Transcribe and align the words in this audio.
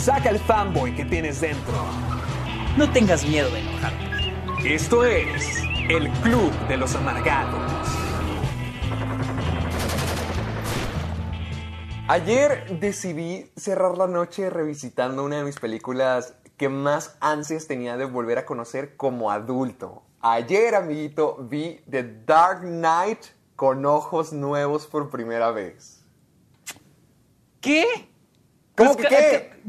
Saca 0.00 0.30
el 0.30 0.38
fanboy 0.38 0.96
que 0.96 1.04
tienes 1.04 1.42
dentro. 1.42 1.74
No 2.78 2.90
tengas 2.90 3.22
miedo 3.22 3.50
de 3.50 3.60
enojarte. 3.60 4.74
Esto 4.74 5.04
es 5.04 5.62
el 5.90 6.10
Club 6.22 6.50
de 6.68 6.78
los 6.78 6.94
Amargados. 6.94 7.70
Ayer 12.08 12.78
decidí 12.80 13.52
cerrar 13.56 13.98
la 13.98 14.06
noche 14.06 14.48
revisitando 14.48 15.22
una 15.22 15.36
de 15.36 15.44
mis 15.44 15.60
películas 15.60 16.34
que 16.56 16.70
más 16.70 17.18
ansias 17.20 17.66
tenía 17.66 17.98
de 17.98 18.06
volver 18.06 18.38
a 18.38 18.46
conocer 18.46 18.96
como 18.96 19.30
adulto. 19.30 20.02
Ayer, 20.22 20.76
amiguito, 20.76 21.36
vi 21.42 21.82
The 21.90 22.22
Dark 22.24 22.62
Knight 22.62 23.20
con 23.54 23.84
ojos 23.84 24.32
nuevos 24.32 24.86
por 24.86 25.10
primera 25.10 25.50
vez. 25.50 26.02
¿Qué? 27.60 27.84
¿Cómo 28.74 28.94
Pues, 28.94 29.06
que 29.06 29.14
qué? 29.14 29.60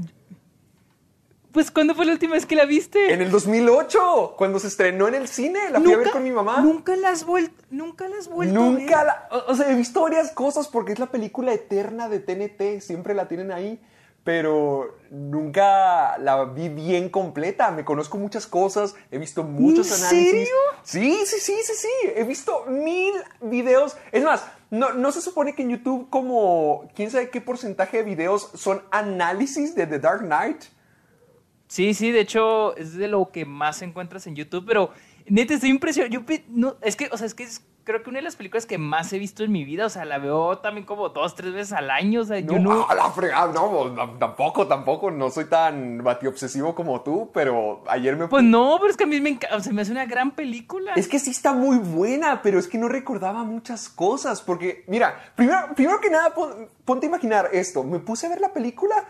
Pues, 1.52 1.70
¿cuándo 1.70 1.96
fue 1.96 2.06
la 2.06 2.14
última 2.14 2.34
vez 2.36 2.46
que 2.46 2.56
la 2.56 2.66
viste? 2.66 3.14
En 3.14 3.22
el 3.22 3.30
2008, 3.30 4.36
cuando 4.38 4.60
se 4.60 4.68
estrenó 4.68 5.08
en 5.08 5.16
el 5.16 5.28
cine, 5.28 5.70
la 5.70 5.82
fui 5.82 5.94
a 5.94 5.98
ver 5.98 6.12
con 6.12 6.24
mi 6.24 6.32
mamá. 6.32 6.62
Nunca 6.62 6.96
la 6.96 7.10
has 7.10 7.26
vuelto, 7.26 7.64
nunca 7.70 8.08
la 8.08 8.18
has 8.18 8.30
vuelto? 8.30 8.54
Nunca 8.54 9.04
la. 9.04 9.28
O, 9.32 9.52
o 9.52 9.56
sea, 9.56 9.70
he 9.70 9.76
visto 9.76 10.02
varias 10.02 10.32
cosas 10.32 10.68
porque 10.68 10.94
es 10.94 11.00
la 11.00 11.08
película 11.08 11.54
eterna 11.54 12.08
de 12.08 12.20
TNT, 12.20 12.82
siempre 12.82 13.14
la 13.14 13.28
tienen 13.28 13.52
ahí, 13.52 13.82
pero 14.24 14.98
nunca 15.10 16.18
la 16.20 16.46
vi 16.46 16.70
bien 16.70 17.10
completa. 17.10 17.72
Me 17.72 17.84
conozco 17.84 18.18
muchas 18.18 18.48
cosas, 18.48 18.96
he 19.10 19.18
visto 19.18 19.44
muchos 19.44 19.88
¿En 19.88 20.06
análisis. 20.06 20.32
serio? 20.32 20.56
Sí, 20.84 21.26
sí, 21.26 21.40
sí, 21.40 21.56
sí, 21.64 21.74
sí. 21.76 22.12
He 22.16 22.24
visto 22.24 22.66
mil 22.68 23.14
videos. 23.42 23.98
Es 24.12 24.24
más, 24.24 24.46
no, 24.70 24.94
no 24.94 25.12
se 25.12 25.22
supone 25.22 25.54
que 25.54 25.64
en 25.64 25.72
YouTube, 25.72 26.10
como 26.10 26.88
quién 26.96 27.12
sabe 27.12 27.30
qué 27.30 27.42
porcentaje 27.42 27.98
de 27.98 28.04
videos 28.04 28.52
son 28.54 28.82
análisis 28.92 29.76
de 29.76 29.86
The 29.88 30.00
Dark 30.00 30.22
Knight. 30.22 30.64
Sí, 31.72 31.94
sí, 31.94 32.12
de 32.12 32.20
hecho 32.20 32.76
es 32.76 32.96
de 32.98 33.08
lo 33.08 33.32
que 33.32 33.46
más 33.46 33.82
encuentras 33.82 34.28
en 34.28 34.36
YouTube, 34.36 34.66
pero 34.68 34.90
neta 35.26 35.54
estoy 35.54 35.70
impresionado. 35.70 36.12
Yo 36.12 36.36
no, 36.50 36.76
es 36.82 36.98
que, 36.98 37.08
o 37.14 37.16
sea, 37.16 37.26
es 37.26 37.34
que 37.34 37.44
es, 37.44 37.66
creo 37.86 38.04
que 38.04 38.10
una 38.10 38.20
de 38.20 38.24
las 38.24 38.36
películas 38.36 38.66
que 38.66 38.78
más 38.78 39.14
he 39.14 39.20
visto 39.20 39.46
en 39.46 39.54
mi 39.54 39.64
vida, 39.64 39.86
o 39.86 39.90
sea, 39.90 40.04
la 40.04 40.18
veo 40.18 40.58
también 40.58 40.86
como 40.86 41.08
dos, 41.08 41.34
tres 41.34 41.54
veces 41.54 41.72
al 41.72 41.90
año, 41.90 42.20
o 42.20 42.26
sea, 42.26 42.40
yo 42.40 42.60
no... 42.60 42.86
la 42.94 43.10
fregada, 43.12 43.54
no, 43.54 43.88
no, 43.88 44.18
tampoco, 44.20 44.68
tampoco, 44.68 45.12
no 45.12 45.30
soy 45.30 45.46
tan 45.46 46.04
batiobsesivo 46.04 46.76
como 46.76 47.00
tú, 47.04 47.32
pero 47.34 47.86
ayer 47.88 48.18
me 48.18 48.28
Pues 48.28 48.44
no, 48.44 48.76
pero 48.82 48.92
es 48.92 48.98
que 48.98 49.06
a 49.06 49.08
mí 49.08 49.22
me 49.22 49.30
encanta, 49.30 49.56
o 49.56 49.62
sea, 49.62 49.72
me 49.72 49.84
hace 49.84 49.94
una 49.94 50.06
gran 50.06 50.32
película. 50.32 50.92
Es 50.96 51.08
que 51.08 51.20
sí 51.20 51.30
está 51.30 51.54
muy 51.54 51.78
buena, 51.78 52.42
pero 52.42 52.60
es 52.60 52.68
que 52.68 52.78
no 52.78 52.90
recordaba 52.90 53.46
muchas 53.46 53.88
cosas. 53.88 54.42
Porque, 54.42 54.84
mira, 54.90 55.32
primero, 55.38 55.70
primero 55.74 56.02
que 56.02 56.10
nada, 56.10 56.34
pon- 56.34 56.68
ponte 56.84 57.06
a 57.06 57.10
imaginar 57.10 57.48
esto. 57.54 57.82
Me 57.86 58.00
puse 58.00 58.26
a 58.26 58.30
ver 58.30 58.42
la 58.42 58.52
película 58.52 59.08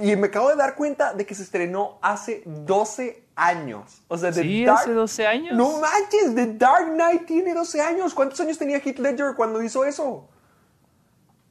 y 0.00 0.14
me 0.16 0.28
acabo 0.28 0.48
de 0.50 0.56
dar 0.56 0.74
cuenta 0.76 1.12
de 1.14 1.26
que 1.26 1.34
se 1.34 1.42
estrenó 1.42 1.98
hace 2.02 2.42
12 2.46 3.24
años. 3.34 4.02
O 4.08 4.16
sea, 4.18 4.30
The 4.30 4.42
Sí, 4.42 4.64
Dark- 4.64 4.80
hace 4.80 4.92
12 4.92 5.26
años. 5.26 5.56
No 5.56 5.80
manches, 5.80 6.34
The 6.34 6.54
Dark 6.54 6.92
Knight 6.92 7.26
tiene 7.26 7.54
12 7.54 7.80
años. 7.80 8.14
¿Cuántos 8.14 8.38
años 8.40 8.58
tenía 8.58 8.78
Heath 8.78 8.98
Ledger 8.98 9.34
cuando 9.36 9.62
hizo 9.62 9.84
eso? 9.84 10.28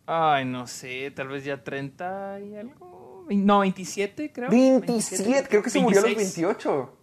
Ay, 0.05 0.45
no 0.45 0.67
sé, 0.67 1.11
tal 1.11 1.27
vez 1.29 1.43
ya 1.43 1.63
30 1.63 2.39
y 2.41 2.55
algo. 2.55 3.25
No, 3.29 3.59
27, 3.59 4.31
creo. 4.33 4.49
27, 4.49 5.47
creo 5.47 5.63
que 5.63 5.69
se 5.69 5.79
murió 5.79 5.99
a 5.99 6.01
los 6.01 6.09
26. 6.15 6.45
28. 6.47 6.97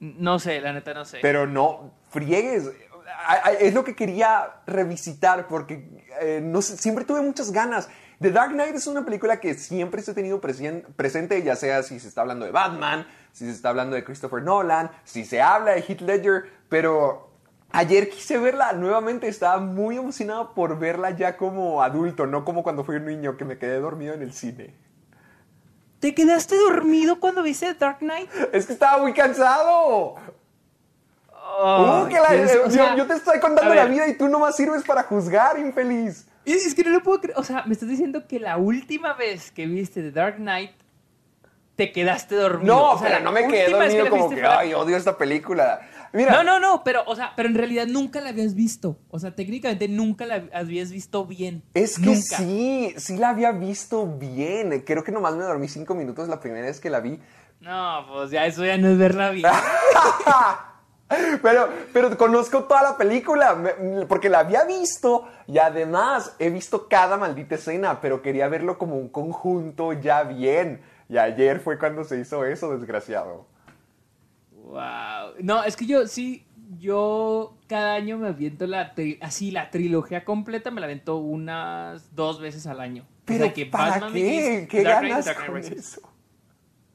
No 0.00 0.38
sé, 0.38 0.60
la 0.60 0.72
neta 0.72 0.92
no 0.94 1.04
sé. 1.04 1.18
Pero 1.22 1.46
no, 1.46 1.92
friegues. 2.10 2.64
Es 3.60 3.72
lo 3.72 3.84
que 3.84 3.94
quería 3.94 4.62
revisitar 4.66 5.46
porque 5.46 6.02
eh, 6.20 6.40
no 6.42 6.60
sé, 6.60 6.76
siempre 6.76 7.04
tuve 7.04 7.20
muchas 7.22 7.52
ganas. 7.52 7.88
The 8.22 8.30
Dark 8.30 8.52
Knight 8.52 8.74
es 8.76 8.86
una 8.86 9.04
película 9.04 9.40
que 9.40 9.54
siempre 9.54 10.00
se 10.00 10.12
ha 10.12 10.14
tenido 10.14 10.40
presente, 10.40 11.42
ya 11.42 11.56
sea 11.56 11.82
si 11.82 11.98
se 12.00 12.08
está 12.08 12.20
hablando 12.22 12.44
de 12.46 12.52
Batman, 12.52 13.06
si 13.32 13.44
se 13.46 13.50
está 13.50 13.70
hablando 13.70 13.96
de 13.96 14.04
Christopher 14.04 14.42
Nolan, 14.42 14.90
si 15.04 15.24
se 15.24 15.42
habla 15.42 15.72
de 15.72 15.80
Heath 15.80 16.00
Ledger, 16.02 16.44
pero 16.68 17.30
ayer 17.72 18.08
quise 18.08 18.38
verla 18.38 18.72
nuevamente, 18.74 19.26
estaba 19.28 19.58
muy 19.58 19.96
emocionado 19.96 20.54
por 20.54 20.78
verla 20.78 21.10
ya 21.10 21.36
como 21.36 21.82
adulto, 21.82 22.26
no 22.26 22.44
como 22.44 22.62
cuando 22.62 22.84
fui 22.84 22.96
un 22.96 23.06
niño 23.06 23.36
que 23.36 23.44
me 23.44 23.58
quedé 23.58 23.80
dormido 23.80 24.14
en 24.14 24.22
el 24.22 24.32
cine. 24.32 24.74
¿Te 25.98 26.14
quedaste 26.14 26.56
dormido 26.56 27.18
cuando 27.20 27.42
viste 27.42 27.66
The 27.74 27.78
Dark 27.78 27.98
Knight? 27.98 28.28
Es 28.52 28.66
que 28.66 28.72
estaba 28.72 28.98
muy 28.98 29.12
cansado. 29.14 30.16
Uh, 31.64 32.08
que 32.08 32.14
la- 32.14 32.30
o 32.30 32.64
yo- 32.64 32.70
sea, 32.70 32.96
yo 32.96 33.06
te 33.06 33.14
estoy 33.14 33.38
contando 33.40 33.74
la 33.74 33.84
vida 33.84 34.06
y 34.08 34.16
tú 34.16 34.28
nomás 34.28 34.56
sirves 34.56 34.82
para 34.84 35.02
juzgar, 35.04 35.58
infeliz. 35.58 36.26
Es 36.44 36.74
que 36.74 36.84
no 36.84 36.90
lo 36.90 37.02
puedo 37.02 37.20
creer. 37.20 37.38
O 37.38 37.44
sea, 37.44 37.64
me 37.66 37.72
estás 37.72 37.88
diciendo 37.88 38.26
que 38.26 38.40
la 38.40 38.56
última 38.56 39.14
vez 39.14 39.50
que 39.50 39.66
viste 39.66 40.02
The 40.02 40.10
Dark 40.10 40.36
Knight 40.36 40.72
te 41.76 41.92
quedaste 41.92 42.34
dormido. 42.34 42.74
No, 42.74 42.90
O 42.92 42.98
sea, 42.98 43.08
pero 43.08 43.20
no 43.24 43.32
me 43.32 43.46
quedé 43.48 43.70
dormido 43.70 44.04
la 44.04 44.10
como 44.10 44.30
que, 44.30 44.44
ay, 44.44 44.74
odio 44.74 44.96
esta 44.96 45.16
película. 45.16 45.80
Mira, 46.12 46.32
No, 46.32 46.44
no, 46.44 46.60
no, 46.60 46.84
pero, 46.84 47.02
o 47.06 47.16
sea, 47.16 47.32
pero 47.34 47.48
en 47.48 47.54
realidad 47.54 47.86
nunca 47.86 48.20
la 48.20 48.28
habías 48.30 48.54
visto. 48.54 48.98
O 49.08 49.18
sea, 49.18 49.34
técnicamente 49.34 49.88
nunca 49.88 50.26
la 50.26 50.44
habías 50.52 50.90
visto 50.90 51.24
bien. 51.24 51.62
es 51.72 51.98
que 51.98 52.06
nunca. 52.06 52.36
sí, 52.36 52.94
sí 52.98 53.16
la 53.16 53.30
había 53.30 53.52
visto 53.52 54.06
bien. 54.06 54.82
Creo 54.84 55.02
que 55.04 55.12
nomás 55.12 55.34
me 55.36 55.44
dormí 55.44 55.68
cinco 55.68 55.94
minutos 55.94 56.28
la 56.28 56.40
primera 56.40 56.66
vez 56.66 56.80
que 56.80 56.90
la 56.90 57.00
vi. 57.00 57.18
No, 57.60 58.06
pues 58.12 58.30
ya 58.30 58.44
eso 58.44 58.64
ya 58.64 58.76
no 58.76 58.88
es 58.90 58.98
verla 58.98 59.30
bien. 59.30 59.50
Pero, 61.42 61.68
pero 61.92 62.16
conozco 62.16 62.64
toda 62.64 62.82
la 62.82 62.96
película, 62.96 63.54
me- 63.54 64.06
porque 64.06 64.28
la 64.28 64.40
había 64.40 64.64
visto 64.64 65.26
y 65.46 65.58
además 65.58 66.34
he 66.38 66.50
visto 66.50 66.88
cada 66.88 67.16
maldita 67.16 67.54
escena, 67.56 68.00
pero 68.00 68.22
quería 68.22 68.48
verlo 68.48 68.78
como 68.78 68.96
un 68.96 69.08
conjunto 69.08 69.92
ya 69.92 70.22
bien. 70.24 70.80
Y 71.08 71.18
ayer 71.18 71.60
fue 71.60 71.78
cuando 71.78 72.04
se 72.04 72.18
hizo 72.18 72.44
eso, 72.44 72.76
desgraciado. 72.76 73.46
Wow. 74.64 75.34
No, 75.40 75.62
es 75.64 75.76
que 75.76 75.86
yo 75.86 76.06
sí, 76.06 76.46
yo 76.78 77.54
cada 77.68 77.94
año 77.94 78.16
me 78.18 78.28
aviento 78.28 78.66
la 78.66 78.94
así 79.20 79.50
la 79.50 79.70
trilogía 79.70 80.24
completa, 80.24 80.70
me 80.70 80.80
la 80.80 80.86
aviento 80.86 81.16
unas 81.16 82.14
dos 82.14 82.40
veces 82.40 82.66
al 82.66 82.80
año. 82.80 83.02
O 83.02 83.24
Pero 83.24 83.44
sea, 83.44 83.52
que 83.52 83.66
¿para 83.66 83.90
Batman 83.90 84.12
qué? 84.14 84.66
¿Qué 84.70 84.82
Dark 84.82 85.02
ganas 85.08 85.24
Dark 85.26 85.46
con 85.46 85.58
eso? 85.58 86.00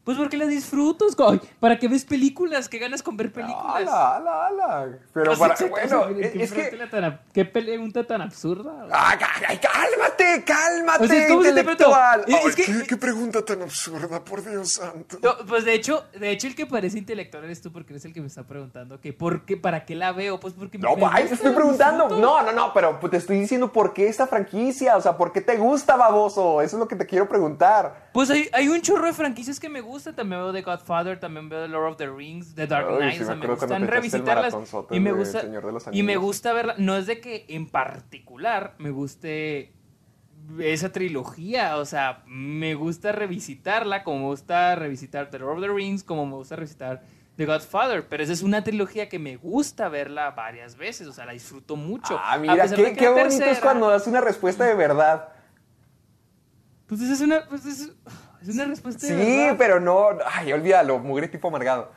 Pues 0.07 0.17
porque 0.17 0.37
las 0.37 0.47
disfrutas. 0.47 1.17
¿Para 1.59 1.77
qué 1.77 1.89
ves 1.89 2.05
películas? 2.05 2.69
¿Qué 2.69 2.77
ganas 2.77 3.03
con 3.03 3.17
ver 3.17 3.29
películas? 3.29 3.75
¡Hala, 3.89 4.15
hala, 4.15 4.47
hala! 4.47 4.97
Pero 5.13 5.37
para, 5.37 5.53
bueno, 5.69 6.07
es, 6.17 6.31
¿qué 6.31 6.43
es 6.43 6.53
que... 6.53 6.87
tan- 6.89 7.19
¿Qué 7.33 7.43
pregunta 7.43 8.07
tan 8.07 8.21
absurda? 8.21 8.71
güey? 8.71 8.89
¡Ay, 8.93 9.17
ay, 9.19 9.43
ay, 9.49 9.57
cálmate, 9.57 10.43
cálmate, 10.45 11.03
O 11.03 11.07
sea, 11.09 11.27
¿cómo 11.27 11.43
se 11.43 11.51
te 11.51 11.59
intelectual! 11.59 12.23
Es- 12.25 12.55
que- 12.55 12.63
¿qué, 12.63 12.83
qué 12.87 12.95
pregunta 12.95 13.43
tan 13.43 13.61
absurda, 13.63 14.23
por 14.23 14.49
Dios 14.49 14.71
santo. 14.75 15.17
No, 15.21 15.45
pues 15.45 15.65
de 15.65 15.73
hecho, 15.73 16.05
de 16.17 16.31
hecho 16.31 16.47
el 16.47 16.55
que 16.55 16.65
parece 16.65 16.97
intelectual 16.99 17.43
eres 17.43 17.61
tú 17.61 17.73
porque 17.73 17.91
eres 17.91 18.05
el 18.05 18.13
que 18.13 18.21
me 18.21 18.27
está 18.27 18.43
preguntando 18.47 19.01
que 19.01 19.11
por 19.11 19.43
qué, 19.43 19.57
para 19.57 19.83
qué 19.83 19.95
la 19.95 20.13
veo, 20.13 20.39
pues 20.39 20.53
porque 20.53 20.77
No, 20.77 20.95
gusta, 20.95 21.15
te 21.17 21.33
estoy 21.33 21.51
preguntando. 21.51 22.07
No, 22.07 22.41
no, 22.43 22.53
no, 22.53 22.73
pero 22.73 22.97
pues, 23.01 23.11
te 23.11 23.17
estoy 23.17 23.41
diciendo 23.41 23.73
por 23.73 23.91
qué 23.91 24.07
esta 24.07 24.25
franquicia. 24.25 24.95
O 24.95 25.01
sea, 25.01 25.17
¿por 25.17 25.33
qué 25.33 25.41
te 25.41 25.57
gusta, 25.57 25.97
baboso? 25.97 26.61
Eso 26.61 26.77
es 26.77 26.79
lo 26.79 26.87
que 26.87 26.95
te 26.95 27.05
quiero 27.05 27.27
preguntar. 27.27 28.07
Pues 28.13 28.29
hay, 28.29 28.49
hay 28.53 28.69
un 28.69 28.81
chorro 28.81 29.05
de 29.05 29.11
franquicias 29.13 29.59
que 29.59 29.67
me 29.67 29.81
gustan. 29.81 29.96
También 30.03 30.41
veo 30.41 30.53
The 30.53 30.61
Godfather, 30.61 31.19
también 31.19 31.49
veo 31.49 31.61
The 31.61 31.67
Lord 31.67 31.91
of 31.91 31.97
the 31.97 32.09
Rings, 32.09 32.55
The 32.55 32.67
Dark 32.67 32.97
Knight. 32.97 33.21
o 33.21 33.25
sea, 33.25 33.35
me 33.35 33.47
gustan 33.47 33.87
revisitarlas. 33.87 34.55
Y 34.91 34.99
me 34.99 35.11
gusta, 35.11 35.43
y 35.91 36.03
me 36.03 36.17
gusta 36.17 36.53
verla. 36.53 36.75
No 36.77 36.95
es 36.95 37.07
de 37.07 37.19
que 37.19 37.45
en 37.49 37.67
particular 37.67 38.75
me 38.77 38.91
guste 38.91 39.73
esa 40.59 40.91
trilogía. 40.91 41.77
O 41.77 41.85
sea, 41.85 42.23
me 42.25 42.75
gusta 42.75 43.11
revisitarla 43.11 44.03
como 44.03 44.19
me 44.19 44.25
gusta 44.25 44.75
revisitar 44.75 45.29
The 45.29 45.39
Lord 45.39 45.57
of 45.57 45.61
the 45.61 45.69
Rings, 45.69 46.03
como 46.03 46.25
me 46.25 46.35
gusta 46.35 46.55
revisitar 46.55 47.03
The 47.35 47.45
Godfather. 47.45 48.07
Pero 48.07 48.23
esa 48.23 48.33
es 48.33 48.43
una 48.43 48.63
trilogía 48.63 49.09
que 49.09 49.19
me 49.19 49.37
gusta 49.37 49.89
verla 49.89 50.31
varias 50.31 50.77
veces. 50.77 51.07
O 51.07 51.13
sea, 51.13 51.25
la 51.25 51.33
disfruto 51.33 51.75
mucho. 51.75 52.19
Ah, 52.21 52.37
mira, 52.37 52.67
qué, 52.73 52.93
qué 52.93 53.09
bonito 53.09 53.45
es 53.45 53.59
cuando 53.59 53.89
das 53.89 54.07
una 54.07 54.21
respuesta 54.21 54.65
de 54.65 54.75
verdad. 54.75 55.29
Pues 56.87 57.01
esa 57.01 57.13
es 57.13 57.21
una, 57.21 57.45
pues 57.49 57.65
es, 57.65 57.91
es 58.47 58.55
una 58.55 58.65
respuesta 58.65 59.05
Sí, 59.05 59.47
pero 59.57 59.79
no. 59.79 60.09
Ay, 60.25 60.53
olvídalo, 60.53 60.99
mugre 60.99 61.27
tipo 61.27 61.47
amargado. 61.49 61.91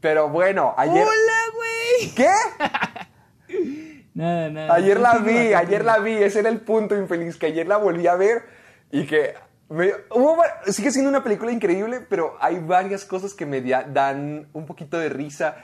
Pero 0.00 0.28
bueno, 0.28 0.74
ayer. 0.76 1.02
¡Hola, 1.04 1.42
güey! 1.54 2.14
¿Qué? 2.14 2.28
Nada, 4.14 4.48
nada. 4.48 4.74
Ayer 4.74 4.98
la 4.98 5.18
vi, 5.18 5.52
ayer 5.52 5.84
la 5.84 5.98
vi, 5.98 6.14
ese 6.14 6.40
era 6.40 6.48
el 6.48 6.60
punto 6.60 6.96
infeliz, 6.96 7.36
que 7.36 7.46
ayer 7.46 7.66
la 7.66 7.76
volví 7.76 8.06
a 8.06 8.14
ver 8.14 8.44
y 8.90 9.04
que 9.06 9.34
me- 9.68 9.92
hubo 10.10 10.42
sigue 10.68 10.90
siendo 10.90 11.10
una 11.10 11.22
película 11.22 11.52
increíble, 11.52 12.00
pero 12.00 12.34
hay 12.40 12.58
varias 12.58 13.04
cosas 13.04 13.34
que 13.34 13.44
me 13.44 13.60
dan 13.60 14.48
un 14.54 14.64
poquito 14.64 14.98
de 14.98 15.10
risa 15.10 15.56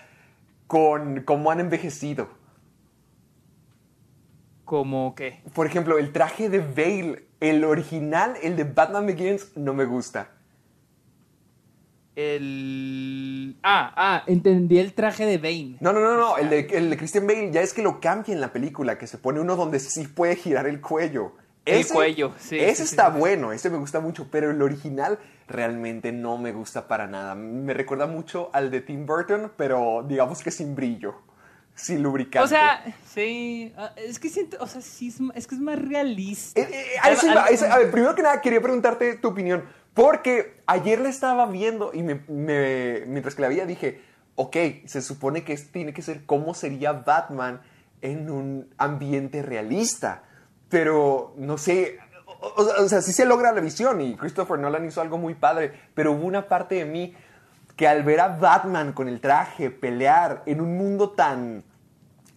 con 0.66 1.22
cómo 1.22 1.50
han 1.50 1.60
envejecido. 1.60 2.28
¿Cómo 4.64 5.14
qué? 5.14 5.42
Por 5.54 5.66
ejemplo, 5.66 5.98
el 5.98 6.12
traje 6.12 6.48
de 6.48 6.58
Bale, 6.60 7.24
el 7.42 7.64
original, 7.64 8.36
el 8.40 8.54
de 8.56 8.62
Batman 8.62 9.04
Begins, 9.04 9.56
no 9.56 9.74
me 9.74 9.84
gusta. 9.84 10.30
El. 12.14 13.56
Ah, 13.64 13.92
ah, 13.96 14.22
entendí 14.28 14.78
el 14.78 14.92
traje 14.94 15.26
de 15.26 15.38
Bane. 15.38 15.76
No, 15.80 15.92
no, 15.92 16.00
no, 16.00 16.16
no, 16.16 16.38
el 16.38 16.48
de, 16.48 16.60
el 16.70 16.88
de 16.88 16.96
Christian 16.96 17.26
Bale 17.26 17.50
ya 17.50 17.60
es 17.60 17.72
que 17.72 17.82
lo 17.82 18.00
cambia 18.00 18.32
en 18.32 18.40
la 18.40 18.52
película, 18.52 18.96
que 18.96 19.08
se 19.08 19.18
pone 19.18 19.40
uno 19.40 19.56
donde 19.56 19.80
sí 19.80 20.06
puede 20.06 20.36
girar 20.36 20.68
el 20.68 20.80
cuello. 20.80 21.32
El 21.64 21.86
cuello, 21.86 22.32
sí, 22.38 22.58
Ese 22.58 22.76
sí, 22.76 22.82
está 22.94 23.12
sí. 23.12 23.18
bueno, 23.18 23.52
ese 23.52 23.70
me 23.70 23.78
gusta 23.78 23.98
mucho, 23.98 24.28
pero 24.30 24.50
el 24.50 24.62
original 24.62 25.18
realmente 25.48 26.12
no 26.12 26.38
me 26.38 26.52
gusta 26.52 26.86
para 26.86 27.08
nada. 27.08 27.34
Me 27.34 27.74
recuerda 27.74 28.06
mucho 28.06 28.50
al 28.52 28.70
de 28.70 28.82
Tim 28.82 29.04
Burton, 29.04 29.50
pero 29.56 30.04
digamos 30.06 30.42
que 30.42 30.52
sin 30.52 30.76
brillo, 30.76 31.16
sin 31.74 32.02
lubricante. 32.02 32.44
O 32.44 32.48
sea, 32.48 32.82
sí. 33.12 33.72
ah, 33.76 33.92
Es 33.96 34.18
que 34.18 34.28
siento. 34.28 34.56
O 34.60 34.66
sea, 34.66 34.80
sí, 34.80 35.08
es, 35.08 35.16
es 35.34 35.46
que 35.46 35.54
es 35.54 35.60
más 35.60 35.78
realista. 35.80 36.60
Eh, 36.60 36.68
eh, 36.70 36.86
a 37.02 37.10
eso 37.10 37.26
Al- 37.26 37.32
iba, 37.32 37.42
al- 37.42 37.48
a 37.48 37.50
eso- 37.50 37.66
a 37.72 37.78
ver, 37.78 37.90
primero 37.90 38.14
que 38.14 38.22
nada 38.22 38.40
quería 38.40 38.60
preguntarte 38.60 39.16
tu 39.16 39.28
opinión, 39.28 39.64
porque 39.94 40.62
ayer 40.66 41.00
la 41.00 41.08
estaba 41.08 41.46
viendo 41.46 41.90
y 41.94 42.02
me- 42.02 42.22
me- 42.28 43.04
mientras 43.06 43.34
que 43.34 43.42
la 43.42 43.48
veía 43.48 43.66
dije, 43.66 44.00
ok, 44.34 44.56
se 44.86 45.02
supone 45.02 45.44
que 45.44 45.56
tiene 45.56 45.92
que 45.92 46.02
ser 46.02 46.24
cómo 46.24 46.54
sería 46.54 46.92
Batman 46.92 47.60
en 48.00 48.30
un 48.30 48.74
ambiente 48.78 49.42
realista, 49.42 50.24
pero 50.68 51.34
no 51.36 51.58
sé, 51.58 51.98
o, 52.26 52.46
o- 52.46 52.84
o 52.84 52.88
sea, 52.88 53.02
sí 53.02 53.12
se 53.12 53.24
logra 53.26 53.52
la 53.52 53.60
visión 53.60 54.00
y 54.00 54.16
Christopher 54.16 54.58
Nolan 54.58 54.84
hizo 54.86 55.00
algo 55.00 55.18
muy 55.18 55.34
padre, 55.34 55.72
pero 55.94 56.12
hubo 56.12 56.26
una 56.26 56.48
parte 56.48 56.76
de 56.76 56.84
mí 56.86 57.14
que 57.82 57.88
al 57.88 58.04
ver 58.04 58.20
a 58.20 58.28
Batman 58.28 58.92
con 58.92 59.08
el 59.08 59.20
traje 59.20 59.68
pelear 59.68 60.44
en 60.46 60.60
un 60.60 60.78
mundo 60.78 61.10
tan 61.10 61.64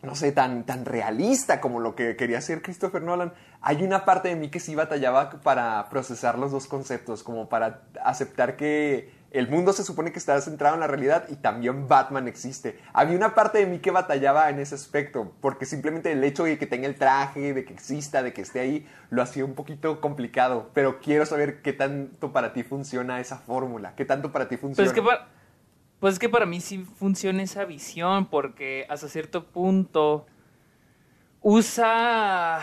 no 0.01 0.15
sé, 0.15 0.31
tan, 0.31 0.65
tan 0.65 0.85
realista 0.85 1.61
como 1.61 1.79
lo 1.79 1.93
que 1.93 2.15
quería 2.15 2.39
hacer 2.39 2.63
Christopher 2.63 3.03
Nolan, 3.03 3.31
hay 3.61 3.83
una 3.83 4.05
parte 4.05 4.29
de 4.29 4.35
mí 4.35 4.49
que 4.49 4.59
sí 4.59 4.73
batallaba 4.73 5.29
para 5.43 5.87
procesar 5.89 6.39
los 6.39 6.51
dos 6.51 6.65
conceptos, 6.65 7.21
como 7.21 7.47
para 7.47 7.83
aceptar 8.03 8.55
que 8.55 9.13
el 9.35 9.49
mundo 9.49 9.73
se 9.73 9.83
supone 9.83 10.11
que 10.11 10.19
está 10.19 10.39
centrado 10.39 10.75
en 10.75 10.79
la 10.79 10.87
realidad 10.87 11.25
y 11.29 11.35
también 11.35 11.87
Batman 11.87 12.27
existe. 12.27 12.79
Había 12.93 13.17
una 13.17 13.35
parte 13.35 13.57
de 13.59 13.65
mí 13.65 13.79
que 13.79 13.91
batallaba 13.91 14.49
en 14.49 14.59
ese 14.59 14.75
aspecto, 14.75 15.33
porque 15.41 15.65
simplemente 15.65 16.11
el 16.11 16.23
hecho 16.23 16.45
de 16.45 16.57
que 16.57 16.65
tenga 16.67 16.87
el 16.87 16.95
traje, 16.95 17.53
de 17.53 17.65
que 17.65 17.73
exista, 17.73 18.23
de 18.23 18.31
que 18.33 18.41
esté 18.41 18.61
ahí, 18.61 18.87
lo 19.09 19.21
hacía 19.21 19.43
un 19.43 19.53
poquito 19.53 19.99
complicado. 19.99 20.69
Pero 20.73 20.99
quiero 21.01 21.25
saber 21.25 21.61
qué 21.61 21.73
tanto 21.73 22.31
para 22.31 22.53
ti 22.53 22.63
funciona 22.63 23.19
esa 23.19 23.37
fórmula, 23.37 23.93
qué 23.95 24.05
tanto 24.05 24.31
para 24.31 24.47
ti 24.47 24.55
Pues 24.55 24.61
funciona. 24.61 24.87
es 24.87 24.93
que 24.93 25.01
para, 25.01 25.27
pues 25.99 26.13
es 26.13 26.19
que 26.19 26.29
para 26.29 26.45
mí 26.45 26.61
sí 26.61 26.85
funciona 26.97 27.43
esa 27.43 27.65
visión, 27.65 28.27
porque 28.27 28.85
hasta 28.89 29.07
cierto 29.09 29.45
punto 29.47 30.25
usa. 31.41 32.59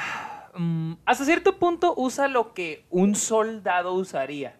mm, 0.54 0.94
hasta 1.06 1.24
cierto 1.24 1.58
punto 1.58 1.94
usa 1.96 2.28
lo 2.28 2.54
que 2.54 2.84
un 2.90 3.14
soldado 3.14 3.94
usaría. 3.94 4.56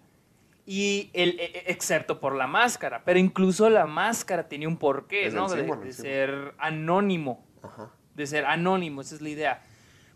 Y 0.75 1.11
el, 1.13 1.39
e- 1.39 1.45
e- 1.45 1.65
excepto 1.67 2.19
por 2.19 2.35
la 2.35 2.47
máscara. 2.47 3.05
Pero 3.05 3.19
incluso 3.19 3.69
la 3.69 3.87
máscara 3.87 4.49
tiene 4.49 4.67
un 4.67 4.79
porqué, 4.79 5.27
Es 5.27 5.35
¿no? 5.35 5.47
De, 5.47 5.93
ser 5.93 6.55
anónimo. 6.57 7.47
Ajá. 7.63 7.91
De 8.15 8.27
ser 8.27 8.47
anónimo, 8.47 9.03
esa 9.03 9.15
es 9.17 9.21
la 9.21 9.29
idea. 9.29 9.63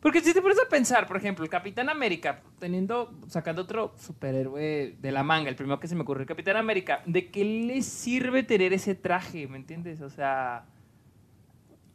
Porque 0.00 0.22
si 0.22 0.32
te 0.32 0.40
pones 0.40 0.58
a 0.58 0.66
pensar, 0.66 1.06
por 1.06 1.18
ejemplo, 1.18 1.44
el 1.44 1.50
Capitán 1.50 1.90
América, 1.90 2.40
teniendo, 2.58 3.12
sacando 3.28 3.60
otro 3.62 3.92
superhéroe 3.98 4.96
de 4.98 5.12
la 5.12 5.22
manga, 5.22 5.50
el 5.50 5.56
primero 5.56 5.78
que 5.78 5.88
se 5.88 5.94
me 5.94 6.02
ocurrió, 6.02 6.22
el 6.22 6.28
Capitán 6.28 6.56
América, 6.56 7.02
¿de 7.04 7.30
qué 7.30 7.44
le 7.44 7.82
sirve 7.82 8.42
tener 8.42 8.72
ese 8.72 8.94
traje? 8.94 9.46
¿Me 9.48 9.58
entiendes? 9.58 10.00
O 10.00 10.08
sea, 10.08 10.64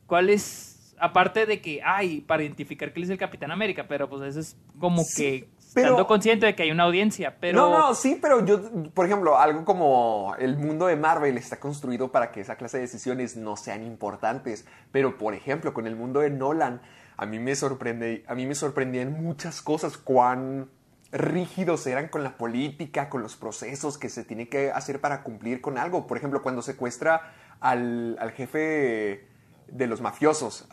¿cuál 0.06 0.30
es, 0.30 0.94
aparte 1.00 1.48
de 1.48 1.62
que, 1.62 1.82
ay, 1.84 2.22
para 2.22 2.44
identificar 2.44 2.94
que 2.94 3.00
él 3.00 3.06
es 3.06 3.10
el 3.10 3.18
Capitán 3.18 3.50
América, 3.50 3.88
pero 3.88 4.08
pues 4.08 4.22
eso 4.24 4.40
es 4.40 4.56
como 4.80 5.04
Sí, 5.04 5.16
que, 5.24 5.50
pero- 5.74 5.88
estando 5.88 6.08
consciente 6.08 6.46
de 6.46 6.56
que 6.56 6.64
hay 6.64 6.72
una 6.72 6.84
audiencia, 6.84 7.38
pero... 7.40 7.70
No, 7.70 7.78
no, 7.78 7.96
sí, 7.96 8.18
pero 8.22 8.46
yo, 8.46 8.60
por 8.94 9.06
ejemplo, 9.06 9.38
algo 9.38 9.66
como 9.66 10.36
el 10.40 10.58
mundo 10.58 10.88
de 10.88 10.96
Marvel 10.96 11.38
está 11.38 11.60
construido 11.60 12.12
para 12.12 12.32
que 12.32 12.42
esa 12.42 12.56
clase 12.56 12.78
de 12.78 12.82
decisiones 12.82 13.38
no 13.38 13.56
sean 13.58 13.84
importantes. 13.84 14.66
Pero, 14.92 15.18
por 15.18 15.34
ejemplo, 15.34 15.74
con 15.74 15.88
el 15.88 15.96
mundo 15.96 16.20
de 16.20 16.30
Nolan, 16.30 16.82
a 17.18 17.26
mí 17.26 17.40
me 17.40 17.56
sorprende, 17.56 18.24
a 18.28 18.36
mí 18.36 18.46
me 18.46 18.56
sorprendían 18.56 19.22
muchas 19.22 19.62
cosas, 19.62 19.98
cuán 19.98 20.70
rígidos 21.12 21.86
eran 21.88 22.08
con 22.08 22.24
la 22.24 22.38
política, 22.38 23.10
con 23.10 23.22
los 23.22 23.36
procesos 23.36 23.98
que 23.98 24.10
se 24.10 24.24
tiene 24.24 24.48
que 24.48 24.72
hacer 24.72 25.02
para 25.02 25.24
cumplir 25.24 25.62
con 25.62 25.78
algo. 25.78 26.08
Por 26.08 26.18
ejemplo, 26.18 26.42
cuando 26.42 26.62
secuestra 26.62 27.34
al, 27.60 28.18
al 28.20 28.32
jefe 28.32 29.28
de 29.68 29.88
los 29.88 30.02
mafiosos, 30.02 30.68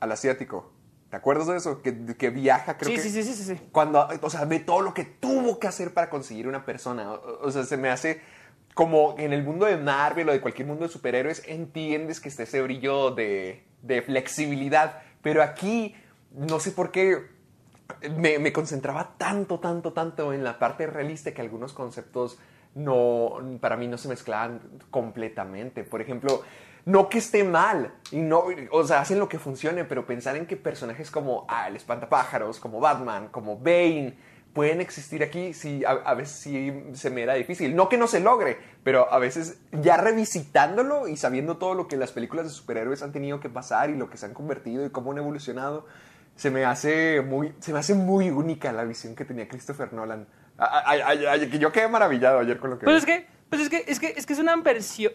al 0.00 0.12
asiático. 0.12 0.72
¿Te 1.10 1.16
acuerdas 1.16 1.46
de 1.46 1.56
eso? 1.56 1.80
Que, 1.80 2.14
que 2.16 2.30
viaja, 2.30 2.76
creo 2.76 2.90
sí, 2.90 2.96
que... 2.96 3.02
sí, 3.02 3.10
sí, 3.10 3.22
sí, 3.22 3.34
sí, 3.34 3.44
sí. 3.54 3.60
Cuando, 3.72 4.06
o 4.20 4.30
sea, 4.30 4.44
ve 4.44 4.60
todo 4.60 4.82
lo 4.82 4.92
que 4.92 5.04
tuvo 5.04 5.58
que 5.58 5.66
hacer 5.66 5.94
para 5.94 6.10
conseguir 6.10 6.46
una 6.46 6.64
persona. 6.64 7.12
O, 7.12 7.46
o 7.46 7.50
sea, 7.50 7.64
se 7.64 7.76
me 7.76 7.88
hace 7.88 8.20
como 8.74 9.16
en 9.18 9.32
el 9.32 9.42
mundo 9.42 9.66
de 9.66 9.76
Marvel 9.76 10.28
o 10.28 10.32
de 10.32 10.40
cualquier 10.40 10.68
mundo 10.68 10.84
de 10.84 10.90
superhéroes, 10.90 11.42
entiendes 11.46 12.20
que 12.20 12.28
está 12.28 12.44
ese 12.44 12.62
brillo 12.62 13.10
de, 13.10 13.64
de 13.82 14.02
flexibilidad. 14.02 15.02
Pero 15.20 15.42
aquí, 15.42 15.96
no 16.32 16.60
sé 16.60 16.70
por 16.70 16.92
qué, 16.92 17.26
me, 18.16 18.38
me 18.38 18.52
concentraba 18.52 19.14
tanto, 19.18 19.58
tanto, 19.58 19.92
tanto 19.92 20.32
en 20.32 20.44
la 20.44 20.58
parte 20.58 20.86
realista 20.86 21.32
que 21.32 21.40
algunos 21.40 21.72
conceptos 21.72 22.38
no, 22.74 23.58
para 23.60 23.76
mí 23.76 23.88
no 23.88 23.98
se 23.98 24.08
mezclaban 24.08 24.60
completamente. 24.90 25.82
Por 25.82 26.00
ejemplo, 26.00 26.42
no 26.88 27.10
que 27.10 27.18
esté 27.18 27.44
mal, 27.44 27.92
y 28.10 28.16
no, 28.16 28.44
o 28.70 28.84
sea, 28.84 29.00
hacen 29.00 29.18
lo 29.18 29.28
que 29.28 29.38
funcione, 29.38 29.84
pero 29.84 30.06
pensar 30.06 30.36
en 30.36 30.46
que 30.46 30.56
personajes 30.56 31.10
como 31.10 31.44
ah, 31.48 31.68
el 31.68 31.76
espantapájaros, 31.76 32.58
como 32.58 32.80
Batman, 32.80 33.28
como 33.28 33.58
Bane, 33.58 34.16
pueden 34.54 34.80
existir 34.80 35.22
aquí, 35.22 35.52
sí, 35.52 35.84
a, 35.84 35.90
a 35.90 36.14
veces 36.14 36.36
sí 36.38 36.82
se 36.94 37.10
me 37.10 37.22
era 37.22 37.34
difícil. 37.34 37.76
No 37.76 37.90
que 37.90 37.98
no 37.98 38.06
se 38.06 38.20
logre, 38.20 38.56
pero 38.84 39.12
a 39.12 39.18
veces 39.18 39.60
ya 39.70 39.98
revisitándolo 39.98 41.08
y 41.08 41.18
sabiendo 41.18 41.58
todo 41.58 41.74
lo 41.74 41.88
que 41.88 41.98
las 41.98 42.12
películas 42.12 42.46
de 42.46 42.52
superhéroes 42.52 43.02
han 43.02 43.12
tenido 43.12 43.38
que 43.38 43.50
pasar 43.50 43.90
y 43.90 43.94
lo 43.96 44.08
que 44.08 44.16
se 44.16 44.24
han 44.24 44.32
convertido 44.32 44.86
y 44.86 44.90
cómo 44.90 45.12
han 45.12 45.18
evolucionado, 45.18 45.86
se 46.36 46.50
me 46.50 46.64
hace 46.64 47.20
muy, 47.20 47.52
se 47.60 47.74
me 47.74 47.80
hace 47.80 47.92
muy 47.94 48.30
única 48.30 48.72
la 48.72 48.84
visión 48.84 49.14
que 49.14 49.26
tenía 49.26 49.46
Christopher 49.46 49.92
Nolan. 49.92 50.26
Ay, 50.56 51.00
ay, 51.04 51.26
ay, 51.26 51.50
que 51.50 51.58
yo 51.58 51.70
quedé 51.70 51.86
maravillado 51.86 52.38
ayer 52.38 52.58
con 52.58 52.70
lo 52.70 52.78
que 52.78 52.84
Pues 52.86 53.04
vi. 53.04 53.12
es 53.12 53.18
que, 53.18 53.26
pues 53.50 53.62
es 53.62 53.68
que, 53.68 53.84
es 53.86 54.00
que, 54.00 54.14
es 54.16 54.24
que 54.24 54.32
es 54.32 54.38
una 54.38 54.56
versión, 54.56 55.12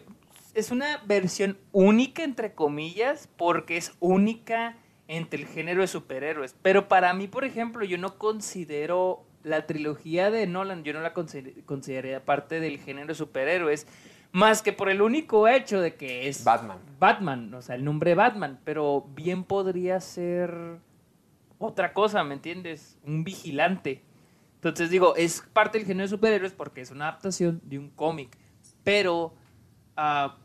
es 0.54 0.70
una 0.70 0.98
versión 1.06 1.58
única 1.72 2.22
entre 2.24 2.54
comillas, 2.54 3.28
porque 3.36 3.76
es 3.76 3.92
única 4.00 4.76
entre 5.08 5.40
el 5.42 5.46
género 5.46 5.82
de 5.82 5.86
superhéroes. 5.88 6.54
Pero 6.62 6.88
para 6.88 7.12
mí, 7.12 7.28
por 7.28 7.44
ejemplo, 7.44 7.84
yo 7.84 7.98
no 7.98 8.16
considero 8.18 9.24
la 9.42 9.66
trilogía 9.66 10.30
de 10.30 10.46
Nolan, 10.46 10.84
yo 10.84 10.92
no 10.94 11.00
la 11.00 11.12
consider- 11.12 11.64
consideraría 11.64 12.24
parte 12.24 12.60
del 12.60 12.78
género 12.78 13.08
de 13.08 13.14
superhéroes, 13.14 13.86
más 14.32 14.62
que 14.62 14.72
por 14.72 14.88
el 14.88 15.02
único 15.02 15.46
hecho 15.46 15.80
de 15.80 15.94
que 15.96 16.28
es 16.28 16.42
Batman. 16.44 16.78
Batman, 16.98 17.52
o 17.54 17.60
sea, 17.62 17.74
el 17.74 17.84
nombre 17.84 18.14
Batman, 18.14 18.58
pero 18.64 19.06
bien 19.14 19.44
podría 19.44 20.00
ser 20.00 20.78
otra 21.58 21.92
cosa, 21.92 22.24
¿me 22.24 22.34
entiendes? 22.34 22.98
Un 23.04 23.22
vigilante. 23.22 24.02
Entonces 24.56 24.88
digo, 24.90 25.14
es 25.14 25.42
parte 25.52 25.78
del 25.78 25.86
género 25.86 26.04
de 26.04 26.08
superhéroes 26.08 26.52
porque 26.52 26.80
es 26.80 26.90
una 26.90 27.08
adaptación 27.08 27.60
de 27.64 27.78
un 27.78 27.90
cómic. 27.90 28.36
Pero, 28.82 29.34
ah, 29.96 30.38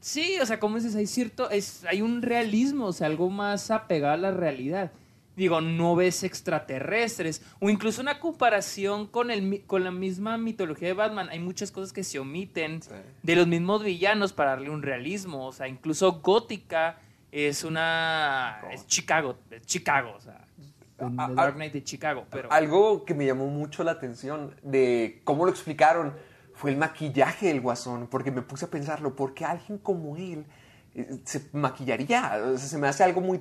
sí, 0.00 0.38
o 0.40 0.46
sea, 0.46 0.58
como 0.60 0.76
dices, 0.76 0.94
hay 0.96 1.06
cierto, 1.06 1.50
es, 1.50 1.84
hay 1.86 2.02
un 2.02 2.22
realismo, 2.22 2.86
o 2.86 2.92
sea, 2.92 3.06
algo 3.06 3.30
más 3.30 3.70
apegado 3.70 4.14
a 4.14 4.16
la 4.16 4.30
realidad. 4.30 4.90
Digo, 5.36 5.60
no 5.60 5.94
ves 5.96 6.22
extraterrestres, 6.24 7.42
o 7.60 7.70
incluso 7.70 8.02
una 8.02 8.18
comparación 8.18 9.06
con, 9.06 9.30
el, 9.30 9.62
con 9.66 9.84
la 9.84 9.90
misma 9.90 10.36
mitología 10.36 10.88
de 10.88 10.94
Batman. 10.94 11.28
Hay 11.30 11.38
muchas 11.38 11.70
cosas 11.70 11.92
que 11.92 12.04
se 12.04 12.18
omiten 12.18 12.82
Sí. 12.82 12.90
de 13.22 13.36
los 13.36 13.46
mismos 13.46 13.82
villanos 13.82 14.32
para 14.32 14.50
darle 14.50 14.70
un 14.70 14.82
realismo. 14.82 15.46
O 15.46 15.52
sea, 15.52 15.66
incluso 15.68 16.20
Gótica 16.20 16.98
es 17.32 17.64
una... 17.64 18.60
es 18.72 18.86
Chicago, 18.86 19.36
es 19.50 19.62
Chicago, 19.64 20.12
o 20.16 20.20
sea, 20.20 20.44
a- 21.16 21.28
Dark 21.32 21.54
Knight 21.54 21.72
de 21.72 21.84
Chicago, 21.84 22.26
pero... 22.30 22.52
Algo 22.52 23.04
que 23.04 23.14
me 23.14 23.24
llamó 23.24 23.46
mucho 23.46 23.82
la 23.84 23.92
atención 23.92 24.54
de 24.62 25.20
cómo 25.24 25.44
lo 25.46 25.50
explicaron 25.52 26.12
fue 26.60 26.70
el 26.72 26.76
maquillaje 26.76 27.46
del 27.46 27.62
guasón, 27.62 28.06
porque 28.06 28.30
me 28.30 28.42
puse 28.42 28.66
a 28.66 28.68
pensarlo, 28.68 29.16
¿por 29.16 29.32
qué 29.32 29.46
alguien 29.46 29.78
como 29.78 30.16
él 30.16 30.44
eh, 30.94 31.20
se 31.24 31.48
maquillaría? 31.54 32.38
Se 32.58 32.76
me 32.76 32.86
hace 32.86 33.02
algo 33.02 33.22
muy... 33.22 33.40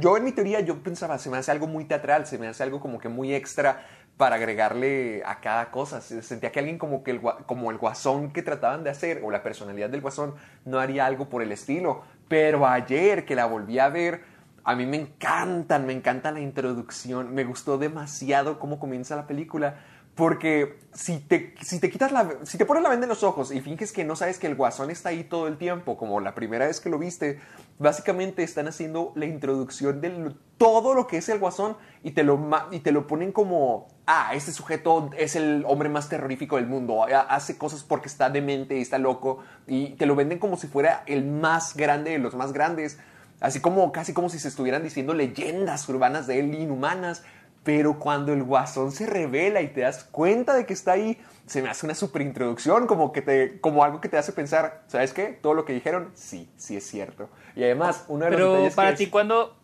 Yo 0.00 0.16
en 0.16 0.22
mi 0.24 0.30
teoría 0.30 0.60
yo 0.60 0.82
pensaba, 0.84 1.18
se 1.18 1.28
me 1.28 1.36
hace 1.36 1.50
algo 1.50 1.66
muy 1.66 1.84
teatral, 1.84 2.24
se 2.26 2.38
me 2.38 2.46
hace 2.46 2.62
algo 2.62 2.78
como 2.80 2.98
que 2.98 3.08
muy 3.08 3.34
extra 3.34 3.84
para 4.16 4.36
agregarle 4.36 5.22
a 5.26 5.40
cada 5.40 5.72
cosa. 5.72 6.00
Se- 6.00 6.22
Sentía 6.22 6.52
que 6.52 6.60
alguien 6.60 6.78
como, 6.78 7.02
que 7.02 7.10
el, 7.10 7.20
como 7.44 7.72
el 7.72 7.76
guasón 7.78 8.32
que 8.32 8.42
trataban 8.42 8.84
de 8.84 8.90
hacer, 8.90 9.20
o 9.24 9.30
la 9.32 9.42
personalidad 9.42 9.90
del 9.90 10.00
guasón, 10.00 10.34
no 10.64 10.78
haría 10.78 11.04
algo 11.06 11.28
por 11.28 11.42
el 11.42 11.50
estilo. 11.50 12.02
Pero 12.28 12.68
ayer 12.68 13.24
que 13.26 13.34
la 13.34 13.46
volví 13.46 13.78
a 13.80 13.88
ver, 13.88 14.22
a 14.64 14.76
mí 14.76 14.86
me 14.86 14.96
encantan, 14.96 15.86
me 15.86 15.92
encanta 15.92 16.30
la 16.30 16.40
introducción, 16.40 17.34
me 17.34 17.42
gustó 17.44 17.78
demasiado 17.78 18.60
cómo 18.60 18.78
comienza 18.78 19.16
la 19.16 19.26
película. 19.26 19.80
Porque 20.14 20.78
si 20.92 21.20
te, 21.20 21.54
si 21.62 21.80
te 21.80 21.90
quitas 21.90 22.12
la, 22.12 22.30
si 22.42 22.58
te 22.58 22.66
pones 22.66 22.82
la 22.82 22.90
venda 22.90 23.06
en 23.06 23.08
los 23.08 23.22
ojos 23.22 23.50
y 23.50 23.62
finges 23.62 23.92
que 23.92 24.04
no 24.04 24.14
sabes 24.14 24.38
que 24.38 24.46
el 24.46 24.54
guasón 24.54 24.90
está 24.90 25.08
ahí 25.08 25.24
todo 25.24 25.48
el 25.48 25.56
tiempo, 25.56 25.96
como 25.96 26.20
la 26.20 26.34
primera 26.34 26.66
vez 26.66 26.80
que 26.80 26.90
lo 26.90 26.98
viste, 26.98 27.40
básicamente 27.78 28.42
están 28.42 28.68
haciendo 28.68 29.12
la 29.14 29.24
introducción 29.24 30.02
de 30.02 30.34
todo 30.58 30.92
lo 30.92 31.06
que 31.06 31.16
es 31.16 31.28
el 31.30 31.38
guasón 31.38 31.76
y 32.02 32.10
te 32.10 32.24
lo, 32.24 32.38
y 32.70 32.80
te 32.80 32.92
lo 32.92 33.06
ponen 33.06 33.32
como, 33.32 33.88
ah, 34.06 34.32
este 34.34 34.52
sujeto 34.52 35.10
es 35.16 35.34
el 35.34 35.64
hombre 35.66 35.88
más 35.88 36.10
terrorífico 36.10 36.56
del 36.56 36.66
mundo, 36.66 37.04
hace 37.04 37.56
cosas 37.56 37.82
porque 37.82 38.08
está 38.08 38.28
demente 38.28 38.76
y 38.76 38.82
está 38.82 38.98
loco, 38.98 39.38
y 39.66 39.94
te 39.94 40.04
lo 40.04 40.14
venden 40.14 40.38
como 40.38 40.58
si 40.58 40.66
fuera 40.66 41.04
el 41.06 41.24
más 41.24 41.74
grande 41.74 42.10
de 42.10 42.18
los 42.18 42.34
más 42.34 42.52
grandes, 42.52 42.98
así 43.40 43.60
como 43.60 43.90
casi 43.92 44.12
como 44.12 44.28
si 44.28 44.38
se 44.38 44.48
estuvieran 44.48 44.82
diciendo 44.82 45.14
leyendas 45.14 45.88
urbanas 45.88 46.26
de 46.26 46.38
él, 46.38 46.54
inhumanas, 46.54 47.24
pero 47.64 47.98
cuando 47.98 48.32
el 48.32 48.42
guasón 48.42 48.92
se 48.92 49.06
revela 49.06 49.60
y 49.62 49.68
te 49.68 49.82
das 49.82 50.04
cuenta 50.04 50.54
de 50.54 50.66
que 50.66 50.72
está 50.72 50.92
ahí, 50.92 51.20
se 51.46 51.62
me 51.62 51.68
hace 51.68 51.86
una 51.86 51.94
super 51.94 52.22
introducción, 52.22 52.86
como, 52.86 53.12
que 53.12 53.22
te, 53.22 53.60
como 53.60 53.84
algo 53.84 54.00
que 54.00 54.08
te 54.08 54.16
hace 54.16 54.32
pensar, 54.32 54.82
¿sabes 54.88 55.12
qué? 55.12 55.26
Todo 55.42 55.54
lo 55.54 55.64
que 55.64 55.72
dijeron, 55.72 56.10
sí, 56.14 56.48
sí 56.56 56.76
es 56.76 56.86
cierto. 56.86 57.28
Y 57.56 57.62
además, 57.64 58.04
uno 58.08 58.24
de 58.24 58.30
los 58.32 58.40
Pero 58.40 58.68
para 58.74 58.94
ti, 58.94 59.04
es- 59.04 59.10
¿cuándo? 59.10 59.56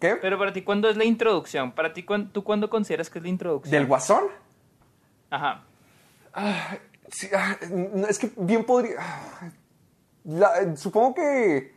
¿Qué? 0.00 0.16
Pero 0.16 0.38
para 0.38 0.52
ti, 0.52 0.62
¿cuándo 0.62 0.88
es 0.90 0.96
la 0.96 1.04
introducción? 1.04 1.72
Para 1.72 1.92
ti, 1.92 2.02
¿cuán- 2.02 2.30
¿tú 2.32 2.44
cuándo 2.44 2.68
consideras 2.68 3.08
que 3.08 3.18
es 3.18 3.22
la 3.22 3.28
introducción? 3.30 3.70
¿Del 3.72 3.86
guasón? 3.86 4.24
Ajá. 5.30 5.64
Sí, 7.08 7.28
ah, 7.34 7.56
es 8.08 8.18
que 8.18 8.30
bien 8.36 8.64
podría... 8.64 8.96
ah, 8.98 9.50
la- 10.24 10.76
supongo 10.76 11.14
que... 11.14 11.75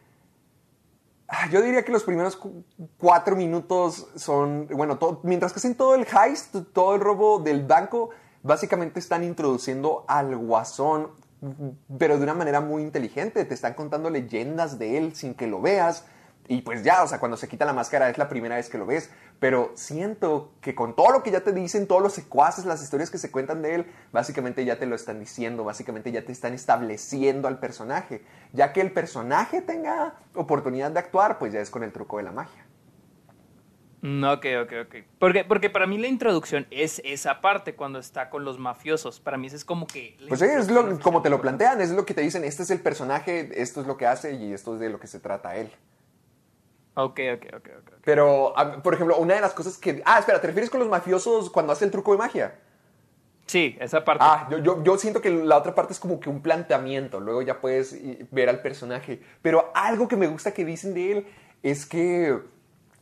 ah, 1.29 1.47
Yo 1.51 1.61
diría 1.61 1.83
que 1.85 1.91
los 1.91 2.03
primeros 2.03 2.35
cu- 2.35 2.63
cuatro 2.97 3.35
minutos 3.35 4.07
son, 4.15 4.67
bueno, 4.67 4.97
mientras 5.23 5.53
que 5.53 5.59
hacen 5.59 5.75
todo 5.75 5.95
el 5.95 6.05
heist, 6.05 6.55
todo 6.73 6.95
el 6.95 7.01
robo 7.01 7.39
del 7.39 7.65
banco, 7.65 8.09
básicamente 8.43 8.99
están 8.99 9.23
introduciendo 9.23 10.05
al 10.07 10.35
guasón, 10.37 11.09
pero 11.97 12.17
de 12.17 12.23
una 12.23 12.33
manera 12.33 12.59
muy 12.61 12.81
inteligente. 12.83 13.45
Te 13.45 13.53
están 13.53 13.73
contando 13.73 14.09
leyendas 14.09 14.77
de 14.77 14.97
él 14.97 15.15
sin 15.15 15.33
que 15.33 15.47
lo 15.47 15.61
veas. 15.61 16.05
Y 16.51 16.63
pues 16.63 16.81
ya, 16.83 17.03
o 17.03 17.07
sea, 17.07 17.19
cuando 17.19 17.37
se 17.37 17.47
quita 17.47 17.63
la 17.63 17.73
máscara 17.73 18.09
es 18.09 18.17
la 18.17 18.27
primera 18.27 18.55
vez 18.55 18.69
que 18.69 18.79
lo 18.79 18.87
ves. 18.87 19.11
Pero 19.39 19.71
siento 19.75 20.51
que 20.61 20.73
con 20.73 20.95
todo 20.95 21.11
lo 21.11 21.21
que 21.21 21.29
ya 21.29 21.41
te 21.41 21.53
dicen, 21.53 21.85
todos 21.85 22.01
los 22.01 22.13
secuaces, 22.13 22.65
las 22.65 22.81
historias 22.81 23.11
que 23.11 23.19
se 23.19 23.29
cuentan 23.29 23.61
de 23.61 23.75
él, 23.75 23.85
básicamente 24.11 24.65
ya 24.65 24.79
te 24.79 24.87
lo 24.87 24.95
están 24.95 25.19
diciendo, 25.19 25.63
básicamente 25.63 26.11
ya 26.11 26.25
te 26.25 26.31
están 26.31 26.55
estableciendo 26.55 27.47
al 27.47 27.59
personaje. 27.59 28.23
Ya 28.51 28.73
que 28.73 28.81
el 28.81 28.91
personaje 28.91 29.61
tenga 29.61 30.15
oportunidad 30.33 30.89
de 30.89 30.97
actuar, 30.97 31.37
pues 31.37 31.53
ya 31.53 31.59
es 31.59 31.69
con 31.69 31.83
el 31.83 31.91
truco 31.91 32.17
de 32.17 32.23
la 32.23 32.31
magia. 32.31 32.65
Mm, 34.01 34.23
Ok, 34.23 34.45
ok, 34.63 34.73
ok. 34.87 34.95
Porque, 35.19 35.45
porque 35.45 35.69
para 35.69 35.85
mí 35.85 35.99
la 35.99 36.07
introducción 36.07 36.65
es 36.71 36.99
esa 37.05 37.41
parte 37.41 37.75
cuando 37.75 37.99
está 37.99 38.31
con 38.31 38.43
los 38.43 38.57
mafiosos. 38.57 39.19
Para 39.19 39.37
mí 39.37 39.45
eso 39.45 39.55
es 39.55 39.65
como 39.65 39.85
que... 39.85 40.17
Pues 40.27 40.39
sí, 40.39 40.47
es 40.47 40.71
lo, 40.71 40.99
como 40.99 41.21
te 41.21 41.29
lo 41.29 41.39
plantean, 41.39 41.79
es 41.79 41.91
lo 41.91 42.07
que 42.07 42.15
te 42.15 42.21
dicen, 42.21 42.43
este 42.43 42.63
es 42.63 42.71
el 42.71 42.79
personaje, 42.79 43.61
esto 43.61 43.81
es 43.81 43.85
lo 43.85 43.97
que 43.97 44.07
hace 44.07 44.33
y 44.33 44.51
esto 44.51 44.73
es 44.73 44.79
de 44.79 44.89
lo 44.89 44.99
que 44.99 45.05
se 45.05 45.19
trata 45.19 45.55
él. 45.55 45.71
Ok, 47.03 47.19
ok, 47.35 47.45
ok, 47.45 47.55
ok. 47.55 47.67
ok. 47.79 47.93
Pero, 48.03 48.53
por 48.83 48.93
ejemplo, 48.93 49.17
una 49.17 49.35
de 49.35 49.41
las 49.41 49.53
cosas 49.53 49.77
que... 49.77 50.01
Ah, 50.05 50.19
espera, 50.19 50.41
¿te 50.41 50.47
refieres 50.47 50.69
con 50.69 50.79
los 50.79 50.89
mafiosos 50.89 51.49
cuando 51.49 51.71
hace 51.73 51.85
el 51.85 51.91
truco 51.91 52.11
de 52.11 52.17
magia? 52.17 52.55
Sí, 53.45 53.75
esa 53.79 54.03
parte. 54.05 54.23
Ah, 54.27 54.47
yo, 54.51 54.59
yo, 54.59 54.83
yo 54.83 54.97
siento 54.97 55.21
que 55.21 55.29
la 55.31 55.57
otra 55.57 55.73
parte 55.73 55.93
es 55.93 55.99
como 55.99 56.19
que 56.19 56.29
un 56.29 56.41
planteamiento, 56.41 57.19
luego 57.19 57.41
ya 57.41 57.59
puedes 57.61 57.95
ver 58.31 58.47
al 58.49 58.61
personaje. 58.61 59.21
Pero 59.41 59.71
algo 59.73 60.07
que 60.07 60.15
me 60.17 60.27
gusta 60.27 60.51
que 60.53 60.65
dicen 60.65 60.93
de 60.93 61.11
él 61.11 61.27
es 61.63 61.85
que 61.85 62.27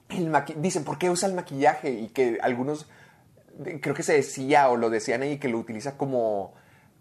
el 0.09 0.31
maqui- 0.31 0.55
dicen, 0.55 0.83
¿por 0.85 0.97
qué 0.97 1.09
usa 1.09 1.27
el 1.27 1.35
maquillaje? 1.35 1.89
Y 1.91 2.07
que 2.09 2.37
algunos, 2.41 2.87
creo 3.81 3.93
que 3.93 4.03
se 4.03 4.13
decía 4.13 4.69
o 4.69 4.77
lo 4.77 4.89
decían 4.89 5.21
ahí, 5.21 5.37
que 5.37 5.49
lo 5.49 5.57
utiliza 5.57 5.97
como, 5.97 6.53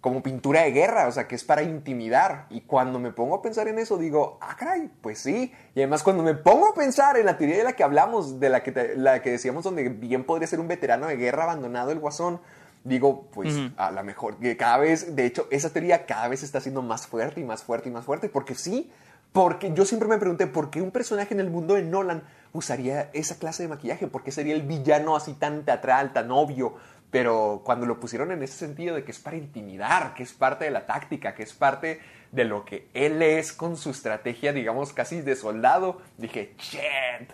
como 0.07 0.23
pintura 0.23 0.63
de 0.63 0.71
guerra, 0.71 1.09
o 1.09 1.11
sea, 1.11 1.27
que 1.27 1.35
es 1.35 1.43
para 1.43 1.65
intimidar. 1.65 2.47
Y 2.49 2.61
cuando 2.61 3.01
me 3.01 3.11
pongo 3.11 3.35
a 3.35 3.43
pensar 3.43 3.67
en 3.67 3.81
eso, 3.81 3.99
digo, 3.99 4.39
ah, 4.41 4.55
caray, 4.57 4.89
pues 5.01 5.19
sí. 5.19 5.53
Y 5.75 5.81
además 5.81 6.05
cuando 6.05 6.23
me 6.23 6.35
pongo 6.35 6.69
a 6.69 6.75
pensar 6.75 7.17
en 7.17 7.27
la 7.27 7.37
teoría 7.37 7.57
de 7.57 7.65
la 7.65 7.73
que 7.73 7.83
hablamos, 7.83 8.39
de 8.39 8.49
la 8.49 8.63
que, 8.63 8.71
te- 8.71 8.95
la 8.97 9.21
que 9.21 9.33
decíamos 9.33 9.65
donde 9.65 9.89
bien 9.89 10.23
podría 10.23 10.47
ser 10.47 10.61
un 10.61 10.69
veterano 10.69 11.09
de 11.09 11.17
guerra 11.17 11.43
abandonado 11.43 11.91
el 11.91 11.99
guasón, 11.99 12.41
digo, 12.85 13.27
pues 13.33 13.53
a 13.79 13.91
lo 13.91 14.05
mejor, 14.05 14.37
que 14.37 14.57
cada 14.57 14.79
vez, 14.79 15.17
de 15.17 15.27
hecho, 15.27 15.49
esa 15.51 15.71
teoría 15.71 16.07
cada 16.07 16.29
vez 16.29 16.45
está 16.45 16.61
siendo 16.61 16.83
más 16.83 17.09
fuerte 17.09 17.41
y 17.41 17.45
más 17.45 17.65
fuerte 17.65 17.89
y 17.89 17.93
más 17.93 18.05
fuerte, 18.05 18.29
porque 18.29 18.55
sí, 18.55 18.93
porque 19.33 19.73
yo 19.75 19.85
siempre 19.85 20.09
me 20.09 20.19
pregunté, 20.19 20.47
¿por 20.47 20.71
qué 20.71 20.81
un 20.81 20.93
personaje 20.93 21.35
en 21.35 21.41
el 21.41 21.51
mundo 21.51 21.75
de 21.75 21.83
Nolan 21.83 22.23
usaría 22.53 23.11
esa 23.13 23.35
clase 23.41 23.65
de 23.65 23.69
maquillaje? 23.69 24.07
¿Por 24.07 24.23
qué 24.23 24.31
sería 24.31 24.55
el 24.55 24.63
villano 24.63 25.17
así 25.17 25.35
tan 25.35 25.65
teatral, 25.65 26.13
tan 26.13 26.31
obvio? 26.31 26.75
Pero 27.17 27.63
cuando 27.65 27.87
lo 27.87 27.99
pusieron 27.99 28.31
en 28.31 28.43
ese 28.43 28.59
sentido 28.59 28.95
de 28.95 29.03
que 29.03 29.11
es 29.11 29.19
para 29.19 29.39
intimidar, 29.39 30.13
que 30.13 30.23
es 30.23 30.35
parte 30.35 30.67
de 30.67 30.71
la 30.71 30.85
táctica, 30.85 31.35
que 31.35 31.45
es 31.45 31.55
parte 31.55 31.99
de 32.31 32.45
lo 32.45 32.63
que 32.67 32.91
él 32.93 33.23
es 33.23 33.55
con 33.55 33.79
su 33.79 33.89
estrategia, 33.89 34.53
digamos, 34.53 34.93
casi 34.93 35.23
de 35.23 35.35
soldado, 35.35 36.03
dije, 36.19 36.53
shit, 36.59 37.33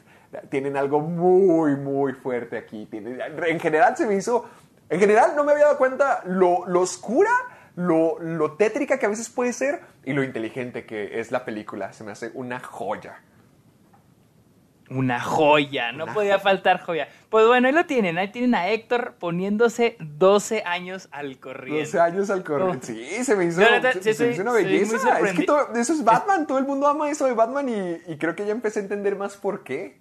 tienen 0.51 0.77
algo 0.77 1.01
muy, 1.01 1.75
muy 1.75 2.13
fuerte 2.13 2.59
aquí. 2.59 2.89
En 2.93 3.59
general 3.59 3.97
se 3.97 4.07
me 4.07 4.15
hizo, 4.15 4.49
en 4.89 5.01
general 5.01 5.33
no 5.35 5.43
me 5.43 5.51
había 5.51 5.65
dado 5.65 5.79
cuenta 5.79 6.23
lo, 6.27 6.65
lo 6.69 6.83
oscura, 6.83 7.33
lo, 7.75 8.21
lo 8.21 8.53
tétrica 8.53 9.01
que 9.01 9.07
a 9.07 9.09
veces 9.09 9.31
puede 9.31 9.53
ser 9.53 9.81
y 10.05 10.13
lo 10.13 10.23
inteligente 10.23 10.87
que 10.87 11.19
es 11.19 11.33
la 11.33 11.45
película. 11.45 11.93
Se 11.93 12.05
me 12.05 12.13
hace 12.13 12.31
una 12.35 12.61
joya. 12.61 13.21
Una 14.91 15.21
joya, 15.21 15.93
no 15.93 16.05
Una 16.05 16.13
podía 16.15 16.39
faltar 16.39 16.81
joya. 16.83 17.09
Pues 17.31 17.47
bueno, 17.47 17.69
ahí 17.69 17.73
lo 17.75 17.87
tienen, 17.87 18.19
ahí 18.19 18.29
tienen 18.31 18.55
a 18.55 18.69
Héctor 18.69 19.15
poniéndose 19.19 19.97
12 20.01 20.63
años 20.67 21.09
al 21.13 21.39
corriente. 21.39 21.85
12 21.85 22.01
años 22.01 22.29
al 22.31 22.45
corriente. 22.45 22.87
Sí, 22.89 23.25
se 23.25 23.35
me 23.37 23.47
hizo, 23.47 23.61
neta, 23.61 23.93
se- 23.95 24.03
sí, 24.03 24.03
se 24.03 24.09
me 24.11 24.15
soy- 24.15 24.29
hizo 24.33 24.43
una 24.43 24.53
belleza. 24.53 25.21
Es 25.21 25.33
que 25.33 25.45
todo- 25.45 25.75
eso 25.75 25.93
es 25.95 26.05
Batman. 26.05 26.47
Todo 26.47 26.59
el 26.59 26.67
mundo 26.67 26.87
ama 26.89 27.09
eso 27.11 27.25
de 27.27 27.33
Batman 27.33 27.69
y, 27.69 28.13
y 28.13 28.17
creo 28.19 28.35
que 28.37 28.45
ya 28.45 28.53
empecé 28.53 28.81
a 28.81 28.83
entender 28.83 29.17
más 29.17 29.37
por 29.37 29.63
qué. 29.65 30.01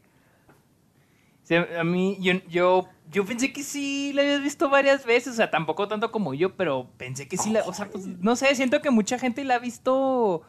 Sí, 1.43 1.55
a 1.55 1.83
mí, 1.83 2.17
yo, 2.21 2.33
yo, 2.49 2.87
yo 3.09 3.25
pensé 3.25 3.51
que 3.51 3.63
sí 3.63 4.11
la 4.13 4.21
habías 4.21 4.41
visto 4.43 4.69
varias 4.69 5.05
veces, 5.05 5.33
o 5.33 5.35
sea, 5.35 5.49
tampoco 5.51 5.87
tanto 5.87 6.11
como 6.11 6.33
yo, 6.33 6.55
pero 6.55 6.87
pensé 6.97 7.27
que 7.27 7.37
sí 7.37 7.49
la, 7.51 7.63
o 7.63 7.73
sea, 7.73 7.87
pues, 7.89 8.05
no 8.07 8.35
sé, 8.35 8.53
siento 8.55 8.81
que 8.81 8.89
mucha 8.91 9.17
gente 9.19 9.43
la 9.43 9.55
ha 9.55 9.59
visto. 9.59 10.43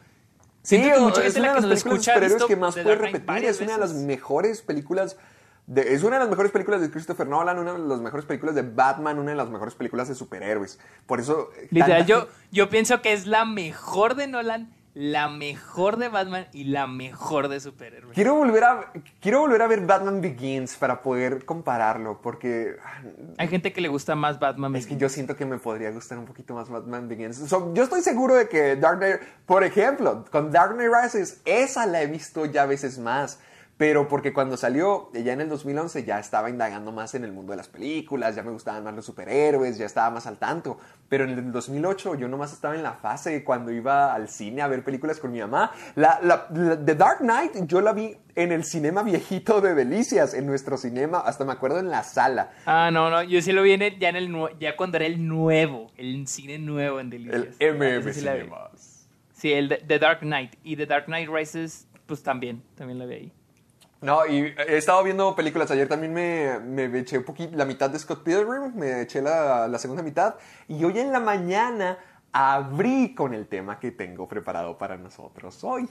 Sí, 0.63 0.77
Siento 0.77 0.95
que 0.95 1.01
mucha 1.01 1.19
es 1.19 1.33
gente 1.33 1.39
una 1.41 1.47
la 1.49 1.61
de 1.61 1.67
las 1.67 1.83
películas 1.83 2.05
de 2.05 2.13
superhéroes 2.13 2.43
que 2.45 2.55
más 2.55 2.73
puede 2.75 2.95
repetir. 2.95 3.45
Es 3.45 3.59
una 3.61 3.73
de 3.73 3.77
las 3.79 3.93
mejores 3.93 4.61
películas. 4.61 5.17
de- 5.65 5.93
es 5.93 6.03
una 6.03 6.15
de 6.17 6.19
las 6.21 6.29
mejores 6.29 6.51
películas 6.51 6.81
de 6.81 6.89
Christopher 6.91 7.25
Nolan, 7.27 7.57
una 7.59 7.73
de 7.73 7.79
las 7.79 7.99
mejores 8.01 8.25
películas 8.25 8.53
de 8.55 8.63
Batman, 8.63 9.17
una 9.19 9.31
de 9.31 9.37
las 9.37 9.49
mejores 9.49 9.75
películas 9.75 10.07
de 10.09 10.15
superhéroes. 10.15 10.77
Por 11.05 11.19
eso. 11.21 11.51
Literal, 11.69 11.99
tanta 11.99 12.05
yo, 12.05 12.27
yo 12.51 12.69
pienso 12.69 13.01
que 13.01 13.13
es 13.13 13.27
la 13.27 13.45
mejor 13.45 14.15
de 14.15 14.27
Nolan, 14.27 14.73
la 14.93 15.27
mejor 15.27 15.97
de 15.97 16.07
Batman 16.07 16.47
y 16.53 16.65
la 16.65 16.85
mejor 16.85 17.47
de 17.47 17.59
superhéroes. 17.59 18.13
Quiero 18.13 18.35
volver, 18.35 18.63
a, 18.63 18.91
quiero 19.19 19.39
volver 19.39 19.61
a 19.63 19.67
ver 19.67 19.81
Batman 19.81 20.21
Begins 20.21 20.75
para 20.75 21.01
poder 21.01 21.45
compararlo, 21.45 22.21
porque 22.21 22.75
ah, 22.83 23.01
Hay 23.39 23.47
gente 23.47 23.73
que 23.73 23.81
le 23.81 23.87
gusta 23.87 24.15
más 24.15 24.39
Batman. 24.39 24.75
es 24.75 24.85
que 24.85 24.97
yo 24.97 25.09
siento 25.09 25.35
que 25.35 25.45
me 25.45 25.57
podría 25.57 25.89
gustar 25.89 26.19
un 26.19 26.25
poquito 26.25 26.53
más 26.53 26.69
Batman 26.69 27.07
Begins. 27.07 27.37
So, 27.37 27.73
yo 27.73 27.83
estoy 27.83 28.01
seguro 28.01 28.35
de 28.35 28.47
que 28.47 28.75
Dark 28.75 28.99
Knight, 28.99 29.21
por 29.47 29.63
ejemplo, 29.63 30.25
con 30.29 30.51
Dark 30.51 30.75
Knight 30.75 30.91
Rises, 30.93 31.41
esa 31.45 31.87
la 31.87 32.03
he 32.03 32.07
visto 32.07 32.45
ya 32.45 32.67
veces 32.67 32.99
más. 32.99 33.39
Pero 33.75 34.07
porque 34.07 34.33
cuando 34.33 34.55
salió, 34.55 35.09
ya 35.13 35.33
en 35.33 35.41
el 35.41 35.49
2011, 35.49 36.03
ya 36.03 36.19
estaba 36.19 36.49
indagando 36.49 36.91
más 36.91 37.15
en 37.15 37.23
el 37.23 37.31
mundo 37.31 37.51
de 37.51 37.57
las 37.57 37.67
películas, 37.67 38.35
ya 38.35 38.43
me 38.43 38.51
gustaban 38.51 38.83
más 38.83 38.93
los 38.93 39.03
superhéroes, 39.05 39.77
ya 39.79 39.87
estaba 39.87 40.11
más 40.11 40.27
al 40.27 40.37
tanto. 40.37 40.77
Pero 41.09 41.23
en 41.23 41.31
el 41.31 41.51
2008 41.51 42.15
yo 42.15 42.27
nomás 42.27 42.53
estaba 42.53 42.75
en 42.75 42.83
la 42.83 42.93
fase 42.93 43.43
cuando 43.43 43.71
iba 43.71 44.13
al 44.13 44.29
cine 44.29 44.61
a 44.61 44.67
ver 44.67 44.83
películas 44.83 45.19
con 45.19 45.31
mi 45.31 45.39
mamá. 45.39 45.71
La, 45.95 46.19
la, 46.21 46.47
la- 46.53 46.85
The 46.85 46.93
Dark 46.95 47.17
Knight 47.19 47.65
yo 47.65 47.81
la 47.81 47.93
vi 47.93 48.15
en 48.35 48.51
el 48.51 48.63
cinema 48.63 49.01
viejito 49.01 49.59
de 49.59 49.73
Delicias, 49.73 50.35
en 50.35 50.45
nuestro 50.45 50.77
cinema, 50.77 51.19
hasta 51.19 51.43
me 51.43 51.51
acuerdo 51.51 51.79
en 51.79 51.89
la 51.89 52.03
sala. 52.03 52.51
Ah, 52.67 52.91
no, 52.93 53.09
no, 53.09 53.23
yo 53.23 53.41
sí 53.41 53.51
lo 53.51 53.63
vi 53.63 53.71
en 53.73 53.81
el- 53.81 53.97
ya, 53.99 54.09
en 54.09 54.15
el, 54.17 54.31
ya 54.59 54.75
cuando 54.77 54.97
era 54.97 55.07
el 55.07 55.27
nuevo, 55.27 55.91
el 55.97 56.27
cine 56.27 56.59
nuevo 56.59 56.99
en 56.99 57.09
Delicias. 57.09 57.47
El 57.59 57.75
MM 57.75 58.13
sí. 58.13 58.19
Cinemas. 58.19 59.09
Sí, 59.33 59.51
el 59.51 59.67
The 59.87 59.97
Dark 59.99 60.19
Knight. 60.19 60.53
Y 60.63 60.75
The 60.77 60.85
Dark 60.85 61.05
Knight 61.05 61.27
Rises, 61.27 61.87
pues 62.05 62.21
también, 62.21 62.61
también 62.75 62.99
la 62.99 63.05
vi 63.05 63.13
ahí. 63.15 63.33
No, 64.03 64.25
y 64.25 64.53
he 64.67 64.75
estado 64.75 65.01
viendo 65.01 65.33
películas. 65.33 65.71
Ayer 65.71 65.87
también 65.87 66.13
me, 66.13 66.59
me 66.59 66.99
eché 66.99 67.17
un 67.17 67.23
poquito 67.23 67.55
la 67.55 67.63
mitad 67.63 67.89
de 67.89 67.97
Scott 67.97 68.21
Pilgrim, 68.21 68.75
me 68.75 69.01
eché 69.01 69.21
la, 69.21 69.65
la 69.69 69.79
segunda 69.79 70.03
mitad. 70.03 70.35
Y 70.67 70.83
hoy 70.83 70.99
en 70.99 71.13
la 71.13 71.21
mañana 71.21 71.97
abrí 72.33 73.15
con 73.15 73.33
el 73.33 73.47
tema 73.47 73.79
que 73.79 73.91
tengo 73.91 74.27
preparado 74.27 74.77
para 74.77 74.97
nosotros 74.97 75.63
hoy. 75.63 75.89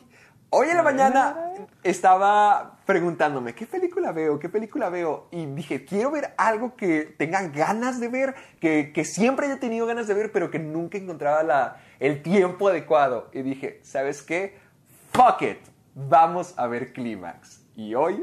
Hoy 0.51 0.69
en 0.69 0.77
la 0.77 0.83
mañana 0.83 1.55
estaba 1.83 2.77
preguntándome, 2.85 3.55
¿qué 3.55 3.65
película 3.65 4.13
veo? 4.13 4.39
¿Qué 4.39 4.51
película 4.51 4.91
veo? 4.91 5.29
Y 5.31 5.47
dije, 5.47 5.87
quiero 5.87 6.11
ver 6.11 6.35
algo 6.37 6.77
que 6.77 7.15
tenga 7.17 7.49
ganas 7.49 7.99
de 7.99 8.09
ver, 8.09 8.35
que, 8.61 8.93
que 8.93 9.07
siempre 9.07 9.47
haya 9.47 9.59
tenido 9.59 9.87
ganas 9.87 10.07
de 10.07 10.13
ver, 10.13 10.31
pero 10.33 10.51
que 10.51 10.59
nunca 10.59 10.99
encontraba 10.99 11.43
la, 11.43 11.77
el 11.99 12.23
tiempo 12.23 12.69
adecuado. 12.69 13.31
Y 13.33 13.41
dije, 13.41 13.81
¿sabes 13.83 14.21
qué? 14.21 14.59
Fuck 15.13 15.41
it. 15.41 15.59
vamos 15.95 16.53
a 16.59 16.67
ver 16.67 16.93
Clímax. 16.93 17.62
Y 17.77 17.95
hoy 17.95 18.23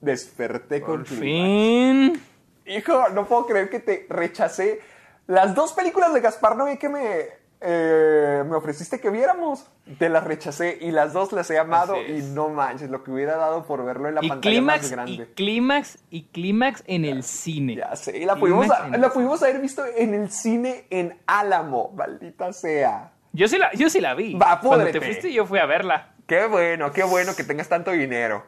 desperté 0.00 0.80
con 0.80 0.98
Por 1.04 1.06
Clímax. 1.06 1.20
fin. 1.20 2.22
Hijo, 2.66 3.08
no 3.10 3.26
puedo 3.26 3.46
creer 3.46 3.68
que 3.70 3.80
te 3.80 4.06
rechacé 4.08 4.80
las 5.26 5.54
dos 5.54 5.72
películas 5.72 6.12
de 6.14 6.20
Gaspar 6.20 6.56
Noé 6.56 6.78
que 6.78 6.88
me, 6.88 7.26
eh, 7.60 8.44
me 8.46 8.56
ofreciste 8.56 9.00
que 9.00 9.10
viéramos. 9.10 9.66
Te 9.98 10.08
las 10.08 10.24
rechacé 10.24 10.78
y 10.80 10.90
las 10.92 11.12
dos 11.12 11.32
las 11.32 11.50
he 11.50 11.58
amado 11.58 11.96
y 12.00 12.22
no 12.22 12.48
manches, 12.48 12.90
lo 12.90 13.02
que 13.02 13.10
hubiera 13.10 13.36
dado 13.36 13.64
por 13.64 13.84
verlo 13.84 14.08
en 14.08 14.14
la 14.16 14.24
Y 14.24 14.28
pantalla 14.28 14.62
más 14.62 14.80
clímax, 14.80 14.86
y 14.86 14.90
grande. 15.16 15.32
clímax, 15.34 15.98
y 16.10 16.22
clímax 16.26 16.84
en 16.86 17.04
el 17.04 17.22
cine. 17.24 17.76
Ya 17.76 17.94
sé, 17.96 18.18
y 18.18 18.24
la 18.24 18.36
pudimos, 18.36 18.66
la 18.68 19.10
pudimos 19.10 19.42
haber 19.42 19.60
visto 19.60 19.84
en 19.96 20.14
el 20.14 20.30
cine 20.30 20.86
en 20.90 21.18
Álamo, 21.26 21.92
maldita 21.96 22.52
sea. 22.52 23.12
Yo 23.32 23.46
sí 23.48 23.58
la, 23.58 23.72
yo 23.74 23.90
sí 23.90 24.00
la 24.00 24.14
vi. 24.14 24.34
Va, 24.34 24.60
Cuando 24.60 24.86
te 24.90 25.00
fuiste 25.00 25.32
yo 25.32 25.44
fui 25.46 25.58
a 25.58 25.66
verla. 25.66 26.14
Qué 26.26 26.46
bueno, 26.46 26.92
qué 26.92 27.02
bueno 27.02 27.34
que 27.36 27.42
tengas 27.44 27.68
tanto 27.68 27.90
dinero. 27.90 28.44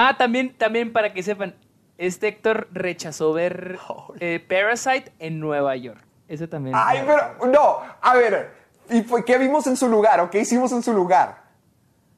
Ah, 0.00 0.14
también, 0.16 0.54
también 0.56 0.92
para 0.92 1.12
que 1.12 1.24
sepan, 1.24 1.56
este 1.96 2.28
Héctor 2.28 2.68
rechazó 2.70 3.32
ver 3.32 3.80
eh, 4.20 4.38
Parasite 4.48 5.12
en 5.18 5.40
Nueva 5.40 5.74
York. 5.74 6.00
Ese 6.28 6.46
también. 6.46 6.76
Ay, 6.78 7.02
pero 7.04 7.50
no, 7.50 7.78
a 8.00 8.14
ver, 8.14 8.52
¿y 8.90 9.02
fue- 9.02 9.24
qué 9.24 9.38
vimos 9.38 9.66
en 9.66 9.76
su 9.76 9.88
lugar 9.88 10.20
o 10.20 10.30
qué 10.30 10.38
hicimos 10.38 10.70
en 10.70 10.84
su 10.84 10.92
lugar? 10.92 11.42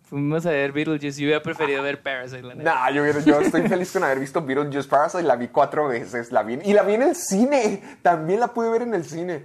Fuimos 0.02 0.44
a 0.44 0.50
ver 0.50 0.72
Beetlejuice. 0.72 1.20
Yo 1.22 1.28
hubiera 1.28 1.42
preferido 1.42 1.82
ver 1.82 2.02
Parasite, 2.02 2.42
la 2.42 2.54
neta. 2.54 2.74
Nah, 2.74 2.90
yo, 2.90 3.02
estoy 3.06 3.62
feliz 3.66 3.90
con 3.92 4.04
haber 4.04 4.18
visto 4.18 4.42
Beetlejuice 4.44 4.86
Parasite, 4.86 5.22
la 5.22 5.36
vi 5.36 5.48
cuatro 5.48 5.88
veces, 5.88 6.32
la 6.32 6.42
vi, 6.42 6.58
y 6.62 6.74
la 6.74 6.82
vi 6.82 6.94
en 6.94 7.02
el 7.02 7.16
cine, 7.16 7.80
también 8.02 8.40
la 8.40 8.48
pude 8.48 8.68
ver 8.68 8.82
en 8.82 8.92
el 8.92 9.04
cine. 9.06 9.44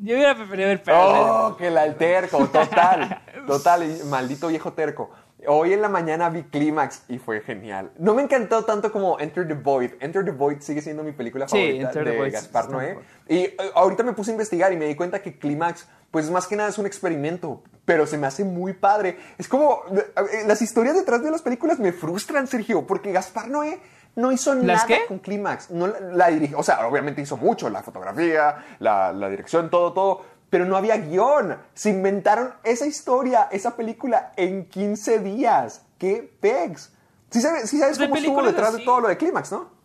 Yo 0.00 0.14
hubiera 0.14 0.34
preferido 0.34 0.68
ver 0.68 0.82
Parasite. 0.82 1.18
Oh, 1.20 1.56
que 1.58 1.70
la 1.70 1.84
el 1.84 1.96
terco, 1.96 2.46
total, 2.46 3.20
total, 3.46 3.84
maldito 4.06 4.48
viejo 4.48 4.72
terco. 4.72 5.10
Hoy 5.46 5.72
en 5.72 5.80
la 5.80 5.88
mañana 5.88 6.28
vi 6.30 6.42
Clímax 6.42 7.04
y 7.08 7.18
fue 7.18 7.40
genial. 7.40 7.92
No 7.98 8.14
me 8.14 8.22
encantó 8.22 8.64
tanto 8.64 8.90
como 8.90 9.20
Enter 9.20 9.46
the 9.46 9.54
Void. 9.54 9.92
Enter 10.00 10.24
the 10.24 10.32
Void 10.32 10.60
sigue 10.60 10.82
siendo 10.82 11.04
mi 11.04 11.12
película 11.12 11.46
Sí, 11.46 11.56
favorita 11.56 12.00
Enter 12.00 12.04
de 12.22 12.30
Gaspar 12.30 12.68
Noé. 12.70 12.98
Y 13.28 13.36
eh, 13.36 13.56
ahorita 13.74 14.02
me 14.02 14.14
puse 14.14 14.32
a 14.32 14.34
investigar 14.34 14.72
y 14.72 14.76
me 14.76 14.86
di 14.86 14.96
cuenta 14.96 15.22
que 15.22 15.38
Clímax, 15.38 15.86
pues 16.10 16.28
más 16.30 16.48
que 16.48 16.56
nada 16.56 16.68
es 16.68 16.78
un 16.78 16.86
experimento, 16.86 17.62
pero 17.84 18.06
se 18.06 18.18
me 18.18 18.26
hace 18.26 18.42
muy 18.42 18.72
padre. 18.72 19.16
Es 19.38 19.46
como, 19.46 19.82
eh, 19.92 20.44
las 20.46 20.60
historias 20.60 20.96
detrás 20.96 21.22
de 21.22 21.30
las 21.30 21.42
películas 21.42 21.78
me 21.78 21.92
frustran, 21.92 22.48
Sergio, 22.48 22.84
porque 22.84 23.12
Gaspar 23.12 23.48
Noé 23.48 23.78
no 24.16 24.32
hizo 24.32 24.54
¿Las 24.54 24.64
nada 24.64 24.86
qué? 24.88 25.06
con 25.06 25.20
Clímax. 25.20 25.70
No 25.70 25.86
la, 25.86 26.00
la 26.00 26.28
dirigió, 26.28 26.58
o 26.58 26.62
sea, 26.64 26.84
obviamente 26.88 27.22
hizo 27.22 27.36
mucho, 27.36 27.70
la 27.70 27.84
fotografía, 27.84 28.56
la, 28.80 29.12
la 29.12 29.28
dirección, 29.28 29.70
todo, 29.70 29.92
todo. 29.92 30.37
Pero 30.50 30.64
no 30.64 30.76
había 30.76 30.96
guion. 30.96 31.58
Se 31.74 31.90
inventaron 31.90 32.54
esa 32.64 32.86
historia, 32.86 33.48
esa 33.50 33.76
película 33.76 34.32
en 34.36 34.66
15 34.66 35.18
días. 35.20 35.82
¡Qué 35.98 36.32
pegs! 36.40 36.92
Sí 37.30 37.40
sabes, 37.40 37.68
sí 37.68 37.78
sabes 37.78 37.98
cómo 37.98 38.16
estuvo 38.16 38.42
detrás 38.42 38.72
de 38.74 38.84
todo 38.84 39.00
lo 39.00 39.08
de 39.08 39.16
Clímax, 39.16 39.52
¿no? 39.52 39.77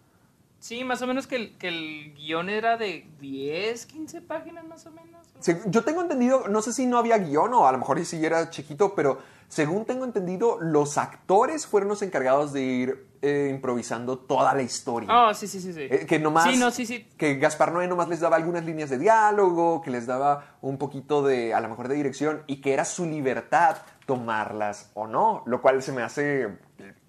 Sí, 0.64 0.86
más 0.86 1.02
o 1.02 1.08
menos 1.08 1.28
que 1.28 1.36
el, 1.36 1.58
que 1.58 1.68
el 1.68 2.14
guion 2.14 2.50
era 2.50 2.78
de 2.78 3.06
10, 3.20 3.86
15 3.86 4.22
páginas 4.22 4.66
más 4.66 4.86
o 4.86 4.92
menos. 4.92 5.28
Yo 5.66 5.84
tengo 5.84 6.02
entendido, 6.02 6.48
no 6.48 6.62
sé 6.62 6.72
si 6.72 6.86
no 6.86 6.98
había 6.98 7.18
guion 7.18 7.54
o 7.54 7.68
a 7.68 7.72
lo 7.74 7.80
mejor 7.80 8.04
si 8.06 8.26
era 8.26 8.50
chiquito, 8.50 8.96
pero 8.96 9.20
según 9.50 9.84
tengo 9.84 10.06
entendido, 10.06 10.60
los 10.62 10.98
actores 10.98 11.68
fueron 11.68 11.90
los 11.90 12.02
encargados 12.02 12.54
de 12.54 12.62
ir 12.62 13.08
eh, 13.22 13.50
improvisando 13.54 14.18
toda 14.20 14.54
la 14.54 14.62
historia. 14.62 15.10
Oh, 15.12 15.34
sí, 15.34 15.50
sí, 15.50 15.60
sí. 15.60 15.74
sí. 15.74 15.82
Eh, 15.82 16.06
que 16.08 16.18
nomás. 16.18 16.50
Sí, 16.50 16.58
no, 16.58 16.72
sí, 16.72 16.86
sí. 16.86 17.10
Que 17.18 17.36
Gaspar 17.36 17.74
Noé 17.74 17.90
nomás 17.90 18.08
les 18.08 18.22
daba 18.22 18.38
algunas 18.38 18.64
líneas 18.64 18.90
de 18.90 19.00
diálogo, 19.00 19.82
que 19.82 19.92
les 19.92 20.06
daba 20.06 20.58
un 20.62 20.78
poquito 20.78 21.24
de, 21.24 21.54
a 21.54 21.60
lo 21.60 21.68
mejor, 21.68 21.90
de 21.90 21.96
dirección, 21.96 22.44
y 22.48 22.62
que 22.62 22.72
era 22.72 22.86
su 22.86 23.06
libertad 23.06 23.80
tomarlas 24.06 24.92
o 24.94 25.08
no. 25.08 25.44
Lo 25.46 25.62
cual 25.62 25.84
se 25.84 25.92
me 25.92 26.04
hace 26.04 26.58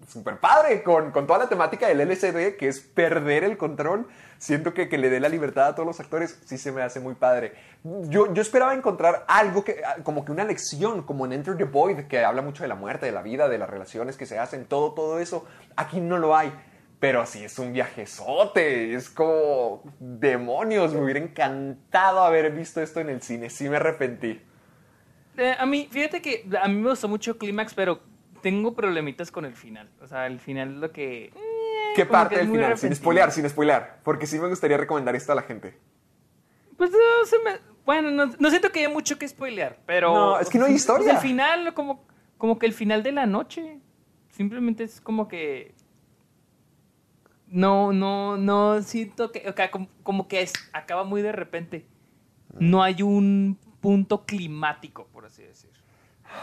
súper 0.07 0.39
padre 0.39 0.83
con, 0.83 1.11
con 1.11 1.27
toda 1.27 1.39
la 1.39 1.49
temática 1.49 1.87
del 1.87 2.01
LCD, 2.01 2.57
que 2.57 2.67
es 2.67 2.79
perder 2.79 3.43
el 3.43 3.57
control. 3.57 4.07
Siento 4.37 4.73
que 4.73 4.89
que 4.89 4.97
le 4.97 5.09
dé 5.09 5.19
la 5.19 5.29
libertad 5.29 5.67
a 5.67 5.75
todos 5.75 5.87
los 5.87 5.99
actores, 5.99 6.39
sí 6.45 6.57
se 6.57 6.71
me 6.71 6.81
hace 6.81 6.99
muy 6.99 7.15
padre. 7.15 7.53
Yo, 7.83 8.33
yo 8.33 8.41
esperaba 8.41 8.73
encontrar 8.73 9.25
algo 9.27 9.63
que, 9.63 9.81
ah, 9.85 9.97
como 10.03 10.25
que 10.25 10.31
una 10.31 10.43
lección, 10.43 11.03
como 11.03 11.25
en 11.25 11.33
Enter 11.33 11.57
the 11.57 11.63
Void, 11.63 12.07
que 12.07 12.23
habla 12.23 12.41
mucho 12.41 12.63
de 12.63 12.67
la 12.67 12.75
muerte, 12.75 13.05
de 13.05 13.11
la 13.11 13.21
vida, 13.21 13.47
de 13.47 13.57
las 13.57 13.69
relaciones 13.69 14.17
que 14.17 14.25
se 14.25 14.37
hacen, 14.37 14.65
todo, 14.65 14.93
todo 14.93 15.19
eso. 15.19 15.45
Aquí 15.75 16.01
no 16.01 16.17
lo 16.17 16.35
hay. 16.35 16.53
Pero 16.99 17.25
sí, 17.25 17.43
es 17.43 17.59
un 17.59 17.73
viajezote. 17.73 18.93
Es 18.93 19.09
como 19.09 19.83
demonios. 19.99 20.93
Me 20.93 21.01
hubiera 21.01 21.19
encantado 21.19 22.21
haber 22.21 22.51
visto 22.51 22.81
esto 22.81 22.99
en 22.99 23.09
el 23.09 23.21
cine. 23.21 23.49
Sí 23.49 23.69
me 23.69 23.77
arrepentí. 23.77 24.41
Eh, 25.37 25.55
a 25.57 25.65
mí, 25.65 25.87
fíjate 25.91 26.21
que 26.21 26.45
a 26.59 26.67
mí 26.67 26.75
me 26.75 26.89
gustó 26.89 27.07
mucho 27.07 27.37
Clímax, 27.37 27.73
pero 27.73 27.99
tengo 28.45 28.75
problemitas 28.75 29.31
con 29.31 29.43
el 29.43 29.55
final. 29.55 29.89
O 30.01 30.07
sea, 30.07 30.27
el 30.27 30.39
final 30.39 30.75
es 30.75 30.77
lo 30.77 30.91
que... 30.91 31.25
eh, 31.25 31.31
¿Qué 31.95 32.05
parte 32.05 32.35
que 32.35 32.41
del 32.41 32.51
final? 32.51 32.77
Sin 32.77 32.93
spoilear, 32.93 33.31
sin 33.31 33.49
spoilear. 33.49 34.01
Porque 34.03 34.27
sí 34.27 34.37
me 34.37 34.47
gustaría 34.47 34.77
recomendar 34.77 35.15
esto 35.15 35.31
a 35.31 35.35
la 35.35 35.41
gente. 35.41 35.75
Pues 36.77 36.91
no 36.91 37.25
se 37.25 37.39
me... 37.39 37.59
Bueno, 37.87 38.11
no, 38.11 38.27
no 38.37 38.49
siento 38.51 38.71
que 38.71 38.81
haya 38.81 38.89
mucho 38.89 39.17
que 39.17 39.27
spoilear, 39.27 39.79
pero... 39.87 40.13
No, 40.13 40.39
es 40.39 40.47
que 40.51 40.59
no 40.59 40.65
hay 40.65 40.73
pues, 40.73 40.81
historia. 40.81 41.13
el 41.13 41.17
final, 41.17 41.73
como, 41.73 42.05
como 42.37 42.59
que 42.59 42.67
el 42.67 42.73
final 42.73 43.01
de 43.01 43.13
la 43.13 43.25
noche. 43.25 43.79
Simplemente 44.29 44.83
es 44.83 45.01
como 45.01 45.27
que... 45.27 45.73
No, 47.47 47.93
no, 47.93 48.37
no 48.37 48.79
siento 48.83 49.31
que... 49.31 49.49
O 49.49 49.53
sea, 49.53 49.71
como, 49.71 49.87
como 50.03 50.27
que 50.27 50.43
es, 50.43 50.53
acaba 50.71 51.03
muy 51.03 51.23
de 51.23 51.31
repente. 51.31 51.87
No 52.59 52.83
hay 52.83 53.01
un 53.01 53.57
punto 53.81 54.23
climático, 54.23 55.07
por 55.07 55.25
así 55.25 55.41
decir. 55.41 55.71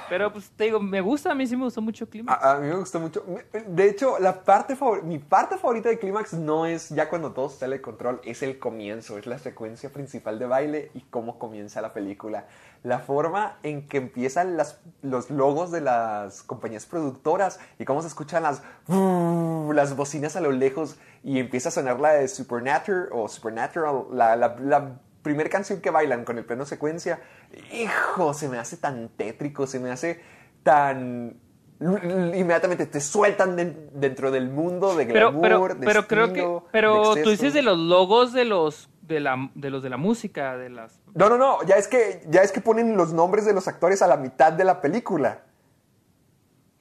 Pero 0.08 0.32
pues 0.32 0.50
te 0.50 0.64
digo, 0.64 0.78
me 0.80 1.00
gusta, 1.00 1.30
a 1.32 1.34
mí 1.34 1.46
sí 1.46 1.56
me 1.56 1.64
gustó 1.64 1.80
mucho 1.80 2.08
Clímax. 2.08 2.42
A, 2.44 2.52
a 2.52 2.58
mí 2.58 2.68
me 2.68 2.76
gustó 2.76 3.00
mucho. 3.00 3.24
De 3.68 3.88
hecho, 3.88 4.18
la 4.18 4.42
parte 4.44 4.76
favor- 4.76 5.02
mi 5.02 5.18
parte 5.18 5.56
favorita 5.56 5.88
de 5.88 5.98
Clímax 5.98 6.34
no 6.34 6.66
es 6.66 6.90
ya 6.90 7.08
cuando 7.08 7.32
todo 7.32 7.48
sale 7.48 7.76
de 7.76 7.82
control, 7.82 8.20
es 8.24 8.42
el 8.42 8.58
comienzo, 8.58 9.16
es 9.18 9.26
la 9.26 9.38
secuencia 9.38 9.90
principal 9.90 10.38
de 10.38 10.46
baile 10.46 10.90
y 10.94 11.00
cómo 11.02 11.38
comienza 11.38 11.80
la 11.80 11.92
película. 11.92 12.46
La 12.82 12.98
forma 12.98 13.58
en 13.62 13.86
que 13.88 13.98
empiezan 13.98 14.56
las, 14.56 14.80
los 15.02 15.30
logos 15.30 15.70
de 15.70 15.80
las 15.80 16.42
compañías 16.42 16.84
productoras 16.84 17.60
y 17.78 17.84
cómo 17.84 18.02
se 18.02 18.08
escuchan 18.08 18.42
las, 18.42 18.62
las 19.74 19.96
bocinas 19.96 20.36
a 20.36 20.40
lo 20.40 20.52
lejos 20.52 20.96
y 21.24 21.38
empieza 21.38 21.68
a 21.68 21.72
sonar 21.72 22.00
la 22.00 22.10
de 22.14 22.28
Supernatural 22.28 23.08
o 23.12 23.28
Supernatural, 23.28 24.04
la, 24.12 24.36
la, 24.36 24.56
la 24.60 24.92
primera 25.22 25.48
canción 25.48 25.80
que 25.80 25.90
bailan 25.90 26.24
con 26.24 26.38
el 26.38 26.44
pleno 26.44 26.64
secuencia, 26.66 27.20
hijo, 27.72 28.34
se 28.34 28.48
me 28.48 28.58
hace 28.58 28.76
tan 28.76 29.08
tétrico, 29.10 29.66
se 29.66 29.78
me 29.80 29.90
hace 29.90 30.20
tan... 30.62 31.36
Inmediatamente 31.80 32.86
te 32.86 33.00
sueltan 33.00 33.56
den- 33.56 33.90
dentro 33.92 34.30
del 34.30 34.48
mundo 34.48 34.94
de 34.94 35.04
glamour, 35.06 35.42
pero, 35.42 35.68
de 35.68 35.86
pero 35.86 36.06
creo 36.06 36.32
que, 36.32 36.58
pero 36.70 37.14
de 37.16 37.22
tú 37.24 37.30
dices 37.30 37.54
de 37.54 37.62
los 37.62 37.76
logos 37.76 38.32
de 38.32 38.44
los 38.44 38.88
de 39.02 39.18
la 39.18 39.50
de 39.56 39.68
los 39.70 39.82
de 39.82 39.90
la 39.90 39.96
música, 39.96 40.56
de 40.56 40.70
las 40.70 41.00
No, 41.14 41.28
no, 41.28 41.36
no, 41.36 41.60
ya 41.64 41.74
es 41.74 41.88
que 41.88 42.22
ya 42.28 42.42
es 42.42 42.52
que 42.52 42.60
ponen 42.60 42.96
los 42.96 43.12
nombres 43.12 43.44
de 43.44 43.52
los 43.52 43.66
actores 43.66 44.00
a 44.00 44.06
la 44.06 44.16
mitad 44.16 44.52
de 44.52 44.62
la 44.62 44.80
película. 44.80 45.42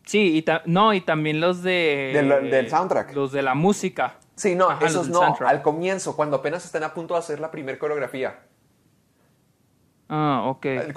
Sí, 0.06 0.38
y 0.38 0.46
no, 0.70 0.94
y 0.94 1.02
también 1.02 1.42
los 1.42 1.64
de 1.64 2.12
del 2.52 2.70
soundtrack. 2.70 3.16
Los 3.16 3.32
de 3.32 3.42
la 3.42 3.56
música. 3.56 4.18
Sí, 4.36 4.56
no, 4.56 4.70
Ajá, 4.70 4.86
esos 4.86 5.10
no, 5.10 5.20
soundtrack. 5.20 5.50
al 5.50 5.62
comienzo, 5.62 6.16
cuando 6.16 6.38
apenas 6.38 6.66
están 6.66 6.84
a 6.84 6.94
punto 6.94 7.14
de 7.14 7.20
hacer 7.20 7.40
la 7.40 7.52
primera 7.52 7.78
coreografía. 7.78 8.40
Ah, 10.10 10.44
ok. 10.48 10.66
Eh, 10.66 10.94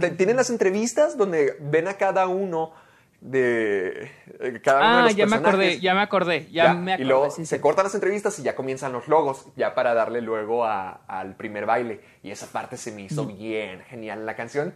te- 0.00 0.10
tienen 0.10 0.36
las 0.36 0.50
entrevistas 0.50 1.16
donde 1.16 1.56
ven 1.60 1.86
a 1.88 1.94
cada 1.94 2.26
uno 2.26 2.72
de 3.20 4.10
eh, 4.40 4.60
cada 4.64 4.78
uno 4.80 4.88
de 4.88 5.00
Ah, 5.00 5.02
los 5.02 5.14
ya 5.16 5.26
me 5.26 5.30
personajes. 5.32 5.46
acordé, 5.48 5.80
ya 5.80 5.94
me 5.94 6.00
acordé, 6.00 6.46
ya, 6.50 6.64
Ya, 6.64 6.74
me 6.74 6.92
acordé. 6.94 7.04
y 7.04 7.06
luego 7.08 7.30
sí, 7.30 7.44
se 7.44 7.56
sí. 7.56 7.62
cortan 7.62 7.84
las 7.84 7.94
entrevistas 7.94 8.38
y 8.38 8.42
ya 8.42 8.56
comienzan 8.56 8.92
los 8.92 9.08
logos, 9.08 9.46
ya 9.56 9.74
para 9.74 9.92
darle 9.94 10.22
luego 10.22 10.64
a- 10.64 11.02
al 11.06 11.36
primer 11.36 11.66
baile. 11.66 12.00
Y 12.22 12.30
esa 12.30 12.46
parte 12.46 12.76
se 12.78 12.92
me 12.92 13.02
Mm. 13.02 13.06
hizo 13.06 13.26
bien 13.26 13.82
genial. 13.82 14.24
La 14.24 14.34
canción 14.36 14.74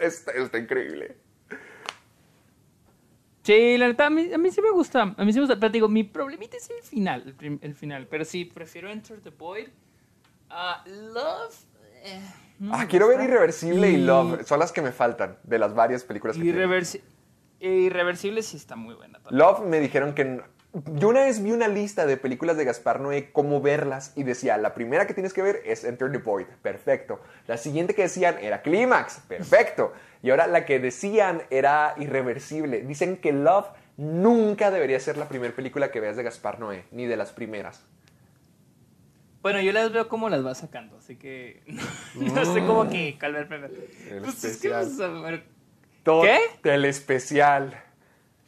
está, 0.00 0.32
está 0.32 0.58
increíble. 0.58 1.16
Sí, 3.44 3.76
la 3.76 3.88
neta, 3.88 4.06
a 4.06 4.10
mí, 4.10 4.32
a 4.32 4.38
mí 4.38 4.50
sí 4.50 4.62
me 4.62 4.70
gusta, 4.70 5.02
a 5.02 5.24
mí 5.24 5.32
sí 5.32 5.38
me 5.38 5.44
gusta, 5.46 5.60
pero 5.60 5.70
te 5.70 5.76
digo, 5.76 5.88
mi 5.88 6.02
problemita 6.02 6.56
es 6.56 6.68
el 6.70 6.82
final, 6.82 7.34
el, 7.60 7.74
final, 7.74 8.06
pero 8.08 8.24
sí, 8.24 8.46
prefiero 8.46 8.90
Enter 8.90 9.20
the 9.20 9.30
Void. 9.30 9.68
Ah, 10.48 10.82
Love... 10.86 11.54
eh, 12.04 12.20
no 12.58 12.74
Ah, 12.74 12.86
quiero 12.88 13.08
ver. 13.08 13.20
Irreversible 13.20 13.90
y, 13.90 13.94
Y- 13.96 13.98
Love. 13.98 14.44
Son 14.46 14.58
las 14.58 14.72
que 14.72 14.80
me 14.80 14.92
faltan 14.92 15.36
de 15.42 15.58
las 15.58 15.74
varias 15.74 16.04
películas 16.04 16.36
que. 16.36 16.42
Irreversi- 16.44 17.02
Irreversible 17.60 18.42
sí 18.42 18.56
está 18.56 18.76
muy 18.76 18.94
buena. 18.94 19.18
también. 19.20 19.38
Love 19.38 19.60
me 19.60 19.78
dijeron 19.80 20.14
que... 20.14 20.40
Yo 20.94 21.08
una 21.08 21.20
vez 21.20 21.40
vi 21.40 21.52
una 21.52 21.68
lista 21.68 22.04
de 22.04 22.16
películas 22.16 22.56
de 22.56 22.64
Gaspar 22.64 22.98
Noé, 23.00 23.30
cómo 23.30 23.60
verlas, 23.60 24.12
y 24.16 24.24
decía, 24.24 24.56
la 24.58 24.74
primera 24.74 25.06
que 25.06 25.14
tienes 25.14 25.32
que 25.32 25.40
ver 25.40 25.62
es 25.64 25.84
Enter 25.84 26.10
the 26.10 26.18
Void, 26.18 26.46
perfecto. 26.62 27.20
La 27.46 27.56
siguiente 27.56 27.94
que 27.94 28.02
decían 28.02 28.38
era 28.40 28.60
Clímax, 28.62 29.20
perfecto. 29.28 29.92
Y 30.20 30.30
ahora 30.30 30.48
la 30.48 30.64
que 30.64 30.80
decían 30.80 31.42
era 31.50 31.94
Irreversible. 31.96 32.80
Dicen 32.80 33.18
que 33.18 33.30
Love 33.32 33.68
nunca 33.96 34.72
debería 34.72 34.98
ser 34.98 35.16
la 35.16 35.28
primera 35.28 35.54
película 35.54 35.92
que 35.92 36.00
veas 36.00 36.16
de 36.16 36.24
Gaspar 36.24 36.58
Noé, 36.58 36.86
ni 36.90 37.06
de 37.06 37.16
las 37.16 37.30
primeras. 37.30 37.84
Bueno, 39.42 39.60
yo 39.60 39.70
las 39.72 39.92
veo 39.92 40.08
como 40.08 40.28
las 40.28 40.44
va 40.44 40.56
sacando, 40.56 40.96
así 40.96 41.14
que 41.16 41.62
no 42.16 42.44
sé 42.44 42.60
cómo 42.66 42.88
que 42.88 43.16
primero. 43.20 43.68
Es 44.26 44.58
que, 44.60 44.70
pues, 44.70 44.98
¿Qué? 46.04 46.38
El 46.64 46.84
especial. 46.84 47.80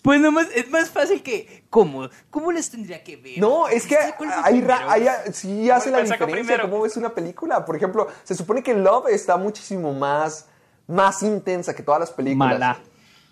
Pues 0.07 0.21
nomás 0.21 0.47
es 0.55 0.71
más 0.71 0.89
fácil 0.89 1.23
que 1.23 1.65
¿cómo? 1.69 2.09
¿Cómo 2.31 2.53
les 2.53 2.71
tendría 2.71 3.03
que 3.05 3.17
ver? 3.17 3.39
No, 3.39 3.67
es 3.69 3.87
que 3.87 3.97
¿Cuál 4.17 4.31
fue 4.33 4.43
hay, 4.45 4.61
ra- 4.63 4.77
primero? 4.87 4.91
hay- 5.27 5.33
sí 5.33 5.69
hace 5.69 5.91
la 5.91 5.99
¿Cuál 5.99 6.07
saca 6.09 6.25
diferencia 6.27 6.63
cómo 6.63 6.81
ves 6.83 6.97
una 6.97 7.13
película. 7.13 7.65
Por 7.65 7.77
ejemplo, 7.77 8.07
se 8.25 8.35
supone 8.35 8.63
que 8.63 8.73
Love 8.73 9.09
está 9.09 9.37
muchísimo 9.37 9.93
más, 9.93 10.47
más 10.87 11.23
intensa 11.23 11.75
que 11.75 11.83
todas 11.83 11.99
las 12.01 12.11
películas. 12.13 12.53
Mala. 12.59 12.79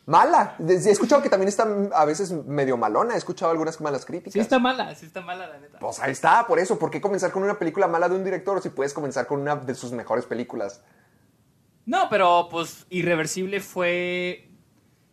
Mala. 0.07 0.57
He 0.69 0.91
escuchado 0.91 1.23
que 1.23 1.31
también 1.31 1.49
está 1.49 1.67
a 1.95 2.05
veces 2.05 2.31
medio 2.33 2.77
malona. 2.77 3.15
He 3.15 3.19
escuchado 3.19 3.53
algunas 3.53 3.81
malas 3.81 4.05
críticas. 4.05 4.33
Sí 4.35 4.41
está 4.41 4.59
mala, 4.59 4.95
sí 4.97 5.07
está 5.07 5.21
mala 5.23 5.47
la 5.47 5.59
neta. 5.59 5.79
Pues 5.79 5.99
ahí 6.01 6.13
está, 6.13 6.47
por 6.47 6.59
eso. 6.59 6.79
¿Por 6.79 6.91
qué 6.91 7.01
comenzar 7.01 7.31
con 7.31 7.43
una 7.43 7.59
película 7.59 7.87
mala 7.87 8.09
de 8.09 8.17
un 8.17 8.25
director 8.25 8.61
si 8.61 8.69
puedes 8.69 8.93
comenzar 8.93 9.27
con 9.27 9.41
una 9.41 9.57
de 9.57 9.75
sus 9.75 9.93
mejores 9.93 10.27
películas? 10.27 10.83
No, 11.87 12.09
pero 12.11 12.49
pues 12.51 12.85
Irreversible 12.91 13.61
fue 13.61 14.51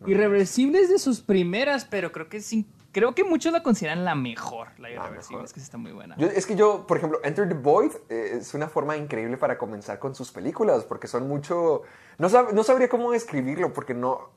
Irreversible 0.06 0.80
es 0.80 0.88
de 0.90 0.98
sus 0.98 1.20
primeras, 1.20 1.84
pero 1.84 2.12
creo 2.12 2.28
que 2.28 2.40
sí 2.40 2.66
creo 2.92 3.14
que 3.14 3.24
muchos 3.24 3.52
la 3.54 3.62
consideran 3.62 4.04
la 4.04 4.14
mejor, 4.14 4.68
la 4.78 4.90
Irreversible, 4.90 5.44
es 5.44 5.52
que 5.54 5.60
está 5.60 5.78
muy 5.78 5.92
buena. 5.92 6.14
Yo- 6.18 6.26
es 6.26 6.44
que 6.44 6.54
yo, 6.56 6.86
por 6.86 6.98
ejemplo, 6.98 7.20
Enter 7.24 7.48
the 7.48 7.54
Void 7.54 7.92
eh, 8.10 8.36
es 8.40 8.52
una 8.52 8.68
forma 8.68 8.98
increíble 8.98 9.38
para 9.38 9.56
comenzar 9.56 9.98
con 9.98 10.14
sus 10.14 10.30
películas, 10.30 10.84
porque 10.84 11.06
son 11.06 11.26
mucho... 11.26 11.82
No, 12.18 12.28
sab- 12.28 12.52
no 12.52 12.62
sabría 12.62 12.90
cómo 12.90 13.12
describirlo, 13.12 13.72
porque 13.72 13.94
no... 13.94 14.28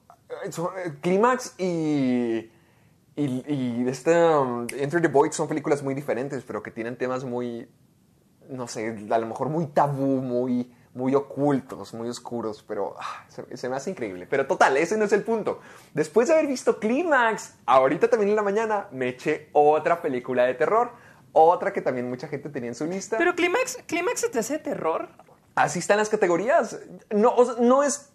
eh, 0.45 0.49
eh, 0.85 0.93
Clímax 1.01 1.55
y... 1.59 2.49
Y, 3.17 3.43
y 3.47 3.85
este, 3.87 4.13
um, 4.35 4.67
Enter 4.73 5.01
the 5.01 5.07
Void 5.09 5.31
son 5.31 5.47
películas 5.49 5.83
muy 5.83 5.93
diferentes, 5.93 6.43
pero 6.45 6.63
que 6.63 6.71
tienen 6.71 6.97
temas 6.97 7.25
muy... 7.25 7.67
No 8.49 8.67
sé, 8.69 8.95
a 9.09 9.17
lo 9.17 9.25
mejor 9.25 9.49
muy 9.49 9.67
tabú, 9.67 10.21
muy, 10.21 10.71
muy 10.95 11.13
ocultos, 11.13 11.93
muy 11.93 12.09
oscuros, 12.09 12.63
pero 12.67 12.95
ah, 12.99 13.25
se, 13.27 13.55
se 13.57 13.69
me 13.69 13.75
hace 13.75 13.91
increíble. 13.91 14.25
Pero 14.27 14.47
total, 14.47 14.75
ese 14.77 14.97
no 14.97 15.05
es 15.05 15.11
el 15.11 15.21
punto. 15.23 15.59
Después 15.93 16.27
de 16.29 16.33
haber 16.33 16.47
visto 16.47 16.79
Clímax, 16.79 17.53
ahorita 17.67 18.09
también 18.09 18.29
en 18.31 18.35
la 18.37 18.41
mañana 18.41 18.87
me 18.91 19.09
eché 19.09 19.49
otra 19.53 20.01
película 20.01 20.45
de 20.45 20.53
terror. 20.55 20.91
Otra 21.37 21.73
que 21.73 21.81
también 21.81 22.07
mucha 22.09 22.29
gente 22.29 22.47
tenía 22.49 22.69
en 22.69 22.75
su 22.75 22.85
lista. 22.85 23.17
Pero 23.17 23.35
Clímax, 23.35 23.79
Clímax 23.85 24.21
se 24.21 24.29
te 24.29 24.39
hace 24.39 24.57
terror. 24.57 25.09
Así 25.53 25.79
están 25.79 25.97
las 25.97 26.07
categorías. 26.07 26.79
No, 27.09 27.35
o 27.35 27.45
sea, 27.45 27.55
no 27.59 27.83
es. 27.83 28.09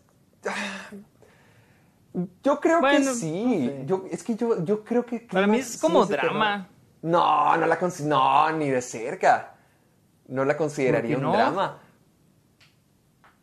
Yo 2.42 2.58
creo 2.60 2.80
Bueno, 2.80 3.10
que 3.12 3.14
sí. 3.14 3.82
Yo, 3.84 4.04
es 4.10 4.24
que 4.24 4.34
yo, 4.36 4.64
yo 4.64 4.82
creo 4.84 5.04
que. 5.04 5.20
Para 5.20 5.46
mí 5.46 5.58
es 5.58 5.78
como 5.78 6.06
terror. 6.08 6.30
drama. 6.30 6.68
No, 7.02 7.56
no 7.56 7.66
la 7.66 7.78
consi- 7.78 8.04
No, 8.04 8.50
ni 8.52 8.70
de 8.70 8.82
cerca. 8.82 9.54
No 10.28 10.44
la 10.44 10.56
consideraría 10.56 11.16
¿Por 11.16 11.26
un 11.26 11.32
drama. 11.32 11.78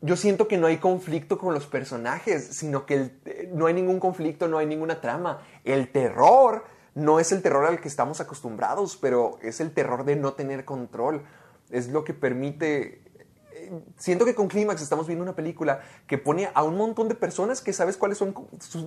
Yo 0.01 0.15
siento 0.15 0.47
que 0.47 0.57
no 0.57 0.67
hay 0.67 0.77
conflicto 0.77 1.39
con 1.39 1.53
los 1.53 1.65
personajes, 1.65 2.45
sino 2.47 2.85
que 2.85 3.11
eh, 3.25 3.49
no 3.53 3.65
hay 3.65 3.73
ningún 3.73 3.99
conflicto, 3.99 4.47
no 4.47 4.59
hay 4.59 4.67
ninguna 4.67 5.01
trama. 5.01 5.41
El 5.63 5.91
terror 5.91 6.65
no 6.93 7.19
es 7.19 7.31
el 7.31 7.41
terror 7.41 7.65
al 7.65 7.79
que 7.79 7.87
estamos 7.87 8.21
acostumbrados, 8.21 8.97
pero 8.97 9.39
es 9.41 9.59
el 9.59 9.71
terror 9.71 10.05
de 10.05 10.15
no 10.15 10.33
tener 10.33 10.65
control. 10.65 11.23
Es 11.69 11.89
lo 11.89 12.03
que 12.03 12.13
permite... 12.13 13.01
Siento 13.97 14.25
que 14.25 14.35
con 14.35 14.47
Clímax 14.47 14.81
estamos 14.81 15.07
viendo 15.07 15.23
una 15.23 15.35
película 15.35 15.81
que 16.07 16.17
pone 16.17 16.49
a 16.53 16.63
un 16.63 16.77
montón 16.77 17.07
de 17.07 17.15
personas 17.15 17.61
que 17.61 17.73
sabes 17.73 17.97
cuáles 17.97 18.17
son 18.17 18.33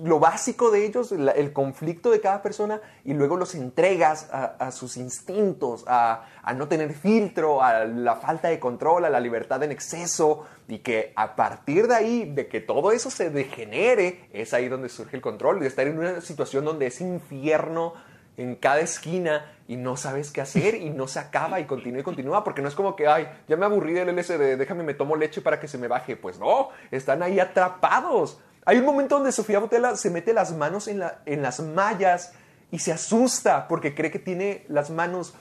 lo 0.03 0.19
básico 0.19 0.71
de 0.71 0.85
ellos, 0.85 1.11
el 1.11 1.53
conflicto 1.53 2.11
de 2.11 2.21
cada 2.21 2.41
persona, 2.41 2.81
y 3.03 3.13
luego 3.13 3.37
los 3.37 3.55
entregas 3.55 4.29
a, 4.31 4.45
a 4.59 4.71
sus 4.71 4.97
instintos, 4.97 5.83
a, 5.87 6.25
a 6.43 6.53
no 6.53 6.67
tener 6.67 6.93
filtro, 6.93 7.61
a 7.63 7.85
la 7.85 8.15
falta 8.15 8.47
de 8.47 8.59
control, 8.59 9.05
a 9.05 9.09
la 9.09 9.19
libertad 9.19 9.63
en 9.63 9.71
exceso, 9.71 10.45
y 10.67 10.79
que 10.79 11.13
a 11.15 11.35
partir 11.35 11.87
de 11.87 11.95
ahí, 11.95 12.31
de 12.31 12.47
que 12.47 12.61
todo 12.61 12.91
eso 12.91 13.09
se 13.09 13.29
degenere, 13.29 14.29
es 14.31 14.53
ahí 14.53 14.69
donde 14.69 14.89
surge 14.89 15.15
el 15.15 15.21
control, 15.21 15.59
de 15.59 15.67
estar 15.67 15.87
en 15.87 15.99
una 15.99 16.21
situación 16.21 16.65
donde 16.65 16.87
es 16.87 17.01
infierno 17.01 17.93
en 18.37 18.55
cada 18.55 18.79
esquina 18.79 19.51
y 19.67 19.75
no 19.77 19.97
sabes 19.97 20.31
qué 20.31 20.41
hacer 20.41 20.75
y 20.75 20.89
no 20.89 21.07
se 21.07 21.19
acaba 21.19 21.59
y 21.59 21.65
continúa 21.65 21.99
y 22.01 22.03
continúa 22.03 22.43
porque 22.43 22.61
no 22.61 22.67
es 22.67 22.75
como 22.75 22.95
que, 22.95 23.07
ay, 23.07 23.27
ya 23.47 23.55
me 23.57 23.65
aburrí 23.65 23.93
del 23.93 24.09
LSD, 24.09 24.57
déjame 24.57 24.83
me 24.83 24.93
tomo 24.93 25.15
leche 25.15 25.41
para 25.41 25.59
que 25.59 25.67
se 25.67 25.77
me 25.77 25.87
baje. 25.87 26.15
Pues 26.15 26.39
no, 26.39 26.69
están 26.91 27.21
ahí 27.23 27.39
atrapados. 27.39 28.39
Hay 28.65 28.77
un 28.77 28.85
momento 28.85 29.15
donde 29.15 29.31
Sofía 29.31 29.59
Botella 29.59 29.95
se 29.95 30.09
mete 30.09 30.33
las 30.33 30.55
manos 30.55 30.87
en, 30.87 30.99
la- 30.99 31.21
en 31.25 31.41
las 31.41 31.59
mallas 31.61 32.33
y 32.71 32.79
se 32.79 32.91
asusta 32.91 33.67
porque 33.67 33.93
cree 33.95 34.11
que 34.11 34.19
tiene 34.19 34.65
las 34.69 34.89
manos 34.89 35.33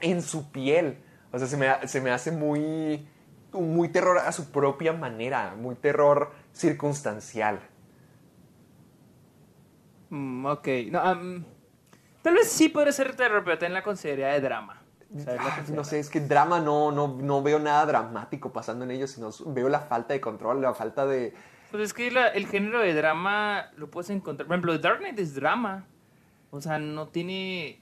en 0.00 0.22
su 0.22 0.50
piel. 0.50 0.98
O 1.32 1.38
sea, 1.38 1.48
se 1.48 1.56
me, 1.56 1.68
se 1.88 2.00
me 2.00 2.10
hace 2.10 2.30
muy, 2.30 3.08
muy 3.52 3.88
terror 3.88 4.18
a 4.18 4.32
su 4.32 4.50
propia 4.52 4.92
manera, 4.92 5.54
muy 5.56 5.74
terror 5.76 6.32
circunstancial. 6.52 7.60
Mm, 10.10 10.46
ok. 10.46 10.68
No, 10.90 11.00
am, 11.00 11.44
tal 12.22 12.34
vez 12.34 12.48
sí 12.50 12.68
podría 12.68 12.92
ser 12.92 13.14
terror, 13.16 13.42
pero 13.44 13.58
también 13.58 13.74
la 13.74 13.82
consideraría 13.82 14.28
de 14.34 14.40
drama. 14.40 14.82
Ah, 15.28 15.62
no 15.68 15.84
sé, 15.84 15.98
es 15.98 16.08
que 16.08 16.20
drama 16.20 16.58
no, 16.60 16.90
no, 16.90 17.08
no 17.20 17.42
veo 17.42 17.58
nada 17.58 17.84
dramático 17.84 18.50
pasando 18.52 18.84
en 18.84 18.92
ellos, 18.92 19.10
sino 19.10 19.28
veo 19.46 19.68
la 19.68 19.80
falta 19.80 20.14
de 20.14 20.20
control, 20.22 20.62
la 20.62 20.72
falta 20.72 21.04
de... 21.04 21.34
Pues 21.70 21.82
es 21.84 21.92
que 21.94 22.10
la- 22.10 22.28
el 22.28 22.46
género 22.46 22.80
de 22.80 22.94
drama 22.94 23.70
lo 23.76 23.90
puedes 23.90 24.08
encontrar. 24.10 24.46
Por 24.46 24.54
ejemplo, 24.54 24.78
Dark 24.78 24.98
Knight 25.00 25.18
es 25.18 25.34
drama. 25.34 25.84
O 26.50 26.60
sea, 26.60 26.78
no 26.78 27.08
tiene 27.08 27.80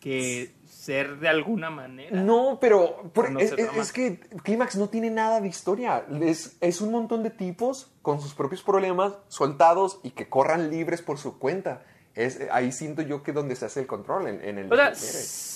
que 0.00 0.54
ser 0.66 1.18
de 1.18 1.28
alguna 1.28 1.70
manera. 1.70 2.20
No, 2.20 2.58
pero 2.60 3.10
por- 3.12 3.30
No 3.30 3.38
es 3.38 3.92
que 3.92 4.18
Clímax 4.42 4.74
no 4.76 4.88
tiene 4.88 5.10
nada 5.10 5.40
de 5.40 5.46
historia. 5.48 6.04
Es, 6.20 6.56
es 6.60 6.80
un 6.80 6.90
montón 6.90 7.22
de 7.22 7.30
tipos 7.30 7.92
con 8.02 8.20
sus 8.20 8.34
propios 8.34 8.62
problemas 8.62 9.14
soltados 9.28 10.00
y 10.02 10.10
que 10.10 10.28
corran 10.28 10.70
libres 10.70 11.02
por 11.02 11.18
su 11.18 11.38
cuenta. 11.38 11.82
Es, 12.14 12.40
ahí 12.50 12.72
siento 12.72 13.00
yo 13.02 13.22
que 13.22 13.32
donde 13.32 13.56
se 13.56 13.64
hace 13.64 13.80
el 13.80 13.86
control 13.86 14.26
en, 14.28 14.44
en 14.44 14.58
el 14.58 14.72
O 14.72 14.76
sea. 14.76 14.92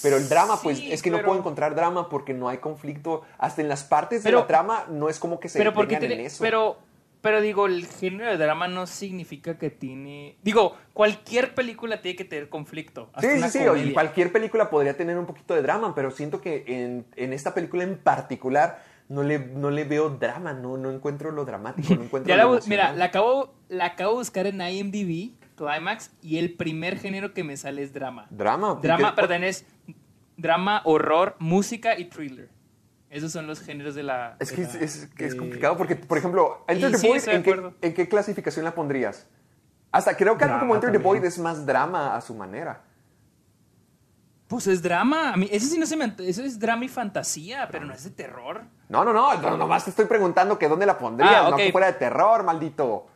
Pero 0.02 0.16
el 0.16 0.28
drama, 0.28 0.58
pues 0.62 0.80
es 0.82 1.02
que 1.02 1.10
no 1.10 1.20
puedo 1.22 1.38
encontrar 1.38 1.74
drama 1.74 2.08
porque 2.08 2.32
no 2.32 2.48
hay 2.48 2.58
conflicto. 2.58 3.22
Hasta 3.38 3.60
en 3.62 3.68
las 3.68 3.84
partes 3.84 4.22
Pero- 4.22 4.38
de 4.38 4.42
la 4.42 4.46
trama 4.46 4.86
no 4.88 5.08
es 5.10 5.18
como 5.18 5.38
que 5.38 5.48
se 5.48 5.58
pero 5.58 5.74
porque 5.74 5.94
detengan 5.96 6.08
tiene, 6.08 6.22
en 6.22 6.26
eso. 6.26 6.42
pero 6.42 6.78
pero 7.22 7.40
digo 7.40 7.66
el 7.66 7.86
género 7.86 8.30
de 8.30 8.36
drama 8.36 8.68
no 8.68 8.86
significa 8.86 9.58
que 9.58 9.68
tiene 9.70 10.36
digo 10.42 10.76
cualquier 10.92 11.54
película 11.54 12.00
tiene 12.00 12.14
que 12.14 12.24
tener 12.24 12.48
conflicto 12.48 13.10
Sí, 13.20 13.26
sí, 13.42 13.48
sí. 13.48 13.64
comedia. 13.64 13.84
y 13.84 13.92
cualquier 13.92 14.30
película 14.30 14.70
podría 14.70 14.96
tener 14.96 15.18
un 15.18 15.26
poquito 15.26 15.54
de 15.54 15.62
drama, 15.62 15.92
pero 15.94 16.10
siento 16.12 16.40
que 16.40 16.64
en, 16.68 17.04
en 17.16 17.32
esta 17.32 17.52
película 17.52 17.82
en 17.82 17.98
particular 17.98 18.80
no 19.08 19.22
le, 19.24 19.38
no 19.40 19.70
le 19.70 19.84
veo 19.84 20.10
drama, 20.10 20.52
no, 20.52 20.76
no 20.76 20.90
encuentro 20.92 21.32
lo 21.32 21.44
dramático, 21.44 21.94
no 21.96 22.02
encuentro 22.04 22.28
Ya 22.28 22.36
lo 22.42 22.60
mira 22.66 22.92
la 22.92 23.06
acabo 23.06 23.54
la 23.68 23.86
acabo 23.86 24.12
de 24.12 24.18
buscar 24.18 24.46
en 24.46 24.60
IMDb 24.60 25.32
Climax 25.56 26.10
y 26.22 26.38
el 26.38 26.54
primer 26.54 26.98
género 26.98 27.32
que 27.34 27.42
me 27.42 27.56
sale 27.56 27.82
es 27.82 27.92
drama 27.92 28.26
Drama. 28.30 28.78
drama 28.80 29.14
también 29.14 29.42
es 29.44 29.64
drama 30.36 30.82
horror 30.84 31.34
música 31.38 31.98
y 31.98 32.04
thriller 32.06 32.50
esos 33.08 33.32
son 33.32 33.46
los 33.46 33.60
géneros 33.60 33.94
de 33.94 34.02
la 34.02 34.36
Es 34.38 34.50
de 34.50 34.56
que 34.56 34.62
la- 34.62 34.68
es, 34.84 35.14
de- 35.16 35.36
complicado 35.36 35.76
porque, 35.76 35.96
por 35.96 36.18
ejemplo, 36.18 36.64
Enter 36.68 36.90
Y 36.90 36.92
the 36.92 36.98
sí, 36.98 37.08
Void, 37.08 37.28
¿en 37.28 37.42
qué, 37.42 37.70
en 37.82 37.94
qué 37.94 38.08
clasificación 38.08 38.64
la 38.64 38.74
pondrías? 38.74 39.26
Hasta 39.92 40.16
creo 40.16 40.36
que 40.36 40.44
algo 40.44 40.56
Drama 40.56 40.60
como 40.60 40.74
Enter 40.74 40.92
the. 40.92 40.98
Void 40.98 41.24
es 41.24 41.38
más 41.38 41.64
drama 41.64 42.14
a 42.16 42.20
su 42.20 42.34
manera. 42.34 42.82
pues 44.48 44.66
es 44.66 44.82
drama 44.82 45.32
a 45.32 45.36
mí 45.36 45.48
eso 45.50 45.66
sí 45.66 45.78
no 45.78 45.86
se 45.86 45.96
me 45.96 46.12
eso 46.18 46.42
es 46.42 46.58
drama 46.58 46.84
y 46.84 46.88
fantasía 46.88 47.68
pero 47.70 47.84
no 47.84 47.92
es 47.94 48.04
de 48.04 48.10
terror 48.10 48.62
No, 48.88 49.04
no, 49.04 49.12
no, 49.12 49.34
no, 49.40 49.56
nomás 49.56 49.84
te 49.84 49.90
estoy 49.90 50.04
preguntando 50.06 50.56
que 50.58 50.68
dónde 50.68 50.86
la 50.86 50.98
pondrías, 50.98 51.32
Ah, 51.46 51.50
no 51.50 51.56
que 51.56 51.72
fuera 51.72 51.88
de 51.88 51.94
terror, 51.94 52.44
maldito. 52.44 53.06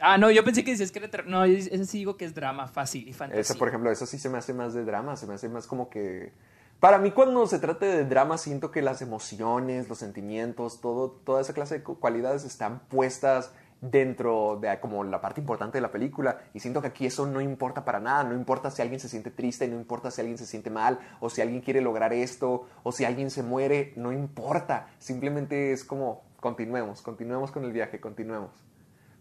Ah, 0.00 0.18
no, 0.18 0.30
yo 0.30 0.42
pensé 0.44 0.64
que 0.64 0.70
decías 0.72 0.90
que 0.92 0.98
era. 0.98 1.22
No, 1.24 1.44
ese 1.44 1.84
sí 1.84 1.98
digo 1.98 2.16
que 2.16 2.24
es 2.24 2.34
drama 2.34 2.68
fácil 2.68 3.06
y 3.08 3.12
fantasía. 3.12 3.40
Eso, 3.42 3.58
por 3.58 3.68
ejemplo, 3.68 3.90
eso 3.90 4.06
sí 4.06 4.18
se 4.18 4.28
me 4.28 4.38
hace 4.38 4.54
más 4.54 4.74
de 4.74 4.84
drama, 4.84 5.16
se 5.16 5.26
me 5.26 5.34
hace 5.34 5.48
más 5.48 5.66
como 5.66 5.88
que... 5.90 6.32
Para 6.80 6.96
mí 6.98 7.10
cuando 7.10 7.46
se 7.46 7.58
trata 7.58 7.84
de 7.84 8.04
drama 8.06 8.38
siento 8.38 8.70
que 8.70 8.80
las 8.80 9.02
emociones, 9.02 9.88
los 9.90 9.98
sentimientos, 9.98 10.80
todo, 10.80 11.10
toda 11.10 11.42
esa 11.42 11.52
clase 11.52 11.74
de 11.78 11.82
cu- 11.84 11.98
cualidades 12.00 12.44
están 12.44 12.80
puestas 12.88 13.52
dentro 13.82 14.58
de 14.60 14.78
como 14.80 15.04
la 15.04 15.20
parte 15.20 15.40
importante 15.40 15.76
de 15.78 15.82
la 15.82 15.90
película 15.92 16.38
y 16.54 16.60
siento 16.60 16.80
que 16.80 16.88
aquí 16.88 17.04
eso 17.06 17.26
no 17.26 17.40
importa 17.42 17.84
para 17.84 18.00
nada, 18.00 18.24
no 18.24 18.34
importa 18.34 18.70
si 18.70 18.80
alguien 18.80 18.98
se 19.00 19.08
siente 19.10 19.30
triste, 19.30 19.68
no 19.68 19.76
importa 19.76 20.10
si 20.10 20.20
alguien 20.22 20.38
se 20.38 20.46
siente 20.46 20.70
mal 20.70 20.98
o 21.20 21.28
si 21.28 21.42
alguien 21.42 21.60
quiere 21.60 21.80
lograr 21.82 22.12
esto 22.14 22.66
o 22.82 22.92
si 22.92 23.04
alguien 23.04 23.30
se 23.30 23.42
muere, 23.42 23.92
no 23.96 24.10
importa, 24.12 24.88
simplemente 24.98 25.72
es 25.72 25.84
como 25.84 26.22
continuemos, 26.40 27.02
continuemos 27.02 27.50
con 27.50 27.64
el 27.64 27.72
viaje, 27.72 28.00
continuemos. 28.00 28.50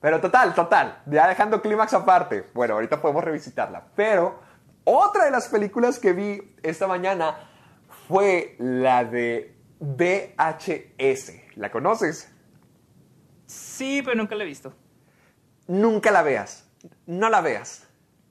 Pero 0.01 0.21
total, 0.21 0.53
total, 0.53 1.01
ya 1.07 1.27
dejando 1.27 1.61
Clímax 1.61 1.93
aparte, 1.93 2.49
bueno, 2.53 2.75
ahorita 2.75 3.01
podemos 3.01 3.23
revisitarla, 3.23 3.83
pero 3.95 4.39
otra 4.85 5.25
de 5.25 5.31
las 5.31 5.49
películas 5.49 5.99
que 5.99 6.13
vi 6.13 6.55
esta 6.63 6.87
mañana 6.87 7.37
fue 8.07 8.55
la 8.59 9.03
de 9.03 9.57
VHS. 9.79 11.33
¿La 11.55 11.69
conoces? 11.69 12.31
Sí, 13.45 14.01
pero 14.03 14.15
nunca 14.15 14.35
la 14.35 14.43
he 14.43 14.47
visto. 14.47 14.73
Nunca 15.67 16.11
la 16.11 16.23
veas, 16.23 16.69
no 17.05 17.29
la 17.29 17.41
veas. 17.41 17.85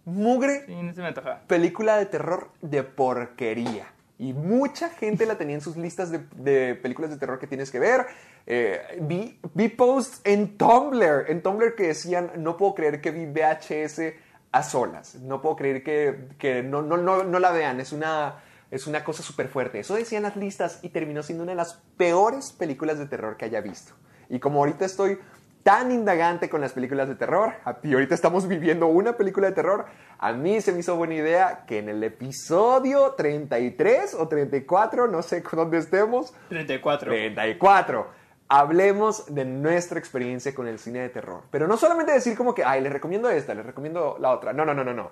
Mugre 0.04 0.64
Sí, 0.64 0.74
no 0.74 0.94
se 0.94 1.02
me 1.02 1.08
antoja. 1.08 1.42
película 1.46 1.96
de 1.98 2.06
terror 2.06 2.50
de 2.62 2.82
porquería. 2.82 3.92
Y 4.18 4.32
mucha 4.32 4.90
gente 4.90 5.26
la 5.26 5.38
tenía 5.38 5.54
en 5.54 5.60
sus 5.60 5.76
listas 5.76 6.10
de, 6.10 6.20
de 6.34 6.74
películas 6.74 7.10
de 7.10 7.18
terror 7.18 7.38
que 7.38 7.46
tienes 7.46 7.70
que 7.70 7.78
ver. 7.78 8.06
Eh, 8.46 8.98
vi, 9.02 9.38
vi 9.54 9.68
posts 9.68 10.20
en 10.24 10.58
Tumblr, 10.58 11.26
en 11.28 11.42
Tumblr 11.42 11.74
que 11.76 11.88
decían, 11.88 12.32
no 12.38 12.56
puedo 12.56 12.74
creer 12.74 13.00
que 13.00 13.12
vi 13.12 13.26
VHS 13.26 14.14
a 14.50 14.62
solas, 14.62 15.16
no 15.16 15.40
puedo 15.40 15.56
creer 15.56 15.82
que, 15.82 16.28
que 16.38 16.62
no, 16.62 16.82
no, 16.82 16.96
no, 16.96 17.22
no 17.22 17.38
la 17.38 17.52
vean, 17.52 17.78
es 17.80 17.92
una, 17.92 18.42
es 18.70 18.86
una 18.86 19.04
cosa 19.04 19.22
súper 19.22 19.48
fuerte. 19.48 19.78
Eso 19.78 19.94
decían 19.94 20.22
las 20.24 20.36
listas 20.36 20.80
y 20.82 20.88
terminó 20.88 21.22
siendo 21.22 21.44
una 21.44 21.52
de 21.52 21.56
las 21.56 21.74
peores 21.96 22.52
películas 22.52 22.98
de 22.98 23.06
terror 23.06 23.36
que 23.36 23.44
haya 23.44 23.60
visto. 23.60 23.92
Y 24.30 24.40
como 24.40 24.60
ahorita 24.60 24.84
estoy 24.84 25.18
tan 25.62 25.90
indagante 25.90 26.48
con 26.48 26.60
las 26.60 26.72
películas 26.72 27.08
de 27.08 27.14
terror, 27.14 27.52
y 27.82 27.92
ahorita 27.92 28.14
estamos 28.14 28.48
viviendo 28.48 28.86
una 28.86 29.16
película 29.16 29.48
de 29.48 29.54
terror, 29.54 29.86
a 30.18 30.32
mí 30.32 30.60
se 30.60 30.72
me 30.72 30.80
hizo 30.80 30.96
buena 30.96 31.14
idea 31.14 31.64
que 31.66 31.78
en 31.78 31.88
el 31.88 32.02
episodio 32.02 33.14
33 33.16 34.14
o 34.14 34.28
34, 34.28 35.08
no 35.08 35.22
sé 35.22 35.42
dónde 35.52 35.78
estemos, 35.78 36.34
34. 36.48 37.10
34, 37.10 38.06
hablemos 38.48 39.32
de 39.34 39.44
nuestra 39.44 39.98
experiencia 39.98 40.54
con 40.54 40.66
el 40.66 40.78
cine 40.78 41.00
de 41.00 41.08
terror. 41.10 41.42
Pero 41.50 41.66
no 41.66 41.76
solamente 41.76 42.12
decir 42.12 42.36
como 42.36 42.54
que, 42.54 42.64
ay, 42.64 42.80
les 42.80 42.92
recomiendo 42.92 43.28
esta, 43.30 43.54
les 43.54 43.66
recomiendo 43.66 44.16
la 44.18 44.32
otra. 44.32 44.52
No, 44.52 44.64
no, 44.64 44.74
no, 44.74 44.84
no, 44.84 44.94
no. 44.94 45.10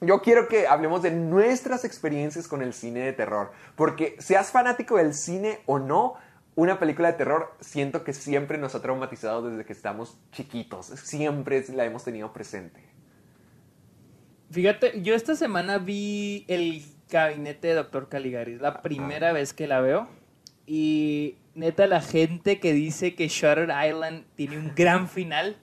Yo 0.00 0.22
quiero 0.22 0.46
que 0.46 0.68
hablemos 0.68 1.02
de 1.02 1.10
nuestras 1.10 1.84
experiencias 1.84 2.46
con 2.46 2.62
el 2.62 2.72
cine 2.72 3.00
de 3.00 3.12
terror. 3.12 3.50
Porque 3.74 4.16
seas 4.20 4.52
fanático 4.52 4.96
del 4.96 5.12
cine 5.12 5.58
o 5.66 5.80
no, 5.80 6.14
una 6.58 6.80
película 6.80 7.12
de 7.12 7.18
terror 7.18 7.54
siento 7.60 8.02
que 8.02 8.12
siempre 8.12 8.58
nos 8.58 8.74
ha 8.74 8.82
traumatizado 8.82 9.48
desde 9.48 9.64
que 9.64 9.72
estamos 9.72 10.18
chiquitos. 10.32 10.86
Siempre 10.86 11.64
la 11.72 11.84
hemos 11.84 12.02
tenido 12.02 12.32
presente. 12.32 12.82
Fíjate, 14.50 15.00
yo 15.02 15.14
esta 15.14 15.36
semana 15.36 15.78
vi 15.78 16.44
el 16.48 16.82
gabinete 17.08 17.68
de 17.68 17.74
Dr. 17.74 18.08
Caligari. 18.08 18.54
Es 18.54 18.60
la 18.60 18.82
primera 18.82 19.32
vez 19.32 19.54
que 19.54 19.68
la 19.68 19.80
veo. 19.80 20.08
Y 20.66 21.36
neta, 21.54 21.86
la 21.86 22.00
gente 22.00 22.58
que 22.58 22.72
dice 22.72 23.14
que 23.14 23.28
Shutter 23.28 23.68
Island 23.86 24.24
tiene 24.34 24.58
un 24.58 24.74
gran 24.74 25.08
final. 25.08 25.58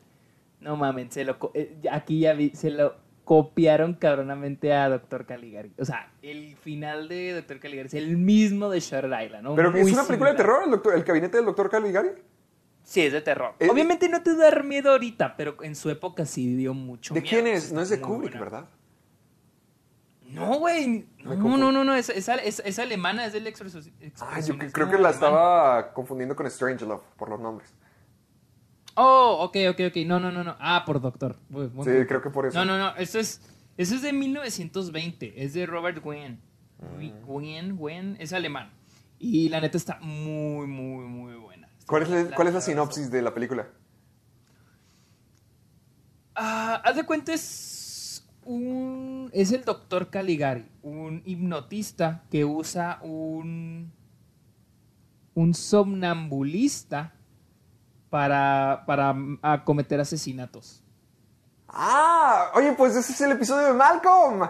No 0.62 0.78
mames, 0.78 1.14
se 1.14 1.26
lo, 1.26 1.38
eh, 1.56 1.76
aquí 1.92 2.22
ya 2.22 2.32
vi, 2.32 2.52
se 2.52 2.72
lo 2.72 2.96
copiaron 3.26 3.96
cabronamente 3.96 4.72
a 4.74 4.88
Dr. 4.88 5.26
Caligari. 5.26 5.74
O 5.78 5.84
sea, 5.84 6.10
el 6.22 6.56
final 6.56 7.08
de 7.10 7.34
Dr. 7.34 7.60
Caligari 7.60 7.88
es 7.88 7.94
el 7.96 8.16
mismo 8.18 8.70
de 8.70 8.80
Shutter 8.80 9.12
Island. 9.26 9.44
¿no? 9.44 9.56
Pero 9.56 9.72
Muy 9.72 9.82
es 9.82 9.92
una 9.92 10.04
película 10.06 10.30
de 10.32 10.38
terror, 10.38 10.62
el, 10.64 10.72
doctor- 10.72 10.94
el 10.96 11.04
gabinete 11.04 11.38
del 11.38 11.46
doctor 11.48 11.70
Caligari. 11.70 12.10
Sí, 12.84 13.02
es 13.02 13.12
de 13.14 13.22
terror. 13.22 13.56
Eh, 13.60 13.68
Obviamente 13.70 14.08
no 14.08 14.22
te 14.22 14.36
da 14.36 14.52
miedo 14.62 14.92
ahorita, 14.92 15.36
pero 15.36 15.58
en 15.64 15.76
su 15.76 15.90
época 15.90 16.26
sí 16.26 16.56
dio 16.56 16.74
mucho 16.76 17.14
¿De 17.16 17.22
miedo. 17.22 17.30
quién 17.34 17.48
es? 17.48 17.74
No 17.74 17.82
es 17.82 17.90
de 17.90 18.00
Kubrick, 18.00 18.34
buena. 18.34 18.40
¿verdad? 18.40 18.66
No, 20.28 20.60
güey. 20.60 21.08
No, 21.24 21.32
confundo. 21.32 21.58
no, 21.58 21.72
no, 21.72 21.84
no. 21.84 21.96
Es, 21.96 22.10
es, 22.10 22.28
es- 22.28 22.62
es 22.66 22.80
alemana, 22.80 23.26
es 23.26 23.34
del 23.34 23.48
exorcio- 23.48 23.82
Ay, 24.22 24.44
yo 24.44 24.56
creo 24.72 24.90
que 24.90 24.98
la 24.98 25.10
estaba 25.12 25.94
confundiendo 25.94 26.36
con 26.36 26.50
Strangelove 26.50 27.02
por 27.16 27.30
los 27.30 27.40
nombres. 27.40 27.74
Oh, 28.96 29.38
ok, 29.42 29.58
ok, 29.72 29.80
ok. 29.90 29.98
No, 30.06 30.20
no, 30.20 30.32
no, 30.32 30.44
no. 30.44 30.56
Ah, 30.60 30.84
por 30.86 31.02
doctor. 31.02 31.38
Sí, 31.50 32.06
creo 32.08 32.22
que 32.22 32.30
por 32.30 32.46
eso. 32.46 32.58
No, 32.58 32.66
no, 32.66 32.78
no. 32.78 32.96
Eso 32.96 33.20
es, 33.20 33.42
eso 33.78 33.96
es 33.96 34.02
de 34.02 34.14
1920. 34.14 35.44
Es 35.44 35.54
de 35.54 35.66
Robert 35.66 36.04
Wien. 36.04 36.40
Mm. 36.80 37.30
Wien, 37.30 37.76
Wien, 37.78 38.18
es 38.20 38.34
alemán. 38.34 38.72
Y 39.20 39.50
la 39.50 39.62
neta 39.62 39.78
está 39.78 40.00
muy, 40.02 40.68
muy, 40.68 41.06
muy 41.06 41.36
buena. 41.36 41.70
¿Cuál 41.88 42.04
es, 42.04 42.10
la, 42.10 42.36
cuál 42.36 42.48
es 42.48 42.54
la 42.54 42.62
sinopsis 42.62 43.12
de 43.12 43.22
la 43.22 43.34
película? 43.34 43.68
Ah, 46.36 46.82
haz 46.84 46.96
de 46.96 47.06
cuenta 47.06 47.34
es 47.34 48.26
un 48.44 49.30
es 49.34 49.52
el 49.52 49.64
doctor 49.64 50.10
Caligari, 50.10 50.66
un 50.82 51.22
hipnotista 51.26 52.24
que 52.30 52.46
usa 52.46 53.00
un 53.02 53.92
un 55.34 55.54
somnambulista 55.54 57.14
para 58.16 58.86
para 58.86 59.12
mm, 59.12 59.40
a 59.42 59.66
cometer 59.66 60.00
asesinatos. 60.00 60.82
Ah, 61.68 62.50
oye, 62.54 62.72
pues 62.72 62.96
ese 62.96 63.12
es 63.12 63.20
el 63.20 63.34
episodio 63.34 63.68
de 63.68 63.74
Malcolm. 63.74 64.50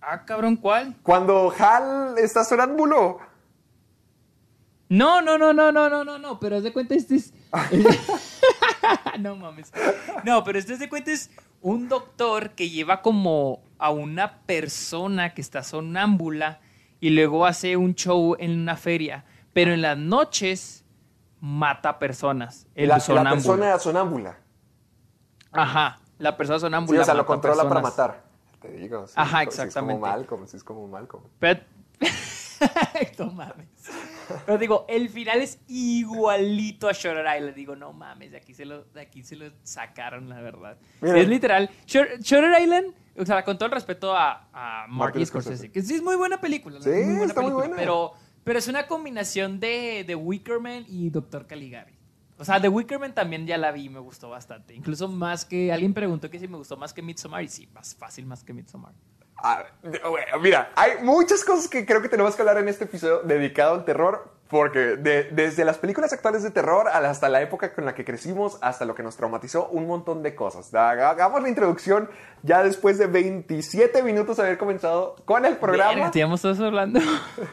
Ah, 0.00 0.24
cabrón, 0.24 0.56
¿cuál? 0.56 0.96
Cuando 1.00 1.54
Hal 1.56 2.18
está 2.18 2.42
sonámbulo. 2.42 3.20
No, 4.88 5.22
no, 5.22 5.38
no, 5.38 5.52
no, 5.52 5.70
no, 5.70 5.88
no, 5.88 6.02
no, 6.02 6.18
no, 6.18 6.40
pero 6.40 6.56
haz 6.56 6.64
de 6.64 6.72
cuenta 6.72 6.96
este 6.96 7.14
es 7.14 7.32
No 9.20 9.36
mames. 9.36 9.70
No, 10.24 10.42
pero 10.42 10.58
este 10.58 10.72
haz 10.72 10.80
de 10.80 10.88
cuenta 10.88 11.12
es 11.12 11.30
un 11.60 11.88
doctor 11.88 12.50
que 12.56 12.68
lleva 12.68 13.00
como 13.00 13.62
a 13.78 13.90
una 13.90 14.40
persona 14.40 15.34
que 15.34 15.40
está 15.40 15.62
sonámbula 15.62 16.58
y 16.98 17.10
luego 17.10 17.46
hace 17.46 17.76
un 17.76 17.94
show 17.94 18.34
en 18.40 18.58
una 18.58 18.76
feria, 18.76 19.24
pero 19.52 19.72
en 19.72 19.82
las 19.82 19.96
noches 19.96 20.84
mata 21.40 21.98
personas. 21.98 22.66
El 22.74 22.88
La, 22.88 22.94
persona 22.96 23.78
sonámbula. 23.78 24.38
Ajá, 25.52 25.98
la 26.18 26.36
persona 26.36 26.58
Sí, 26.58 26.62
sonámbula. 26.62 27.02
o 27.02 27.04
sea, 27.04 27.14
lo 27.14 27.26
controla 27.26 27.68
para 27.68 27.80
matar. 27.80 28.24
Te 28.60 28.68
digo. 28.72 29.06
sí, 29.06 29.14
Ajá, 29.16 29.38
sí, 29.40 29.44
exactamente. 29.44 29.94
Es 29.94 29.98
como 29.98 29.98
Malcolm, 30.16 30.46
sí, 30.48 30.56
es 30.56 30.64
como 30.64 30.88
Malcolm. 30.88 31.24
Pero... 31.38 31.60
no 33.18 33.26
mames. 33.32 33.68
Pero 34.46 34.58
digo, 34.58 34.84
el 34.88 35.08
final 35.08 35.40
es 35.40 35.58
igualito 35.68 36.88
a 36.88 36.92
Shutter 36.92 37.24
Island. 37.36 37.54
Digo, 37.54 37.76
no 37.76 37.92
mames, 37.92 38.30
de 38.32 38.36
aquí 38.36 38.52
se 38.54 38.64
lo, 38.64 38.84
de 38.84 39.00
aquí 39.00 39.22
se 39.22 39.36
lo 39.36 39.50
sacaron, 39.62 40.28
la 40.28 40.40
verdad. 40.40 40.76
Mira. 41.00 41.18
Es 41.18 41.28
literal. 41.28 41.70
Shutter 41.86 42.60
Island, 42.60 42.94
o 43.16 43.24
sea, 43.24 43.44
con 43.44 43.56
todo 43.58 43.66
el 43.66 43.72
respeto 43.72 44.14
a, 44.14 44.48
a 44.52 44.86
Martin 44.88 44.96
Martin 44.98 45.26
Scorsese, 45.26 45.54
Scorsese. 45.56 45.72
que 45.72 45.82
sí 45.82 45.94
es 45.94 46.02
muy 46.02 46.16
buena 46.16 46.40
película. 46.40 46.80
Sí, 46.80 46.90
muy 46.90 47.02
buena 47.04 47.24
está 47.26 47.40
muy 47.40 47.50
película, 47.50 47.68
buena. 47.68 47.76
Pero, 47.76 48.12
pero 48.48 48.58
es 48.58 48.66
una 48.66 48.86
combinación 48.86 49.60
de, 49.60 50.04
de 50.06 50.14
Wickerman 50.14 50.84
y 50.88 51.10
Dr. 51.10 51.46
Caligari. 51.46 51.94
O 52.38 52.44
sea, 52.44 52.60
The 52.60 52.68
Wickerman 52.68 53.14
también 53.14 53.46
ya 53.46 53.58
la 53.58 53.72
vi 53.72 53.84
y 53.84 53.88
me 53.88 53.98
gustó 53.98 54.30
bastante. 54.30 54.72
Incluso 54.74 55.06
más 55.08 55.44
que. 55.44 55.72
Alguien 55.72 55.92
preguntó 55.92 56.30
que 56.30 56.38
si 56.38 56.48
me 56.48 56.56
gustó 56.56 56.76
más 56.76 56.92
que 56.94 57.02
Midsommar. 57.02 57.42
Y 57.42 57.48
sí, 57.48 57.68
más 57.74 57.94
fácil 57.96 58.26
más 58.26 58.42
que 58.44 58.52
Midsommar. 58.52 58.92
Ah, 59.42 59.64
bueno, 59.82 60.38
mira, 60.40 60.70
hay 60.74 60.92
muchas 61.02 61.44
cosas 61.44 61.68
que 61.68 61.84
creo 61.84 62.00
que 62.02 62.08
tenemos 62.08 62.34
que 62.34 62.42
hablar 62.42 62.58
en 62.58 62.68
este 62.68 62.84
episodio 62.84 63.20
dedicado 63.22 63.74
al 63.74 63.84
terror, 63.84 64.34
porque 64.48 64.78
de- 64.96 65.24
desde 65.30 65.64
las 65.64 65.78
películas 65.78 66.12
actuales 66.12 66.42
de 66.42 66.50
terror 66.50 66.88
hasta 66.88 67.28
la 67.28 67.40
época 67.42 67.72
con 67.72 67.84
la 67.84 67.94
que 67.94 68.04
crecimos, 68.04 68.58
hasta 68.62 68.84
lo 68.84 68.94
que 68.96 69.02
nos 69.04 69.16
traumatizó, 69.16 69.68
un 69.68 69.86
montón 69.86 70.22
de 70.24 70.34
cosas. 70.34 70.74
Hagamos 70.74 71.42
la 71.42 71.48
introducción 71.48 72.08
ya 72.42 72.62
después 72.64 72.98
de 72.98 73.06
27 73.06 74.02
minutos 74.02 74.38
de 74.38 74.42
haber 74.44 74.58
comenzado 74.58 75.14
con 75.24 75.44
el 75.44 75.56
programa. 75.56 76.06
Estábamos 76.06 76.42
todos 76.42 76.58
hablando. 76.60 76.98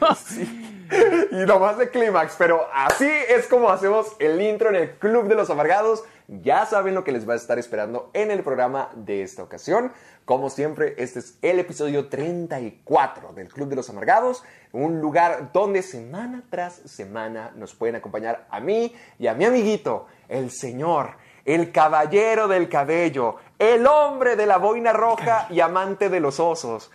y 1.30 1.36
nomás 1.46 1.78
de 1.78 1.90
clímax, 1.90 2.36
pero 2.38 2.66
así 2.72 3.08
es 3.28 3.46
como 3.46 3.70
hacemos 3.70 4.16
el 4.18 4.40
intro 4.40 4.68
en 4.68 4.76
el 4.76 4.90
Club 4.98 5.28
de 5.28 5.34
los 5.34 5.50
Amargados. 5.50 6.04
Ya 6.28 6.66
saben 6.66 6.94
lo 6.94 7.04
que 7.04 7.12
les 7.12 7.28
va 7.28 7.34
a 7.34 7.36
estar 7.36 7.58
esperando 7.58 8.10
en 8.12 8.30
el 8.30 8.42
programa 8.42 8.90
de 8.94 9.22
esta 9.22 9.42
ocasión. 9.42 9.92
Como 10.24 10.50
siempre, 10.50 10.94
este 10.98 11.20
es 11.20 11.38
el 11.40 11.60
episodio 11.60 12.08
34 12.08 13.32
del 13.32 13.48
Club 13.48 13.68
de 13.68 13.76
los 13.76 13.88
Amargados, 13.90 14.42
un 14.72 15.00
lugar 15.00 15.50
donde 15.52 15.82
semana 15.82 16.42
tras 16.50 16.74
semana 16.84 17.52
nos 17.54 17.74
pueden 17.74 17.94
acompañar 17.94 18.46
a 18.50 18.58
mí 18.58 18.92
y 19.18 19.28
a 19.28 19.34
mi 19.34 19.44
amiguito, 19.44 20.06
el 20.28 20.50
señor, 20.50 21.10
el 21.44 21.70
caballero 21.70 22.48
del 22.48 22.68
cabello, 22.68 23.36
el 23.58 23.86
hombre 23.86 24.34
de 24.34 24.46
la 24.46 24.58
boina 24.58 24.92
roja 24.92 25.46
y 25.48 25.60
amante 25.60 26.08
de 26.08 26.18
los 26.18 26.40
osos, 26.40 26.90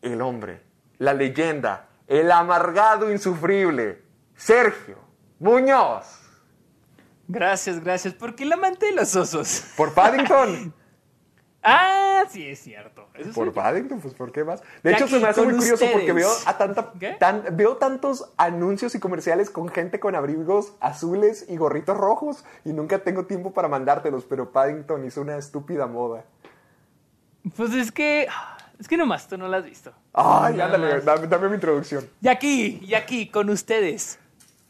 el 0.00 0.22
hombre, 0.22 0.60
la 0.98 1.14
leyenda, 1.14 1.88
el 2.12 2.30
amargado 2.30 3.10
insufrible, 3.10 4.02
Sergio 4.36 4.98
Muñoz. 5.38 6.20
Gracias, 7.26 7.82
gracias. 7.82 8.12
¿Por 8.12 8.34
qué 8.34 8.42
el 8.42 8.52
amante 8.52 8.84
de 8.84 8.92
los 8.92 9.16
osos? 9.16 9.64
Por 9.76 9.94
Paddington. 9.94 10.74
Ah, 11.64 12.24
sí, 12.28 12.44
es 12.44 12.58
cierto. 12.58 13.08
Eso 13.14 13.28
sí. 13.28 13.34
Por 13.36 13.52
Paddington, 13.52 14.00
pues 14.00 14.14
¿por 14.14 14.32
qué 14.32 14.42
más? 14.42 14.64
De 14.82 14.94
hecho, 14.94 15.06
se 15.06 15.20
me 15.20 15.28
hace 15.28 15.42
muy 15.42 15.54
curioso 15.54 15.86
porque 15.92 16.12
veo 16.12 16.28
a 16.44 16.58
tanta, 16.58 16.92
veo 17.52 17.76
tantos 17.76 18.32
anuncios 18.36 18.96
y 18.96 18.98
comerciales 18.98 19.48
con 19.48 19.68
gente 19.68 20.00
con 20.00 20.16
abrigos 20.16 20.74
azules 20.80 21.46
y 21.48 21.56
gorritos 21.56 21.96
rojos 21.96 22.44
y 22.64 22.72
nunca 22.72 23.04
tengo 23.04 23.26
tiempo 23.26 23.52
para 23.52 23.68
mandártelos, 23.68 24.24
pero 24.24 24.50
Paddington 24.50 25.04
hizo 25.04 25.20
una 25.20 25.36
estúpida 25.36 25.86
moda. 25.86 26.24
Pues 27.56 27.72
es 27.74 27.92
que. 27.92 28.26
Es 28.80 28.88
que 28.88 28.96
nomás 28.96 29.28
tú 29.28 29.38
no 29.38 29.46
lo 29.46 29.56
has 29.56 29.64
visto. 29.64 29.94
Ay, 30.14 30.54
Nada 30.56 30.74
ándale, 30.74 30.94
más. 30.96 31.04
dame, 31.04 31.26
dame 31.26 31.48
mi 31.48 31.54
introducción. 31.54 32.06
Y 32.20 32.28
aquí, 32.28 32.80
y 32.82 32.94
aquí, 32.94 33.28
con 33.28 33.48
ustedes. 33.50 34.18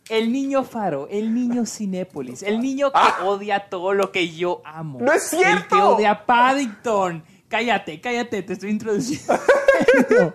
El 0.09 0.33
niño 0.33 0.65
faro, 0.65 1.09
el 1.11 1.33
niño 1.35 1.65
Cinépolis, 1.65 2.43
el 2.43 2.61
niño 2.61 2.91
que 2.93 2.99
Ah. 2.99 3.19
odia 3.25 3.69
todo 3.71 3.93
lo 3.95 4.11
que 4.13 4.29
yo 4.31 4.61
amo. 4.65 4.99
¡No 5.01 5.13
es 5.13 5.33
El 5.33 5.39
que 5.39 5.45
cierto! 5.45 5.97
odia 5.97 6.11
a 6.11 6.27
Paddington. 6.27 7.25
Cállate, 7.49 8.01
cállate, 8.01 8.43
te 8.43 8.53
estoy 8.55 8.71
introduciendo. 8.71 9.35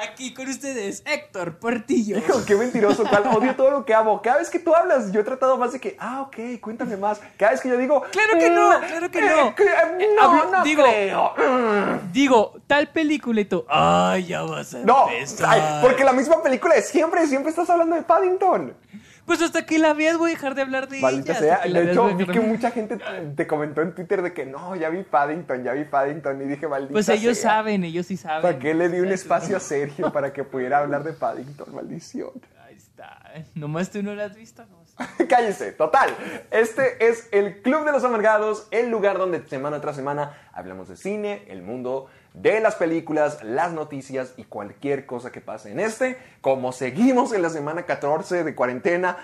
Aquí 0.00 0.32
con 0.32 0.46
ustedes, 0.48 1.02
Héctor 1.04 1.58
Portillo. 1.58 2.18
Hijo, 2.18 2.44
qué 2.46 2.54
mentiroso, 2.54 3.02
odio 3.02 3.56
todo 3.56 3.70
lo 3.70 3.84
que 3.84 3.92
amo. 3.94 4.22
Cada 4.22 4.38
vez 4.38 4.48
que 4.48 4.60
tú 4.60 4.72
hablas, 4.72 5.10
yo 5.10 5.20
he 5.20 5.24
tratado 5.24 5.56
más 5.58 5.72
de 5.72 5.80
que, 5.80 5.96
ah, 5.98 6.20
ok, 6.22 6.60
cuéntame 6.60 6.96
más. 6.96 7.20
Cada 7.36 7.50
vez 7.52 7.60
que 7.60 7.68
yo 7.68 7.76
digo, 7.76 8.02
Claro 8.12 8.38
que 8.38 8.48
no, 8.48 8.78
"Mm, 8.78 8.82
claro 8.84 9.10
que 9.10 9.18
eh, 9.18 9.22
no. 9.36 9.54
que- 9.56 9.64
Eh, 9.64 10.08
no, 10.14 10.22
hablo- 10.22 10.50
no 10.52 10.62
digo- 10.62 10.84
creo. 10.84 11.32
Digo, 12.12 12.54
tal 12.68 12.92
película 12.92 13.40
y 13.40 13.44
tú, 13.46 13.64
ay, 13.68 14.26
ya 14.26 14.42
vas 14.42 14.72
a 14.74 14.78
No, 14.78 15.08
empezar. 15.10 15.48
ay, 15.50 15.78
porque 15.82 16.04
la 16.04 16.12
misma 16.12 16.40
película 16.44 16.76
de 16.76 16.82
siempre, 16.82 17.26
siempre 17.26 17.50
estás 17.50 17.68
hablando 17.68 17.96
de 17.96 18.02
Paddington. 18.02 18.74
Pues 19.28 19.42
hasta 19.42 19.64
que 19.66 19.78
la 19.78 19.92
veas 19.92 20.18
voy 20.18 20.30
a 20.30 20.34
dejar 20.34 20.54
de 20.54 20.62
hablar 20.62 20.88
de 20.88 21.00
Maldita 21.00 21.38
ella. 21.38 21.60
sea. 21.60 21.70
De 21.70 21.92
hecho, 21.92 22.16
vi 22.16 22.26
que 22.26 22.40
mucha 22.40 22.70
gente 22.70 22.98
te, 23.36 23.46
comentó 23.46 23.82
en 23.82 23.94
Twitter 23.94 24.22
de 24.22 24.32
que 24.32 24.46
no, 24.46 24.74
ya 24.74 24.88
vi 24.88 25.04
Paddington, 25.04 25.62
ya 25.62 25.72
vi 25.72 25.84
Paddington. 25.84 26.42
Y 26.42 26.46
dije, 26.46 26.66
maldita 26.66 26.92
Pues 26.94 27.08
ellos 27.10 27.38
sea. 27.38 27.50
saben, 27.50 27.84
ellos 27.84 28.06
sí 28.06 28.16
saben. 28.16 28.42
¿Para 28.42 28.58
qué 28.58 28.74
le 28.74 28.88
di 28.88 29.00
un 29.00 29.12
espacio 29.12 29.58
a 29.58 29.60
Sergio 29.60 30.10
para 30.12 30.32
que 30.32 30.44
pudiera 30.44 30.78
hablar 30.78 31.04
de 31.04 31.12
Paddington? 31.12 31.74
Maldición. 31.74 32.30
Ahí 32.66 32.76
está. 32.76 33.20
Nomás 33.54 33.90
tú 33.90 34.02
no 34.02 34.14
la 34.14 34.24
has 34.24 34.34
visto. 34.34 34.64
No. 34.66 34.78
Cállese, 35.28 35.72
total. 35.72 36.10
Este 36.50 37.06
es 37.06 37.28
el 37.30 37.62
Club 37.62 37.84
de 37.84 37.92
los 37.92 38.04
Amargados, 38.04 38.66
el 38.70 38.90
lugar 38.90 39.18
donde 39.18 39.46
semana 39.46 39.80
tras 39.80 39.96
semana 39.96 40.36
hablamos 40.52 40.88
de 40.88 40.96
cine, 40.96 41.44
el 41.48 41.62
mundo 41.62 42.08
de 42.42 42.60
las 42.60 42.76
películas, 42.76 43.42
las 43.42 43.72
noticias 43.72 44.34
y 44.36 44.44
cualquier 44.44 45.06
cosa 45.06 45.32
que 45.32 45.40
pase 45.40 45.72
en 45.72 45.80
este. 45.80 46.18
Como 46.40 46.72
seguimos 46.72 47.32
en 47.32 47.42
la 47.42 47.50
semana 47.50 47.84
14 47.84 48.44
de 48.44 48.54
cuarentena 48.54 49.16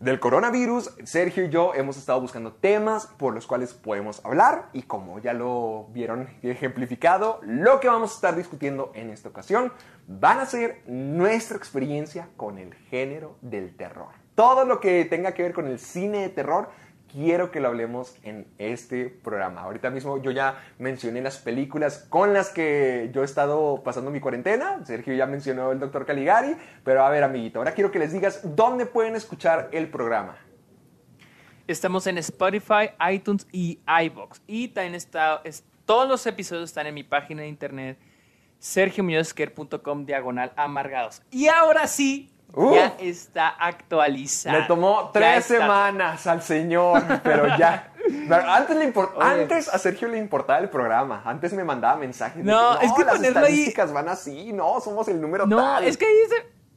del 0.00 0.20
coronavirus, 0.20 0.94
Sergio 1.02 1.44
y 1.44 1.48
yo 1.48 1.74
hemos 1.74 1.96
estado 1.96 2.20
buscando 2.20 2.52
temas 2.52 3.06
por 3.06 3.34
los 3.34 3.48
cuales 3.48 3.74
podemos 3.74 4.24
hablar 4.24 4.68
y 4.72 4.82
como 4.82 5.18
ya 5.18 5.32
lo 5.32 5.88
vieron 5.92 6.28
ejemplificado, 6.42 7.40
lo 7.42 7.80
que 7.80 7.88
vamos 7.88 8.12
a 8.12 8.14
estar 8.14 8.36
discutiendo 8.36 8.92
en 8.94 9.10
esta 9.10 9.28
ocasión 9.28 9.72
van 10.06 10.38
a 10.38 10.46
ser 10.46 10.82
nuestra 10.86 11.56
experiencia 11.56 12.28
con 12.36 12.58
el 12.58 12.74
género 12.74 13.36
del 13.40 13.76
terror. 13.76 14.10
Todo 14.36 14.64
lo 14.64 14.78
que 14.78 15.04
tenga 15.04 15.32
que 15.32 15.42
ver 15.42 15.52
con 15.52 15.66
el 15.66 15.80
cine 15.80 16.18
de 16.18 16.28
terror, 16.28 16.70
quiero 17.12 17.50
que 17.50 17.60
lo 17.60 17.68
hablemos 17.68 18.16
en 18.22 18.46
este 18.58 19.06
programa. 19.06 19.62
Ahorita 19.62 19.90
mismo 19.90 20.20
yo 20.22 20.30
ya 20.30 20.62
mencioné 20.78 21.20
las 21.20 21.38
películas 21.38 22.06
con 22.08 22.32
las 22.32 22.50
que 22.50 23.10
yo 23.12 23.22
he 23.22 23.24
estado 23.24 23.82
pasando 23.82 24.10
mi 24.10 24.20
cuarentena. 24.20 24.84
Sergio 24.84 25.14
ya 25.14 25.26
mencionó 25.26 25.72
el 25.72 25.78
Dr. 25.80 26.06
Caligari. 26.06 26.56
Pero 26.84 27.04
a 27.04 27.10
ver, 27.10 27.24
amiguito, 27.24 27.58
ahora 27.58 27.72
quiero 27.72 27.90
que 27.90 27.98
les 27.98 28.12
digas 28.12 28.40
dónde 28.56 28.86
pueden 28.86 29.16
escuchar 29.16 29.68
el 29.72 29.88
programa. 29.88 30.36
Estamos 31.66 32.06
en 32.06 32.16
Spotify, 32.18 32.90
iTunes 33.12 33.46
y 33.52 33.78
iBox. 34.04 34.40
Y 34.46 34.68
también 34.68 34.94
está, 34.94 35.40
es- 35.44 35.64
todos 35.84 36.08
los 36.08 36.26
episodios 36.26 36.64
están 36.70 36.86
en 36.86 36.94
mi 36.94 37.02
página 37.02 37.42
de 37.42 37.48
internet 37.48 37.98
sergiomuñozquer.com 38.58 40.04
diagonal 40.06 40.52
amargados. 40.56 41.22
Y 41.30 41.48
ahora 41.48 41.86
sí, 41.86 42.30
Uf. 42.54 42.74
ya 42.74 42.96
está 42.98 43.48
actualizado. 43.48 44.58
Le 44.58 44.64
tomó 44.66 45.10
tres 45.12 45.44
semanas 45.44 46.26
al 46.26 46.42
señor, 46.42 47.02
pero 47.22 47.46
ya. 47.58 47.92
Pero 48.26 48.42
Antes, 48.50 48.76
le 48.76 48.92
antes 49.20 49.68
a 49.68 49.78
Sergio 49.78 50.08
le 50.08 50.18
importaba 50.18 50.58
el 50.60 50.70
programa. 50.70 51.22
Antes 51.26 51.52
me 51.52 51.62
mandaba 51.62 51.96
mensajes. 51.96 52.42
de 52.44 52.50
No, 52.50 52.80
es 52.80 52.90
que 52.94 53.04
las 53.04 53.16
ponerlo 53.16 53.40
ahí- 53.40 53.44
estadísticas 53.46 53.92
van 53.92 54.08
así. 54.08 54.52
No, 54.52 54.80
somos 54.80 55.06
el 55.08 55.20
número 55.20 55.46
No, 55.46 55.56
tal. 55.56 55.84
es 55.84 55.98
que 55.98 56.06
ahí 56.06 56.16
es, 56.26 56.32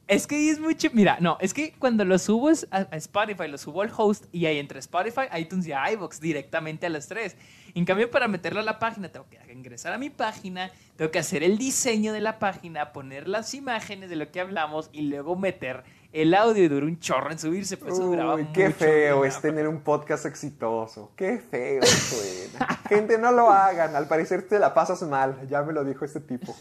es 0.08 0.26
que 0.26 0.34
ahí 0.36 0.48
es 0.50 0.58
mucho. 0.60 0.88
Mira, 0.92 1.16
no, 1.20 1.38
es 1.40 1.54
que 1.54 1.72
cuando 1.78 2.04
lo 2.04 2.18
subo 2.18 2.50
a 2.70 2.80
Spotify, 2.96 3.48
lo 3.48 3.56
subo 3.56 3.80
al 3.82 3.90
host 3.96 4.26
y 4.30 4.44
ahí 4.44 4.58
entre 4.58 4.78
Spotify, 4.80 5.22
iTunes 5.38 5.66
y 5.66 5.72
iBox 5.72 6.20
directamente 6.20 6.84
a 6.86 6.90
las 6.90 7.08
tres. 7.08 7.34
En 7.74 7.84
cambio, 7.86 8.10
para 8.10 8.28
meterlo 8.28 8.60
a 8.60 8.62
la 8.62 8.78
página, 8.78 9.08
tengo 9.08 9.26
que 9.30 9.38
ingresar 9.52 9.92
a 9.94 9.98
mi 9.98 10.10
página, 10.10 10.70
tengo 10.96 11.10
que 11.10 11.18
hacer 11.18 11.42
el 11.42 11.56
diseño 11.56 12.12
de 12.12 12.20
la 12.20 12.38
página, 12.38 12.92
poner 12.92 13.28
las 13.28 13.54
imágenes 13.54 14.10
de 14.10 14.16
lo 14.16 14.30
que 14.30 14.40
hablamos 14.40 14.90
y 14.92 15.02
luego 15.02 15.36
meter 15.36 15.82
el 16.12 16.34
audio 16.34 16.64
y 16.64 16.68
dura 16.68 16.84
un 16.84 17.00
chorro 17.00 17.30
en 17.30 17.38
subirse. 17.38 17.76
Eso 17.76 18.04
duraba 18.04 18.34
Uy, 18.34 18.46
qué 18.52 18.66
mucho 18.66 18.78
feo 18.78 19.24
es 19.24 19.40
tener 19.40 19.66
un 19.66 19.80
podcast 19.80 20.26
exitoso. 20.26 21.12
Qué 21.16 21.38
feo 21.38 21.80
suena. 21.86 22.66
Gente, 22.88 23.16
no 23.16 23.32
lo 23.32 23.50
hagan. 23.50 23.96
Al 23.96 24.06
parecer 24.06 24.46
te 24.46 24.58
la 24.58 24.74
pasas 24.74 25.00
mal. 25.04 25.48
Ya 25.48 25.62
me 25.62 25.72
lo 25.72 25.82
dijo 25.84 26.04
este 26.04 26.20
tipo. 26.20 26.54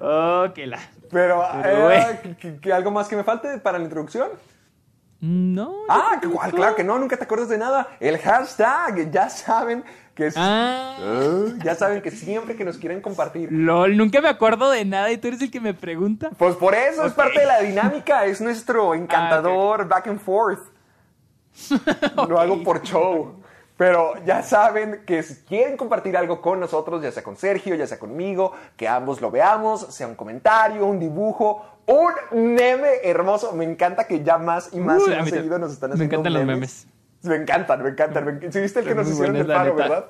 Oh, 0.00 0.46
que 0.54 0.66
la. 0.68 0.78
Pero, 1.10 1.42
Pero, 1.62 1.90
eh, 1.90 2.20
¿que- 2.22 2.36
que- 2.36 2.60
que 2.60 2.72
¿algo 2.72 2.90
más 2.92 3.08
que 3.08 3.16
me 3.16 3.24
falte 3.24 3.58
para 3.58 3.78
la 3.78 3.84
introducción? 3.84 4.28
No. 5.20 5.72
Ah, 5.88 6.20
claro 6.50 6.74
que 6.76 6.84
no, 6.84 6.98
nunca 6.98 7.16
te 7.16 7.24
acuerdas 7.24 7.48
de 7.48 7.56
nada. 7.58 7.96
El 7.98 8.18
hashtag, 8.18 9.10
ya 9.10 9.30
saben 9.30 9.82
que 10.14 10.26
es- 10.28 10.34
Ah. 10.36 10.96
Ah, 11.00 11.44
ya 11.64 11.74
saben 11.74 12.00
que 12.02 12.10
siempre 12.10 12.54
que 12.56 12.64
nos 12.64 12.78
quieren 12.78 13.00
compartir. 13.00 13.50
LOL, 13.52 13.96
nunca 13.96 14.20
me 14.20 14.28
acuerdo 14.28 14.70
de 14.70 14.84
nada 14.84 15.10
y 15.10 15.18
tú 15.18 15.28
eres 15.28 15.42
el 15.42 15.50
que 15.50 15.60
me 15.60 15.74
pregunta. 15.74 16.30
Pues 16.38 16.54
por 16.56 16.74
eso 16.74 17.04
es 17.04 17.12
Ok. 17.12 17.16
parte 17.16 17.40
de 17.40 17.46
la 17.46 17.60
dinámica, 17.60 18.24
es 18.26 18.40
nuestro 18.40 18.94
encantador 18.94 19.88
back 19.88 20.06
and 20.08 20.20
forth. 20.20 20.60
Lo 22.28 22.38
hago 22.40 22.62
por 22.62 22.82
show. 22.82 23.40
Pero 23.76 24.14
ya 24.24 24.42
saben 24.44 25.02
que 25.04 25.24
si 25.24 25.34
quieren 25.44 25.76
compartir 25.76 26.16
algo 26.16 26.40
con 26.40 26.60
nosotros, 26.60 27.02
ya 27.02 27.10
sea 27.10 27.24
con 27.24 27.36
Sergio, 27.36 27.74
ya 27.74 27.88
sea 27.88 27.98
conmigo, 27.98 28.52
que 28.76 28.86
ambos 28.86 29.20
lo 29.20 29.32
veamos, 29.32 29.92
sea 29.92 30.06
un 30.06 30.14
comentario, 30.14 30.86
un 30.86 31.00
dibujo, 31.00 31.64
un 32.30 32.54
meme 32.54 32.88
hermoso. 33.02 33.50
Me 33.52 33.64
encanta 33.64 34.06
que 34.06 34.22
ya 34.22 34.38
más 34.38 34.68
y 34.72 34.78
más 34.78 35.02
y 35.08 35.12
a 35.12 35.18
más 35.18 35.28
seguido 35.28 35.58
nos 35.58 35.72
están 35.72 35.90
me 35.90 35.94
haciendo 35.94 36.14
encantan 36.14 36.32
los 36.34 36.44
memes. 36.44 36.86
Me 37.28 37.36
encantan, 37.36 37.82
me 37.82 37.90
encantan. 37.90 38.24
me 38.24 38.52
¿Sí 38.52 38.60
viste 38.60 38.80
el 38.80 38.86
que 38.86 38.94
nos 38.94 39.08
hicieron 39.08 39.48
la 39.48 39.54
paro, 39.54 39.74
verdad? 39.74 40.06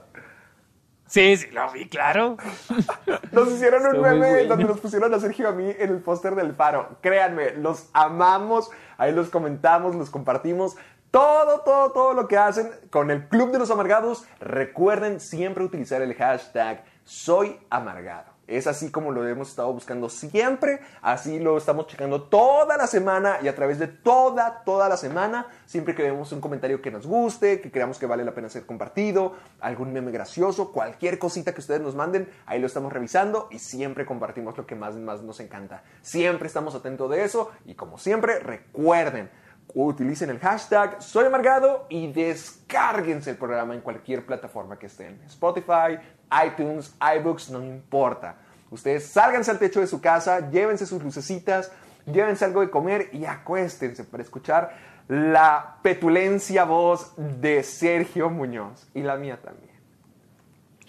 Sí, 1.07 1.37
sí, 1.37 1.51
lo 1.53 1.71
vi, 1.71 1.89
claro. 1.89 2.37
Nos 3.31 3.53
hicieron 3.53 3.87
un 3.87 4.01
meme 4.01 4.31
bueno. 4.31 4.49
donde 4.49 4.65
nos 4.65 4.81
pusieron 4.81 5.13
a 5.13 5.21
Sergio 5.21 5.45
y 5.45 5.49
a 5.49 5.53
mí 5.53 5.71
en 5.79 5.91
el 5.91 6.01
póster 6.01 6.35
del 6.35 6.55
faro. 6.55 6.97
Créanme, 7.03 7.53
los 7.53 7.91
amamos. 7.93 8.71
Ahí 8.97 9.13
los 9.13 9.29
comentamos, 9.29 9.95
los 9.95 10.11
compartimos. 10.11 10.77
Todo, 11.11 11.61
todo, 11.61 11.93
todo 11.93 12.15
lo 12.15 12.27
que 12.27 12.39
hacen 12.39 12.71
con 12.91 13.11
el 13.11 13.29
Club 13.29 13.53
de 13.53 13.61
los 13.61 13.71
Amargados. 13.71 14.25
Recuerden 14.41 15.21
siempre 15.21 15.63
utilizar 15.63 16.03
el 16.03 16.15
hashtag 16.15 16.85
Soy 17.05 17.61
Amargado. 17.71 18.34
Es 18.47 18.67
así 18.67 18.91
como 18.91 19.11
lo 19.11 19.27
hemos 19.27 19.49
estado 19.49 19.73
buscando 19.73 20.09
siempre. 20.09 20.81
Así 21.01 21.39
lo 21.39 21.57
estamos 21.57 21.87
checando 21.87 22.23
toda 22.23 22.77
la 22.77 22.87
semana 22.87 23.39
y 23.43 23.49
a 23.49 23.55
través 23.55 23.79
de 23.79 23.87
toda, 23.87 24.63
toda 24.65 24.89
la 24.89 24.97
semana. 24.97 25.47
Siempre 25.67 25.95
que 25.95 26.03
vemos 26.03 26.31
un 26.33 26.41
comentario 26.41 26.83
que 26.83 26.91
nos 26.91 27.07
guste, 27.07 27.61
que 27.61 27.71
creamos 27.71 27.99
que 27.99 28.07
vale 28.07 28.25
la 28.25 28.35
pena 28.35 28.49
ser 28.49 28.67
compartido, 28.67 29.35
algún 29.61 29.93
meme 29.93 30.11
gracioso, 30.11 30.73
cualquier 30.73 31.19
cosita 31.19 31.53
que 31.55 31.61
ustedes 31.61 31.81
nos 31.81 31.95
manden, 31.95 32.29
ahí 32.47 32.61
lo 32.61 32.67
estamos 32.67 32.93
revisando 32.93 33.49
y 33.51 33.59
siempre 33.59 34.05
compartimos 34.05 34.57
lo 34.57 34.67
que 34.67 34.75
más, 34.75 34.97
más 34.97 35.23
nos 35.23 35.41
encanta. 35.41 35.83
Siempre 36.03 36.47
estamos 36.47 36.75
atentos 36.75 37.11
de 37.11 37.25
eso 37.25 37.51
y 37.65 37.75
como 37.75 37.99
siempre, 37.99 38.39
recuerden, 38.39 39.31
utilicen 39.75 40.31
el 40.31 40.39
hashtag 40.39 41.03
Soy 41.03 41.27
Amargado 41.27 41.87
y 41.89 42.13
descárguense 42.13 43.31
el 43.31 43.37
programa 43.37 43.75
en 43.75 43.81
cualquier 43.81 44.25
plataforma 44.25 44.79
que 44.79 44.87
estén. 44.87 45.21
Spotify, 45.27 45.99
iTunes, 46.47 46.95
iBooks, 47.19 47.51
no 47.51 47.63
importa. 47.63 48.37
Ustedes 48.71 49.07
sálganse 49.07 49.51
al 49.51 49.59
techo 49.59 49.81
de 49.81 49.87
su 49.87 50.01
casa, 50.01 50.49
llévense 50.51 50.87
sus 50.87 51.03
lucecitas, 51.03 51.73
llévense 52.07 52.45
algo 52.45 52.61
de 52.61 52.71
comer 52.71 53.09
y 53.13 53.25
acuéstense 53.25 54.05
para 54.05 54.23
escuchar 54.23 54.95
la 55.09 55.77
petulencia 55.83 56.65
voz 56.65 57.13
de 57.17 57.63
Sergio 57.63 58.31
Muñoz 58.31 58.89
y 58.95 59.03
la 59.03 59.17
mía 59.17 59.39
también. 59.43 59.75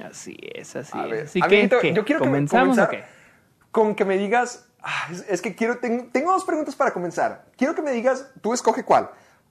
Así 0.03 0.37
es, 0.53 0.75
así 0.75 0.97
A 0.97 1.05
es. 1.05 1.11
ver, 1.11 1.23
Así 1.25 1.41
que, 1.41 1.93
yo 1.93 2.05
quiero 2.05 2.21
que 2.21 2.27
me- 2.27 2.31
¿comenzamos 2.37 2.77
comenzar 2.77 2.87
o 2.87 2.91
qué? 2.91 3.03
con 3.71 3.95
que 3.95 4.05
me 4.05 4.17
digas, 4.17 4.67
ah, 4.85 5.07
es, 5.11 5.25
es 5.27 5.41
que 5.41 5.55
quiero, 5.55 5.79
tengo, 5.79 6.07
tengo 6.11 6.31
dos 6.31 6.45
preguntas 6.45 6.75
para 6.75 6.93
comenzar. 6.93 7.45
Quiero 7.57 7.75
que 7.75 7.81
me 7.81 7.91
digas, 7.91 8.31
tú 8.41 8.53
escoge 8.53 8.85
cuál. 8.85 9.09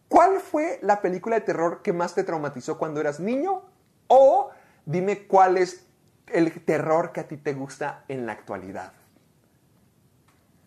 ¿Cuál 0.08 0.40
fue 0.40 0.78
la 0.82 1.02
película 1.02 1.36
de 1.36 1.42
terror 1.42 1.82
que 1.82 1.92
más 1.92 2.14
te 2.14 2.24
traumatizó 2.24 2.78
cuando 2.78 3.00
eras 3.00 3.20
niño? 3.20 3.62
O 4.06 4.50
dime 4.86 5.26
cuál 5.26 5.58
es 5.58 5.86
el 6.28 6.52
terror 6.64 7.12
que 7.12 7.20
a 7.20 7.28
ti 7.28 7.36
te 7.36 7.52
gusta 7.52 8.04
en 8.08 8.26
la 8.26 8.32
actualidad. 8.32 8.92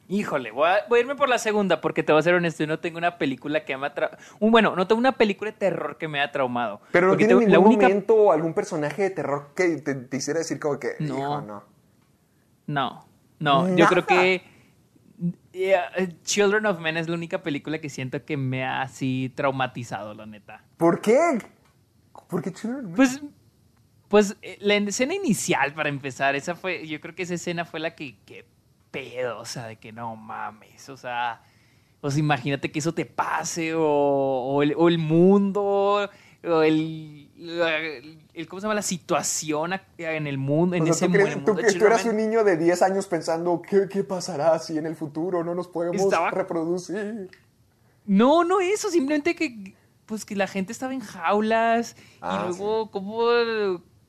Híjole, 0.10 0.51
voy 0.51 0.69
a, 0.69 0.86
voy 0.88 0.99
a 0.99 1.01
irme 1.01 1.15
por 1.15 1.27
la 1.27 1.38
segunda 1.38 1.82
porque 1.82 2.01
te 2.01 2.13
voy 2.13 2.19
a 2.19 2.23
ser 2.23 2.34
honesto, 2.34 2.63
yo 2.63 2.67
no 2.67 2.80
tengo 2.80 2.97
una 2.97 3.17
película 3.17 3.65
que 3.65 3.75
me 3.75 3.88
ha 3.88 3.93
un 4.39 4.51
Bueno, 4.51 4.73
no 4.75 4.88
tengo 4.88 4.99
una 4.99 5.12
película 5.13 5.51
de 5.51 5.58
terror 5.58 5.97
que 5.97 6.08
me 6.08 6.21
haya 6.21 6.32
traumado. 6.32 6.80
Pero 6.91 7.08
no 7.08 7.17
tiene 7.17 7.34
ningún 7.34 7.51
la 7.51 7.60
única... 7.60 7.88
momento 7.88 8.15
o 8.15 8.32
algún 8.32 8.53
personaje 8.53 9.03
de 9.03 9.10
terror 9.10 9.49
que 9.53 9.67
te, 9.77 9.95
te 9.95 10.17
hiciera 10.17 10.39
decir 10.39 10.60
como 10.60 10.80
que, 10.80 10.95
No. 10.99 11.17
hijo, 11.17 11.41
no. 11.41 11.63
No, 12.67 13.06
no, 13.39 13.75
yo 13.75 13.86
creo 13.88 14.06
que 14.06 14.57
yeah, 15.58 15.91
eh, 15.96 16.10
Children 16.24 16.65
of 16.65 16.80
Men 16.80 16.98
es 16.98 17.08
la 17.08 17.15
única 17.15 17.41
película 17.41 17.80
que 17.80 17.89
siento 17.89 18.24
que 18.24 18.38
me 18.38 18.64
ha 18.64 18.82
así 18.82 19.32
traumatizado, 19.36 20.14
la 20.14 20.26
neta. 20.26 20.64
¿Por 20.78 21.01
qué? 21.01 21.39
¿Por 22.28 22.41
qué 22.41 22.51
Children 22.51 22.78
of 22.78 22.86
Men? 22.86 22.95
Pues, 22.95 23.22
pues 24.08 24.38
eh, 24.41 24.58
la 24.62 24.76
escena 24.76 25.16
inicial, 25.16 25.74
para 25.74 25.89
empezar, 25.89 26.36
esa 26.36 26.55
fue, 26.55 26.88
yo 26.88 27.01
creo 27.01 27.16
que 27.16 27.24
esa 27.24 27.34
escena 27.34 27.66
fue 27.66 27.80
la 27.80 27.95
que, 27.95 28.18
que 28.26 28.45
pedo, 28.91 29.39
o 29.39 29.45
sea, 29.45 29.66
de 29.66 29.78
que 29.78 29.91
no 29.91 30.16
mames, 30.16 30.89
o 30.89 30.97
sea, 30.97 31.41
o 32.01 32.12
sea, 32.12 32.20
imagínate 32.20 32.72
que 32.72 32.80
eso 32.80 32.93
te 32.93 33.05
pase, 33.05 33.74
o, 33.74 33.84
o 33.84 34.64
el, 34.64 34.74
o 34.78 34.88
el 34.88 34.97
mundo, 34.97 36.10
o 36.43 36.62
el, 36.62 37.30
el, 37.38 38.26
¿cómo 38.45 38.59
se 38.59 38.65
llama? 38.65 38.75
La 38.75 38.81
situación 38.81 39.71
ac- 39.71 39.81
en 39.97 40.27
el 40.27 40.38
mundo, 40.38 40.75
en 40.75 40.83
O 40.83 40.85
sea, 40.85 40.93
ese 40.93 41.05
tú, 41.07 41.11
crees- 41.13 41.29
tú 41.33 41.38
mundo 41.53 41.53
de 41.61 41.73
tú 41.73 41.85
eras 41.85 42.05
un 42.05 42.17
niño 42.17 42.43
de 42.43 42.57
10 42.57 42.81
años 42.81 43.07
pensando, 43.07 43.61
¿qué, 43.61 43.88
qué 43.89 44.03
pasará 44.03 44.59
si 44.59 44.77
en 44.77 44.85
el 44.85 44.95
futuro 44.95 45.43
no 45.43 45.55
nos 45.55 45.67
podemos 45.67 46.01
Estaba- 46.01 46.29
reproducir? 46.31 47.29
No, 48.05 48.43
no 48.43 48.59
eso, 48.61 48.89
simplemente 48.89 49.35
que 49.35 49.75
pues 50.05 50.23
que 50.23 50.35
la 50.35 50.47
gente 50.47 50.71
estaba 50.71 50.93
en 50.93 51.01
jaulas 51.01 51.95
Ah, 52.21 52.39
y 52.45 52.47
luego 52.47 52.89
cómo, 52.91 53.23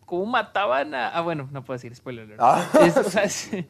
cómo 0.07 0.27
mataban 0.27 0.95
a... 0.95 1.09
Ah, 1.09 1.23
bueno, 1.23 1.49
no 1.51 1.65
puedo 1.65 1.77
decir 1.77 1.95
spoiler. 1.97 2.25
alert. 2.25 2.41
Ah. 2.41 2.65
Es- 2.87 2.97
o 2.97 3.11
sea, 3.11 3.29
sí. 3.29 3.67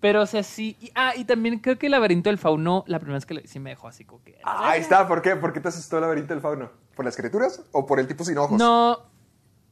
pero 0.00 0.22
o 0.22 0.26
sea, 0.26 0.42
sí. 0.42 0.76
y- 0.80 0.90
ah, 0.94 1.12
y 1.14 1.24
también 1.26 1.58
creo 1.58 1.78
que 1.78 1.86
el 1.86 1.92
laberinto 1.92 2.30
del 2.30 2.38
fauno, 2.38 2.84
la 2.86 2.98
primera 2.98 3.16
vez 3.18 3.26
que 3.26 3.34
le- 3.34 3.46
sí 3.46 3.58
me 3.60 3.70
dejó 3.70 3.88
así 3.88 4.04
como 4.06 4.22
que... 4.24 4.38
Ah, 4.42 4.70
ahí 4.70 4.80
está, 4.80 5.06
¿por 5.06 5.20
qué? 5.20 5.36
¿Por 5.36 5.52
qué 5.52 5.60
te 5.60 5.68
asustó 5.68 5.96
el 5.96 6.02
laberinto 6.02 6.32
del 6.32 6.40
fauno? 6.40 6.70
¿Por 6.94 7.04
las 7.04 7.14
criaturas 7.14 7.62
o 7.72 7.84
por 7.84 8.00
el 8.00 8.06
tipo 8.06 8.24
sin 8.24 8.38
ojos? 8.38 8.58
No, 8.58 8.98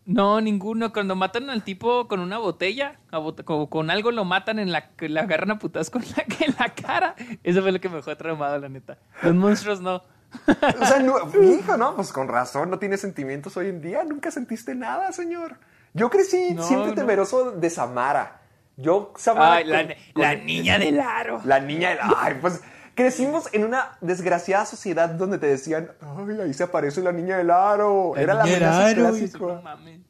no, 0.07 0.41
ninguno. 0.41 0.93
Cuando 0.93 1.17
matan 1.17 1.51
al 1.51 1.63
tipo 1.63 2.09
con 2.09 2.21
una 2.21 2.39
botella, 2.39 2.99
con 3.45 3.91
algo 3.91 4.11
lo 4.11 4.25
matan 4.25 4.59
en 4.59 4.71
la, 4.73 4.91
agarran 5.21 5.53
a 5.53 5.59
putas 5.59 5.91
con 5.91 6.03
la, 6.03 6.25
en 6.47 6.55
la 6.59 6.69
cara. 6.75 7.15
Eso 7.43 7.63
fue 7.63 7.73
lo 7.73 7.81
que 7.81 7.89
me 7.89 7.97
dejó 7.97 8.17
traumado, 8.17 8.59
la 8.59 8.69
neta. 8.69 8.99
Los 9.23 9.35
monstruos 9.35 9.81
no. 9.81 10.03
O 10.81 10.85
sea, 10.85 10.99
no, 10.99 11.15
hijo, 11.45 11.77
¿no? 11.77 11.95
Pues 11.95 12.13
con 12.13 12.27
razón, 12.29 12.69
no 12.69 12.79
tiene 12.81 12.97
sentimientos 12.97 13.57
hoy 13.57 13.69
en 13.69 13.81
día. 13.81 14.03
Nunca 14.05 14.31
sentiste 14.33 14.75
nada, 14.75 15.13
señor. 15.13 15.59
Yo 15.93 16.11
crecí 16.11 16.55
No, 16.55 16.63
siempre 16.65 16.89
no. 16.89 16.95
temeroso 16.97 17.53
de 17.53 17.71
Samara. 17.71 18.41
Yo, 18.77 19.13
Samara. 19.17 19.55
Ay, 19.55 19.65
la, 19.65 19.87
con- 19.87 19.95
la 20.23 20.35
niña 20.35 20.79
del 20.81 20.99
aro. 20.99 21.41
La 21.45 21.61
niña 21.61 21.91
del. 21.91 21.99
Ay, 22.17 22.37
pues 22.41 22.61
crecimos 22.95 23.49
en 23.53 23.65
una 23.65 23.97
desgraciada 24.01 24.67
sociedad 24.67 25.09
donde 25.11 25.39
te 25.39 25.47
decían, 25.47 25.91
ay, 26.01 26.41
ahí 26.41 26.55
se 26.55 26.63
aparece 26.65 27.03
la 27.03 27.13
niña 27.13 27.37
del 27.39 27.51
aro. 27.51 28.15
Era 28.17 28.35
la 28.35 28.43
amenaza 28.43 28.87
aro, 28.87 29.09
clásica. 29.11 29.39
no 29.39 29.63
mames. 29.63 30.01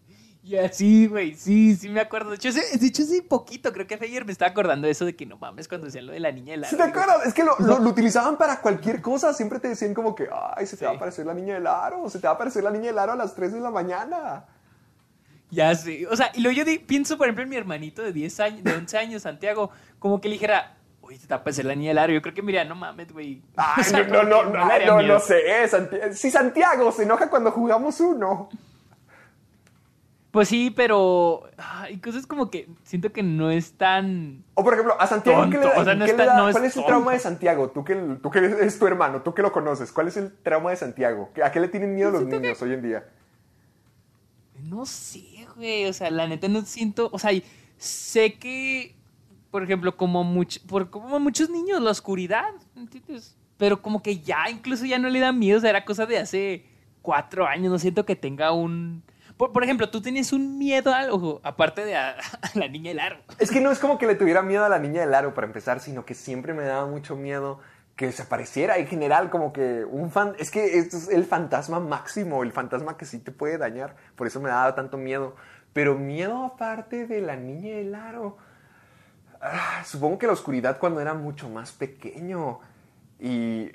Y 0.43 0.59
así, 0.59 1.07
güey, 1.07 1.35
sí, 1.37 1.75
sí 1.75 1.89
me 1.89 2.01
acuerdo. 2.01 2.29
De 2.29 2.37
hecho, 2.37 2.51
hace- 2.51 2.77
de 2.79 2.87
hecho, 2.87 3.03
hace 3.03 3.23
poquito, 3.23 3.73
creo 3.73 3.87
que 3.87 3.95
ayer 3.95 4.27
me 4.27 4.33
estaba 4.33 4.51
acordando 4.51 4.85
de 4.87 4.91
eso 4.93 5.07
de 5.07 5.17
que 5.17 5.25
no 5.25 5.39
mames 5.39 5.69
cuando 5.69 5.87
decían 5.87 6.05
lo 6.07 6.13
de 6.13 6.21
la 6.21 6.31
niña 6.33 6.53
del 6.53 6.65
aro. 6.65 6.71
¿Sí 6.71 6.77
te 6.77 6.83
acuerdas? 6.83 7.25
Es 7.25 7.33
que 7.33 7.43
lo, 7.45 7.57
lo- 7.61 7.79
lo 7.79 7.89
utilizaban 7.89 8.37
para 8.37 8.61
cualquier 8.61 9.01
cosa. 9.01 9.33
Siempre 9.33 9.59
te 9.59 9.69
decían 9.69 9.95
como 9.95 10.15
que, 10.15 10.29
ay, 10.55 10.67
se 10.67 10.77
te 10.77 10.85
va 10.85 10.91
a 10.93 10.95
aparecer 10.97 11.25
la 11.25 11.33
niña 11.33 11.55
del 11.55 11.67
aro. 11.67 12.11
Se 12.11 12.19
te 12.19 12.27
va 12.27 12.33
a 12.33 12.35
aparecer 12.35 12.63
la 12.63 12.71
niña 12.71 12.87
del 12.89 12.99
aro 12.99 13.13
a 13.13 13.17
las 13.17 13.35
3 13.35 13.55
de 13.55 13.61
la 13.61 13.71
mañana. 13.71 14.45
Ya 15.51 15.75
sé. 15.75 16.07
O 16.09 16.17
sea, 16.17 16.31
y 16.35 16.41
luego 16.43 16.59
yo 16.59 16.65
di- 16.67 16.79
pienso, 16.79 17.17
por 17.17 17.27
ejemplo, 17.27 17.45
en 17.45 17.49
mi 17.49 17.57
hermanito 17.57 18.03
de 18.03 18.13
10 18.13 18.41
años, 18.41 18.65
de 18.65 18.73
11 18.75 18.99
años, 18.99 19.23
Santiago, 19.23 19.71
como 19.99 20.21
que 20.21 20.29
le 20.29 20.35
dijera, 20.35 20.77
oye, 21.15 21.23
te 21.23 21.29
va 21.29 21.37
a 21.37 21.39
aparecer 21.41 21.65
la 21.65 21.75
niña 21.75 21.91
del 21.91 21.99
aro. 21.99 22.13
Yo 22.13 22.23
creo 22.23 22.35
que, 22.35 22.43
mira, 22.43 22.65
no 22.65 22.75
mames, 22.75 23.13
güey. 23.13 23.43
Ay, 23.57 23.81
O 23.81 23.85
sea, 23.85 24.03
no, 24.05 24.23
no, 24.25 24.45
no, 24.45 24.53
no, 24.53 24.67
miedo. 24.67 25.03
no 25.03 25.21
sé. 25.21 25.67
Santi- 25.69 25.97
Si 26.15 26.31
Santiago 26.31 26.91
se 26.93 27.05
enoja 27.05 27.31
cuando 27.31 27.51
jugamos 27.51 28.01
uno. 28.01 28.49
Pues 30.31 30.49
sí, 30.49 30.73
pero 30.75 31.45
hay 31.57 31.99
cosas 31.99 32.27
como 32.27 32.51
que 32.51 32.69
siento 32.83 33.13
que 33.13 33.23
no 33.23 33.53
es 33.53 33.75
tan... 33.75 34.43
O 34.55 34.65
por 34.65 34.73
ejemplo, 34.75 34.97
a 35.01 35.07
Santiago, 35.07 35.45
¿qué 35.45 35.59
le, 35.59 35.63
Tonto, 35.63 35.81
o 35.81 35.85
sea, 35.85 35.95
no 35.95 36.05
qué 36.05 36.11
está- 36.11 36.23
le 36.25 36.29
da? 36.29 36.37
no 36.37 36.49
es 36.49 36.55
¿Cuál 36.55 36.65
es 36.65 36.77
el 36.77 36.85
trauma 36.87 37.13
de 37.13 37.19
Santiago? 37.21 37.71
Tú 37.71 37.85
que, 37.85 37.95
tú 38.21 38.31
que 38.33 38.39
eres 38.41 38.77
tu 38.77 38.87
hermano, 38.89 39.23
tú 39.23 39.33
que 39.33 39.43
lo 39.43 39.53
conoces, 39.53 39.93
¿cuál 39.93 40.09
es 40.09 40.17
el 40.17 40.33
trauma 40.43 40.71
de 40.71 40.77
Santiago? 40.77 41.31
¿A 41.45 41.53
qué 41.53 41.61
le 41.61 41.69
tienen 41.69 41.95
miedo 41.95 42.11
los 42.11 42.19
Siento 42.23 42.37
que- 42.39 42.43
niños 42.49 42.61
hoy 42.63 42.73
en 42.73 42.83
día? 42.83 43.05
No 44.65 44.87
sé, 44.87 45.47
güey. 45.55 45.87
O 45.87 45.93
sea, 45.93 46.11
la 46.11 46.27
neta 46.27 46.49
no 46.49 46.63
siento. 46.63 47.11
O 47.13 47.19
sea, 47.21 47.31
sé 47.77 48.35
que, 48.35 48.94
por 49.55 49.63
ejemplo, 49.63 49.97
como, 49.97 50.25
much- 50.25 50.67
por, 50.67 50.91
como 50.91 51.21
muchos 51.21 51.49
niños, 51.49 51.81
la 51.81 51.93
oscuridad, 51.93 52.51
¿entiendes? 52.75 53.37
Pero 53.57 53.81
como 53.81 54.03
que 54.03 54.19
ya, 54.19 54.51
incluso 54.51 54.85
ya 54.85 54.99
no 54.99 55.09
le 55.09 55.21
da 55.21 55.31
miedo. 55.31 55.59
O 55.59 55.61
sea, 55.61 55.71
era 55.71 55.85
cosa 55.85 56.07
de 56.07 56.19
hace 56.19 56.67
cuatro 57.03 57.47
años. 57.47 57.71
No 57.71 57.79
siento 57.79 58.05
que 58.05 58.17
tenga 58.17 58.51
un. 58.51 59.05
Por, 59.37 59.53
por 59.53 59.63
ejemplo, 59.63 59.89
tú 59.91 60.03
tenías 60.03 60.33
un 60.33 60.59
miedo 60.59 60.93
a 60.93 60.99
algo, 60.99 61.41
aparte 61.45 61.85
de 61.85 61.95
a, 61.97 62.17
la 62.55 62.67
niña 62.67 62.89
del 62.89 62.99
aro. 62.99 63.19
Es 63.39 63.53
que 63.53 63.61
no 63.61 63.71
es 63.71 63.79
como 63.79 63.97
que 63.97 64.09
le 64.09 64.17
tuviera 64.17 64.43
miedo 64.43 64.65
a 64.65 64.69
la 64.69 64.81
niña 64.81 65.03
del 65.03 65.15
aro 65.15 65.35
para 65.35 65.47
empezar, 65.47 65.79
sino 65.79 66.05
que 66.05 66.15
siempre 66.15 66.53
me 66.53 66.65
daba 66.65 66.87
mucho 66.89 67.15
miedo 67.15 67.61
que 67.95 68.11
se 68.11 68.23
apareciera 68.23 68.79
en 68.79 68.89
general 68.89 69.31
como 69.31 69.53
que 69.53 69.85
un 69.85 70.11
fan... 70.11 70.33
Es 70.41 70.51
que 70.51 70.79
esto 70.79 70.97
es 70.97 71.09
el 71.11 71.27
fantasma 71.27 71.79
máximo, 71.79 72.43
el 72.43 72.51
fantasma 72.51 72.97
que 72.97 73.05
sí 73.05 73.21
te 73.21 73.31
puede 73.31 73.57
dañar, 73.57 73.95
por 74.17 74.27
eso 74.27 74.41
me 74.41 74.49
daba 74.49 74.75
tanto 74.75 74.97
miedo. 74.99 75.37
Pero 75.73 75.95
miedo 75.95 76.43
aparte 76.43 77.07
de 77.07 77.21
la 77.21 77.37
niña 77.37 77.77
del 77.77 77.95
aro... 77.95 78.37
ah, 79.45 79.83
supongo 79.85 80.19
que 80.19 80.27
la 80.27 80.33
oscuridad 80.33 80.79
cuando 80.79 81.01
era 81.01 81.15
mucho 81.15 81.49
más 81.49 81.73
pequeño. 81.73 82.61
Y 83.21 83.71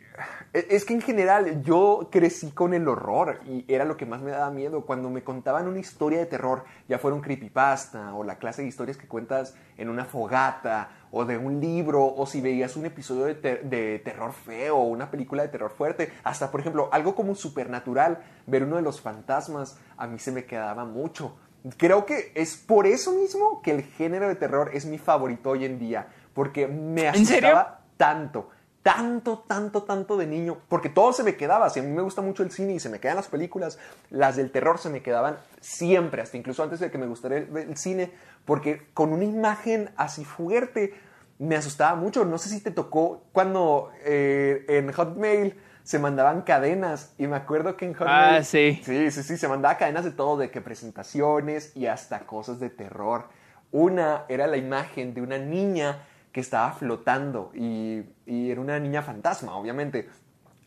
e- 0.54 0.68
es 0.70 0.84
que 0.86 0.94
en 0.94 1.02
general 1.02 1.64
yo 1.64 2.10
crecí 2.12 2.52
con 2.52 2.74
el 2.74 2.88
horror 2.88 3.40
y 3.48 3.66
era 3.74 3.86
lo 3.86 3.96
que 3.98 4.06
más 4.06 4.22
me 4.22 4.32
daba 4.32 4.52
miedo. 4.52 4.86
Cuando 4.86 5.10
me 5.10 5.24
contaban 5.24 5.68
una 5.68 5.80
historia 5.80 6.20
de 6.20 6.26
terror, 6.26 6.66
ya 6.90 7.00
fuera 7.00 7.16
un 7.16 7.22
creepypasta 7.22 8.14
o 8.14 8.24
la 8.24 8.38
clase 8.38 8.62
de 8.64 8.68
historias 8.68 8.98
que 8.98 9.08
cuentas 9.08 9.56
en 9.78 9.90
una 9.90 10.06
fogata 10.06 10.90
o 11.12 11.26
de 11.26 11.38
un 11.38 11.60
libro 11.62 12.06
o 12.06 12.26
si 12.28 12.42
veías 12.42 12.76
un 12.76 12.86
episodio 12.86 13.26
de, 13.26 13.36
ter- 13.36 13.64
de 13.64 14.00
terror 14.00 14.34
feo 14.34 14.78
o 14.78 14.84
una 14.84 15.10
película 15.10 15.42
de 15.44 15.50
terror 15.50 15.72
fuerte, 15.72 16.12
hasta 16.24 16.52
por 16.52 16.60
ejemplo 16.60 16.90
algo 16.92 17.16
como 17.16 17.34
supernatural, 17.34 18.20
ver 18.46 18.64
uno 18.66 18.76
de 18.76 18.82
los 18.84 19.02
fantasmas, 19.02 19.80
a 19.98 20.06
mí 20.06 20.20
se 20.20 20.32
me 20.32 20.46
quedaba 20.46 20.86
mucho. 20.86 21.36
Creo 21.78 22.06
que 22.06 22.32
es 22.36 22.56
por 22.56 22.88
eso 22.88 23.12
mismo 23.12 23.62
que 23.62 23.72
el 23.72 23.84
género 23.84 24.28
de 24.28 24.36
terror 24.36 24.72
es 24.74 24.86
mi 24.86 24.98
favorito 24.98 25.50
hoy 25.50 25.66
en 25.66 25.80
día, 25.80 26.08
porque 26.34 26.68
me 26.68 27.08
asustaba 27.08 27.82
tanto, 27.98 28.50
tanto, 28.82 29.40
tanto, 29.40 29.84
tanto 29.84 30.16
de 30.16 30.26
niño, 30.26 30.58
porque 30.70 30.90
todo 30.90 31.12
se 31.12 31.24
me 31.24 31.36
quedaba. 31.36 31.70
Si 31.70 31.80
a 31.80 31.84
mí 31.84 31.92
me 31.92 32.02
gusta 32.02 32.22
mucho 32.22 32.44
el 32.44 32.52
cine 32.52 32.74
y 32.76 32.80
se 32.80 32.90
me 32.90 33.00
quedan 33.00 33.18
las 33.18 33.28
películas, 33.28 33.78
las 34.10 34.38
del 34.38 34.52
terror 34.52 34.80
se 34.80 34.90
me 34.90 35.02
quedaban 35.02 35.38
siempre, 35.60 36.22
hasta 36.22 36.38
incluso 36.38 36.64
antes 36.64 36.80
de 36.80 36.90
que 36.90 36.98
me 36.98 37.08
gustara 37.08 37.38
el, 37.38 37.56
el 37.56 37.78
cine, 37.78 38.12
porque 38.46 38.88
con 38.94 39.12
una 39.12 39.26
imagen 39.26 39.92
así 39.98 40.24
fuerte 40.24 40.94
me 41.40 41.56
asustaba 41.56 41.96
mucho. 41.96 42.26
No 42.26 42.38
sé 42.38 42.50
si 42.50 42.62
te 42.62 42.72
tocó 42.72 43.24
cuando 43.32 43.92
eh, 44.04 44.66
en 44.68 44.92
Hotmail 44.92 45.56
se 45.90 45.98
mandaban 45.98 46.44
cadenas 46.44 47.16
y 47.18 47.26
me 47.26 47.36
acuerdo 47.36 47.76
que 47.76 47.84
en 47.84 47.96
Hotmail... 47.96 48.36
Ah, 48.36 48.44
sí. 48.44 48.80
Sí, 48.84 49.10
sí, 49.10 49.24
sí, 49.24 49.38
se 49.38 49.48
mandaba 49.48 49.76
cadenas 49.80 50.06
de 50.06 50.12
todo, 50.12 50.38
de 50.38 50.52
que 50.52 50.62
presentaciones 50.62 51.76
y 51.76 51.88
hasta 51.88 52.28
cosas 52.28 52.60
de 52.60 52.70
terror. 52.70 53.26
Una 53.72 54.26
era 54.30 54.46
la 54.46 54.58
imagen 54.58 55.16
de 55.16 55.24
una 55.24 55.40
niña 55.40 56.04
que 56.32 56.42
estaba 56.42 56.74
flotando 56.74 57.50
y, 57.56 58.04
y 58.28 58.52
era 58.52 58.62
una 58.62 58.80
niña 58.80 59.02
fantasma, 59.02 59.56
obviamente. 59.56 60.08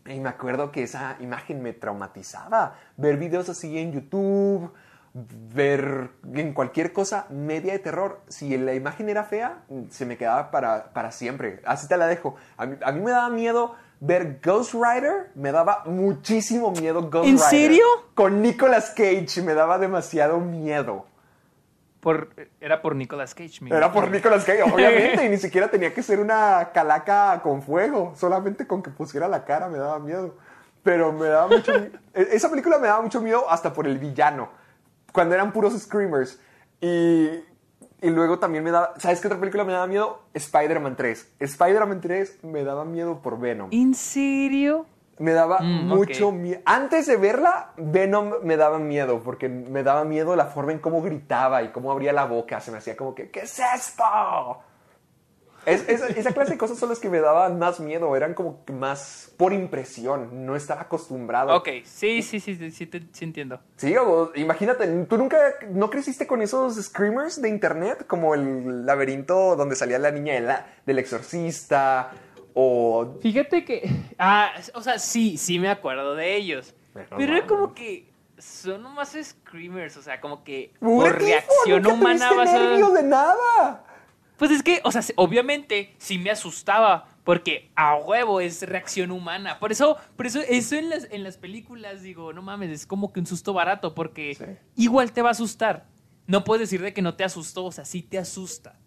Y 0.06 0.18
me 0.18 0.28
acuerdo 0.28 0.72
que 0.72 0.82
esa 0.82 1.16
imagen 1.20 1.62
me 1.62 1.72
traumatizaba. 1.72 2.74
Ver 2.96 3.16
videos 3.16 3.48
así 3.48 3.78
en 3.78 3.92
YouTube, 3.92 4.72
ver 5.14 6.10
en 6.34 6.52
cualquier 6.52 6.92
cosa 6.92 7.26
media 7.30 7.74
de 7.74 7.78
terror. 7.78 8.22
Si 8.26 8.58
la 8.58 8.74
imagen 8.74 9.08
era 9.08 9.22
fea, 9.22 9.60
se 9.88 10.04
me 10.04 10.16
quedaba 10.16 10.50
para, 10.50 10.92
para 10.92 11.12
siempre. 11.12 11.62
Así 11.64 11.86
te 11.86 11.96
la 11.96 12.08
dejo. 12.08 12.34
A 12.56 12.66
mí, 12.66 12.76
a 12.84 12.90
mí 12.90 13.00
me 13.00 13.12
daba 13.12 13.30
miedo 13.30 13.76
ver 14.02 14.40
Ghost 14.42 14.74
Rider. 14.74 15.30
Me 15.34 15.52
daba 15.52 15.84
muchísimo 15.86 16.72
miedo 16.72 17.08
Ghost 17.08 17.26
¿En 17.28 17.36
Rider. 17.36 17.50
serio? 17.50 17.84
Con 18.14 18.42
Nicolas 18.42 18.90
Cage 18.90 19.42
me 19.42 19.54
daba 19.54 19.78
demasiado 19.78 20.40
miedo. 20.40 21.06
Por, 22.00 22.30
era 22.60 22.82
por 22.82 22.96
Nicolas 22.96 23.32
Cage, 23.32 23.60
mi 23.60 23.70
Era 23.70 23.92
por 23.92 24.10
Nicolas 24.10 24.44
Cage, 24.44 24.64
obviamente, 24.64 25.24
y 25.24 25.28
ni 25.28 25.36
siquiera 25.38 25.68
tenía 25.68 25.94
que 25.94 26.02
ser 26.02 26.18
una 26.18 26.70
calaca 26.74 27.40
con 27.44 27.62
fuego, 27.62 28.12
solamente 28.16 28.66
con 28.66 28.82
que 28.82 28.90
pusiera 28.90 29.28
la 29.28 29.44
cara 29.44 29.68
me 29.68 29.78
daba 29.78 30.00
miedo. 30.00 30.34
Pero 30.82 31.12
me 31.12 31.28
daba 31.28 31.46
mucho 31.46 31.70
miedo. 31.70 31.96
Esa 32.12 32.50
película 32.50 32.78
me 32.78 32.88
daba 32.88 33.02
mucho 33.02 33.20
miedo 33.20 33.48
hasta 33.48 33.72
por 33.72 33.86
el 33.86 33.98
villano, 33.98 34.50
cuando 35.12 35.36
eran 35.36 35.52
puros 35.52 35.80
screamers. 35.80 36.40
Y, 36.80 37.44
y 38.02 38.10
luego 38.10 38.38
también 38.38 38.62
me 38.64 38.70
daba, 38.70 38.92
¿sabes 38.98 39.20
qué 39.20 39.28
otra 39.28 39.38
película 39.40 39.64
me 39.64 39.72
daba 39.72 39.86
miedo? 39.86 40.20
Spider-Man 40.34 40.96
3. 40.96 41.34
Spider-Man 41.40 42.00
3 42.00 42.44
me 42.44 42.64
daba 42.64 42.84
miedo 42.84 43.22
por 43.22 43.38
Venom. 43.38 43.68
¿En 43.72 43.94
serio? 43.94 44.84
Me 45.18 45.32
daba 45.32 45.60
Mm, 45.60 45.88
mucho 45.88 46.32
miedo. 46.32 46.60
Antes 46.64 47.06
de 47.06 47.16
verla, 47.16 47.70
Venom 47.76 48.32
me 48.42 48.56
daba 48.56 48.78
miedo, 48.78 49.20
porque 49.22 49.48
me 49.48 49.82
daba 49.82 50.04
miedo 50.04 50.34
la 50.36 50.46
forma 50.46 50.72
en 50.72 50.78
cómo 50.80 51.00
gritaba 51.00 51.62
y 51.62 51.68
cómo 51.68 51.92
abría 51.92 52.12
la 52.12 52.24
boca. 52.24 52.60
Se 52.60 52.70
me 52.72 52.78
hacía 52.78 52.96
como 52.96 53.14
que, 53.14 53.30
¿qué 53.30 53.40
es 53.40 53.58
esto? 53.58 54.02
Es- 55.64 55.88
esa, 55.88 56.08
esa 56.08 56.32
clase 56.32 56.52
de 56.52 56.58
cosas 56.58 56.78
son 56.78 56.88
las 56.88 56.98
que 56.98 57.08
me 57.08 57.20
daban 57.20 57.58
más 57.58 57.78
miedo. 57.80 58.14
Eran 58.16 58.34
como 58.34 58.64
que 58.64 58.72
más 58.72 59.32
por 59.36 59.52
impresión. 59.52 60.44
No 60.44 60.56
estaba 60.56 60.82
acostumbrado. 60.82 61.54
Ok, 61.56 61.68
sí, 61.84 62.22
sí, 62.22 62.40
sí, 62.40 62.56
sí, 62.56 62.70
sí, 62.70 62.86
te- 62.86 63.02
sí 63.12 63.24
entiendo. 63.24 63.60
Sí, 63.76 63.96
o- 63.96 64.32
imagínate, 64.34 64.86
¿tú 65.08 65.16
nunca 65.18 65.38
no 65.70 65.88
creciste 65.90 66.26
con 66.26 66.42
esos 66.42 66.74
screamers 66.82 67.40
de 67.40 67.48
internet? 67.48 68.06
Como 68.06 68.34
el 68.34 68.84
laberinto 68.84 69.54
donde 69.56 69.76
salía 69.76 69.98
la 69.98 70.10
niña 70.10 70.34
de 70.34 70.40
la- 70.40 70.66
del 70.84 70.98
exorcista 70.98 72.10
o 72.54 73.18
Fíjate 73.22 73.64
que. 73.64 73.88
Ah, 74.18 74.52
o 74.74 74.82
sea, 74.82 74.98
sí, 74.98 75.36
sí 75.38 75.58
me 75.58 75.70
acuerdo 75.70 76.14
de 76.14 76.36
ellos. 76.36 76.74
Pero 76.92 77.16
Pero 77.16 77.32
era 77.36 77.40
no. 77.42 77.46
como 77.46 77.74
que. 77.74 78.10
Son 78.38 78.82
nomás 78.82 79.16
screamers, 79.22 79.96
o 79.96 80.02
sea, 80.02 80.20
como 80.20 80.42
que. 80.42 80.72
¡Pura 80.80 81.10
Por 81.12 81.22
reacción 81.22 81.80
¡Nunca 81.82 81.94
humana 81.94 82.32
vas 82.32 82.50
a. 82.50 82.90
de 82.90 83.02
nada! 83.04 83.84
Pues 84.42 84.50
es 84.50 84.64
que, 84.64 84.80
o 84.82 84.90
sea, 84.90 85.02
obviamente 85.14 85.94
sí 85.98 86.18
me 86.18 86.28
asustaba, 86.32 87.06
Porque 87.22 87.70
a 87.76 87.94
huevo 87.94 88.40
es 88.40 88.62
reacción 88.62 89.12
humana. 89.12 89.60
Por 89.60 89.70
eso, 89.70 89.96
por 90.16 90.26
eso, 90.26 90.40
eso 90.40 90.74
en 90.74 90.90
las, 90.90 91.06
en 91.12 91.22
las 91.22 91.36
películas, 91.36 92.02
digo, 92.02 92.32
no 92.32 92.42
mames, 92.42 92.70
es 92.70 92.84
como 92.84 93.12
que 93.12 93.20
un 93.20 93.26
susto 93.26 93.52
barato, 93.52 93.94
porque 93.94 94.34
Sí. 94.34 94.82
igual 94.82 95.12
te 95.12 95.22
va 95.22 95.28
a 95.28 95.30
asustar. 95.30 95.86
No 96.26 96.42
puedes 96.42 96.62
decir 96.68 96.82
de 96.82 96.92
que 96.92 97.02
no 97.02 97.14
te 97.14 97.22
asustó, 97.22 97.66
o 97.66 97.70
sea, 97.70 97.84
sí 97.84 98.02
te 98.02 98.18
asusta. 98.18 98.80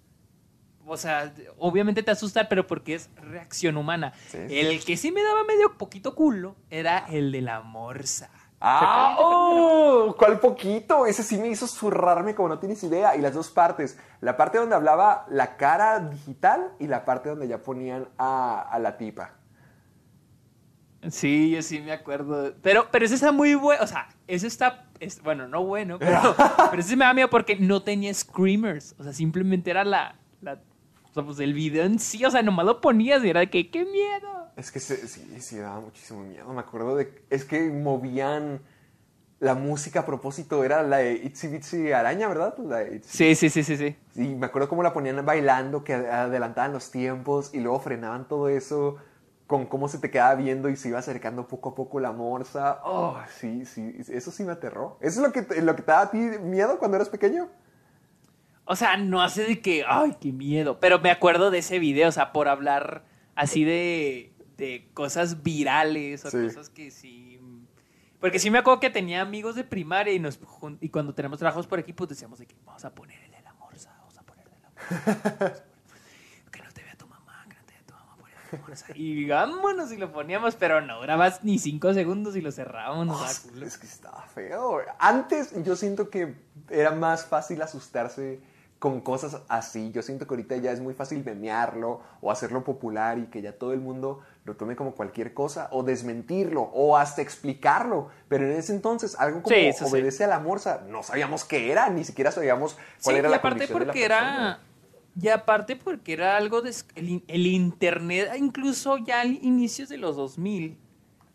O 0.86 0.98
sea, 0.98 1.34
obviamente 1.58 2.04
te 2.04 2.12
asusta, 2.12 2.50
pero 2.50 2.68
porque 2.68 2.96
es 2.96 3.10
reacción 3.16 3.78
humana. 3.78 4.12
Sí, 4.28 4.38
sí. 4.50 4.60
El 4.60 4.84
que 4.84 4.98
sí 4.98 5.14
me 5.14 5.24
daba 5.24 5.46
medio 5.46 5.78
poquito 5.78 6.16
culo 6.16 6.58
era 6.70 7.06
el 7.10 7.32
de 7.32 7.40
la 7.42 7.62
morsa. 7.62 8.30
¡Ah! 8.68 9.16
¡Oh! 9.20 10.16
¿Cuál 10.18 10.40
poquito? 10.40 11.06
Ese 11.06 11.22
sí 11.22 11.38
me 11.38 11.48
hizo 11.50 11.68
zurrarme 11.68 12.34
como 12.34 12.50
no 12.50 12.58
tienes 12.60 12.84
idea. 12.84 13.16
Y 13.16 13.22
las 13.22 13.34
dos 13.36 13.52
partes. 13.52 13.98
La 14.22 14.36
parte 14.38 14.58
donde 14.58 14.76
hablaba 14.76 15.26
la 15.30 15.56
cara 15.58 16.00
digital 16.00 16.72
y 16.80 16.88
la 16.88 17.06
parte 17.06 17.30
donde 17.30 17.48
ya 17.48 17.60
ponían 17.62 18.08
a, 18.18 18.62
a 18.62 18.80
la 18.80 18.98
tipa. 18.98 19.34
Sí, 21.10 21.52
yo 21.52 21.62
sí 21.62 21.80
me 21.82 21.92
acuerdo. 21.92 22.54
Pero, 22.64 22.88
pero 22.92 23.06
ese 23.06 23.16
está 23.16 23.32
muy 23.32 23.54
bueno. 23.54 23.84
O 23.84 23.88
sea, 23.88 24.08
ese 24.28 24.48
está. 24.48 24.86
es- 25.00 25.22
bueno, 25.22 25.48
no 25.48 25.64
bueno, 25.64 25.98
pero, 26.00 26.36
pero 26.72 26.82
ese 26.82 26.96
me 26.96 27.06
da 27.06 27.14
miedo 27.14 27.30
porque 27.30 27.56
no 27.58 27.84
tenía 27.84 28.14
screamers. 28.14 28.96
O 28.98 29.04
sea, 29.04 29.14
simplemente 29.14 29.70
era 29.70 29.84
la. 29.84 30.16
la 30.42 30.54
o 31.04 31.14
sea, 31.14 31.24
pues 31.24 31.40
el 31.40 31.54
video 31.54 31.84
en 31.86 32.00
sí. 32.00 32.26
O 32.26 32.32
sea, 32.32 32.42
nomás 32.42 32.66
lo 32.66 32.82
ponías 32.82 33.24
y 33.24 33.30
era 33.30 33.42
de 33.42 33.50
que, 33.52 33.70
¡qué 33.70 33.86
miedo! 33.86 34.45
Es 34.58 34.72
que 34.72 34.80
se- 34.80 35.08
sí, 35.08 35.40
sí, 35.42 35.58
daba 35.58 35.80
muchísimo 35.82 36.22
miedo. 36.24 36.52
Me 36.54 36.62
acuerdo 36.62 36.96
de. 36.96 37.24
Es 37.30 37.46
que 37.46 37.70
movían. 37.70 38.62
La 39.42 39.54
música 39.54 40.00
a 40.00 40.06
propósito 40.06 40.64
era 40.64 40.82
la 40.82 40.98
de 40.98 41.14
Itsy 41.16 41.48
Bitsy 41.50 41.92
Araña, 41.92 42.30
¿verdad? 42.30 42.58
La 42.60 42.78
de 42.78 43.00
Itsy- 43.02 43.04
Sí, 43.04 43.36
sí, 43.36 43.50
sí, 43.50 43.64
sí, 43.64 43.76
sí. 43.76 43.96
Sí, 44.14 44.34
me 44.34 44.46
acuerdo 44.46 44.70
cómo 44.70 44.82
la 44.82 44.94
ponían 44.94 45.24
bailando, 45.26 45.84
que 45.84 45.94
adelantaban 45.94 46.72
los 46.72 46.90
tiempos 46.90 47.54
y 47.54 47.60
luego 47.60 47.82
frenaban 47.82 48.30
todo 48.30 48.48
eso 48.48 48.96
con 49.46 49.66
cómo 49.66 49.90
se 49.90 50.00
te 50.00 50.10
quedaba 50.10 50.36
viendo 50.36 50.70
y 50.70 50.78
se 50.78 50.88
iba 50.88 51.00
acercando 51.00 51.48
poco 51.50 51.70
a 51.70 51.76
poco 51.76 52.00
la 52.00 52.14
morsa. 52.14 52.80
Oh, 52.86 53.18
sí, 53.38 53.66
sí, 53.66 53.94
eso 54.08 54.32
sí 54.32 54.44
me 54.46 54.54
aterró. 54.54 54.98
¿Eso 55.02 55.20
es 55.22 55.28
lo 55.28 55.34
que 55.34 55.62
lo 55.62 55.76
que 55.76 55.82
te 55.82 55.92
daba 55.92 56.04
a 56.04 56.12
ti 56.12 56.18
miedo 56.18 56.80
cuando 56.80 56.96
eras 56.96 57.10
pequeño? 57.10 57.50
O 58.64 58.76
sea, 58.78 58.96
no 58.96 59.22
hace 59.22 59.44
de 59.44 59.62
que, 59.62 59.84
¡ay, 59.88 60.16
qué 60.20 60.32
miedo! 60.32 60.80
Pero 60.80 61.00
me 61.00 61.12
acuerdo 61.12 61.52
de 61.52 61.58
ese 61.60 61.78
video, 61.78 62.08
o 62.08 62.12
sea, 62.14 62.32
por 62.32 62.48
hablar 62.48 63.04
así 63.36 63.64
de, 63.66 64.34
de 64.58 64.90
cosas 64.94 65.44
virales 65.44 66.26
o 66.26 66.32
Sí. 66.32 66.44
cosas 66.46 66.70
que 66.70 66.92
sí. 66.92 67.40
Porque 68.20 68.40
sí 68.40 68.50
me 68.50 68.58
acuerdo 68.58 68.80
que 68.80 68.90
tenía 68.90 69.22
amigos 69.22 69.56
de 69.56 69.64
primaria 69.64 70.14
y, 70.14 70.20
nos, 70.20 70.40
y 70.82 70.90
cuando 70.90 71.14
tenemos 71.14 71.38
trabajos 71.40 71.68
por 71.68 71.80
equipos 71.80 72.08
decíamos 72.10 72.40
de 72.40 72.48
que 72.48 72.56
vamos 72.66 72.84
a 72.86 72.94
poner 72.96 73.22
el 73.24 73.32
de 73.32 73.42
la 73.42 73.54
morsa, 73.54 73.94
vamos 74.00 74.18
a 74.18 74.24
poner 74.24 74.46
el 74.48 74.54
de 74.54 74.60
la 74.62 74.70
morsa. 74.70 75.64
que 76.52 76.62
no 76.64 76.72
te 76.72 76.84
vea 76.84 76.96
tu 76.96 77.08
mamá, 77.08 77.46
que 77.50 77.56
no 77.56 77.64
te 77.66 77.74
vea 77.74 77.84
tu 77.86 77.94
mamá, 77.94 78.16
poner 78.18 78.36
el 78.38 78.52
de 78.52 78.58
la 78.58 78.68
morsa. 78.68 78.86
Y 78.96 79.28
vámonos 79.28 79.92
y 79.92 79.98
lo 79.98 80.12
poníamos, 80.12 80.56
pero 80.56 80.82
no 80.82 81.00
durabas 81.02 81.44
ni 81.44 81.60
cinco 81.60 81.94
segundos 81.94 82.36
y 82.36 82.42
lo 82.42 82.52
cerrábamos. 82.52 83.46
Oh, 83.46 83.50
culo. 83.52 83.66
es 83.66 83.78
que 83.78 83.86
estaba 83.86 84.22
feo. 84.24 84.80
Antes 84.98 85.54
yo 85.64 85.76
siento 85.76 86.10
que 86.10 86.36
era 86.70 86.92
más 86.92 87.26
fácil 87.26 87.62
asustarse 87.62 88.40
con 88.80 89.02
cosas 89.02 89.42
así. 89.50 89.92
Yo 89.92 90.02
siento 90.02 90.26
que 90.28 90.34
ahorita 90.34 90.58
ya 90.58 90.72
es 90.72 90.80
muy 90.80 90.94
fácil 90.94 91.24
memearlo 91.24 92.02
o 92.22 92.32
hacerlo 92.32 92.64
popular 92.64 93.18
y 93.20 93.28
que 93.28 93.42
ya 93.42 93.54
todo 93.58 93.74
el 93.74 93.80
mundo 93.82 94.22
lo 94.46 94.56
tome 94.56 94.76
como 94.76 94.94
cualquier 94.94 95.34
cosa 95.34 95.68
o 95.72 95.84
desmentirlo 95.84 96.62
o 96.62 96.96
hasta 96.98 97.22
explicarlo. 97.22 98.10
Pero 98.30 98.46
en 98.46 98.54
ese 98.54 98.74
entonces 98.74 99.16
algo 99.20 99.42
como 99.42 99.56
Sí, 99.56 99.66
eso 99.66 99.86
sí. 99.86 99.92
obedece 99.92 100.24
a 100.24 100.28
la 100.28 100.40
morsa, 100.40 100.84
no 100.88 101.04
sabíamos 101.04 101.44
qué 101.44 101.72
era, 101.72 101.90
ni 101.90 102.04
siquiera 102.04 102.32
sabíamos 102.32 102.76
cuál 103.04 103.16
Sí, 103.16 103.20
era 103.20 103.28
y 103.28 103.32
la 103.32 103.38
aparte 103.38 103.68
condición 103.68 103.80
de 103.80 103.86
la 103.86 103.92
porque 103.92 104.06
era 104.06 104.60
y 105.20 105.30
aparte 105.30 105.76
porque 105.78 106.14
era 106.14 106.36
algo 106.38 106.62
de 106.62 106.76
el, 106.96 107.10
in- 107.10 107.24
el 107.28 107.48
internet 107.48 108.32
incluso 108.38 108.98
ya 108.98 109.22
al 109.22 109.32
inicios 109.44 109.90
de 109.90 109.98
los 109.98 110.16
2000 110.18 110.78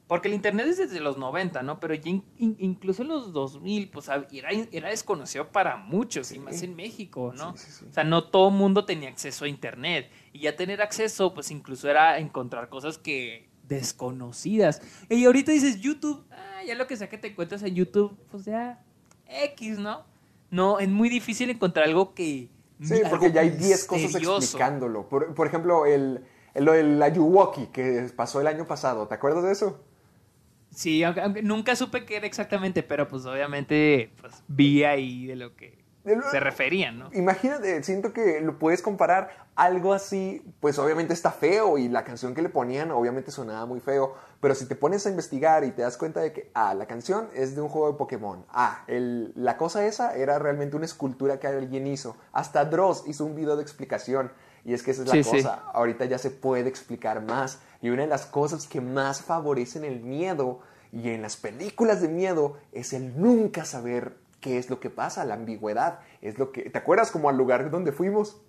porque 0.06 0.28
el 0.28 0.34
internet 0.34 0.66
es 0.66 0.76
desde 0.76 1.00
los 1.00 1.16
90 1.16 1.62
no 1.62 1.80
pero 1.80 1.94
ya 1.94 2.11
in- 2.11 2.24
in- 2.36 2.56
incluso 2.58 3.00
en 3.02 3.08
los 3.08 3.32
2000 3.32 3.88
pues 3.88 4.08
era, 4.32 4.50
era 4.70 4.90
desconocido 4.90 5.48
para 5.48 5.76
muchos 5.78 6.30
y 6.32 6.38
más 6.38 6.61
en 6.62 6.76
México 6.76 7.32
no 7.34 7.50
o 7.50 7.92
sea 7.92 8.04
no 8.04 8.24
todo 8.24 8.50
mundo 8.50 8.84
tenía 8.84 9.08
acceso 9.08 9.46
a 9.46 9.48
internet 9.48 10.11
y 10.33 10.41
ya 10.41 10.57
tener 10.57 10.83
acceso 10.83 11.35
pues 11.35 11.51
incluso 11.51 11.89
era 11.89 12.18
encontrar 12.18 12.68
cosas 12.68 12.99
que 12.99 13.49
desconocidas 13.64 14.83
y 15.09 15.24
ahorita 15.24 15.53
dices 15.53 15.81
YouTube 15.81 16.24
ah, 16.31 16.62
ya 16.66 16.74
lo 16.74 16.87
que 16.87 16.97
sea 16.97 17.09
que 17.09 17.18
te 17.18 17.28
encuentras 17.28 17.62
en 17.62 17.74
YouTube 17.74 18.16
pues 18.31 18.45
ya 18.45 18.83
X 19.26 19.78
no 19.78 20.05
no 20.51 20.81
es 20.81 20.89
muy 20.89 21.09
difícil 21.09 21.51
encontrar 21.51 21.87
algo 21.87 22.14
que 22.14 22.49
Sí, 22.83 23.03
porque 23.09 23.31
ya 23.31 23.43
hay 23.43 23.51
10 23.51 23.85
cosas 23.85 24.14
explicándolo. 24.14 25.09
Por, 25.09 25.35
por 25.35 25.47
ejemplo, 25.47 25.85
el, 25.85 26.24
el, 26.55 26.64
lo 26.64 26.72
del 26.72 27.03
Ayuwoki 27.03 27.66
que 27.66 28.11
pasó 28.16 28.41
el 28.41 28.47
año 28.47 28.66
pasado. 28.66 29.07
¿Te 29.07 29.14
acuerdas 29.14 29.45
de 29.45 29.53
eso? 29.53 29.85
Sí, 30.70 31.03
aunque, 31.03 31.20
aunque 31.20 31.43
nunca 31.43 31.76
supe 31.76 32.07
qué 32.07 32.16
era 32.16 32.26
exactamente, 32.26 32.83
pero 32.83 33.07
pues 33.09 33.26
obviamente 33.26 34.12
pues, 34.20 34.43
vi 34.49 34.85
ahí 34.85 35.26
de 35.26 35.37
lo 35.37 35.55
que 35.57 35.80
Se 36.30 36.40
referían, 36.40 36.98
¿no? 36.98 37.11
Imagínate, 37.12 37.82
siento 37.82 38.12
que 38.12 38.40
lo 38.40 38.58
puedes 38.58 38.82
comparar 38.82 39.48
algo 39.56 39.92
así, 39.92 40.42
pues 40.61 40.78
obviamente 40.78 41.12
está 41.12 41.30
feo 41.30 41.76
y 41.76 41.88
la 41.88 42.02
canción 42.04 42.34
que 42.34 42.40
le 42.42 42.48
ponían 42.48 42.90
obviamente 42.92 43.30
sonaba 43.30 43.66
muy 43.66 43.80
feo, 43.80 44.14
pero 44.40 44.54
si 44.54 44.66
te 44.66 44.74
pones 44.74 45.04
a 45.06 45.11
investigar 45.11 45.64
y 45.64 45.70
te 45.72 45.82
das 45.82 45.96
cuenta 45.98 46.20
de 46.20 46.32
que, 46.32 46.50
ah, 46.54 46.72
la 46.74 46.86
canción 46.86 47.28
es 47.34 47.54
de 47.54 47.61
un 47.61 47.68
juego 47.68 47.92
de 47.92 47.98
Pokémon, 47.98 48.44
ah, 48.50 48.84
el- 48.86 49.32
la 49.34 49.56
cosa 49.58 49.84
esa 49.86 50.16
era 50.16 50.38
realmente 50.38 50.76
una 50.76 50.86
escultura 50.86 51.38
que 51.38 51.46
alguien 51.46 51.86
hizo, 51.86 52.16
hasta 52.32 52.64
Dross 52.64 53.04
hizo 53.06 53.24
un 53.24 53.34
video 53.34 53.56
de 53.56 53.62
explicación 53.62 54.32
y 54.64 54.72
es 54.72 54.82
que 54.82 54.92
esa 54.92 55.02
es 55.02 55.08
la 55.08 55.14
Sí, 55.14 55.24
sí. 55.24 55.30
cosa, 55.42 55.62
ahorita 55.74 56.04
ya 56.06 56.16
se 56.18 56.30
puede 56.30 56.68
explicar 56.68 57.20
más 57.22 57.61
y 57.82 57.90
una 57.90 58.02
de 58.02 58.08
las 58.08 58.26
cosas 58.26 58.66
que 58.66 58.80
más 58.80 59.20
favorecen 59.22 59.84
el 59.84 60.00
miedo 60.00 60.61
y 60.92 61.11
en 61.11 61.22
las 61.22 61.36
películas 61.36 62.00
de 62.00 62.08
miedo 62.08 62.56
es 62.72 62.92
el 62.92 63.20
nunca 63.20 63.64
saber 63.64 64.16
qué 64.41 64.59
es 64.59 64.70
lo 64.70 64.80
que 64.80 64.91
pasa, 64.91 65.24
la 65.24 65.34
ambigüedad, 65.34 66.01
es 66.22 66.38
lo 66.38 66.53
que, 66.53 66.68
¿te 66.70 66.78
acuerdas 66.78 67.11
como 67.11 67.28
al 67.28 67.36
lugar 67.36 67.70
donde 67.70 67.93
fuimos? 67.93 68.41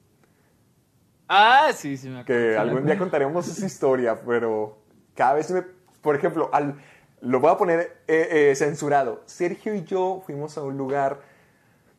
Ah, 1.27 1.71
sí, 1.73 1.95
sí 1.97 2.09
me 2.09 2.19
acuerdo. 2.21 2.41
Que 2.41 2.57
algún 2.57 2.85
día 2.85 2.97
contaremos 2.97 3.47
esa 3.47 3.65
historia, 3.65 4.19
pero 4.25 4.77
cada 5.15 5.33
vez 5.33 5.49
me, 5.51 5.61
por 6.01 6.15
ejemplo, 6.15 6.49
al, 6.51 6.75
lo 7.21 7.39
voy 7.39 7.51
a 7.51 7.57
poner 7.57 7.79
eh, 8.07 8.49
eh, 8.51 8.55
censurado. 8.55 9.21
Sergio 9.25 9.73
y 9.75 9.83
yo 9.85 10.21
fuimos 10.25 10.57
a 10.57 10.63
un 10.63 10.77
lugar 10.77 11.21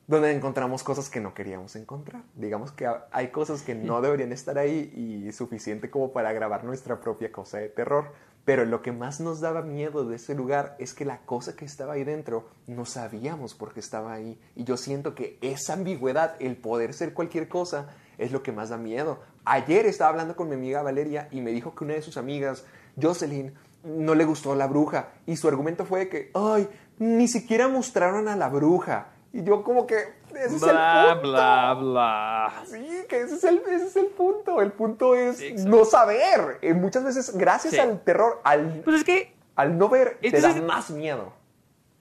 donde 0.06 0.32
encontramos 0.32 0.82
cosas 0.82 1.08
que 1.08 1.20
no 1.20 1.32
queríamos 1.32 1.76
encontrar. 1.76 2.22
Digamos 2.34 2.72
que 2.72 2.86
ha- 2.86 3.06
hay 3.12 3.28
cosas 3.28 3.62
que 3.62 3.74
no 3.74 4.02
deberían 4.02 4.32
estar 4.32 4.58
ahí 4.58 4.92
y 5.26 5.32
suficiente 5.32 5.88
como 5.90 6.12
para 6.12 6.32
grabar 6.32 6.64
nuestra 6.64 7.00
propia 7.00 7.32
cosa 7.32 7.58
de 7.58 7.68
terror. 7.70 8.12
Pero 8.44 8.64
lo 8.64 8.82
que 8.82 8.90
más 8.90 9.20
nos 9.20 9.40
daba 9.40 9.62
miedo 9.62 10.04
de 10.04 10.16
ese 10.16 10.34
lugar 10.34 10.74
es 10.80 10.94
que 10.94 11.04
la 11.04 11.18
cosa 11.18 11.54
que 11.54 11.64
estaba 11.64 11.92
ahí 11.92 12.02
dentro 12.02 12.48
no 12.66 12.84
sabíamos 12.84 13.54
por 13.54 13.72
qué 13.72 13.80
estaba 13.80 14.12
ahí. 14.12 14.40
Y 14.56 14.64
yo 14.64 14.76
siento 14.76 15.14
que 15.14 15.38
esa 15.42 15.74
ambigüedad, 15.74 16.34
el 16.40 16.56
poder 16.56 16.92
ser 16.92 17.14
cualquier 17.14 17.48
cosa, 17.48 17.90
es 18.18 18.32
lo 18.32 18.42
que 18.42 18.50
más 18.50 18.70
da 18.70 18.78
miedo. 18.78 19.20
Ayer 19.44 19.86
estaba 19.86 20.10
hablando 20.10 20.34
con 20.34 20.48
mi 20.48 20.54
amiga 20.54 20.82
Valeria 20.82 21.28
y 21.30 21.40
me 21.40 21.52
dijo 21.52 21.74
que 21.74 21.84
una 21.84 21.94
de 21.94 22.02
sus 22.02 22.16
amigas, 22.16 22.64
Jocelyn, 23.00 23.54
no 23.84 24.14
le 24.14 24.24
gustó 24.24 24.54
la 24.54 24.66
bruja. 24.66 25.10
Y 25.26 25.36
su 25.36 25.48
argumento 25.48 25.84
fue 25.84 26.08
que, 26.08 26.30
ay, 26.34 26.68
ni 26.98 27.28
siquiera 27.28 27.68
mostraron 27.68 28.28
a 28.28 28.36
la 28.36 28.48
bruja. 28.48 29.08
Y 29.32 29.44
yo 29.44 29.62
como 29.62 29.86
que, 29.86 29.96
ese 30.36 30.56
es 30.56 30.62
el 30.62 30.70
Bla, 30.70 31.10
punto. 31.14 31.30
bla, 31.30 31.74
bla. 31.80 32.52
Sí, 32.66 32.86
que 33.08 33.20
ese 33.22 33.34
es 33.36 33.44
el, 33.44 33.58
ese 33.68 33.86
es 33.86 33.96
el 33.96 34.06
punto. 34.06 34.60
El 34.60 34.72
punto 34.72 35.14
es 35.14 35.40
exacto. 35.40 35.70
no 35.76 35.84
saber. 35.84 36.58
Eh, 36.62 36.74
muchas 36.74 37.04
veces, 37.04 37.36
gracias 37.36 37.74
Sí. 37.74 37.80
al 37.80 38.00
terror, 38.02 38.40
al, 38.44 38.80
Pues 38.84 38.96
es 38.98 39.04
que 39.04 39.34
al 39.56 39.76
no 39.78 39.88
ver, 39.88 40.18
te 40.20 40.40
da 40.40 40.54
más 40.62 40.90
miedo. 40.90 41.32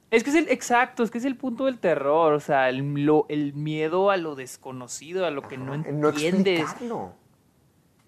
Es 0.10 0.24
que 0.26 0.30
es 0.30 0.36
el, 0.36 0.50
exacto, 0.50 1.04
es 1.04 1.12
que 1.12 1.20
es 1.20 1.26
el 1.26 1.38
punto 1.38 1.66
del 1.66 1.80
terror, 1.80 2.34
o 2.34 2.40
sea, 2.42 2.68
el, 2.70 2.80
lo- 3.06 3.26
el 3.30 3.54
miedo 3.54 4.12
a 4.12 4.18
lo 4.18 4.36
desconocido, 4.36 5.26
a 5.26 5.32
lo 5.32 5.42
que 5.48 5.58
no 5.58 5.78
no 5.78 6.10
entiendes. 6.10 6.60
explicarlo. 6.62 7.14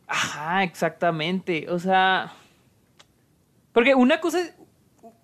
Ajá, 0.08 0.64
exactamente, 0.64 1.68
o 1.70 1.80
sea, 1.80 2.34
porque 3.72 3.96
una 3.96 4.20
cosa, 4.20 4.40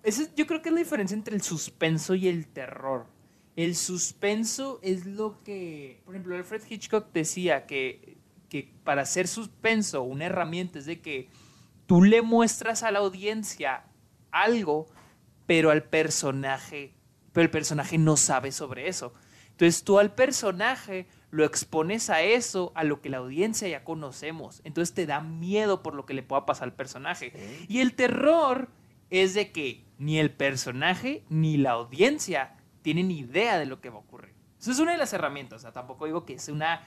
es- 0.02 0.34
yo 0.34 0.46
creo 0.46 0.62
que 0.62 0.70
es 0.70 0.74
la 0.74 0.78
diferencia 0.80 1.14
entre 1.14 1.34
el 1.36 1.42
suspenso 1.42 2.14
y 2.14 2.28
el 2.28 2.46
terror. 2.48 3.04
El 3.56 3.76
suspenso 3.76 4.78
es 4.82 5.06
lo 5.06 5.42
que, 5.42 6.00
por 6.04 6.14
ejemplo, 6.14 6.36
Alfred 6.36 6.62
Hitchcock 6.68 7.12
decía 7.12 7.66
que, 7.66 8.18
que 8.48 8.72
para 8.84 9.02
hacer 9.02 9.28
suspenso 9.28 10.02
una 10.02 10.26
herramienta 10.26 10.78
es 10.78 10.86
de 10.86 11.00
que 11.00 11.28
tú 11.86 12.02
le 12.02 12.22
muestras 12.22 12.82
a 12.82 12.90
la 12.90 13.00
audiencia 13.00 13.84
algo, 14.30 14.86
pero 15.46 15.70
al 15.70 15.84
personaje, 15.84 16.94
pero 17.32 17.44
el 17.44 17.50
personaje 17.50 17.98
no 17.98 18.16
sabe 18.16 18.52
sobre 18.52 18.88
eso. 18.88 19.12
Entonces 19.50 19.84
tú 19.84 19.98
al 19.98 20.14
personaje 20.14 21.06
lo 21.30 21.44
expones 21.44 22.08
a 22.10 22.22
eso, 22.22 22.72
a 22.74 22.84
lo 22.84 23.00
que 23.00 23.10
la 23.10 23.18
audiencia 23.18 23.68
ya 23.68 23.84
conocemos. 23.84 24.62
Entonces 24.64 24.94
te 24.94 25.06
da 25.06 25.20
miedo 25.20 25.82
por 25.82 25.94
lo 25.94 26.06
que 26.06 26.14
le 26.14 26.22
pueda 26.22 26.46
pasar 26.46 26.68
al 26.68 26.74
personaje. 26.74 27.32
Y 27.68 27.80
el 27.80 27.94
terror 27.94 28.68
es 29.10 29.34
de 29.34 29.52
que 29.52 29.84
ni 29.98 30.18
el 30.18 30.30
personaje 30.30 31.24
ni 31.28 31.56
la 31.56 31.72
audiencia 31.72 32.56
tienen 32.82 33.10
idea 33.10 33.58
de 33.58 33.66
lo 33.66 33.80
que 33.80 33.90
va 33.90 33.96
a 33.96 34.00
ocurrir. 34.00 34.34
Eso 34.60 34.70
es 34.72 34.78
una 34.78 34.92
de 34.92 34.98
las 34.98 35.12
herramientas. 35.12 35.58
O 35.58 35.62
sea, 35.62 35.72
tampoco 35.72 36.06
digo 36.06 36.24
que 36.24 36.34
es 36.34 36.48
una 36.48 36.84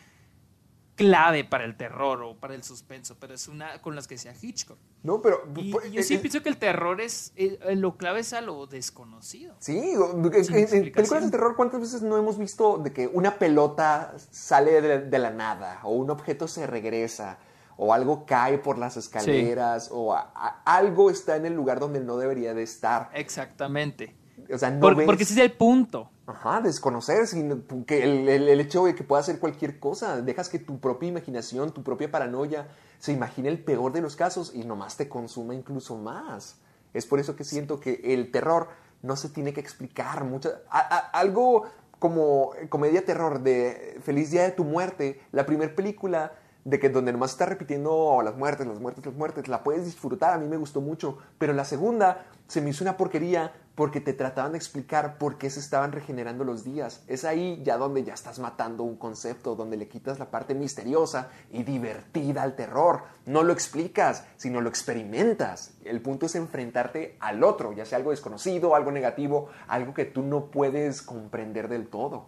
clave 0.96 1.44
para 1.44 1.66
el 1.66 1.76
terror 1.76 2.22
o 2.22 2.36
para 2.38 2.54
el 2.54 2.64
suspenso, 2.64 3.18
pero 3.20 3.34
es 3.34 3.48
una 3.48 3.82
con 3.82 3.96
las 3.96 4.08
que 4.08 4.16
sea 4.20 4.34
Hitchcock. 4.40 4.78
No, 5.02 5.24
pero... 5.24 5.42
Y, 5.56 5.72
pues, 5.72 5.92
yo 5.92 6.04
sí 6.04 6.14
eh, 6.16 6.20
pienso 6.20 6.44
que 6.44 6.50
el 6.50 6.58
terror 6.58 7.02
es, 7.02 7.34
eh, 7.36 7.58
lo 7.76 7.98
clave 7.98 8.20
es 8.20 8.32
a 8.34 8.42
lo 8.42 8.68
desconocido. 8.68 9.56
Sí, 9.60 9.80
en- 9.80 10.92
películas 10.92 11.24
de 11.26 11.32
terror, 11.32 11.56
¿cuántas 11.56 11.82
veces 11.82 12.04
no 12.04 12.16
hemos 12.18 12.38
visto 12.38 12.78
de 12.78 12.94
que 12.94 13.08
una 13.08 13.40
pelota 13.40 14.14
sale 14.30 14.82
de, 14.82 15.00
de 15.00 15.20
la 15.20 15.32
nada, 15.32 15.80
o 15.84 15.90
un 15.94 16.12
objeto 16.12 16.48
se 16.48 16.68
regresa, 16.68 17.40
o 17.76 17.92
algo 17.92 18.28
cae 18.28 18.60
por 18.60 18.78
las 18.78 18.96
escaleras, 18.96 19.90
o 19.92 20.14
a- 20.14 20.32
a- 20.36 20.62
algo 20.78 21.10
está 21.10 21.38
en 21.38 21.48
el 21.48 21.54
lugar 21.54 21.80
donde 21.80 22.02
no 22.02 22.18
debería 22.18 22.54
de 22.54 22.62
estar? 22.62 23.10
Exactamente. 23.16 24.16
O 24.52 24.58
sea, 24.58 24.72
no 24.72 24.80
Por- 24.80 24.96
ves... 24.96 25.06
porque 25.06 25.24
ese 25.24 25.34
es 25.34 25.40
el 25.40 25.52
punto. 25.54 26.10
Ajá, 26.26 26.62
desconocer, 26.62 27.28
sino 27.28 27.60
que 27.86 28.04
el, 28.04 28.30
el- 28.30 28.48
el 28.48 28.60
hecho 28.62 28.86
de 28.86 28.96
que 28.96 29.04
pueda 29.04 29.20
hacer 29.22 29.40
cualquier 29.40 29.80
cosa, 29.80 30.22
dejas 30.22 30.50
que 30.50 30.58
tu 30.60 30.80
propia 30.80 31.10
imaginación, 31.10 31.72
tu 31.72 31.84
propia 31.84 32.10
paranoia 32.10 32.68
se 33.00 33.12
imagine 33.12 33.50
el 33.50 33.62
peor 33.64 33.92
de 33.92 34.02
los 34.02 34.16
casos 34.16 34.52
y 34.56 34.64
nomás 34.64 34.96
te 34.96 35.10
consuma 35.10 35.54
incluso 35.54 35.98
más. 35.98 36.58
Es 36.94 37.06
por 37.06 37.20
eso 37.20 37.36
que 37.36 37.44
siento 37.44 37.80
que 37.80 38.00
el 38.04 38.32
terror 38.32 38.70
no 39.02 39.16
se 39.18 39.28
tiene 39.30 39.52
que 39.54 39.60
explicar 39.60 40.24
mucho. 40.24 40.50
a- 40.70 40.80
a- 40.80 41.10
algo 41.20 41.64
como 42.00 42.52
comedia 42.70 43.04
terror 43.06 43.42
de 43.42 44.00
Feliz 44.04 44.32
Día 44.32 44.44
de 44.44 44.52
tu 44.52 44.64
Muerte, 44.64 45.22
la 45.32 45.46
primera 45.46 45.74
película 45.76 46.34
de 46.66 46.80
que 46.80 46.90
donde 46.90 47.12
nomás 47.12 47.32
está 47.32 47.46
repitiendo 47.46 48.22
las 48.24 48.36
muertes, 48.38 48.66
las 48.68 48.80
muertes, 48.80 49.06
las 49.06 49.16
muertes, 49.16 49.48
la 49.50 49.64
puedes 49.64 49.84
disfrutar, 49.86 50.34
a 50.34 50.38
mí 50.38 50.48
me 50.48 50.56
gustó 50.58 50.80
mucho, 50.80 51.18
pero 51.38 51.52
la 51.52 51.66
segunda 51.66 52.26
se 52.48 52.62
me 52.62 52.70
hizo 52.70 52.84
una 52.86 52.96
porquería 52.96 53.52
porque 53.76 54.00
te 54.00 54.14
trataban 54.14 54.52
de 54.52 54.58
explicar 54.58 55.18
por 55.18 55.38
qué 55.38 55.50
se 55.50 55.60
estaban 55.60 55.92
regenerando 55.92 56.44
los 56.44 56.64
días. 56.64 57.04
Es 57.08 57.26
ahí 57.26 57.60
ya 57.64 57.78
donde 57.78 58.04
ya 58.04 58.14
estás 58.14 58.38
matando 58.38 58.84
un 58.84 58.98
concepto, 58.98 59.56
donde 59.56 59.78
le 59.78 59.88
quitas 59.88 60.20
la 60.20 60.30
parte 60.30 60.54
misteriosa 60.54 61.30
y 61.52 61.64
divertida 61.64 62.44
al 62.44 62.56
terror. 62.56 63.04
No 63.26 63.42
lo 63.42 63.52
explicas, 63.52 64.28
sino 64.38 64.62
lo 64.62 64.70
experimentas. 64.70 65.76
El 65.84 66.02
punto 66.02 66.28
es 66.28 66.36
enfrentarte 66.36 67.18
al 67.20 67.44
otro, 67.44 67.74
ya 67.74 67.86
sea 67.86 67.98
algo 67.98 68.12
desconocido, 68.12 68.76
algo 68.76 68.92
negativo, 68.92 69.50
algo 69.68 69.94
que 69.94 70.06
tú 70.06 70.22
no 70.22 70.46
puedes 70.52 71.02
comprender 71.02 71.68
del 71.68 71.88
todo. 71.88 72.28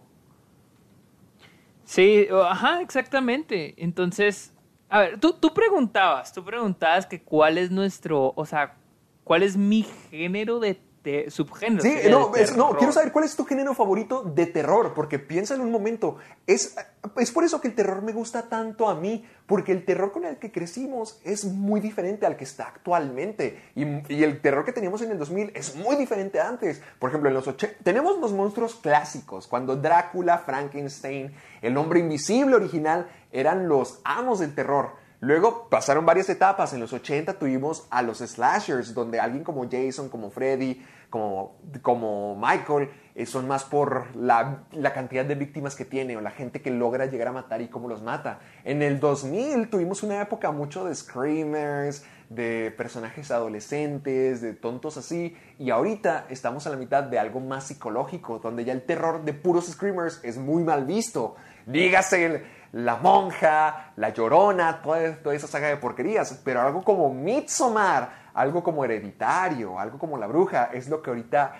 Sí, 1.84 2.26
ajá, 2.32 2.80
exactamente. 2.80 3.74
Entonces, 3.76 4.52
a 4.88 4.98
ver, 4.98 5.20
tú, 5.20 5.34
tú 5.34 5.54
preguntabas, 5.54 6.32
tú 6.32 6.44
preguntabas 6.44 7.06
que 7.06 7.22
cuál 7.22 7.56
es 7.56 7.70
nuestro, 7.70 8.32
o 8.34 8.44
sea, 8.44 8.74
cuál 9.22 9.44
es 9.44 9.56
mi 9.56 9.84
género 10.10 10.58
de 10.58 10.80
te- 11.06 11.30
subgénero. 11.30 11.82
Sí, 11.82 11.94
no, 12.10 12.34
es- 12.34 12.50
quiero 12.78 12.92
saber 12.92 13.12
cuál 13.12 13.24
es 13.24 13.36
tu 13.36 13.44
género 13.44 13.74
favorito 13.74 14.22
de 14.24 14.46
terror, 14.46 14.92
porque 14.92 15.20
piensa 15.20 15.54
en 15.54 15.60
un 15.60 15.70
momento, 15.70 16.16
es, 16.48 16.74
es 17.16 17.30
por 17.30 17.44
eso 17.44 17.60
que 17.60 17.68
el 17.68 17.76
terror 17.76 18.02
me 18.02 18.12
gusta 18.12 18.48
tanto 18.48 18.88
a 18.88 18.96
mí, 18.96 19.24
porque 19.46 19.70
el 19.70 19.84
terror 19.84 20.10
con 20.10 20.24
el 20.24 20.38
que 20.38 20.50
crecimos 20.50 21.20
es 21.22 21.44
muy 21.44 21.78
diferente 21.78 22.26
al 22.26 22.36
que 22.36 22.42
está 22.42 22.64
actualmente, 22.66 23.62
y, 23.76 23.84
y 24.12 24.24
el 24.24 24.40
terror 24.40 24.64
que 24.64 24.72
teníamos 24.72 25.00
en 25.02 25.12
el 25.12 25.18
2000 25.18 25.52
es 25.54 25.76
muy 25.76 25.94
diferente 25.94 26.40
a 26.40 26.48
antes. 26.48 26.82
Por 26.98 27.10
ejemplo, 27.10 27.28
en 27.28 27.34
los 27.36 27.46
80, 27.46 27.76
tenemos 27.84 28.18
los 28.18 28.32
monstruos 28.32 28.74
clásicos, 28.74 29.46
cuando 29.46 29.76
Drácula, 29.76 30.38
Frankenstein, 30.38 31.32
el 31.62 31.76
hombre 31.76 32.00
invisible 32.00 32.56
original 32.56 33.06
eran 33.30 33.68
los 33.68 34.00
amos 34.02 34.40
del 34.40 34.56
terror. 34.56 35.06
Luego 35.20 35.68
pasaron 35.70 36.04
varias 36.04 36.28
etapas. 36.28 36.74
En 36.74 36.80
los 36.80 36.92
80 36.92 37.38
tuvimos 37.38 37.86
a 37.90 38.02
los 38.02 38.18
slashers, 38.18 38.92
donde 38.92 39.18
alguien 39.18 39.44
como 39.44 39.64
Jason, 39.68 40.10
como 40.10 40.30
Freddy, 40.30 40.84
como, 41.10 41.56
como 41.82 42.36
Michael, 42.36 42.90
eh, 43.14 43.26
son 43.26 43.48
más 43.48 43.64
por 43.64 44.14
la, 44.16 44.64
la 44.72 44.92
cantidad 44.92 45.24
de 45.24 45.34
víctimas 45.34 45.74
que 45.74 45.84
tiene 45.84 46.16
o 46.16 46.20
la 46.20 46.30
gente 46.30 46.60
que 46.60 46.70
logra 46.70 47.06
llegar 47.06 47.28
a 47.28 47.32
matar 47.32 47.62
y 47.62 47.68
cómo 47.68 47.88
los 47.88 48.02
mata. 48.02 48.40
En 48.64 48.82
el 48.82 49.00
2000 49.00 49.70
tuvimos 49.70 50.02
una 50.02 50.20
época 50.20 50.50
mucho 50.52 50.84
de 50.84 50.94
screamers, 50.94 52.04
de 52.28 52.74
personajes 52.76 53.30
adolescentes, 53.30 54.40
de 54.40 54.52
tontos 54.54 54.96
así, 54.96 55.36
y 55.58 55.70
ahorita 55.70 56.26
estamos 56.28 56.66
a 56.66 56.70
la 56.70 56.76
mitad 56.76 57.04
de 57.04 57.18
algo 57.18 57.40
más 57.40 57.64
psicológico, 57.64 58.38
donde 58.38 58.64
ya 58.64 58.72
el 58.72 58.82
terror 58.82 59.24
de 59.24 59.32
puros 59.32 59.66
screamers 59.66 60.20
es 60.24 60.36
muy 60.36 60.64
mal 60.64 60.84
visto. 60.84 61.36
Dígase 61.66 62.44
la 62.72 62.96
monja, 62.96 63.92
la 63.96 64.10
llorona, 64.10 64.82
toda, 64.82 65.16
toda 65.22 65.34
esa 65.34 65.46
saga 65.46 65.68
de 65.68 65.76
porquerías, 65.76 66.40
pero 66.44 66.60
algo 66.60 66.82
como 66.82 67.12
Midsommar, 67.12 68.25
algo 68.36 68.62
como 68.62 68.84
hereditario, 68.84 69.80
algo 69.80 69.98
como 69.98 70.18
la 70.18 70.26
bruja, 70.26 70.70
es 70.72 70.88
lo 70.88 71.02
que 71.02 71.10
ahorita 71.10 71.54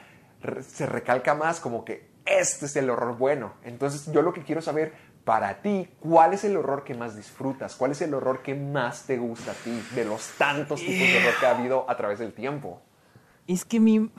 se 0.60 0.86
recalca 0.86 1.34
más 1.34 1.58
como 1.58 1.84
que 1.84 2.10
este 2.26 2.66
es 2.66 2.76
el 2.76 2.90
horror 2.90 3.16
bueno. 3.16 3.54
Entonces 3.64 4.12
yo 4.12 4.22
lo 4.22 4.32
que 4.32 4.42
quiero 4.42 4.60
saber 4.60 4.92
para 5.24 5.62
ti, 5.62 5.88
¿cuál 5.98 6.34
es 6.34 6.44
el 6.44 6.56
horror 6.56 6.84
que 6.84 6.94
más 6.94 7.16
disfrutas? 7.16 7.74
¿Cuál 7.74 7.92
es 7.92 8.02
el 8.02 8.14
horror 8.14 8.42
que 8.42 8.54
más 8.54 9.06
te 9.06 9.16
gusta 9.16 9.52
a 9.52 9.54
ti 9.54 9.82
de 9.94 10.04
los 10.04 10.32
tantos 10.38 10.80
tipos 10.80 11.08
de 11.08 11.18
horror 11.18 11.34
que 11.40 11.46
ha 11.46 11.56
habido 11.56 11.90
a 11.90 11.96
través 11.96 12.18
del 12.18 12.32
tiempo? 12.32 12.80
Es 13.46 13.64
que 13.64 13.80
mi. 13.80 14.10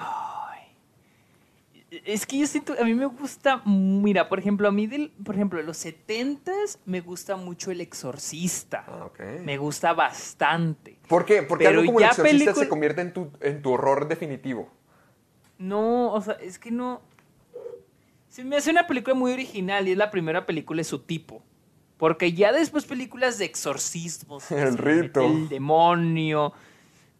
Es 2.05 2.25
que 2.25 2.37
yo 2.39 2.47
siento. 2.47 2.73
A 2.79 2.83
mí 2.83 2.93
me 2.93 3.05
gusta. 3.05 3.61
Mira, 3.65 4.27
por 4.29 4.39
ejemplo, 4.39 4.67
a 4.67 4.71
mí, 4.71 4.87
del, 4.87 5.11
por 5.23 5.35
ejemplo, 5.35 5.59
de 5.59 5.65
los 5.65 5.83
70s 5.85 6.79
me 6.85 7.01
gusta 7.01 7.35
mucho 7.35 7.71
El 7.71 7.81
Exorcista. 7.81 8.85
Ah. 8.87 9.09
Me 9.43 9.57
gusta 9.57 9.93
bastante. 9.93 10.97
¿Por 11.07 11.25
qué? 11.25 11.43
Porque 11.43 11.65
Pero 11.65 11.79
algo 11.79 11.91
como 11.91 11.99
el 11.99 12.05
exorcista 12.05 12.37
película- 12.45 12.63
se 12.65 12.69
convierte 12.69 13.01
en 13.01 13.13
tu, 13.13 13.31
en 13.41 13.61
tu 13.61 13.71
horror 13.71 14.07
definitivo. 14.07 14.69
No, 15.57 16.13
o 16.13 16.21
sea, 16.21 16.33
es 16.35 16.59
que 16.59 16.71
no. 16.71 17.01
Se 18.29 18.43
me 18.43 18.57
hace 18.57 18.69
una 18.69 18.85
película 18.85 19.15
muy 19.15 19.31
original 19.33 19.87
y 19.87 19.91
es 19.91 19.97
la 19.97 20.11
primera 20.11 20.45
película 20.45 20.79
de 20.79 20.83
su 20.83 20.99
tipo. 20.99 21.41
Porque 21.97 22.33
ya 22.33 22.51
después 22.51 22.85
películas 22.85 23.39
de 23.39 23.45
exorcismos. 23.45 24.51
El 24.51 24.77
rito. 24.77 25.21
El 25.21 25.49
demonio. 25.49 26.53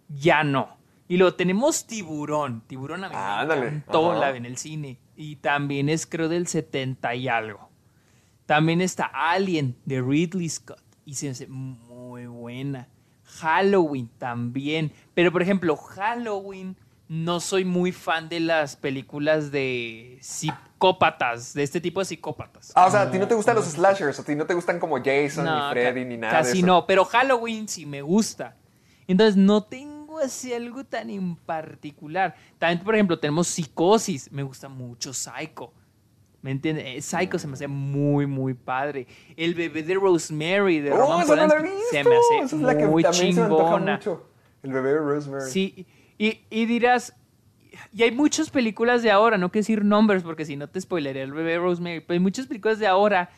Ya 0.09 0.43
no. 0.43 0.76
Y 1.07 1.17
luego 1.17 1.35
tenemos 1.35 1.87
Tiburón. 1.87 2.61
Tiburón 2.67 3.03
a 3.03 3.09
mí 3.09 3.15
Ah, 3.17 3.45
me 3.47 3.55
encantó, 3.67 4.13
la 4.13 4.35
en 4.35 4.45
el 4.45 4.57
cine. 4.57 4.99
Y 5.15 5.37
también 5.37 5.89
es 5.89 6.05
creo 6.05 6.27
del 6.29 6.47
70 6.47 7.15
y 7.15 7.27
algo. 7.27 7.69
También 8.45 8.81
está 8.81 9.05
Alien 9.13 9.77
de 9.85 10.01
Ridley 10.01 10.49
Scott. 10.49 10.81
Y 11.05 11.15
se 11.15 11.29
hace 11.29 11.47
muy 11.47 12.25
buena. 12.27 12.89
Halloween 13.23 14.09
también. 14.17 14.91
Pero 15.13 15.31
por 15.31 15.41
ejemplo, 15.41 15.75
Halloween 15.77 16.75
no 17.07 17.39
soy 17.39 17.63
muy 17.63 17.93
fan 17.93 18.27
de 18.27 18.41
las 18.41 18.75
películas 18.75 19.49
de 19.51 20.17
psicópatas, 20.21 21.53
de 21.53 21.63
este 21.63 21.79
tipo 21.79 22.01
de 22.01 22.05
psicópatas. 22.05 22.73
Ah, 22.75 22.85
o 22.87 22.91
sea, 22.91 23.03
a 23.03 23.11
ti 23.11 23.17
no 23.17 23.27
te 23.27 23.35
gustan 23.35 23.55
los 23.55 23.65
slashers, 23.65 24.19
a 24.19 24.23
ti 24.25 24.35
no 24.35 24.45
te 24.45 24.53
gustan 24.53 24.79
como 24.79 24.97
Jason 24.97 25.45
No, 25.45 25.67
ni 25.67 25.71
Freddy 25.71 26.03
ni 26.05 26.17
nada 26.17 26.37
de 26.37 26.43
Casi 26.43 26.57
eso. 26.59 26.67
no, 26.67 26.85
pero 26.85 27.05
Halloween 27.05 27.67
sí 27.69 27.85
me 27.85 28.01
gusta. 28.01 28.55
Entonces 29.07 29.37
no 29.37 29.63
tengo 29.63 29.96
así 30.19 30.53
algo 30.53 30.83
tan 30.83 31.09
en 31.09 31.35
particular. 31.35 32.35
También, 32.57 32.83
por 32.83 32.95
ejemplo, 32.95 33.19
tenemos 33.19 33.47
Psicosis. 33.47 34.31
Me 34.31 34.43
gusta 34.43 34.69
mucho 34.69 35.13
Psycho. 35.13 35.71
¿Me 36.41 36.51
entiendes? 36.51 36.85
Eh, 36.87 37.01
Psycho 37.01 37.39
se 37.39 37.47
me 37.47 37.53
hace 37.53 37.67
muy, 37.67 38.25
muy 38.27 38.53
padre. 38.53 39.07
El 39.35 39.53
bebé 39.55 39.83
de 39.83 39.95
Rosemary 39.95 40.79
de 40.79 40.91
Oh, 40.93 40.97
Roman 40.97 41.27
Polanski 41.27 41.69
se 41.91 42.03
me 42.03 42.15
hace 42.15 42.37
Esa 42.45 42.55
es 42.55 42.61
la 42.61 42.77
que 42.77 42.85
muy 42.87 43.03
también 43.03 43.33
se 43.33 43.41
me 43.41 43.47
chingona. 43.47 43.93
mucho. 43.95 44.29
El 44.63 44.71
bebé 44.71 44.89
de 44.93 44.99
Rosemary. 44.99 45.49
Sí, 45.51 45.85
y, 46.17 46.41
y 46.49 46.65
dirás, 46.65 47.13
y 47.93 48.03
hay 48.03 48.11
muchas 48.11 48.49
películas 48.49 49.03
de 49.03 49.11
ahora, 49.11 49.37
no 49.37 49.51
quiero 49.51 49.63
decir 49.63 49.83
nombres 49.85 50.23
porque 50.23 50.45
si 50.45 50.55
no 50.55 50.67
te 50.69 50.79
spoileré 50.81 51.21
el 51.23 51.31
bebé 51.33 51.57
Rosemary, 51.57 51.99
pero 52.01 52.13
hay 52.13 52.19
muchas 52.19 52.47
películas 52.47 52.79
de 52.79 52.87
ahora 52.87 53.29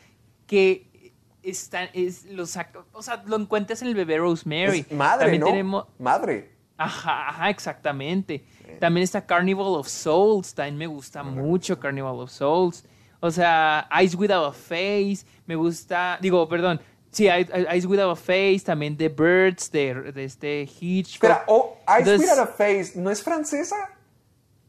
que 0.46 1.12
están, 1.42 1.88
es, 1.94 2.26
lo 2.26 2.44
saca- 2.46 2.84
o 2.92 3.02
sea, 3.02 3.22
lo 3.26 3.36
encuentras 3.36 3.80
en 3.82 3.88
el 3.88 3.94
bebé 3.94 4.18
Rosemary. 4.18 4.80
Es 4.80 4.92
madre, 4.92 5.24
También 5.24 5.40
¿no? 5.40 5.46
tenemos, 5.46 5.86
Madre. 5.98 6.50
Ajá, 6.84 7.28
ajá, 7.28 7.50
exactamente. 7.50 8.44
También 8.78 9.04
está 9.04 9.24
Carnival 9.26 9.66
of 9.76 9.88
Souls, 9.88 10.54
también 10.54 10.76
me 10.78 10.86
gusta 10.86 11.22
mucho 11.22 11.78
Carnival 11.78 12.20
of 12.20 12.30
Souls. 12.30 12.84
O 13.20 13.30
sea, 13.30 13.86
Eyes 13.98 14.14
Without 14.14 14.46
a 14.48 14.52
Face, 14.52 15.26
me 15.46 15.54
gusta, 15.54 16.18
digo, 16.22 16.48
perdón, 16.48 16.80
sí, 17.10 17.28
Eyes 17.28 17.48
Eyes 17.70 17.84
Without 17.86 18.12
a 18.12 18.16
Face, 18.16 18.60
también 18.64 18.96
The 18.96 19.08
Birds, 19.10 19.70
de, 19.70 20.12
de 20.12 20.24
este 20.24 20.62
Hitchcock. 20.80 21.24
Espera, 21.30 21.44
oh, 21.48 21.76
Ice 21.86 21.98
Entonces- 21.98 22.30
Without 22.30 22.38
a 22.48 22.52
Face, 22.52 22.92
¿no 22.96 23.10
es 23.10 23.22
francesa? 23.22 23.76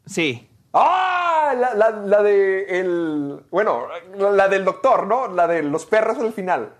Sí, 0.06 0.48
¡Ah! 0.74 1.54
La, 1.58 1.74
la, 1.74 1.92
la 1.92 2.24
de 2.24 2.80
el. 2.80 3.44
Bueno, 3.52 3.88
la 4.18 4.48
del 4.48 4.64
doctor, 4.64 5.06
¿no? 5.06 5.28
La 5.28 5.46
de 5.48 5.64
los 5.64 5.86
perros 5.86 6.18
al 6.20 6.32
final. 6.32 6.74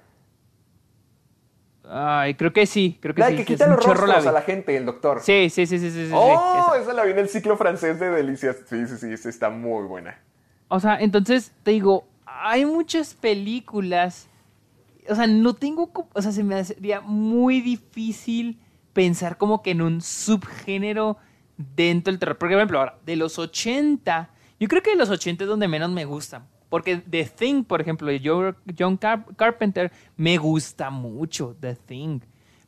Ay, 1.94 2.36
creo 2.36 2.54
que 2.54 2.66
sí, 2.66 2.98
creo 3.02 3.14
que 3.14 3.20
La 3.20 3.28
sí. 3.28 3.36
que 3.36 3.46
quita 3.46 3.68
los 3.68 3.84
rostros 3.84 4.26
a 4.26 4.32
la 4.32 4.42
gente, 4.44 4.78
el 4.78 4.86
doctor. 4.86 5.20
Sí, 5.22 5.50
sí, 5.50 5.66
sí, 5.66 5.78
sí, 5.78 5.92
sí, 5.92 6.10
¡Oh! 6.14 6.72
esa. 6.74 6.84
esa 6.84 6.94
la 6.94 7.04
vi 7.04 7.12
en 7.12 7.20
el 7.20 7.28
ciclo 7.28 7.58
francés 7.58 8.00
de 8.00 8.10
Delicias. 8.10 8.58
Sí, 8.66 8.88
sí, 8.88 8.96
sí, 8.98 9.12
esa 9.12 9.28
está 9.28 9.50
muy 9.50 9.86
buena. 9.86 10.18
O 10.70 10.80
sea, 10.80 10.98
entonces 11.02 11.52
te 11.64 11.72
digo, 11.72 12.08
hay 12.26 12.66
muchas 12.66 13.14
películas, 13.14 14.30
o 15.10 15.16
sea, 15.16 15.28
no 15.28 15.54
tengo, 15.54 15.92
o 16.14 16.22
sea, 16.22 16.32
se 16.32 16.46
me 16.46 16.56
haría 16.56 17.02
muy 17.02 17.60
difícil 17.60 18.58
pensar 18.94 19.38
como 19.38 19.62
que 19.62 19.72
en 19.72 19.82
un 19.82 20.00
subgénero 20.00 21.18
dentro 21.58 22.14
del 22.14 22.20
terror. 22.20 22.38
Por 22.38 22.54
ejemplo, 22.54 22.80
ahora, 22.80 23.00
de 23.06 23.18
los 23.18 23.38
80, 23.38 24.30
yo 24.62 24.68
creo 24.70 24.82
que 24.82 24.92
de 24.92 24.96
los 24.96 25.10
80 25.10 25.44
es 25.44 25.50
donde 25.50 25.68
menos 25.68 25.92
me 25.92 26.06
gustan. 26.06 26.48
Porque 26.72 26.98
The 26.98 27.26
Thing, 27.26 27.64
por 27.64 27.82
ejemplo, 27.82 28.08
de 28.08 28.20
Jo- 28.20 28.56
John 28.80 28.98
Car- 28.98 29.26
Carpenter, 29.36 29.92
me 30.18 30.38
gusta 30.40 30.90
mucho 30.90 31.56
The 31.60 31.76
Thing. 31.76 32.22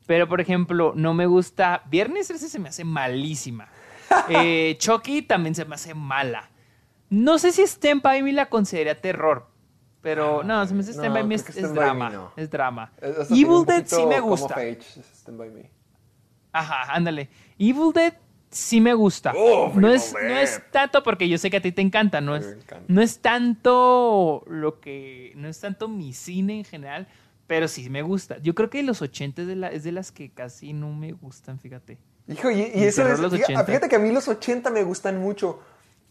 Pero, 0.06 0.28
por 0.28 0.40
ejemplo, 0.42 0.92
no 0.96 1.14
me 1.16 1.26
gusta. 1.26 1.82
Viernes 1.90 2.28
13 2.28 2.50
se 2.50 2.60
me 2.60 2.70
hace 2.70 2.84
malísima. 2.84 3.68
Eh, 4.30 4.76
Chucky 4.78 5.24
también 5.24 5.56
se 5.56 5.66
me 5.66 5.74
hace 5.74 5.96
mala. 5.96 6.48
No 7.10 7.40
sé 7.40 7.52
si 7.52 7.64
Stand 7.64 8.02
By 8.04 8.22
Me 8.22 8.32
la 8.34 8.48
consideraría 8.48 9.02
terror. 9.02 9.48
Pero 10.02 10.44
no, 10.44 10.66
se 10.68 10.74
me 10.76 10.82
hace 10.82 10.92
no, 10.92 10.98
Stand 10.98 11.14
By 11.16 11.24
Me 11.24 11.36
es, 11.36 11.44
que 11.44 11.52
es 11.52 11.58
Stand 11.58 11.76
By 11.76 11.86
Me 11.86 11.86
drama. 11.96 12.10
no. 12.10 12.32
Es 12.36 12.50
drama. 12.50 12.92
Eh, 13.02 13.14
tiene 13.30 13.42
Evil 13.42 13.66
Dead 13.66 13.86
sí 13.88 14.06
me 14.06 14.20
gusta. 14.20 14.54
of 14.54 14.58
age, 14.58 14.82
Stand 15.16 15.38
By 15.40 15.50
Me. 15.50 15.72
Ajá, 16.52 16.94
ándale. 16.94 17.30
Evil 17.58 17.92
Dead 17.94 18.14
sí 18.54 18.80
me 18.80 18.94
gusta. 18.94 19.34
No, 19.34 19.90
es, 19.92 20.14
no 20.14 20.38
es 20.38 20.62
tanto 20.72 21.04
porque 21.04 21.28
yo 21.28 21.38
sé 21.38 21.50
que 21.50 21.58
a 21.58 21.62
ti 21.62 21.72
te 21.72 21.82
encanta, 21.82 22.22
no 22.22 22.36
es, 22.36 22.46
encanta. 22.46 22.86
no 22.88 23.02
es 23.02 23.20
tanto 23.20 24.44
lo 24.48 24.80
que, 24.80 25.34
no 25.36 25.48
es 25.48 25.60
tanto 25.60 25.88
mi 25.88 26.14
cine 26.14 26.60
en 26.60 26.64
general, 26.66 27.08
pero 27.48 27.68
sí 27.68 27.90
me 27.90 28.02
gusta. 28.02 28.38
Yo 28.42 28.56
creo 28.56 28.70
que 28.70 28.84
los 28.84 29.02
80 29.02 29.42
es 29.42 29.48
de, 29.48 29.56
la- 29.56 29.72
es 29.72 29.84
de 29.84 29.92
las 29.92 30.12
que 30.12 30.30
casi 30.32 30.74
no 30.74 30.94
me 30.94 31.12
gustan, 31.12 31.60
fíjate. 31.60 31.98
Hijo, 32.28 32.50
y, 32.52 32.62
y 32.74 32.84
eso 32.84 33.06
es. 33.08 33.18
fíjate, 33.20 33.44
80. 33.44 33.66
fíjate 33.66 33.90
que 33.90 33.96
a 33.96 34.00
mí 34.00 34.12
los 34.12 34.28
80 34.28 34.70
me 34.70 34.84
gustan 34.84 35.20
mucho. 35.20 35.60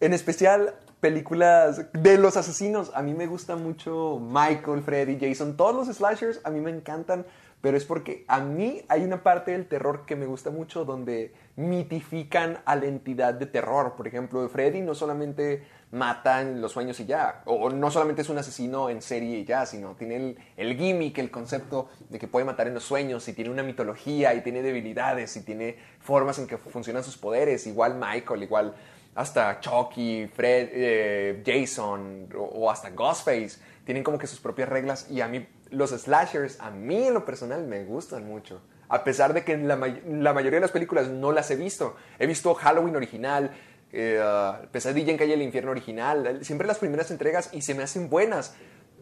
En 0.00 0.12
especial 0.12 0.74
películas 0.98 1.86
de 1.92 2.18
los 2.18 2.36
asesinos. 2.36 2.90
A 2.94 3.02
mí 3.02 3.14
me 3.14 3.26
gusta 3.26 3.54
mucho 3.56 4.18
Michael, 4.20 4.82
Freddy, 4.82 5.16
Jason. 5.20 5.56
Todos 5.56 5.74
los 5.86 5.96
slashers 5.96 6.40
a 6.44 6.50
mí 6.50 6.60
me 6.60 6.70
encantan. 6.70 7.24
Pero 7.62 7.76
es 7.76 7.84
porque 7.84 8.24
a 8.26 8.40
mí 8.40 8.82
hay 8.88 9.04
una 9.04 9.22
parte 9.22 9.52
del 9.52 9.66
terror 9.66 10.04
que 10.04 10.16
me 10.16 10.26
gusta 10.26 10.50
mucho 10.50 10.84
donde 10.84 11.32
mitifican 11.54 12.58
a 12.64 12.74
la 12.74 12.86
entidad 12.86 13.34
de 13.34 13.46
terror. 13.46 13.94
Por 13.96 14.08
ejemplo, 14.08 14.46
Freddy 14.48 14.82
no 14.82 14.96
solamente 14.96 15.62
mata 15.92 16.40
en 16.40 16.60
los 16.60 16.72
sueños 16.72 16.98
y 17.00 17.06
ya, 17.06 17.42
o 17.44 17.70
no 17.70 17.90
solamente 17.90 18.22
es 18.22 18.30
un 18.30 18.38
asesino 18.38 18.90
en 18.90 19.00
serie 19.00 19.38
y 19.38 19.44
ya, 19.44 19.64
sino 19.64 19.94
tiene 19.94 20.36
el, 20.56 20.76
gimmick, 20.76 21.18
el 21.18 21.30
concepto 21.30 21.88
de 22.08 22.18
que 22.18 22.26
puede 22.26 22.44
matar 22.46 22.66
en 22.66 22.74
los 22.74 22.82
sueños 22.82 23.28
y 23.28 23.32
tiene 23.32 23.50
una 23.50 23.62
mitología 23.62 24.34
y 24.34 24.40
tiene 24.40 24.62
debilidades 24.62 25.36
y 25.36 25.42
tiene 25.42 25.76
formas 26.00 26.38
en 26.40 26.48
que 26.48 26.56
funcionan 26.56 27.04
sus 27.04 27.16
poderes. 27.16 27.66
Igual 27.68 27.94
Michael, 27.94 28.42
igual 28.42 28.74
hasta 29.14 29.60
Chucky, 29.60 30.26
Fred, 30.26 30.68
eh, 30.72 31.42
Jason 31.46 32.28
o, 32.36 32.42
o 32.42 32.70
hasta 32.70 32.90
Ghostface 32.90 33.60
tienen 33.84 34.02
como 34.02 34.18
que 34.18 34.26
sus 34.26 34.40
propias 34.40 34.68
reglas 34.68 35.08
y 35.10 35.20
a 35.20 35.28
mí 35.28 35.46
los 35.72 35.90
slashers 35.90 36.60
a 36.60 36.70
mí 36.70 37.08
en 37.08 37.14
lo 37.14 37.24
personal 37.24 37.66
me 37.66 37.84
gustan 37.84 38.26
mucho. 38.26 38.62
A 38.88 39.04
pesar 39.04 39.32
de 39.34 39.42
que 39.44 39.56
la, 39.56 39.76
may- 39.76 40.02
la 40.06 40.32
mayoría 40.32 40.58
de 40.58 40.62
las 40.62 40.70
películas 40.70 41.08
no 41.08 41.32
las 41.32 41.50
he 41.50 41.56
visto. 41.56 41.96
He 42.18 42.26
visto 42.26 42.54
Halloween 42.54 42.94
original, 42.94 43.50
eh, 43.90 44.20
uh, 44.22 44.66
Pesadilla 44.68 45.10
en 45.10 45.18
Calle 45.18 45.32
del 45.32 45.42
Infierno 45.42 45.70
original, 45.70 46.38
siempre 46.42 46.66
las 46.66 46.78
primeras 46.78 47.10
entregas 47.10 47.50
y 47.52 47.62
se 47.62 47.74
me 47.74 47.82
hacen 47.82 48.08
buenas. 48.08 48.54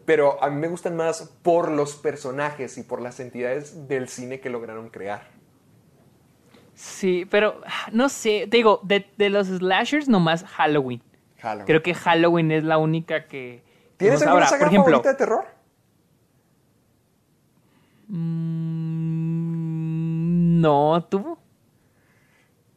Pero 0.05 0.43
a 0.43 0.49
mí 0.49 0.59
me 0.59 0.67
gustan 0.67 0.95
más 0.95 1.31
por 1.43 1.69
los 1.69 1.95
personajes 1.95 2.77
y 2.77 2.83
por 2.83 3.01
las 3.01 3.19
entidades 3.19 3.87
del 3.87 4.07
cine 4.07 4.39
que 4.39 4.49
lograron 4.49 4.89
crear. 4.89 5.27
Sí, 6.73 7.27
pero 7.29 7.61
no 7.91 8.09
sé, 8.09 8.47
te 8.49 8.57
digo, 8.57 8.79
de, 8.83 9.05
de 9.17 9.29
los 9.29 9.47
slashers 9.47 10.07
nomás 10.09 10.43
Halloween. 10.45 11.03
Halloween. 11.39 11.65
Creo 11.67 11.83
que 11.83 11.93
Halloween 11.93 12.51
es 12.51 12.63
la 12.63 12.77
única 12.79 13.27
que... 13.27 13.63
¿Tienes 13.97 14.23
alguna 14.23 14.47
saga 14.47 14.59
por 14.61 14.67
ejemplo, 14.69 14.91
favorita 14.93 15.09
de 15.11 15.15
terror? 15.15 15.45
Mm, 18.11 19.61
no, 20.61 21.07
¿tú? 21.09 21.37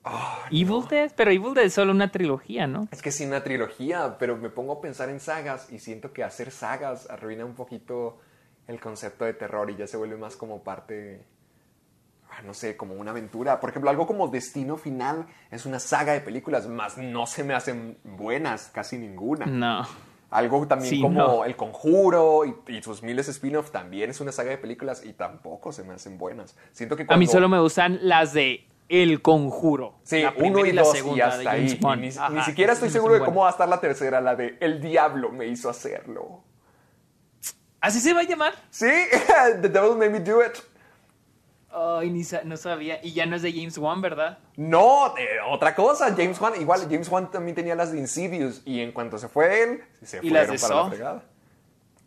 Ah, 0.04 0.46
Evil 0.50 0.86
Dead, 0.88 1.12
pero 1.16 1.30
Evil 1.30 1.54
Dead 1.54 1.64
es 1.64 1.74
solo 1.74 1.92
una 1.92 2.10
trilogía, 2.10 2.66
¿no? 2.66 2.88
Es 2.90 3.00
que 3.00 3.10
sí, 3.10 3.24
una 3.24 3.42
trilogía, 3.42 4.16
pero 4.18 4.36
me 4.36 4.50
pongo 4.50 4.74
a 4.74 4.80
pensar 4.80 5.08
en 5.08 5.18
sagas 5.18 5.72
y 5.72 5.78
siento 5.78 6.12
que 6.12 6.22
hacer 6.22 6.50
sagas 6.50 7.08
arruina 7.08 7.44
un 7.44 7.54
poquito 7.54 8.18
el 8.66 8.80
concepto 8.80 9.24
de 9.24 9.32
terror 9.34 9.70
y 9.70 9.76
ya 9.76 9.86
se 9.86 9.96
vuelve 9.96 10.16
más 10.16 10.36
como 10.36 10.62
parte, 10.62 11.24
ah, 12.30 12.42
no 12.42 12.52
sé, 12.52 12.76
como 12.76 12.94
una 12.94 13.12
aventura. 13.12 13.60
Por 13.60 13.70
ejemplo, 13.70 13.88
algo 13.90 14.06
como 14.06 14.28
Destino 14.28 14.76
Final 14.76 15.26
es 15.50 15.64
una 15.64 15.78
saga 15.78 16.12
de 16.12 16.20
películas, 16.20 16.66
más 16.66 16.98
no 16.98 17.26
se 17.26 17.42
me 17.42 17.54
hacen 17.54 17.96
buenas, 18.04 18.68
casi 18.74 18.98
ninguna. 18.98 19.46
No. 19.46 19.86
Algo 20.34 20.66
también 20.66 20.90
Sí, 20.90 21.00
como 21.00 21.16
no. 21.16 21.44
El 21.44 21.54
Conjuro 21.54 22.44
y, 22.44 22.56
y 22.66 22.82
sus 22.82 23.04
miles 23.04 23.26
de 23.26 23.32
spin-off 23.32 23.70
también 23.70 24.10
es 24.10 24.20
una 24.20 24.32
saga 24.32 24.50
de 24.50 24.58
películas 24.58 25.04
y 25.04 25.12
tampoco 25.12 25.70
se 25.70 25.84
me 25.84 25.94
hacen 25.94 26.18
buenas. 26.18 26.56
Siento 26.72 26.96
que 26.96 27.06
A 27.08 27.16
mí 27.16 27.28
solo 27.28 27.48
me 27.48 27.60
gustan 27.60 28.00
las 28.02 28.32
de 28.32 28.66
El 28.88 29.22
Conjuro. 29.22 29.94
Sí, 30.02 30.22
la 30.22 30.34
uno 30.36 30.66
y 30.66 30.72
la 30.72 30.82
dos 30.82 30.90
segunda 30.90 31.18
y 31.18 31.20
hasta 31.20 31.50
ahí. 31.52 31.78
Y 31.80 31.96
ni, 32.00 32.08
Ajá, 32.08 32.30
ni 32.30 32.42
siquiera 32.42 32.72
estoy 32.72 32.90
seguro 32.90 33.14
de 33.14 33.20
cómo 33.20 33.42
va 33.42 33.46
a 33.46 33.50
estar 33.52 33.68
la 33.68 33.78
tercera, 33.78 34.20
la 34.20 34.34
de 34.34 34.58
El 34.58 34.80
Diablo 34.80 35.30
me 35.30 35.46
hizo 35.46 35.70
hacerlo. 35.70 36.42
¿Así 37.80 38.00
se 38.00 38.12
va 38.12 38.22
a 38.22 38.24
llamar? 38.24 38.54
Sí, 38.70 38.90
The 39.62 39.68
Devil 39.68 39.96
Made 39.96 40.10
Me 40.10 40.18
Do 40.18 40.44
It. 40.44 40.58
Ay, 41.76 42.10
ni 42.10 42.22
sa- 42.22 42.42
no 42.44 42.56
sabía. 42.56 43.00
Y 43.02 43.12
ya 43.12 43.26
no 43.26 43.34
es 43.34 43.42
de 43.42 43.52
James 43.52 43.76
Wan, 43.78 44.00
¿verdad? 44.00 44.38
No, 44.56 45.16
eh, 45.18 45.26
otra 45.50 45.74
cosa. 45.74 46.14
James 46.16 46.40
Wan, 46.40 46.52
igual, 46.60 46.82
James 46.82 47.08
Wan 47.08 47.30
también 47.30 47.54
tenía 47.56 47.74
las 47.74 47.90
de 47.90 47.98
Insidious 47.98 48.62
y 48.64 48.80
en 48.80 48.92
cuanto 48.92 49.18
se 49.18 49.28
fue 49.28 49.62
él, 49.62 49.84
se 50.02 50.18
¿Y 50.18 50.30
fueron 50.30 50.34
las 50.34 50.50
de 50.50 50.58
para 50.58 50.74
Saw? 50.74 50.84
la 50.84 50.88
fregada. 50.90 51.22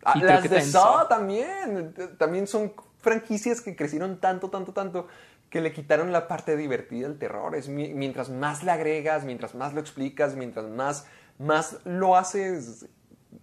Ah, 0.05 0.13
Y 0.15 0.21
las 0.21 0.49
de 0.49 0.61
Saw 0.61 0.99
Saw. 0.99 1.07
también. 1.09 1.93
También 2.17 2.47
son 2.47 2.73
franquicias 2.99 3.59
que 3.61 3.75
crecieron 3.75 4.19
tanto, 4.19 4.49
tanto, 4.49 4.71
tanto 4.71 5.07
que 5.49 5.59
le 5.61 5.71
quitaron 5.73 6.11
la 6.11 6.27
parte 6.27 6.55
divertida 6.55 7.07
del 7.09 7.17
terror. 7.19 7.55
Es 7.55 7.67
mi- 7.67 7.93
mientras 7.93 8.29
más 8.29 8.63
le 8.63 8.71
agregas, 8.71 9.23
mientras 9.25 9.53
más 9.55 9.73
lo 9.73 9.79
explicas, 9.81 10.35
mientras 10.35 10.65
más, 10.67 11.07
más 11.39 11.77
lo 11.85 12.15
haces 12.15 12.85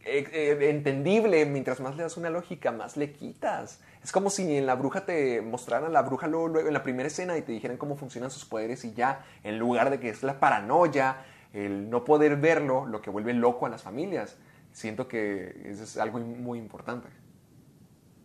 eh, 0.07 0.27
eh, 0.33 0.71
entendible, 0.71 1.45
mientras 1.47 1.81
más 1.81 1.97
le 1.97 2.03
das 2.03 2.17
una 2.17 2.29
lógica, 2.31 2.73
más 2.73 2.97
le 2.97 3.13
quitas. 3.13 3.81
Es 4.05 4.13
como 4.13 4.29
si 4.29 4.57
en 4.57 4.67
la 4.67 4.75
bruja 4.75 5.07
te 5.07 5.41
mostraran 5.41 5.93
la 5.93 6.03
bruja 6.03 6.27
luego, 6.27 6.49
luego 6.49 6.69
en 6.69 6.75
la 6.75 6.83
primera 6.83 7.07
escena 7.07 7.37
y 7.39 7.43
te 7.43 7.53
dijeran 7.53 7.79
cómo 7.79 7.97
funcionan 7.97 8.31
sus 8.31 8.45
poderes 8.45 8.85
y 8.85 8.93
ya, 8.93 9.25
en 9.43 9.59
lugar 9.59 9.89
de 9.89 9.99
que 9.99 10.11
es 10.11 10.23
la 10.23 10.39
paranoia, 10.39 11.25
el 11.55 11.89
no 11.89 12.05
poder 12.05 12.37
verlo, 12.37 12.85
lo 12.85 13.01
que 13.01 13.09
vuelve 13.09 13.33
loco 13.33 13.65
a 13.65 13.71
las 13.71 13.83
familias. 13.83 14.37
Siento 14.73 15.09
que 15.09 15.63
eso 15.65 15.85
es 15.85 15.97
algo 15.97 16.19
muy 16.19 16.59
importante. 16.59 17.09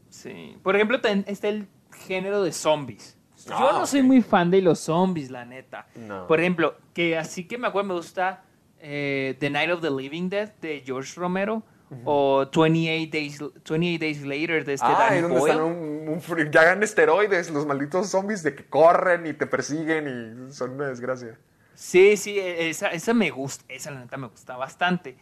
Sí. 0.09 0.57
Por 0.63 0.75
ejemplo, 0.75 0.99
está 1.27 1.47
el 1.47 1.67
género 2.07 2.43
de 2.43 2.51
zombies. 2.51 3.17
Yo 3.47 3.55
Ah, 3.55 3.77
no 3.80 3.86
soy 3.86 4.03
muy 4.03 4.21
fan 4.21 4.51
de 4.51 4.61
los 4.61 4.80
zombies, 4.80 5.32
la 5.32 5.45
neta. 5.45 5.88
No. 5.95 6.27
Por 6.27 6.39
ejemplo, 6.41 6.75
que 6.93 7.17
así 7.17 7.47
que 7.47 7.57
me 7.57 7.67
acuerdo, 7.67 7.89
me 7.89 7.93
gusta 7.93 8.43
eh, 8.80 9.38
The 9.39 9.49
Night 9.49 9.71
of 9.71 9.82
the 9.82 9.91
Living 9.91 10.27
Dead 10.30 10.51
de 10.59 10.84
George 10.86 11.17
Romero 11.17 11.63
o 12.05 12.45
28 12.51 13.09
Days, 13.11 13.39
28 13.39 13.99
Days 13.99 14.21
Later 14.21 14.65
de 14.65 14.73
este 14.73 14.85
ah, 14.87 15.07
Danny 15.09 15.21
donde 15.21 15.39
Boyle. 15.39 15.51
están 15.53 15.65
un, 15.67 16.09
un 16.09 16.51
ya 16.51 16.61
hagan 16.61 16.83
esteroides, 16.83 17.49
los 17.49 17.65
malditos 17.65 18.09
zombies 18.09 18.43
de 18.43 18.55
que 18.55 18.65
corren 18.65 19.25
y 19.25 19.33
te 19.33 19.47
persiguen 19.47 20.47
y 20.49 20.53
son 20.53 20.71
una 20.71 20.87
desgracia. 20.87 21.37
Sí, 21.73 22.17
sí, 22.17 22.37
e- 22.37 22.69
esa, 22.69 22.89
esa 22.89 23.13
me 23.13 23.29
gusta, 23.31 23.63
esa 23.69 23.91
la 23.91 24.01
neta 24.01 24.17
me 24.17 24.27
gusta 24.27 24.57
bastante. 24.57 25.15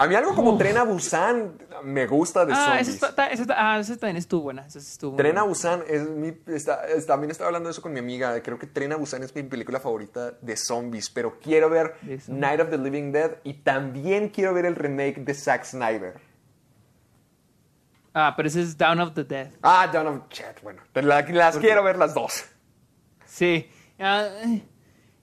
A 0.00 0.06
mí 0.06 0.14
algo 0.14 0.32
como 0.32 0.56
Tren 0.56 0.76
a 0.78 0.84
Busan 0.84 1.58
me 1.82 2.06
gusta 2.06 2.46
de 2.46 2.52
Ah, 2.52 2.66
zombies. 2.66 2.88
está- 2.88 3.26
está- 3.26 3.54
ah, 3.58 3.80
esa 3.80 3.96
también 3.96 4.16
estuvo 4.16 4.42
buena. 4.42 4.64
Esa 4.64 4.78
sí 4.80 4.86
estuvo 4.92 5.16
Tren 5.16 5.36
a 5.36 5.42
buena. 5.42 5.48
Busan 5.48 5.82
es 5.88 6.08
mi. 6.08 6.32
está- 6.46 6.86
es- 6.86 7.04
también 7.04 7.32
estaba 7.32 7.48
hablando 7.48 7.68
de 7.68 7.72
eso 7.72 7.82
con 7.82 7.92
mi 7.92 7.98
amiga. 7.98 8.40
Creo 8.40 8.60
que 8.60 8.68
Tren 8.68 8.92
a 8.92 8.96
Busan 8.96 9.24
es 9.24 9.34
mi 9.34 9.42
película 9.42 9.80
favorita 9.80 10.30
de 10.40 10.56
zombies. 10.56 11.10
Pero 11.10 11.40
quiero 11.40 11.68
ver. 11.68 11.96
Night 12.28 12.60
of 12.60 12.70
the 12.70 12.78
Living 12.78 13.10
Dead 13.10 13.38
y 13.42 13.54
también 13.54 14.28
quiero 14.28 14.54
ver 14.54 14.66
el 14.66 14.76
remake 14.76 15.16
de 15.24 15.34
Zack 15.34 15.64
Snyder. 15.64 16.20
Ah, 18.14 18.34
pero 18.36 18.48
ese 18.48 18.62
es 18.62 18.76
Down 18.78 19.00
of 19.00 19.14
the 19.14 19.24
Dead. 19.24 19.50
Ah, 19.62 19.88
Dawn 19.92 20.06
of 20.06 20.28
Chet. 20.28 20.62
Bueno, 20.62 20.80
las 20.94 21.56
quiero 21.58 21.82
ver 21.82 21.98
las 21.98 22.14
dos. 22.14 22.44
Sí. 23.26 23.68
Eh, 23.98 24.62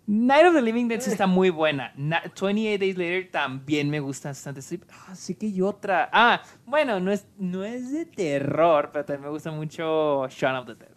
Night 0.08 0.46
of 0.46 0.54
the 0.54 0.62
Living 0.62 0.88
Dead 0.88 1.00
sí 1.02 1.10
está 1.12 1.26
muy 1.26 1.50
buena. 1.50 1.92
Na- 1.96 2.22
28 2.40 2.80
Days 2.80 2.98
Later 2.98 3.30
también 3.32 3.90
me 3.90 4.00
gusta 4.00 4.30
bastante. 4.30 4.62
Sí, 4.62 4.80
ah, 4.92 5.16
sí 5.16 5.34
que 5.36 5.48
hay 5.48 5.62
otra. 5.62 6.10
Ah, 6.14 6.42
bueno, 6.66 7.00
no 7.00 7.12
es, 7.12 7.26
no 7.38 7.64
es 7.64 7.92
de 7.92 8.06
terror, 8.06 8.90
pero 8.94 9.06
también 9.06 9.24
me 9.24 9.30
gusta 9.30 9.52
mucho 9.52 10.28
Shaun 10.30 10.56
of 10.58 10.66
the 10.68 10.76
Dead. 10.76 10.90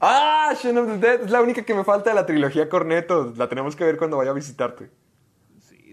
Ah, 0.00 0.54
Shaun 0.60 0.78
of 0.78 0.86
the 0.88 0.98
Dead 0.98 1.20
es 1.24 1.30
la 1.30 1.40
única 1.40 1.62
que 1.62 1.74
me 1.74 1.84
falta 1.84 2.10
de 2.10 2.16
la 2.16 2.26
trilogía 2.26 2.68
Corneto. 2.68 3.32
La 3.36 3.48
tenemos 3.48 3.76
que 3.76 3.84
ver 3.84 3.96
cuando 3.96 4.16
vaya 4.16 4.30
a 4.30 4.34
visitarte. 4.34 4.90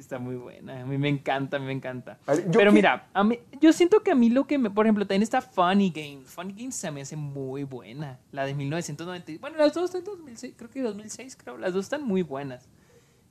Está 0.06 0.20
muy 0.20 0.36
buena. 0.36 0.82
A 0.84 0.86
mí 0.86 1.00
me 1.00 1.10
encanta, 1.10 1.58
a 1.58 1.60
mí 1.60 1.66
me 1.66 1.72
encanta. 1.72 2.20
Ver, 2.28 2.46
Pero 2.52 2.72
mira, 2.72 3.08
a 3.12 3.24
mí, 3.24 3.40
yo 3.60 3.74
siento 3.74 4.04
que 4.04 4.12
a 4.12 4.16
mí 4.16 4.30
lo 4.30 4.46
que 4.46 4.60
me, 4.60 4.70
por 4.70 4.86
ejemplo, 4.86 5.04
también 5.08 5.24
está 5.24 5.42
Funny 5.42 5.90
Games. 5.90 6.30
Funny 6.30 6.54
Games 6.54 6.76
se 6.76 6.92
me 6.92 7.02
hace 7.02 7.16
muy 7.16 7.64
buena. 7.64 8.20
La 8.32 8.46
de 8.46 8.54
1990. 8.54 9.42
Bueno, 9.42 9.58
las 9.58 9.74
dos 9.74 9.86
están 9.86 10.04
de 10.04 10.12
2006, 10.12 10.54
creo 10.56 10.70
que 10.70 10.82
2006, 10.84 11.36
creo. 11.38 11.58
Las 11.58 11.74
dos 11.74 11.86
están 11.86 12.04
muy 12.04 12.22
buenas. 12.22 12.70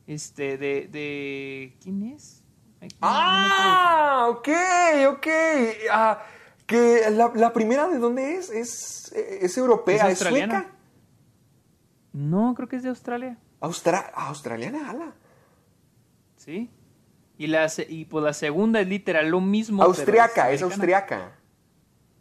Este, 0.09 0.59
de, 0.59 0.89
de, 0.89 1.77
¿quién 1.81 2.03
es? 2.13 2.43
Ay, 2.81 2.89
no. 2.89 2.97
Ah, 3.03 4.27
ok, 4.31 4.49
ok. 5.11 5.27
Ah, 5.93 6.19
que 6.67 7.09
la, 7.13 7.31
la 7.37 7.53
primera 7.53 7.87
de 7.89 7.99
dónde 8.01 8.35
es? 8.35 8.51
Es, 8.51 9.13
es 9.13 9.57
europea, 9.57 9.95
¿Es 9.95 10.03
es, 10.03 10.09
australiana? 10.11 10.63
sueca. 10.63 10.75
No, 12.13 12.53
creo 12.57 12.67
que 12.69 12.75
es 12.77 12.83
de 12.83 12.89
Australia. 12.89 13.39
Austra- 13.61 14.11
australiana, 14.15 14.91
ala. 14.91 15.15
¿Sí? 16.45 16.71
Y, 17.39 17.47
la, 17.47 17.67
y 17.89 18.05
pues 18.05 18.23
la 18.23 18.33
segunda 18.35 18.81
es 18.81 18.87
literal 18.87 19.29
lo 19.31 19.41
mismo. 19.41 19.83
Austriaca, 19.83 20.51
es 20.51 20.63
americana. 20.63 20.75
austriaca. 20.75 21.33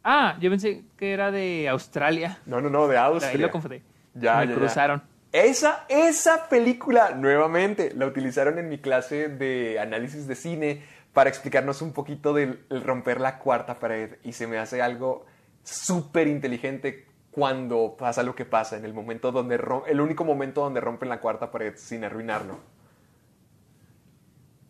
Ah, 0.04 0.38
yo 0.40 0.50
pensé 0.50 0.84
que 0.98 1.12
era 1.12 1.30
de 1.30 1.68
Australia. 1.70 2.40
No, 2.46 2.62
no, 2.62 2.70
no, 2.70 2.88
de 2.88 2.98
Ahí 2.98 3.04
Austria. 3.06 3.38
lo 3.38 3.52
confundí. 3.52 3.82
Ya, 4.14 4.38
Me 4.38 4.46
ya, 4.46 4.52
ya. 4.52 4.56
cruzaron. 4.56 5.04
Esa, 5.34 5.86
esa 5.90 6.48
película, 6.48 7.12
nuevamente, 7.12 7.92
la 7.96 8.06
utilizaron 8.06 8.60
en 8.60 8.70
mi 8.70 8.78
clase 8.78 9.28
de 9.30 9.80
análisis 9.80 10.26
de 10.28 10.36
cine 10.36 10.84
para 11.12 11.30
explicarnos 11.30 11.82
un 11.82 11.92
poquito 11.92 12.34
del 12.34 12.60
el 12.70 12.84
romper 12.84 13.20
la 13.20 13.40
cuarta 13.40 13.80
pared. 13.80 14.18
Y 14.24 14.32
se 14.34 14.48
me 14.48 14.58
hace 14.58 14.82
algo 14.82 15.26
súper 15.64 16.28
inteligente 16.28 17.08
cuando 17.32 17.96
pasa 17.98 18.24
lo 18.24 18.36
que 18.36 18.46
pasa, 18.46 18.78
en 18.78 18.86
el 18.86 18.94
momento 18.94 19.32
donde, 19.32 19.60
el 19.88 20.02
único 20.02 20.24
momento 20.24 20.62
donde 20.62 20.80
rompen 20.82 21.10
la 21.10 21.20
cuarta 21.20 21.52
pared 21.52 21.74
sin 21.78 22.04
arruinarlo. 22.04 22.60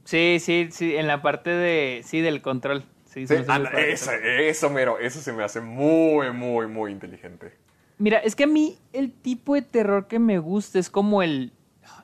Sí, 0.06 0.38
sí, 0.40 0.70
sí, 0.72 0.96
en 0.96 1.08
la 1.08 1.22
parte 1.22 1.50
de, 1.50 2.02
sí, 2.06 2.22
del 2.22 2.42
control. 2.42 2.84
Sí, 3.06 3.26
anda, 3.48 3.70
eso, 3.70 4.12
esa 4.12 4.16
eso, 4.16 4.70
mero, 4.72 4.98
eso 5.00 5.22
se 5.22 5.32
me 5.34 5.44
hace 5.44 5.62
muy, 5.62 6.32
muy, 6.32 6.68
muy 6.68 6.92
inteligente. 6.92 7.54
Mira, 8.00 8.18
es 8.18 8.36
que 8.36 8.46
a 8.46 8.48
mí 8.48 8.78
el 8.92 9.12
tipo 9.12 9.54
de 9.54 9.62
terror 9.62 10.08
que 10.08 10.18
me 10.18 10.40
gusta 10.40 10.80
es 10.80 10.90
como 10.90 11.22
el... 11.22 11.54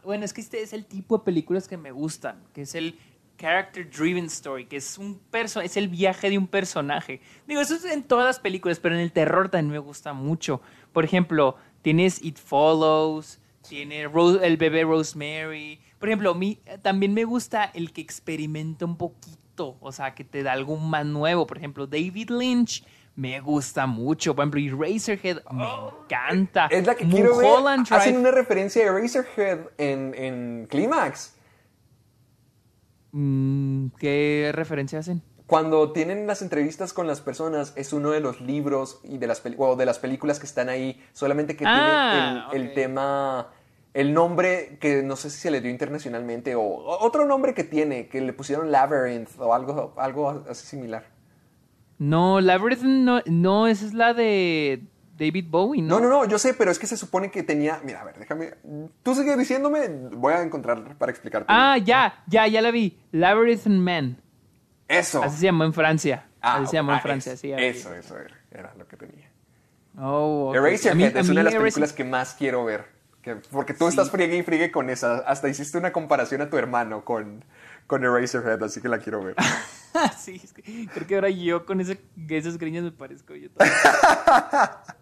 Bueno, 0.04 0.24
es 0.24 0.34
que 0.34 0.42
este 0.42 0.62
es 0.62 0.72
el 0.72 0.86
tipo 0.86 1.18
de 1.18 1.24
películas 1.24 1.68
que 1.68 1.78
me 1.78 1.92
gustan, 1.92 2.44
que 2.54 2.62
es 2.62 2.76
el 2.76 3.00
character 3.40 3.90
driven 3.90 4.26
story, 4.26 4.66
que 4.66 4.78
es 4.78 4.98
un 4.98 5.18
perso 5.32 5.62
es 5.62 5.78
el 5.78 5.88
viaje 5.88 6.30
de 6.30 6.38
un 6.38 6.48
personaje. 6.48 7.22
Digo, 7.48 7.60
eso 7.62 7.76
es 7.76 7.86
en 7.86 8.04
todas 8.04 8.26
las 8.26 8.40
películas, 8.40 8.80
pero 8.80 8.94
en 8.96 9.02
el 9.02 9.12
terror 9.12 9.50
también 9.50 9.72
me 9.72 9.80
gusta 9.80 10.14
mucho. 10.14 10.62
Por 10.94 11.06
ejemplo, 11.06 11.56
tienes 11.82 12.24
It 12.24 12.38
Follows, 12.38 13.40
tiene 13.68 14.08
Ro- 14.08 14.42
el 14.42 14.58
bebé 14.58 14.84
Rosemary. 14.84 15.80
Por 16.00 16.10
ejemplo, 16.10 16.32
a 16.32 16.36
mí 16.36 16.60
eh, 16.66 16.78
también 16.82 17.14
me 17.14 17.26
gusta 17.26 17.66
el 17.66 17.92
que 17.92 18.02
experimenta 18.02 18.86
un 18.86 18.98
poquito, 18.98 19.78
o 19.82 19.92
sea, 19.92 20.16
que 20.16 20.24
te 20.24 20.44
da 20.44 20.54
algo 20.54 20.78
más 20.78 21.06
nuevo. 21.06 21.46
Por 21.46 21.58
ejemplo, 21.58 21.88
David 21.88 22.30
Lynch 22.30 22.86
me 23.16 23.40
gusta 23.42 23.86
mucho. 23.86 24.34
Por 24.34 24.44
ejemplo, 24.44 24.86
Eraserhead 24.86 25.44
me 25.52 25.66
encanta. 25.66 26.68
Es 26.68 26.88
la 26.88 26.96
que 26.96 27.06
quiero 27.06 27.38
ver. 27.38 27.50
Hacen 27.90 28.18
una 28.18 28.32
referencia 28.32 28.82
a 28.84 28.86
Eraserhead 28.98 29.60
en, 29.78 30.14
en 30.16 30.68
Clímax. 30.70 31.36
Mm, 33.12 33.88
¿Qué 33.98 34.52
referencia 34.54 35.00
hacen? 35.00 35.22
Cuando 35.48 35.92
tienen 35.92 36.28
las 36.28 36.44
entrevistas 36.44 36.94
con 36.94 37.08
las 37.08 37.22
personas, 37.22 37.74
es 37.76 37.92
uno 37.92 38.12
de 38.12 38.20
los 38.20 38.40
libros 38.40 39.00
y 39.04 39.18
de 39.18 39.26
las, 39.26 39.42
o 39.58 39.76
de 39.76 39.86
las 39.86 39.98
películas 39.98 40.40
que 40.40 40.46
están 40.46 40.70
ahí, 40.70 41.04
solamente 41.12 41.58
que 41.58 41.64
Ah, 41.68 42.50
tiene 42.52 42.64
el, 42.64 42.70
el 42.70 42.74
tema, 42.76 43.50
el 44.00 44.14
nombre 44.14 44.78
que 44.80 45.04
no 45.04 45.16
sé 45.16 45.30
si 45.30 45.40
se 45.40 45.52
le 45.52 45.62
dio 45.62 45.70
internacionalmente 45.72 46.56
o, 46.56 46.62
otro 46.64 47.26
nombre 47.26 47.54
que 47.54 47.64
tiene, 47.64 48.08
que 48.08 48.22
le 48.22 48.34
pusieron 48.34 48.72
Labyrinth 48.72 49.40
o 49.40 49.54
algo, 49.54 49.94
algo 49.98 50.46
así 50.50 50.66
similar. 50.66 51.06
No, 51.98 52.40
Labyrinth 52.40 52.84
no, 52.84 53.22
no, 53.26 53.68
esa 53.68 53.86
es 53.86 53.94
la 53.94 54.14
de 54.14 54.84
David 55.18 55.46
Bowie, 55.50 55.82
¿no? 55.82 56.00
No, 56.00 56.08
no, 56.08 56.10
no, 56.10 56.26
yo 56.26 56.40
sé, 56.40 56.54
pero 56.54 56.72
es 56.72 56.80
que 56.80 56.88
se 56.88 56.96
supone 56.96 57.30
que 57.30 57.44
tenía, 57.44 57.82
mira, 57.84 58.02
a 58.02 58.06
ver, 58.06 58.18
déjame, 58.18 58.54
tú 59.04 59.14
sigue 59.16 59.36
diciéndome, 59.36 59.88
voy 60.14 60.34
a 60.34 60.42
encontrar 60.42 60.98
para 60.98 61.12
explicarte. 61.12 61.48
Ah, 61.50 61.78
ya, 61.78 62.24
ya, 62.28 62.48
ya 62.48 62.62
la 62.62 62.72
vi. 62.72 62.98
Labyrinth 63.12 63.66
Man. 63.68 64.18
Eso. 64.88 65.22
Así 65.22 65.38
se 65.40 65.46
llamó 65.46 65.66
en 65.66 65.74
Francia. 65.74 66.26
Ah, 66.42 66.56
Así 66.58 66.68
se 66.68 66.74
llamó 66.78 66.92
en 66.94 66.98
ah, 67.00 67.02
Francia, 67.02 67.34
es- 67.34 67.40
sí. 67.42 67.52
Eso, 67.52 67.94
eso 67.94 68.18
era, 68.18 68.38
era 68.50 68.74
lo 68.78 68.88
que 68.88 68.96
tenía. 68.96 69.30
Oh, 70.00 70.52
ok. 70.52 70.56
A 70.56 70.60
Eraserhead 70.60 70.96
mí- 70.96 71.04
es 71.20 71.30
una 71.30 71.40
de 71.42 71.44
las 71.44 71.54
Eraser- 71.54 71.60
películas 71.64 71.92
que 71.94 72.04
más 72.06 72.34
quiero 72.36 72.64
ver. 72.64 72.86
Que- 73.36 73.42
porque 73.52 73.74
tú 73.74 73.86
Sí. 73.86 73.90
estás 73.90 74.10
friegue 74.12 74.38
y 74.38 74.44
friegue 74.44 74.72
con 74.72 74.90
esa. 74.90 75.18
Hasta 75.20 75.50
hiciste 75.50 75.78
una 75.78 75.92
comparación 75.92 76.42
a 76.42 76.50
tu 76.50 76.58
hermano 76.58 77.04
con, 77.06 77.44
con 77.88 78.04
Eraserhead, 78.04 78.62
así 78.64 78.82
que 78.82 78.90
la 78.90 79.00
quiero 79.00 79.24
ver. 79.24 79.36
sí, 80.18 80.40
es 80.44 80.54
que 80.54 80.88
creo 80.94 81.08
que 81.08 81.16
ahora 81.16 81.30
yo 81.30 81.66
con 81.66 81.82
ese, 81.82 82.00
esas 82.30 82.58
greñas 82.58 82.84
me 82.84 82.92
parezco 82.92 83.36
yo 83.36 83.50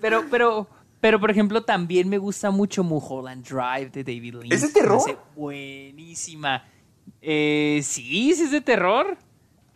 pero, 0.00 0.24
pero, 0.30 0.68
pero, 1.00 1.20
por 1.20 1.30
ejemplo, 1.30 1.64
también 1.64 2.08
me 2.08 2.18
gusta 2.18 2.50
mucho 2.50 2.84
Mulholland 2.84 3.46
Drive 3.46 3.90
de 3.90 4.04
David 4.04 4.34
Lynch. 4.34 4.52
¿Es 4.52 4.62
de 4.62 4.68
terror? 4.68 5.00
buenísima. 5.36 6.64
Eh, 7.22 7.80
sí, 7.82 8.32
sí 8.34 8.42
es 8.42 8.50
de 8.50 8.60
terror. 8.60 9.16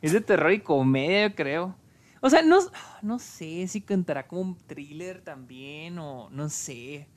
Es 0.00 0.12
de 0.12 0.20
terror 0.20 0.52
y 0.52 0.60
comedia, 0.60 1.28
yo 1.28 1.34
creo. 1.34 1.76
O 2.20 2.30
sea, 2.30 2.42
no, 2.42 2.58
no 3.02 3.18
sé 3.18 3.66
si 3.68 3.80
contará 3.80 4.26
como 4.26 4.42
un 4.42 4.56
thriller 4.56 5.22
también 5.22 5.98
o 5.98 6.28
no 6.30 6.48
sé. 6.48 7.08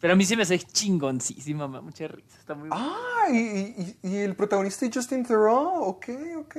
Pero 0.00 0.14
a 0.14 0.16
mí 0.16 0.24
se 0.24 0.34
me 0.34 0.42
hace 0.44 0.58
chingoncísima, 0.58 1.68
me 1.68 1.74
da 1.76 1.80
mucha 1.82 2.08
risa. 2.08 2.38
Está 2.38 2.54
muy 2.54 2.68
ah, 2.72 3.26
y, 3.30 3.36
y- 3.36 3.96
y 4.02 4.16
el 4.16 4.34
protagonista 4.34 4.86
es 4.86 4.92
Justin 4.94 5.24
Theroux. 5.24 5.72
Ok, 5.88 6.06
ok. 6.38 6.56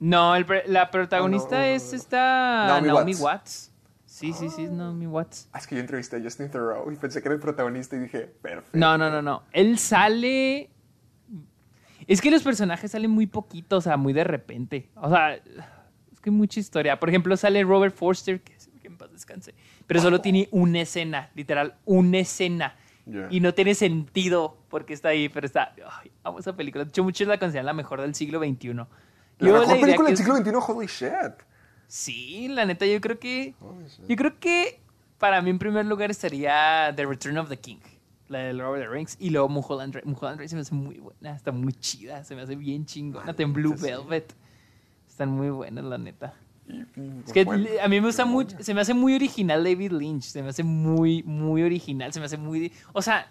No, 0.00 0.34
el 0.34 0.46
la 0.66 0.90
protagonista 0.90 1.56
Oh, 1.56 1.60
no, 1.60 1.66
no, 1.66 1.74
es 1.74 1.90
no. 1.92 1.96
esta 1.98 2.66
Naomi 2.66 2.88
Naomi, 2.88 3.12
Watts. 3.14 3.20
Watts. 3.22 3.72
Sí, 4.06 4.32
sí, 4.32 4.48
sí, 4.48 4.64
es 4.64 4.70
Naomi 4.72 5.06
Watts. 5.06 5.48
Ah, 5.52 5.58
es 5.58 5.66
que 5.66 5.74
yo 5.74 5.80
entrevisté 5.82 6.16
a 6.16 6.20
Justin 6.22 6.50
Theroux 6.50 6.90
y 6.90 6.96
pensé 6.96 7.20
que 7.20 7.28
era 7.28 7.34
el 7.34 7.40
protagonista 7.40 7.94
y 7.94 8.00
dije, 8.00 8.20
perfecto. 8.20 8.70
No, 8.78 8.96
no, 8.96 9.10
no, 9.10 9.20
no. 9.22 9.42
Él 9.52 9.78
sale. 9.78 10.70
Es 12.06 12.22
que 12.22 12.30
los 12.30 12.42
personajes 12.42 12.90
salen 12.90 13.10
muy 13.10 13.26
poquito, 13.26 13.76
o 13.76 13.80
sea, 13.82 13.98
muy 13.98 14.14
de 14.14 14.24
repente. 14.24 14.88
O 14.94 15.10
sea, 15.10 15.34
es 15.34 16.20
que 16.22 16.30
hay 16.30 16.36
mucha 16.36 16.58
historia. 16.58 16.98
Por 16.98 17.10
ejemplo, 17.10 17.36
sale 17.36 17.62
Robert 17.64 17.94
Forster, 17.94 18.40
que, 18.40 18.57
paz 18.98 19.10
descanse. 19.12 19.54
Pero 19.86 20.00
solo 20.00 20.20
tiene 20.20 20.48
una 20.50 20.82
escena, 20.82 21.30
literal, 21.34 21.76
una 21.84 22.18
escena. 22.18 22.76
Ya. 23.06 23.28
Y 23.30 23.40
no 23.40 23.54
tiene 23.54 23.74
sentido 23.74 24.58
porque 24.68 24.92
está 24.92 25.08
ahí, 25.08 25.30
pero 25.30 25.46
está. 25.46 25.74
Ay, 25.90 26.10
amo 26.24 26.40
esa 26.40 26.54
película. 26.54 26.84
De 26.84 26.90
hecho, 26.90 27.02
muchos 27.02 27.26
la 27.26 27.38
consideran 27.38 27.66
la 27.66 27.72
mejor 27.72 28.02
del 28.02 28.14
siglo 28.14 28.38
XXI. 28.38 28.74
La 28.74 28.86
Yo 29.38 29.52
mejor 29.52 29.66
diría 29.68 29.80
película 29.80 30.08
del 30.08 30.16
siglo 30.18 30.36
XXI, 30.36 30.52
holy 30.54 30.86
shit. 30.86 31.42
Sí, 31.86 32.48
la 32.48 32.66
neta, 32.66 32.84
yo 32.84 33.00
creo 33.00 33.18
que. 33.18 33.54
Yo 34.06 34.16
creo 34.16 34.38
que 34.38 34.82
para 35.18 35.40
mí 35.42 35.50
en 35.50 35.58
primer 35.58 35.86
lugar 35.86 36.10
estaría 36.10 36.92
The 36.94 37.06
Return 37.06 37.38
of 37.38 37.48
the 37.48 37.58
King, 37.58 37.78
la 38.28 38.40
de 38.40 38.52
Lord 38.52 38.78
of 38.78 38.84
the 38.84 38.88
Rings, 38.88 39.16
y 39.18 39.30
luego 39.30 39.48
Mulholland 39.48 39.92
Drive. 39.92 40.06
Mulholland 40.06 40.36
Drive 40.36 40.48
se 40.48 40.54
me 40.56 40.60
hace 40.60 40.74
muy 40.74 40.98
buena, 40.98 41.34
está 41.34 41.50
muy 41.50 41.72
chida, 41.72 42.24
se 42.24 42.36
me 42.36 42.42
hace 42.42 42.56
bien 42.56 42.84
chingona. 42.84 43.30
Está 43.30 43.42
en 43.42 43.52
Blue. 43.52 43.74
Velvet. 43.74 44.34
Están 45.08 45.30
muy 45.30 45.50
buenas, 45.50 45.84
la 45.84 45.98
neta. 45.98 46.34
Es 47.26 47.32
que 47.32 47.40
a 47.82 47.88
mí 47.88 48.00
me 48.00 48.06
gusta 48.06 48.24
mucho, 48.24 48.56
se 48.60 48.74
me 48.74 48.80
hace 48.80 48.94
muy 48.94 49.14
original 49.14 49.64
David 49.64 49.92
Lynch, 49.92 50.24
se 50.24 50.42
me 50.42 50.50
hace 50.50 50.62
muy, 50.62 51.22
muy 51.22 51.62
original, 51.62 52.12
se 52.12 52.20
me 52.20 52.26
hace 52.26 52.36
muy, 52.36 52.72
o 52.92 53.00
sea, 53.00 53.30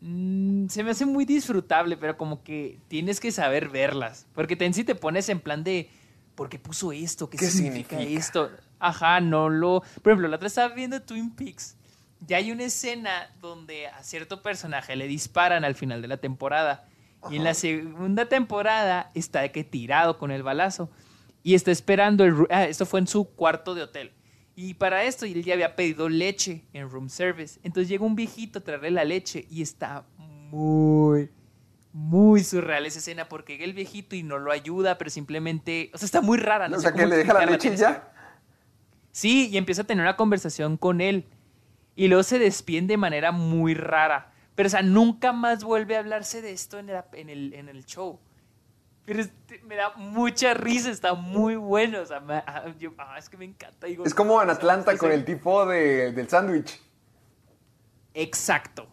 mm, 0.00 0.68
se 0.68 0.84
me 0.84 0.90
hace 0.90 1.06
muy 1.06 1.24
disfrutable, 1.24 1.96
pero 1.96 2.16
como 2.16 2.42
que 2.42 2.78
tienes 2.88 3.20
que 3.20 3.32
saber 3.32 3.68
verlas, 3.68 4.26
porque 4.34 4.56
te, 4.56 4.66
en 4.66 4.74
sí 4.74 4.84
te 4.84 4.94
pones 4.94 5.28
en 5.28 5.40
plan 5.40 5.64
de, 5.64 5.88
¿por 6.34 6.48
qué 6.48 6.58
puso 6.58 6.92
esto? 6.92 7.30
¿Qué, 7.30 7.38
¿Qué 7.38 7.46
significa, 7.46 7.96
significa? 7.96 8.20
esto? 8.20 8.50
Ajá, 8.78 9.20
no 9.20 9.48
lo, 9.48 9.82
por 10.02 10.12
ejemplo, 10.12 10.28
la 10.28 10.36
otra 10.36 10.48
estaba 10.48 10.74
viendo 10.74 11.00
Twin 11.00 11.30
Peaks, 11.30 11.76
ya 12.26 12.36
hay 12.36 12.52
una 12.52 12.64
escena 12.64 13.30
donde 13.40 13.88
a 13.88 14.02
cierto 14.02 14.42
personaje 14.42 14.94
le 14.96 15.06
disparan 15.08 15.64
al 15.64 15.74
final 15.74 16.02
de 16.02 16.08
la 16.08 16.18
temporada. 16.18 16.86
Y 17.30 17.36
en 17.36 17.44
la 17.44 17.54
segunda 17.54 18.26
temporada 18.26 19.10
está 19.14 19.42
de 19.42 19.52
que 19.52 19.62
tirado 19.62 20.18
con 20.18 20.32
el 20.32 20.42
balazo. 20.42 20.90
Y 21.42 21.54
está 21.54 21.70
esperando 21.70 22.24
el... 22.24 22.46
Ah, 22.50 22.64
esto 22.64 22.86
fue 22.86 23.00
en 23.00 23.06
su 23.06 23.24
cuarto 23.24 23.74
de 23.74 23.82
hotel. 23.82 24.12
Y 24.54 24.74
para 24.74 25.04
esto 25.04 25.24
él 25.24 25.42
ya 25.42 25.54
había 25.54 25.74
pedido 25.76 26.08
leche 26.08 26.64
en 26.72 26.88
room 26.88 27.08
service. 27.08 27.58
Entonces 27.62 27.88
llega 27.88 28.04
un 28.04 28.14
viejito 28.14 28.58
a 28.58 28.62
traerle 28.62 28.90
la 28.90 29.04
leche 29.04 29.46
y 29.50 29.62
está 29.62 30.04
muy, 30.18 31.30
muy 31.92 32.44
surreal 32.44 32.84
esa 32.86 32.98
escena 32.98 33.28
porque 33.28 33.54
llega 33.54 33.64
el 33.64 33.72
viejito 33.72 34.14
y 34.14 34.22
no 34.22 34.38
lo 34.38 34.52
ayuda, 34.52 34.98
pero 34.98 35.10
simplemente... 35.10 35.90
O 35.94 35.98
sea, 35.98 36.06
está 36.06 36.20
muy 36.20 36.38
rara. 36.38 36.68
No 36.68 36.76
o 36.76 36.80
sea, 36.80 36.92
que 36.92 37.06
le 37.06 37.16
deja 37.16 37.32
la 37.32 37.46
leche 37.46 37.72
y 37.72 37.76
ya. 37.76 38.12
Sí, 39.10 39.48
y 39.50 39.56
empieza 39.56 39.82
a 39.82 39.84
tener 39.84 40.02
una 40.02 40.16
conversación 40.16 40.76
con 40.76 41.00
él. 41.00 41.26
Y 41.96 42.08
luego 42.08 42.22
se 42.22 42.38
despiden 42.38 42.86
de 42.86 42.96
manera 42.96 43.32
muy 43.32 43.74
rara. 43.74 44.32
Pero, 44.54 44.66
o 44.66 44.70
sea, 44.70 44.82
nunca 44.82 45.32
más 45.32 45.64
vuelve 45.64 45.96
a 45.96 46.00
hablarse 46.00 46.42
de 46.42 46.52
esto 46.52 46.78
en 46.78 46.90
el, 46.90 47.02
en 47.12 47.30
el, 47.30 47.54
en 47.54 47.68
el 47.68 47.84
show. 47.84 48.20
Pero 49.04 49.20
este, 49.20 49.60
me 49.64 49.74
da 49.76 49.90
mucha 49.96 50.54
risa, 50.54 50.90
está 50.90 51.14
muy 51.14 51.56
bueno. 51.56 52.00
O 52.00 52.06
sea, 52.06 52.20
me- 52.20 52.42
ah, 52.46 52.66
yo- 52.78 52.92
ah, 52.98 53.16
es 53.18 53.28
que 53.28 53.36
me 53.36 53.44
encanta. 53.44 53.86
Digo, 53.86 54.04
Es 54.04 54.14
como 54.14 54.40
en 54.42 54.50
Atlanta 54.50 54.96
con 54.96 55.10
el 55.10 55.24
tipo 55.24 55.66
de, 55.66 56.12
del 56.12 56.28
sándwich. 56.28 56.80
Exacto. 58.14 58.86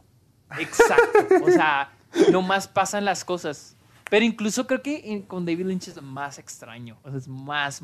Exacto. 0.58 1.36
O 1.44 1.52
sea, 1.52 1.92
no 2.32 2.42
más 2.42 2.68
pasan 2.68 3.06
las 3.06 3.24
cosas. 3.24 3.76
Pero 4.10 4.26
incluso 4.26 4.66
creo 4.66 4.82
que 4.82 5.24
con 5.28 5.46
David 5.46 5.66
Lynch 5.68 5.90
es 5.90 6.02
más 6.02 6.40
extraño. 6.40 6.98
O 7.04 7.10
sea, 7.10 7.20
es 7.20 7.28
más, 7.28 7.84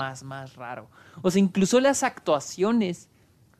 Más, 0.00 0.22
más 0.22 0.56
raro. 0.56 0.88
O 1.20 1.30
sea, 1.30 1.40
incluso 1.40 1.78
las 1.78 2.02
actuaciones 2.02 3.10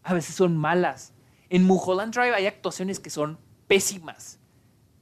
a 0.03 0.15
veces 0.15 0.35
son 0.35 0.57
malas. 0.57 1.13
En 1.51 1.65
Mulholland 1.65 2.15
Drive 2.15 2.35
hay 2.35 2.47
actuaciones 2.47 2.99
que 2.99 3.11
son 3.11 3.39
pésimas, 3.69 4.39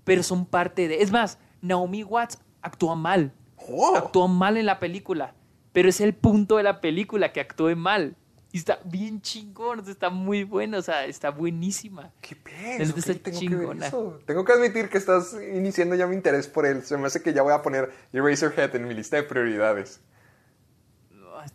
pero 0.02 0.24
son 0.24 0.46
parte 0.46 0.88
de... 0.88 1.00
Es 1.00 1.12
más, 1.12 1.38
Naomi 1.62 2.02
Watts 2.02 2.38
actúa 2.60 2.96
mal. 2.96 3.32
Oh. 3.56 3.94
Actúa 3.96 4.26
mal 4.26 4.56
en 4.56 4.66
la 4.66 4.80
película, 4.80 5.34
pero 5.72 5.88
es 5.88 6.00
el 6.00 6.12
punto 6.12 6.56
de 6.56 6.64
la 6.64 6.80
película 6.80 7.32
que 7.32 7.40
actúe 7.40 7.76
mal. 7.76 8.16
Y 8.50 8.58
está 8.58 8.80
bien 8.84 9.20
chingón, 9.20 9.84
está 9.86 10.10
muy 10.10 10.42
bueno, 10.42 10.78
o 10.78 10.82
sea, 10.82 11.04
está 11.04 11.30
buenísima. 11.30 12.10
¿Qué 12.20 12.34
La 12.34 12.42
pez? 12.42 12.78
neta 12.78 12.90
Ok, 12.90 12.98
está 12.98 13.12
tengo 13.12 13.22
que 13.22 13.30
ver 13.30 13.38
chingona. 13.38 13.86
eso. 13.86 14.18
Tengo 14.26 14.44
que 14.44 14.52
admitir 14.54 14.88
que 14.88 14.98
estás 14.98 15.36
iniciando 15.54 15.94
ya 15.94 16.06
mi 16.06 16.16
interés 16.16 16.48
por 16.48 16.66
él. 16.66 16.82
Se 16.82 16.96
me 16.96 17.06
hace 17.06 17.22
que 17.22 17.32
ya 17.32 17.42
voy 17.42 17.52
a 17.52 17.62
poner 17.62 17.92
Eraserhead 18.12 18.74
en 18.74 18.88
mi 18.88 18.94
lista 18.94 19.16
de 19.16 19.22
prioridades. 19.22 20.00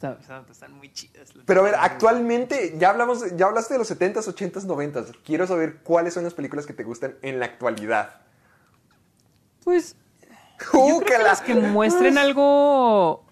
No, 0.02 0.12
está- 0.12 0.18
está- 0.40 0.46
están 0.52 0.74
muy 0.74 0.92
chidas. 0.92 1.34
Pero 1.46 1.62
a 1.62 1.64
ver, 1.64 1.76
actualmente, 1.80 2.76
ya 2.78 2.90
hablamos, 2.90 3.36
ya 3.36 3.46
hablaste 3.48 3.74
de 3.76 3.78
los 3.80 3.88
70s, 3.90 4.28
80s, 4.28 4.66
90s. 4.66 5.12
Quiero 5.24 5.46
saber 5.48 5.78
cuáles 5.84 6.14
son 6.14 6.24
las 6.24 6.34
películas 6.34 6.66
que 6.66 6.74
te 6.74 6.84
gustan 6.84 7.16
en 7.22 7.40
la 7.40 7.46
actualidad. 7.46 8.22
Pues 9.64 9.96
Yo 10.74 11.00
creo 11.00 11.00
que 11.02 11.18
las 11.24 11.42
que 11.42 11.56
muestren 11.56 12.18
algo. 12.18 13.26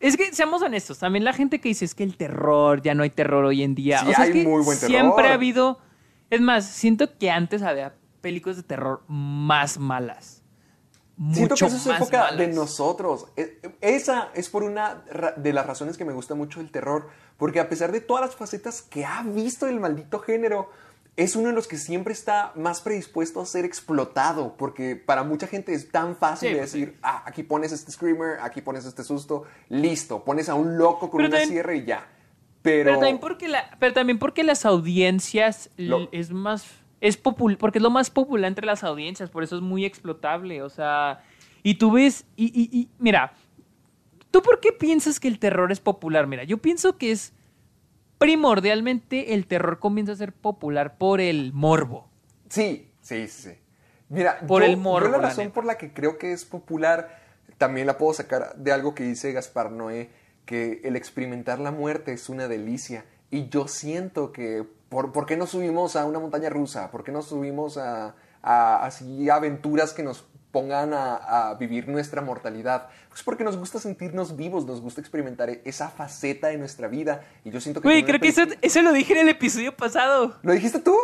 Es 0.00 0.16
que 0.16 0.32
seamos 0.32 0.62
honestos, 0.62 0.98
también 1.00 1.24
la 1.24 1.32
gente 1.32 1.60
que 1.60 1.68
dice 1.68 1.84
es 1.84 1.94
que 1.94 2.04
el 2.04 2.16
terror, 2.16 2.82
ya 2.82 2.94
no 2.94 3.02
hay 3.02 3.10
terror 3.10 3.44
hoy 3.44 3.64
en 3.64 3.74
día. 3.74 3.98
Sí, 4.00 4.06
o 4.10 4.14
sea, 4.14 4.24
hay 4.24 4.30
es 4.30 4.36
que 4.36 4.44
muy 4.44 4.62
buen 4.64 4.78
terror. 4.78 4.90
siempre 4.96 5.28
ha 5.28 5.32
habido. 5.34 5.80
Es 6.30 6.40
más, 6.40 6.66
siento 6.66 7.18
que 7.18 7.30
antes 7.30 7.62
había 7.62 7.94
películas 8.20 8.56
de 8.56 8.62
terror 8.62 9.02
más 9.08 9.78
malas. 9.78 10.37
Siento 11.32 11.56
que 11.56 11.64
Mucho 11.64 11.66
eso 11.66 11.76
es 11.76 11.86
más 11.86 11.96
época 12.00 12.30
de 12.32 12.46
malas. 12.46 12.54
nosotros. 12.54 13.26
E- 13.36 13.58
Esa 13.80 14.28
es 14.34 14.48
por 14.48 14.62
una 14.62 15.02
de 15.36 15.52
las 15.52 15.66
razones 15.66 15.96
que 15.98 16.04
me 16.04 16.12
gusta 16.12 16.34
mucho 16.36 16.60
el 16.60 16.70
terror. 16.70 17.08
Porque 17.36 17.58
a 17.60 17.68
pesar 17.68 17.90
de 17.92 18.00
todas 18.00 18.24
las 18.24 18.36
facetas 18.36 18.82
que 18.82 19.04
ha 19.04 19.22
visto 19.24 19.66
el 19.66 19.80
maldito 19.80 20.20
género, 20.20 20.70
es 21.16 21.34
uno 21.34 21.48
de 21.48 21.54
los 21.54 21.66
que 21.66 21.76
siempre 21.76 22.12
está 22.12 22.52
más 22.54 22.80
predispuesto 22.80 23.40
a 23.40 23.46
ser 23.46 23.64
explotado. 23.64 24.56
Porque 24.56 24.94
para 24.94 25.24
mucha 25.24 25.48
gente 25.48 25.74
es 25.74 25.90
tan 25.90 26.14
fácil 26.16 26.50
Sí, 26.50 26.54
de 26.54 26.60
pues 26.60 26.72
decir, 26.72 26.98
ah, 27.02 27.24
aquí 27.26 27.42
pones 27.42 27.72
este 27.72 27.90
screamer, 27.90 28.38
aquí 28.40 28.60
pones 28.60 28.84
este 28.84 29.02
susto, 29.02 29.42
listo. 29.68 30.22
Pones 30.24 30.48
a 30.48 30.54
un 30.54 30.78
loco 30.78 31.10
con 31.10 31.18
Pero 31.18 31.28
una 31.30 31.38
también- 31.38 31.48
sierra 31.50 31.74
y 31.74 31.84
ya. 31.84 32.06
Pero, 32.62 32.84
Pero 32.90 32.98
también 32.98 33.18
porque, 33.18 33.48
la, 33.48 33.76
pero 33.80 33.92
también 33.92 34.18
porque 34.20 34.44
las 34.44 34.64
audiencias 34.64 35.70
Lo- 35.76 36.08
es 36.12 36.30
más. 36.30 36.64
Es 37.00 37.16
popul 37.16 37.56
porque 37.58 37.78
es 37.78 37.82
lo 37.82 37.90
más 37.90 38.10
popular 38.10 38.48
entre 38.48 38.66
las 38.66 38.82
audiencias, 38.84 39.30
por 39.30 39.42
eso 39.44 39.56
es 39.56 39.62
muy 39.62 39.84
explotable. 39.84 40.62
O 40.62 40.68
sea. 40.68 41.22
Y 41.62 41.74
tú 41.74 41.92
ves. 41.92 42.24
Y, 42.36 42.46
y- 42.46 42.76
y, 42.78 42.88
mira. 42.98 43.32
¿Tú 44.30 44.42
por 44.42 44.60
qué 44.60 44.72
piensas 44.72 45.18
que 45.20 45.28
el 45.28 45.38
terror 45.38 45.72
es 45.72 45.80
popular? 45.80 46.26
Mira, 46.26 46.44
yo 46.44 46.58
pienso 46.58 46.98
que 46.98 47.12
es. 47.12 47.32
Primordialmente 48.18 49.34
el 49.34 49.46
terror 49.46 49.78
comienza 49.78 50.12
a 50.12 50.16
ser 50.16 50.32
popular 50.32 50.98
por 50.98 51.20
el 51.20 51.52
morbo. 51.52 52.08
Sí, 52.48 52.90
sí, 53.00 53.28
sí. 53.28 53.50
Mira, 54.08 54.40
Por 54.46 54.62
yo, 54.62 54.68
el 54.68 54.76
morbo, 54.76 55.06
yo 55.06 55.12
la 55.12 55.18
razón 55.18 55.50
por 55.52 55.64
la 55.64 55.78
que 55.78 55.92
creo 55.92 56.18
que 56.18 56.32
es 56.32 56.44
popular 56.44 57.22
también 57.58 57.86
la 57.86 57.96
puedo 57.96 58.12
sacar 58.14 58.56
de 58.56 58.72
algo 58.72 58.94
que 58.94 59.04
dice 59.04 59.32
Gaspar 59.32 59.70
Noé, 59.70 60.10
que 60.46 60.80
el 60.84 60.96
experimentar 60.96 61.58
la 61.60 61.70
muerte 61.70 62.12
es 62.12 62.28
una 62.28 62.48
delicia. 62.48 63.04
Y 63.30 63.48
yo 63.50 63.68
siento 63.68 64.32
que, 64.32 64.64
¿por, 64.88 65.12
¿por 65.12 65.26
qué 65.26 65.36
no 65.36 65.46
subimos 65.46 65.96
a 65.96 66.04
una 66.04 66.18
montaña 66.18 66.50
rusa? 66.50 66.90
¿Por 66.90 67.04
qué 67.04 67.12
no 67.12 67.22
subimos 67.22 67.76
a, 67.78 68.14
a 68.42 68.84
así 68.84 69.28
aventuras 69.30 69.92
que 69.92 70.02
nos 70.02 70.24
pongan 70.50 70.94
a, 70.94 71.16
a 71.50 71.54
vivir 71.54 71.88
nuestra 71.88 72.22
mortalidad? 72.22 72.88
Pues 73.08 73.22
porque 73.22 73.44
nos 73.44 73.56
gusta 73.56 73.78
sentirnos 73.78 74.36
vivos, 74.36 74.64
nos 74.66 74.80
gusta 74.80 75.00
experimentar 75.00 75.50
esa 75.64 75.88
faceta 75.88 76.48
de 76.48 76.58
nuestra 76.58 76.88
vida. 76.88 77.22
Y 77.44 77.50
yo 77.50 77.60
siento 77.60 77.80
que... 77.80 77.88
Güey, 77.88 78.04
creo 78.04 78.20
que 78.20 78.28
eso, 78.28 78.42
eso 78.62 78.82
lo 78.82 78.92
dije 78.92 79.12
en 79.14 79.20
el 79.20 79.28
episodio 79.28 79.76
pasado. 79.76 80.36
¿Lo 80.42 80.52
dijiste 80.52 80.78
tú? 80.78 80.96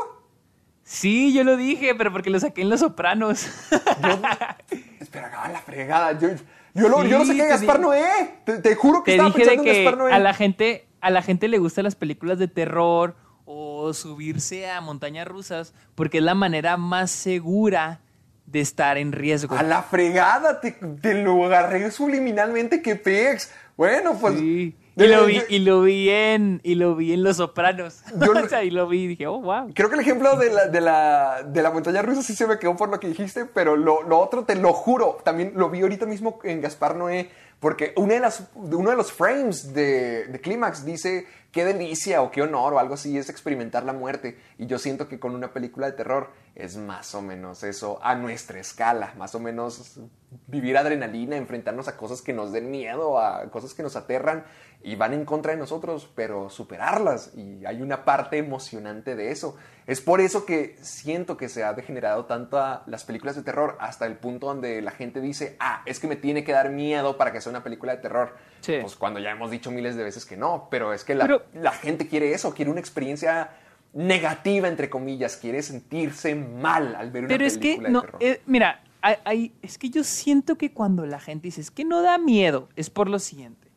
Sí, 0.83 1.33
yo 1.33 1.45
lo 1.45 1.57
dije, 1.57 1.95
pero 1.95 2.13
porque 2.13 2.31
lo 2.31 2.39
saqué 2.39 2.61
en 2.63 2.69
Los 2.71 2.81
Sopranos. 2.81 3.47
Espera, 5.01 5.31
ah, 5.37 5.49
la 5.51 5.61
fregada. 5.61 6.19
Yo, 6.19 6.29
yo, 6.75 6.89
lo, 6.89 7.05
yo 7.05 7.19
lo 7.19 7.25
Sí, 7.25 7.31
saqué 7.31 7.43
de 7.45 7.49
Gaspar 7.49 7.81
Noé. 7.81 8.03
Te, 8.45 8.59
te 8.59 8.75
juro 8.75 9.03
que 9.03 9.13
Te 9.13 9.17
estaba 9.17 9.31
dije 9.31 9.41
de 9.41 9.45
pensando 9.47 9.63
en 9.71 9.75
que 9.77 9.83
Gaspar 9.85 9.99
Noé. 9.99 10.13
a 10.13 10.19
la 10.19 10.35
gente 10.35 10.87
a 11.01 11.11
la 11.11 11.23
gente 11.23 11.49
le 11.49 11.59
gustan 11.59 11.85
las 11.85 11.97
películas 11.97 12.39
de 12.39 12.49
terror 12.49 13.15
o 13.45 13.93
subirse 13.93 14.71
a 14.71 14.81
montañas 14.81 15.27
rusas 15.29 15.75
porque 15.95 16.19
es 16.19 16.25
la 16.25 16.35
manera 16.35 16.77
más 16.77 17.11
segura 17.11 18.01
de 18.47 18.61
estar 18.61 18.99
en 18.99 19.13
riesgo. 19.13 19.55
A 19.57 19.63
la 19.63 19.83
fregada, 19.83 20.61
te, 20.61 20.73
te 20.73 21.15
lo 21.23 21.45
agarré 21.47 21.91
subliminalmente, 21.91 22.83
que 22.83 22.97
pex. 22.97 23.51
Bueno, 23.77 24.17
pues. 24.21 24.39
Sí. 24.39 24.77
Y 24.97 25.09
lo 25.09 25.27
vi 25.27 25.43
y 25.49 25.59
lo 25.59 25.83
vi 25.83 26.09
en 26.09 26.61
y 26.63 26.77
lo 26.77 26.95
vi 26.95 27.15
en 27.15 27.25
Los 27.25 27.39
Sopranos. 27.39 28.03
Yo 28.21 28.33
lo- 28.35 28.45
o 28.45 28.49
sea, 28.49 28.63
y 28.63 28.71
lo 28.71 28.87
vi 28.87 29.03
y 29.05 29.07
dije, 29.09 29.27
"Oh, 29.27 29.41
wow." 29.41 29.73
Creo 29.75 29.89
que 29.89 29.97
el 29.97 30.01
ejemplo 30.03 30.37
de 30.37 30.53
la, 30.53 30.67
de, 30.69 30.81
la, 30.81 31.43
de 31.43 31.63
la 31.63 31.71
montaña 31.73 32.01
rusa 32.03 32.23
sí 32.23 32.35
se 32.37 32.47
me 32.47 32.59
quedó 32.61 32.77
por 32.77 32.89
lo 32.91 33.01
que 33.01 33.09
dijiste, 33.09 33.45
pero 33.47 33.77
lo, 33.77 34.03
lo 34.05 34.21
otro 34.21 34.45
te 34.45 34.55
lo 34.55 34.73
juro, 34.73 35.19
también 35.25 35.53
lo 35.57 35.69
vi 35.71 35.81
ahorita 35.83 36.07
mismo 36.07 36.39
en 36.45 36.61
Gaspar 36.61 36.95
Noé, 36.95 37.29
porque 37.59 37.93
una 37.97 38.15
de 38.15 38.21
las, 38.21 38.45
uno 38.55 38.91
de 38.91 38.97
los 38.97 39.11
frames 39.13 39.75
de, 39.75 40.27
de 40.27 40.41
Clímax 40.41 40.85
dice 40.85 41.27
qué 41.55 41.65
delicia 41.65 42.21
o 42.21 42.33
qué 42.33 42.43
honor 42.43 42.75
o 42.75 42.79
algo 42.81 42.95
así 42.95 43.17
es 43.17 43.31
experimentar 43.31 43.85
la 43.85 43.93
muerte. 43.93 44.37
Y 44.59 44.67
yo 44.67 44.79
siento 44.81 45.09
que 45.09 45.21
con 45.21 45.37
una 45.37 45.53
película 45.53 45.87
de 45.87 45.93
terror 45.93 46.31
es 46.57 46.77
más 46.77 47.15
o 47.15 47.23
menos 47.23 47.63
eso 47.63 48.01
a 48.03 48.17
nuestra 48.17 48.59
escala, 48.59 49.15
más 49.17 49.37
o 49.37 49.41
menos 49.41 50.01
vivir 50.49 50.77
adrenalina, 50.77 51.37
enfrentarnos 51.37 51.87
a 51.87 51.97
cosas 51.97 52.23
que 52.23 52.33
nos 52.33 52.51
den 52.51 52.73
miedo, 52.73 53.21
a 53.21 53.49
cosas 53.53 53.73
que 53.73 53.85
nos 53.85 53.95
aterran 53.95 54.45
y 54.83 54.97
van 54.97 55.15
en 55.15 55.25
contra 55.25 55.53
de 55.53 55.59
nosotros, 55.59 56.11
pero 56.17 56.51
superarlas. 56.51 57.33
Y 57.37 57.65
hay 57.65 57.81
una 57.83 58.05
parte 58.05 58.37
emocionante 58.37 59.15
de 59.15 59.31
eso. 59.31 59.57
Es 59.87 60.01
por 60.01 60.21
eso 60.21 60.45
que 60.45 60.77
siento 60.83 61.37
que 61.37 61.49
se 61.49 61.63
ha 61.63 61.73
degenerado 61.73 62.25
tanto 62.25 62.59
las 62.87 63.05
películas 63.05 63.37
de 63.37 63.43
terror 63.43 63.77
hasta 63.79 64.07
el 64.07 64.17
punto 64.17 64.49
donde 64.49 64.83
la 64.83 64.91
gente 64.91 65.21
dice, 65.21 65.57
ah, 65.61 65.83
es 65.87 66.01
que 66.01 66.09
me 66.09 66.17
tiene 66.17 66.43
que 66.43 66.53
dar 66.53 66.71
miedo 66.71 67.17
para 67.17 67.33
que 67.33 67.41
sea 67.41 67.51
una 67.51 67.63
película 67.63 67.95
de 67.95 68.03
terror. 68.03 68.35
Sí. 68.65 68.79
Pues 68.81 68.97
cuando 68.97 69.21
ya 69.21 69.31
hemos 69.31 69.51
dicho 69.51 69.71
miles 69.71 69.95
de 69.97 70.05
veces 70.05 70.25
que 70.25 70.37
no, 70.37 70.69
pero 70.71 70.93
es 70.95 71.05
que 71.05 71.15
la, 71.15 71.25
Pero- 71.27 71.45
la 71.55 71.73
gente 71.73 72.09
quiere 72.09 72.33
eso, 72.33 72.55
quiere 72.55 72.71
una 72.71 72.81
experiencia 72.81 73.51
negativa, 73.93 74.69
entre 74.69 74.91
comillas, 74.91 75.37
quiere 75.37 75.63
sentirse 75.63 76.35
mal 76.35 76.95
al 76.97 77.11
ver 77.11 77.25
una 77.25 77.29
Pero 77.29 77.47
es 77.47 77.55
que 77.59 77.77
película 77.79 77.89
de 77.89 77.93
no, 77.93 78.01
terror. 78.03 78.19
eh, 78.23 78.41
mira, 78.47 78.83
hay- 79.03 79.17
hay- 79.25 79.53
es 79.63 79.79
que 79.79 79.91
yo 79.91 80.03
siento 80.03 80.57
que 80.57 80.73
cuando 80.73 81.07
la 81.07 81.21
gente 81.21 81.49
dice 81.49 81.61
es 81.61 81.71
que 81.71 81.85
no 81.85 82.03
da 82.03 82.19
miedo, 82.19 82.69
es 82.77 82.91
por 82.91 83.09
lo 83.09 83.19
siguiente. 83.19 83.69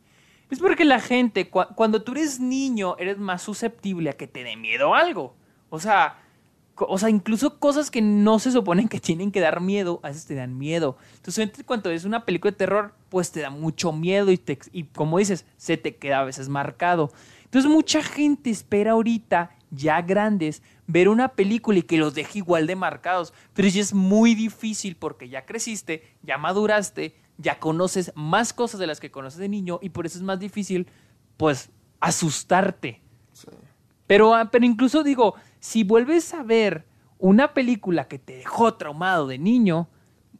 Es 0.50 0.58
porque 0.60 0.84
la 0.86 0.98
gente, 1.00 1.50
cua- 1.50 1.74
cuando 1.74 2.02
tú 2.02 2.12
eres 2.12 2.40
niño, 2.40 2.96
eres 2.98 3.18
más 3.18 3.42
susceptible 3.42 4.08
a 4.10 4.14
que 4.14 4.26
te 4.26 4.42
dé 4.42 4.56
miedo 4.56 4.94
algo. 4.94 5.36
O 5.70 5.78
sea, 5.78 6.18
o 6.86 6.98
sea, 6.98 7.08
incluso 7.10 7.58
cosas 7.58 7.90
que 7.90 8.00
no 8.02 8.38
se 8.38 8.52
suponen 8.52 8.88
que 8.88 9.00
tienen 9.00 9.32
que 9.32 9.40
dar 9.40 9.60
miedo, 9.60 10.00
a 10.02 10.08
veces 10.08 10.26
te 10.26 10.34
dan 10.34 10.58
miedo. 10.58 10.96
Entonces, 11.16 11.50
cuando 11.66 11.90
es 11.90 12.04
una 12.04 12.24
película 12.24 12.50
de 12.52 12.56
terror, 12.58 12.94
pues 13.08 13.32
te 13.32 13.40
da 13.40 13.50
mucho 13.50 13.92
miedo 13.92 14.30
y, 14.30 14.38
te- 14.38 14.58
y 14.72 14.84
como 14.84 15.18
dices, 15.18 15.44
se 15.56 15.76
te 15.76 15.96
queda 15.96 16.20
a 16.20 16.24
veces 16.24 16.48
marcado. 16.48 17.10
Entonces, 17.44 17.70
mucha 17.70 18.02
gente 18.02 18.50
espera 18.50 18.92
ahorita, 18.92 19.50
ya 19.70 20.02
grandes, 20.02 20.62
ver 20.86 21.08
una 21.08 21.28
película 21.28 21.78
y 21.78 21.82
que 21.82 21.96
los 21.98 22.14
deje 22.14 22.38
igual 22.38 22.66
de 22.66 22.76
marcados. 22.76 23.32
Pero 23.54 23.68
ya 23.68 23.80
es 23.80 23.94
muy 23.94 24.34
difícil 24.34 24.96
porque 24.96 25.28
ya 25.28 25.46
creciste, 25.46 26.02
ya 26.22 26.38
maduraste, 26.38 27.14
ya 27.38 27.58
conoces 27.58 28.12
más 28.14 28.52
cosas 28.52 28.80
de 28.80 28.86
las 28.86 29.00
que 29.00 29.10
conoces 29.10 29.38
de 29.38 29.48
niño 29.48 29.78
y 29.82 29.90
por 29.90 30.06
eso 30.06 30.18
es 30.18 30.24
más 30.24 30.38
difícil, 30.38 30.86
pues, 31.36 31.70
asustarte. 32.00 33.00
Pero, 34.06 34.34
ah, 34.34 34.50
pero 34.50 34.64
incluso 34.64 35.02
digo, 35.02 35.34
si 35.60 35.84
vuelves 35.84 36.32
a 36.34 36.42
ver 36.42 36.86
una 37.18 37.54
película 37.54 38.06
que 38.08 38.18
te 38.18 38.36
dejó 38.36 38.74
traumado 38.74 39.26
de 39.26 39.38
niño, 39.38 39.88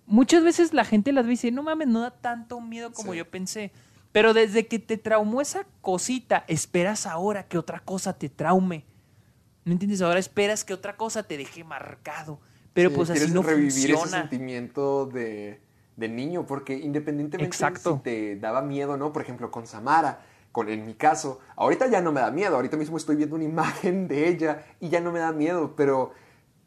muchas 0.07 0.43
veces 0.45 0.73
la 0.73 0.85
gente 0.85 1.13
las 1.13 1.25
ve 1.25 1.33
y 1.33 1.35
dice, 1.35 1.51
no 1.51 1.63
mames, 1.63 1.89
no 1.89 2.01
da 2.01 2.11
tanto 2.13 2.61
miedo 2.61 2.93
como 2.93 3.13
Sí. 3.13 3.19
yo 3.19 3.31
pensé. 3.31 3.73
Pero 4.13 4.33
desde 4.33 4.67
que 4.67 4.79
te 4.79 4.97
traumó 4.97 5.41
esa 5.41 5.67
cosita, 5.81 6.45
esperas 6.49 7.07
ahora 7.07 7.47
que 7.47 7.59
otra 7.59 7.81
cosa 7.81 8.17
te 8.19 8.29
traume. 8.29 8.85
¿Me 9.65 9.73
entiendes? 9.73 10.01
Ahora 10.01 10.19
esperas 10.19 10.65
que 10.65 10.73
otra 10.73 10.97
cosa 10.97 11.25
te 11.25 11.37
deje 11.37 11.63
marcado. 11.63 12.41
Pero 12.73 12.89
Sí, 12.91 12.97
pues 12.97 13.11
así 13.11 13.31
no 13.33 13.43
revivir 13.43 13.69
ese 13.71 13.93
funciona. 13.95 14.21
sentimiento 14.23 15.07
de, 15.07 15.61
de 15.97 16.09
niño, 16.09 16.47
porque 16.47 16.79
independientemente 16.79 17.47
Exacto. 17.55 17.97
si 17.97 18.03
te 18.03 18.37
daba 18.37 18.63
miedo, 18.63 18.97
¿no? 18.97 19.13
Por 19.13 19.21
ejemplo, 19.23 19.51
con 19.51 19.67
Samara, 19.67 20.21
en 20.67 20.87
mi 20.87 20.95
caso, 20.95 21.41
ahorita 21.57 21.87
ya 21.89 22.01
no 22.01 22.11
me 22.11 22.21
da 22.21 22.31
miedo, 22.31 22.57
ahorita 22.57 22.77
mismo 22.77 22.97
estoy 22.97 23.17
viendo 23.17 23.37
una 23.37 23.45
imagen 23.45 24.09
de 24.09 24.29
ella 24.29 24.65
y 24.81 24.89
ya 24.89 25.01
no 25.01 25.13
me 25.13 25.19
da 25.21 25.33
miedo, 25.33 25.75
pero 25.77 26.13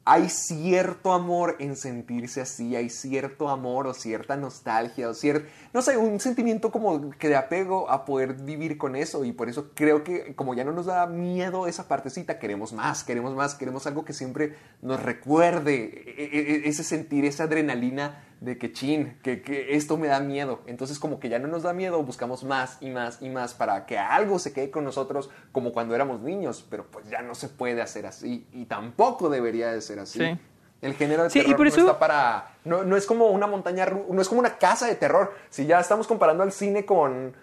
hay 0.03 0.29
cierto 0.29 1.13
amor 1.13 1.57
en 1.59 1.75
sentirse 1.75 2.41
así, 2.41 2.75
hay 2.75 2.89
cierto 2.89 3.49
amor 3.49 3.85
o 3.85 3.93
cierta 3.93 4.35
nostalgia 4.35 5.07
o 5.07 5.13
cierto, 5.13 5.47
no 5.73 5.81
sé, 5.81 5.95
un 5.95 6.19
sentimiento 6.19 6.71
como 6.71 7.11
que 7.11 7.29
de 7.29 7.35
apego 7.35 7.89
a 7.89 8.03
poder 8.03 8.33
vivir 8.33 8.77
con 8.77 8.95
eso 8.95 9.23
y 9.25 9.31
por 9.31 9.47
eso 9.47 9.71
creo 9.75 10.03
que 10.03 10.35
como 10.35 10.55
ya 10.55 10.63
no 10.63 10.71
nos 10.71 10.87
da 10.87 11.05
miedo 11.05 11.67
esa 11.67 11.87
partecita, 11.87 12.39
queremos 12.39 12.73
más, 12.73 13.03
queremos 13.03 13.35
más, 13.35 13.53
queremos 13.53 13.85
algo 13.85 14.03
que 14.03 14.13
siempre 14.13 14.55
nos 14.81 15.01
recuerde 15.01 16.03
e, 16.17 16.23
e, 16.23 16.55
e, 16.55 16.69
ese 16.69 16.83
sentir, 16.83 17.25
esa 17.25 17.43
adrenalina 17.43 18.23
de 18.41 18.57
que 18.57 18.73
chin, 18.73 19.19
que, 19.23 19.43
que, 19.43 19.75
esto 19.75 19.97
me 19.97 20.07
da 20.07 20.19
miedo. 20.19 20.61
Entonces 20.65 20.99
como 20.99 21.19
que 21.19 21.29
ya 21.29 21.39
no 21.39 21.47
nos 21.47 21.63
da 21.63 21.73
miedo, 21.73 22.01
buscamos 22.03 22.43
más 22.43 22.77
y 22.81 22.89
más 22.89 23.21
y 23.21 23.29
más 23.29 23.53
para 23.53 23.85
que 23.85 23.97
algo 23.97 24.39
se 24.39 24.51
quede 24.51 24.71
con 24.71 24.83
nosotros 24.83 25.29
como 25.51 25.71
cuando 25.71 25.95
éramos 25.95 26.21
niños, 26.21 26.65
pero 26.69 26.87
pues 26.87 27.07
ya 27.07 27.21
no 27.21 27.35
se 27.35 27.47
puede 27.47 27.81
hacer 27.81 28.07
así 28.07 28.47
y 28.51 28.65
tampoco 28.65 29.29
debería 29.29 29.71
de 29.71 29.79
ser 29.79 29.99
así. 29.99 30.37
El 30.81 30.95
género 30.95 31.23
de 31.23 31.29
terror 31.29 31.59
no 31.59 31.65
está 31.67 31.99
para... 31.99 32.55
No, 32.65 32.83
no, 32.83 32.97
es 32.97 33.05
como 33.05 33.27
una 33.27 33.45
montaña... 33.45 33.85
No 33.85 34.19
es 34.19 34.27
como 34.27 34.39
una 34.39 34.57
casa 34.57 34.87
de 34.87 34.95
terror. 34.95 35.35
Si 35.51 35.67
ya 35.67 35.79
estamos 35.79 36.07
comparando 36.07 36.41
al 36.41 36.51
cine 36.51 36.85
con, 36.85 37.35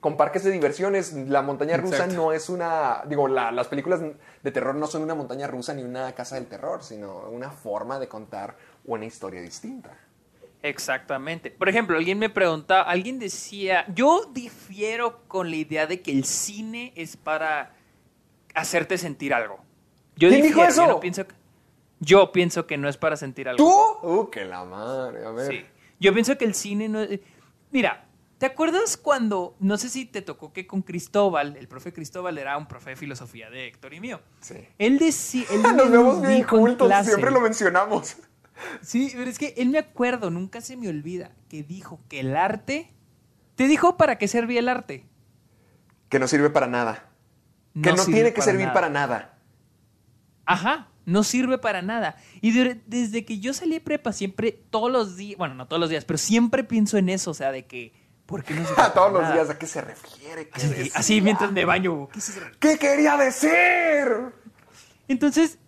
con 0.00 0.18
parques 0.18 0.44
de 0.44 0.50
diversiones, 0.50 1.14
la 1.14 1.40
montaña 1.40 1.78
rusa 1.78 2.06
no 2.06 2.32
es 2.32 2.50
una... 2.50 3.02
Digo, 3.06 3.28
las 3.28 3.66
películas 3.68 4.00
de 4.42 4.52
terror 4.52 4.74
no 4.74 4.86
son 4.86 5.00
una 5.00 5.14
montaña 5.14 5.46
rusa 5.46 5.72
ni 5.72 5.84
una 5.84 6.12
casa 6.12 6.34
del 6.34 6.48
terror, 6.48 6.82
sino 6.82 7.20
una 7.30 7.50
forma 7.50 7.98
de 7.98 8.08
contar 8.08 8.56
una 8.84 9.06
historia 9.06 9.40
distinta. 9.40 9.96
Exactamente. 10.62 11.50
Por 11.50 11.68
ejemplo, 11.68 11.96
alguien 11.96 12.18
me 12.18 12.30
preguntaba, 12.30 12.82
alguien 12.82 13.18
decía, 13.18 13.84
yo 13.94 14.30
difiero 14.32 15.22
con 15.28 15.50
la 15.50 15.56
idea 15.56 15.86
de 15.86 16.02
que 16.02 16.10
el 16.10 16.24
cine 16.24 16.92
es 16.96 17.16
para 17.16 17.74
hacerte 18.54 18.98
sentir 18.98 19.32
algo. 19.34 19.60
Yo 20.16 20.28
¿Quién 20.28 20.42
dijo 20.42 20.64
eso? 20.64 20.86
Yo, 20.86 20.92
no 20.92 21.00
pienso 21.00 21.26
que, 21.26 21.34
yo 22.00 22.32
pienso 22.32 22.66
que 22.66 22.78
no 22.78 22.88
es 22.88 22.96
para 22.96 23.16
sentir 23.16 23.48
algo. 23.48 23.64
¿Tú? 24.02 24.08
Uh, 24.08 24.30
que 24.30 24.44
la 24.44 24.64
madre, 24.64 25.24
a 25.24 25.30
ver. 25.30 25.52
Sí. 25.52 25.66
Yo 26.00 26.12
pienso 26.12 26.36
que 26.36 26.44
el 26.44 26.54
cine 26.54 26.88
no 26.88 27.00
es... 27.00 27.20
Mira, 27.70 28.06
¿te 28.38 28.46
acuerdas 28.46 28.96
cuando, 28.96 29.56
no 29.60 29.76
sé 29.78 29.88
si 29.88 30.06
te 30.06 30.22
tocó 30.22 30.52
que 30.52 30.66
con 30.66 30.82
Cristóbal, 30.82 31.56
el 31.56 31.68
profe 31.68 31.92
Cristóbal 31.92 32.38
era 32.38 32.56
un 32.56 32.66
profe 32.66 32.90
de 32.90 32.96
filosofía 32.96 33.50
de 33.50 33.66
Héctor 33.66 33.94
y 33.94 34.00
mío? 34.00 34.20
Sí. 34.40 34.66
Él 34.78 34.98
decía... 34.98 35.44
Nos 35.76 35.90
vemos 35.90 36.26
bien 36.26 36.44
cultos, 36.44 36.90
siempre 37.04 37.30
lo 37.30 37.40
mencionamos. 37.40 38.16
Sí, 38.80 39.12
pero 39.14 39.30
es 39.30 39.38
que 39.38 39.54
él 39.56 39.70
me 39.70 39.78
acuerdo, 39.78 40.30
nunca 40.30 40.60
se 40.60 40.76
me 40.76 40.88
olvida, 40.88 41.32
que 41.48 41.62
dijo 41.62 42.00
que 42.08 42.20
el 42.20 42.36
arte... 42.36 42.92
¿Te 43.54 43.66
dijo 43.68 43.96
para 43.96 44.18
qué 44.18 44.28
servía 44.28 44.60
el 44.60 44.68
arte? 44.68 45.06
Que 46.10 46.18
no 46.18 46.28
sirve 46.28 46.50
para 46.50 46.66
nada. 46.66 47.08
que 47.82 47.92
no 47.92 48.04
tiene 48.04 48.34
que 48.34 48.42
servir 48.42 48.70
para 48.72 48.90
nada. 48.90 49.38
Ajá, 50.44 50.88
no 51.06 51.22
sirve 51.22 51.56
para 51.56 51.80
nada. 51.82 52.16
Y 52.40 52.52
desde 52.52 53.24
que 53.24 53.38
yo 53.38 53.54
salí 53.54 53.72
de 53.72 53.80
prepa, 53.80 54.12
siempre, 54.12 54.52
todos 54.70 54.92
los 54.92 55.16
días, 55.16 55.38
bueno, 55.38 55.54
no 55.54 55.66
todos 55.66 55.80
los 55.80 55.88
días, 55.88 56.04
pero 56.04 56.18
siempre 56.18 56.64
pienso 56.64 56.98
en 56.98 57.08
eso, 57.08 57.30
o 57.30 57.34
sea, 57.34 57.50
de 57.50 57.66
que, 57.66 57.94
¿por 58.26 58.44
qué 58.44 58.54
no 58.54 58.62
para 58.76 58.92
Todos 58.92 59.12
los 59.12 59.32
días, 59.32 59.48
¿a 59.48 59.58
qué 59.58 59.66
se 59.66 59.80
refiere? 59.80 60.50
así, 60.94 61.20
mientras 61.20 61.50
me 61.50 61.64
baño. 61.64 62.08
¿Qué, 62.08 62.20
¿Qué 62.58 62.78
quería 62.78 63.16
decir? 63.16 64.06
Entonces, 65.08 65.58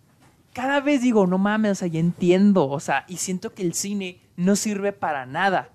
cada 0.59 0.81
vez 0.81 1.01
digo, 1.01 1.25
no 1.25 1.37
mames, 1.37 1.71
o 1.71 1.75
sea, 1.75 1.87
ya 1.87 2.01
entiendo, 2.01 2.67
o 2.67 2.81
sea, 2.81 3.05
y 3.07 3.15
siento 3.15 3.53
que 3.53 3.61
el 3.61 3.73
cine 3.73 4.19
no 4.35 4.57
sirve 4.57 4.91
para 4.91 5.25
nada. 5.25 5.69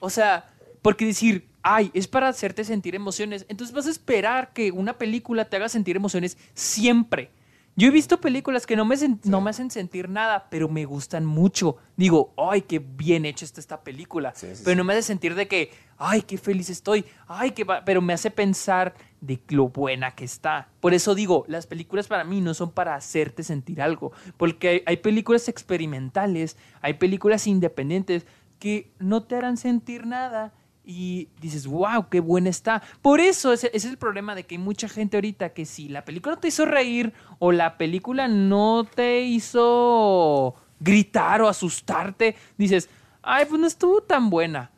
O 0.00 0.10
sea, 0.10 0.50
porque 0.82 1.06
decir, 1.06 1.48
ay, 1.62 1.90
es 1.94 2.08
para 2.08 2.28
hacerte 2.28 2.62
sentir 2.64 2.94
emociones, 2.94 3.46
entonces 3.48 3.74
vas 3.74 3.86
a 3.86 3.90
esperar 3.90 4.52
que 4.52 4.70
una 4.70 4.98
película 4.98 5.46
te 5.46 5.56
haga 5.56 5.70
sentir 5.70 5.96
emociones 5.96 6.36
siempre. 6.52 7.30
Yo 7.78 7.86
he 7.86 7.90
visto 7.92 8.20
películas 8.20 8.66
que 8.66 8.74
no 8.74 8.84
me, 8.84 8.96
no 9.22 9.40
me 9.40 9.50
hacen 9.50 9.70
sentir 9.70 10.08
nada, 10.08 10.48
pero 10.50 10.68
me 10.68 10.84
gustan 10.84 11.24
mucho. 11.24 11.76
Digo, 11.96 12.34
ay, 12.36 12.62
qué 12.62 12.80
bien 12.80 13.24
hecha 13.24 13.44
está 13.44 13.60
esta 13.60 13.84
película. 13.84 14.34
pero 14.64 14.76
no 14.76 14.82
me 14.82 14.94
hace 14.94 15.02
sentir 15.02 15.36
de 15.36 15.46
que, 15.46 15.70
ay, 15.96 16.22
qué 16.22 16.38
feliz 16.38 16.70
estoy. 16.70 17.04
Ay, 17.28 17.52
qué 17.52 17.64
pero 17.86 18.02
me 18.02 18.14
hace 18.14 18.32
pensar 18.32 18.96
de 19.20 19.40
lo 19.50 19.68
buena 19.68 20.10
que 20.16 20.24
está. 20.24 20.66
Por 20.80 20.92
eso 20.92 21.14
digo, 21.14 21.44
las 21.46 21.68
películas 21.68 22.08
para 22.08 22.24
mí 22.24 22.40
no 22.40 22.52
son 22.52 22.72
para 22.72 22.96
hacerte 22.96 23.44
sentir 23.44 23.80
algo. 23.80 24.10
Porque 24.36 24.68
hay, 24.68 24.82
hay 24.84 24.96
películas 24.96 25.48
experimentales, 25.48 26.56
hay 26.80 26.94
películas 26.94 27.46
independientes 27.46 28.26
que 28.58 28.90
no 28.98 29.22
te 29.22 29.36
harán 29.36 29.56
sentir 29.56 30.04
nada 30.04 30.52
y 30.90 31.28
dices, 31.38 31.66
wow, 31.66 32.08
qué 32.08 32.18
buena 32.20 32.48
está. 32.48 32.82
Por 33.02 33.20
eso 33.20 33.52
ese, 33.52 33.70
es 33.74 33.84
el 33.84 33.98
problema 33.98 34.34
de 34.34 34.44
que 34.44 34.54
hay 34.54 34.58
mucha 34.58 34.88
gente 34.88 35.18
ahorita 35.18 35.50
que 35.50 35.66
si 35.66 35.86
la 35.86 36.06
película 36.06 36.36
no 36.36 36.40
te 36.40 36.48
hizo 36.48 36.64
reír 36.64 37.12
o 37.38 37.52
la 37.52 37.76
película 37.76 38.26
no 38.26 38.86
te 38.94 39.20
hizo 39.20 40.54
gritar 40.80 41.42
o 41.42 41.48
asustarte, 41.48 42.36
dices, 42.56 42.88
ay, 43.20 43.44
pues 43.44 43.60
no 43.60 43.66
estuvo 43.66 44.00
tan 44.00 44.30
buena. 44.30 44.70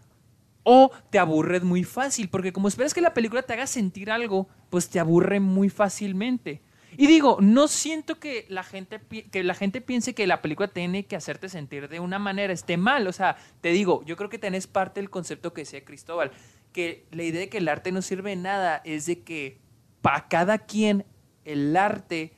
O 0.64 0.90
te 1.10 1.20
aburres 1.20 1.62
muy 1.62 1.84
fácil, 1.84 2.28
porque 2.28 2.52
como 2.52 2.66
esperas 2.66 2.92
que 2.92 3.00
la 3.00 3.14
película 3.14 3.42
te 3.42 3.52
haga 3.52 3.68
sentir 3.68 4.10
algo, 4.10 4.48
pues 4.68 4.90
te 4.90 4.98
aburre 4.98 5.38
muy 5.38 5.68
fácilmente. 5.68 6.60
Y 7.00 7.06
digo, 7.06 7.38
no 7.40 7.66
siento 7.66 8.20
que 8.20 8.44
la 8.50 8.62
gente 8.62 9.00
que 9.32 9.42
la 9.42 9.54
gente 9.54 9.80
piense 9.80 10.14
que 10.14 10.26
la 10.26 10.42
película 10.42 10.68
tiene 10.68 11.06
que 11.06 11.16
hacerte 11.16 11.48
sentir 11.48 11.88
de 11.88 11.98
una 11.98 12.18
manera 12.18 12.52
esté 12.52 12.76
mal, 12.76 13.06
o 13.06 13.12
sea, 13.14 13.38
te 13.62 13.70
digo, 13.70 14.04
yo 14.04 14.18
creo 14.18 14.28
que 14.28 14.38
tenés 14.38 14.66
parte 14.66 15.00
del 15.00 15.08
concepto 15.08 15.54
que 15.54 15.62
decía 15.62 15.82
Cristóbal, 15.82 16.30
que 16.74 17.06
la 17.10 17.22
idea 17.22 17.40
de 17.40 17.48
que 17.48 17.56
el 17.56 17.68
arte 17.70 17.90
no 17.90 18.02
sirve 18.02 18.28
de 18.28 18.36
nada 18.36 18.82
es 18.84 19.06
de 19.06 19.22
que 19.22 19.62
para 20.02 20.28
cada 20.28 20.58
quien 20.58 21.06
el 21.46 21.74
arte 21.74 22.34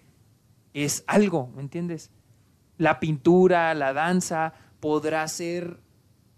es 0.74 1.02
algo, 1.08 1.48
¿me 1.56 1.62
entiendes? 1.62 2.12
La 2.78 3.00
pintura, 3.00 3.74
la 3.74 3.92
danza 3.92 4.54
podrá 4.78 5.26
ser 5.26 5.80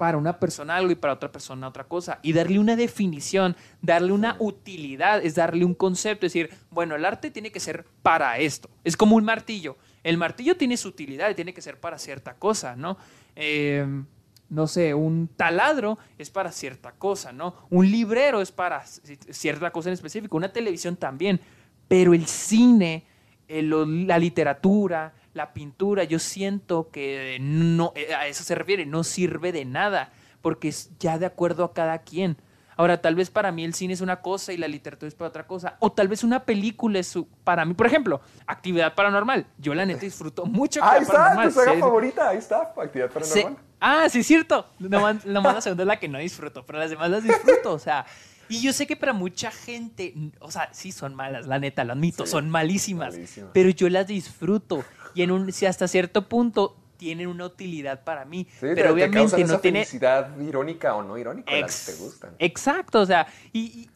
para 0.04 0.18
una 0.18 0.38
persona 0.38 0.76
algo 0.76 0.92
y 0.92 0.96
para 0.96 1.14
otra 1.14 1.32
persona 1.32 1.66
otra 1.66 1.84
cosa. 1.84 2.18
Y 2.20 2.34
darle 2.34 2.58
una 2.58 2.76
definición, 2.76 3.56
darle 3.80 4.12
una 4.12 4.36
utilidad, 4.38 5.24
es 5.24 5.34
darle 5.34 5.64
un 5.64 5.72
concepto, 5.72 6.26
es 6.26 6.34
decir, 6.34 6.50
bueno, 6.68 6.94
el 6.94 7.06
arte 7.06 7.30
tiene 7.30 7.50
que 7.50 7.58
ser 7.58 7.86
para 8.02 8.36
esto. 8.36 8.68
Es 8.84 8.98
como 8.98 9.16
un 9.16 9.24
martillo. 9.24 9.78
El 10.02 10.18
martillo 10.18 10.58
tiene 10.58 10.76
su 10.76 10.88
utilidad 10.88 11.30
y 11.30 11.34
tiene 11.34 11.54
que 11.54 11.62
ser 11.62 11.80
para 11.80 11.96
cierta 11.96 12.34
cosa, 12.34 12.76
¿no? 12.76 12.98
Em, 13.34 14.04
no 14.50 14.66
sé, 14.66 14.92
un 14.92 15.26
taladro 15.26 15.96
es 16.18 16.28
para 16.28 16.52
cierta 16.52 16.92
cosa, 16.92 17.32
¿no? 17.32 17.54
Un 17.70 17.90
librero 17.90 18.42
es 18.42 18.52
para 18.52 18.84
cierta 18.84 19.70
cosa 19.70 19.88
en 19.88 19.94
específico, 19.94 20.36
una 20.36 20.52
televisión 20.52 20.96
también. 20.96 21.40
Pero 21.88 22.12
el 22.12 22.26
cine, 22.26 23.06
la 23.48 24.18
literatura, 24.18 25.14
la 25.34 25.52
pintura, 25.52 26.04
yo 26.04 26.18
siento 26.18 26.88
que 26.90 27.38
no, 27.40 27.92
eh, 27.96 28.14
a 28.14 28.26
eso 28.26 28.44
se 28.44 28.54
refiere, 28.54 28.86
no 28.86 29.04
sirve 29.04 29.52
de 29.52 29.64
nada, 29.64 30.12
porque 30.40 30.68
es 30.68 30.90
ya 30.98 31.18
de 31.18 31.26
acuerdo 31.26 31.64
a 31.64 31.74
cada 31.74 31.98
quien. 31.98 32.38
Ahora, 32.76 33.00
tal 33.00 33.14
vez 33.14 33.30
para 33.30 33.52
mí 33.52 33.64
el 33.64 33.74
cine 33.74 33.94
es 33.94 34.00
una 34.00 34.20
cosa 34.20 34.52
y 34.52 34.56
la 34.56 34.66
literatura 34.66 35.08
es 35.08 35.14
para 35.14 35.28
otra 35.28 35.46
cosa. 35.46 35.76
O 35.78 35.92
tal 35.92 36.08
vez 36.08 36.24
una 36.24 36.44
película 36.44 36.98
es 36.98 37.16
para 37.44 37.64
mí. 37.64 37.74
Por 37.74 37.86
ejemplo, 37.86 38.20
Actividad 38.46 38.94
Paranormal. 38.94 39.46
Yo 39.58 39.74
la 39.74 39.86
neta 39.86 40.00
disfruto 40.00 40.44
mucho 40.44 40.82
Ahí 40.82 41.02
está, 41.02 41.40
tu 41.40 41.50
saga 41.52 41.78
favorita. 41.78 42.30
Ahí 42.30 42.38
está, 42.38 42.72
Actividad 42.76 43.10
Paranormal. 43.10 43.58
Ah, 43.80 44.08
sí, 44.08 44.20
es 44.20 44.26
cierto. 44.26 44.66
Nomás, 44.78 45.24
nomás 45.24 45.54
la 45.54 45.60
segunda 45.60 45.84
es 45.84 45.86
la 45.86 46.00
que 46.00 46.08
no 46.08 46.18
disfruto, 46.18 46.66
pero 46.66 46.78
las 46.78 46.90
demás 46.90 47.10
las 47.10 47.22
disfruto. 47.22 47.72
O 47.72 47.78
sea, 47.78 48.06
y 48.48 48.60
yo 48.60 48.72
sé 48.72 48.86
que 48.86 48.96
para 48.96 49.12
mucha 49.12 49.50
gente, 49.50 50.14
o 50.40 50.50
sea, 50.50 50.68
sí 50.72 50.92
son 50.92 51.14
malas, 51.14 51.46
la 51.46 51.58
neta, 51.58 51.84
lo 51.84 51.92
admito, 51.92 52.26
son 52.26 52.50
malísimas, 52.50 53.14
pero 53.52 53.70
yo 53.70 53.88
las 53.88 54.06
disfruto 54.06 54.84
y 55.14 55.22
en 55.22 55.30
un, 55.30 55.52
si 55.52 55.66
hasta 55.66 55.88
cierto 55.88 56.28
punto 56.28 56.76
tienen 56.96 57.28
una 57.28 57.46
utilidad 57.46 58.04
para 58.04 58.24
mí, 58.24 58.46
pero 58.60 58.92
obviamente 58.92 59.44
no 59.44 59.58
tiene 59.58 59.84
felicidad 59.84 60.38
irónica 60.40 60.94
o 60.94 61.02
no 61.02 61.18
irónica 61.18 61.54
las 61.56 61.86
que 61.86 61.92
te 61.92 61.98
gustan. 61.98 62.34
Exacto, 62.38 63.00
o 63.00 63.06
sea, 63.06 63.26
y, 63.52 63.90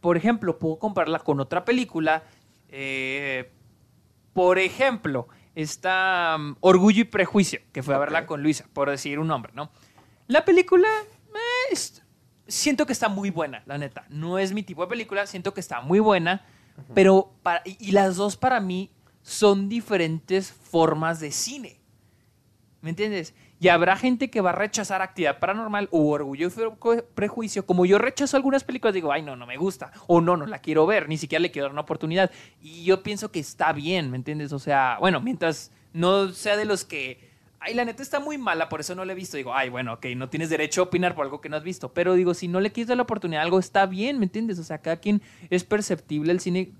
por 0.00 0.16
ejemplo, 0.16 0.58
puedo 0.58 0.78
compararla 0.78 1.20
con 1.20 1.40
otra 1.40 1.64
película, 1.64 2.24
eh, 2.68 3.50
por 4.32 4.58
ejemplo, 4.58 5.28
está 5.54 6.36
um, 6.38 6.56
Orgullo 6.60 7.02
y 7.02 7.04
Prejuicio, 7.04 7.60
que 7.72 7.82
fue 7.82 7.94
a 7.94 7.98
verla 7.98 8.26
con 8.26 8.42
Luisa, 8.42 8.66
por 8.72 8.90
decir 8.90 9.18
un 9.18 9.28
nombre, 9.28 9.52
¿no? 9.54 9.70
La 10.26 10.44
película 10.44 10.88
eh, 11.34 11.76
siento 12.46 12.86
que 12.86 12.92
está 12.92 13.08
muy 13.08 13.30
buena, 13.30 13.62
la 13.66 13.78
neta. 13.78 14.04
No 14.08 14.38
es 14.38 14.52
mi 14.52 14.62
tipo 14.62 14.82
de 14.82 14.88
película, 14.88 15.26
siento 15.26 15.54
que 15.54 15.60
está 15.60 15.80
muy 15.80 16.00
buena, 16.00 16.44
pero 16.94 17.32
para, 17.42 17.62
y, 17.64 17.92
las 17.92 18.16
dos 18.16 18.36
para 18.36 18.60
mí 18.60 18.90
son 19.22 19.68
diferentes 19.68 20.52
formas 20.52 21.20
de 21.20 21.32
cine. 21.32 21.80
¿Me 22.80 22.90
entiendes? 22.90 23.34
Y 23.58 23.68
habrá 23.68 23.96
gente 23.96 24.30
que 24.30 24.40
va 24.40 24.50
a 24.50 24.54
rechazar 24.54 25.02
actividad 25.02 25.38
paranormal 25.38 25.88
o 25.90 26.08
orgullo 26.08 26.48
y 26.48 27.02
prejuicio. 27.14 27.66
Como 27.66 27.84
yo 27.84 27.98
rechazo 27.98 28.38
algunas 28.38 28.64
películas, 28.64 28.94
digo, 28.94 29.12
ay, 29.12 29.22
no, 29.22 29.36
no 29.36 29.46
me 29.46 29.58
gusta. 29.58 29.92
O 30.06 30.22
no, 30.22 30.38
no 30.38 30.46
la 30.46 30.60
quiero 30.60 30.86
ver, 30.86 31.08
ni 31.08 31.18
siquiera 31.18 31.42
le 31.42 31.50
quiero 31.50 31.66
dar 31.66 31.72
una 31.72 31.82
oportunidad. 31.82 32.30
Y 32.62 32.84
yo 32.84 33.02
pienso 33.02 33.30
que 33.30 33.38
está 33.38 33.74
bien, 33.74 34.10
¿me 34.10 34.16
entiendes? 34.16 34.52
O 34.54 34.58
sea, 34.58 34.96
bueno, 34.98 35.20
mientras 35.20 35.72
no 35.92 36.30
sea 36.30 36.56
de 36.56 36.64
los 36.64 36.86
que 36.86 37.30
ay, 37.60 37.74
la 37.74 37.84
neta 37.84 38.02
está 38.02 38.18
muy 38.18 38.38
mala, 38.38 38.68
por 38.68 38.80
eso 38.80 38.94
no 38.94 39.04
la 39.04 39.12
he 39.12 39.14
visto. 39.14 39.36
Digo, 39.36 39.54
ay, 39.54 39.68
bueno, 39.68 39.94
ok, 39.94 40.06
no 40.16 40.28
tienes 40.28 40.48
derecho 40.50 40.80
a 40.80 40.84
opinar 40.84 41.14
por 41.14 41.24
algo 41.24 41.40
que 41.40 41.48
no 41.48 41.56
has 41.56 41.62
visto. 41.62 41.92
Pero 41.92 42.14
digo, 42.14 42.34
si 42.34 42.48
no 42.48 42.60
le 42.60 42.72
quieres 42.72 42.88
dar 42.88 42.96
la 42.96 43.04
oportunidad 43.04 43.42
algo, 43.42 43.58
está 43.58 43.86
bien, 43.86 44.18
¿me 44.18 44.24
entiendes? 44.24 44.58
O 44.58 44.64
sea, 44.64 44.78
cada 44.78 44.96
quien 44.96 45.22
es 45.50 45.64
perceptible 45.64 46.32
el 46.32 46.40
cine, 46.40 46.72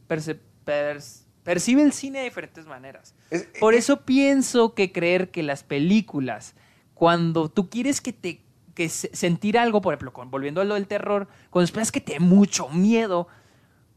percibe 1.51 1.82
el 1.82 1.93
cine 1.93 2.18
de 2.20 2.24
diferentes 2.27 2.64
maneras. 2.66 3.12
Es- 3.31 3.48
Por 3.59 3.74
eh, 3.74 3.78
eso 3.78 4.02
pienso 4.05 4.72
que 4.74 4.93
creer 4.93 5.31
que 5.32 5.43
las 5.43 5.64
películas, 5.64 6.55
cuando 6.94 7.48
tú 7.51 7.68
quieres 7.68 8.01
que 8.01 8.12
te 8.12 8.40
que 8.74 8.89
se- 8.89 9.14
sentir 9.16 9.59
algo, 9.59 9.81
por 9.81 9.93
ejemplo, 9.94 10.12
con- 10.12 10.31
volviendo 10.31 10.60
a 10.60 10.64
lo 10.64 10.74
del 10.74 10.86
terror, 10.86 11.27
cuando 11.51 11.64
esperas 11.64 11.90
que 11.90 12.01
te 12.01 12.12
dé 12.14 12.20
mucho 12.20 12.68
miedo, 12.68 13.27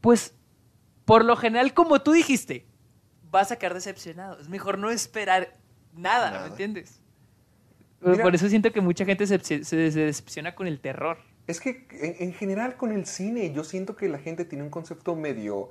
pues 0.00 0.34
por 1.04 1.24
lo 1.24 1.36
general, 1.36 1.72
como 1.74 2.02
tú 2.02 2.10
dijiste, 2.12 2.66
vas 3.30 3.52
a 3.52 3.56
quedar 3.56 3.72
decepcionado. 3.74 4.40
Es 4.40 4.48
mejor 4.48 4.78
no 4.78 4.90
esperar 4.90 5.56
nada, 5.94 6.32
Nada. 6.32 6.42
¿me 6.42 6.48
entiendes? 6.50 7.00
Mira- 8.00 8.22
por 8.24 8.34
eso 8.34 8.48
siento 8.48 8.72
que 8.72 8.80
mucha 8.80 9.04
gente 9.04 9.26
se, 9.28 9.38
se- 9.38 9.64
se 9.64 9.76
decepciona 9.76 10.54
con 10.56 10.66
el 10.66 10.80
terror. 10.80 11.18
Es 11.46 11.60
que 11.60 11.86
en, 11.92 12.16
en 12.28 12.34
general 12.34 12.76
con 12.76 12.90
el 12.90 13.06
cine 13.06 13.52
yo 13.52 13.62
siento 13.64 13.94
que 13.96 14.08
la 14.08 14.18
gente 14.18 14.44
tiene 14.44 14.64
un 14.64 14.70
concepto 14.70 15.14
medio 15.14 15.70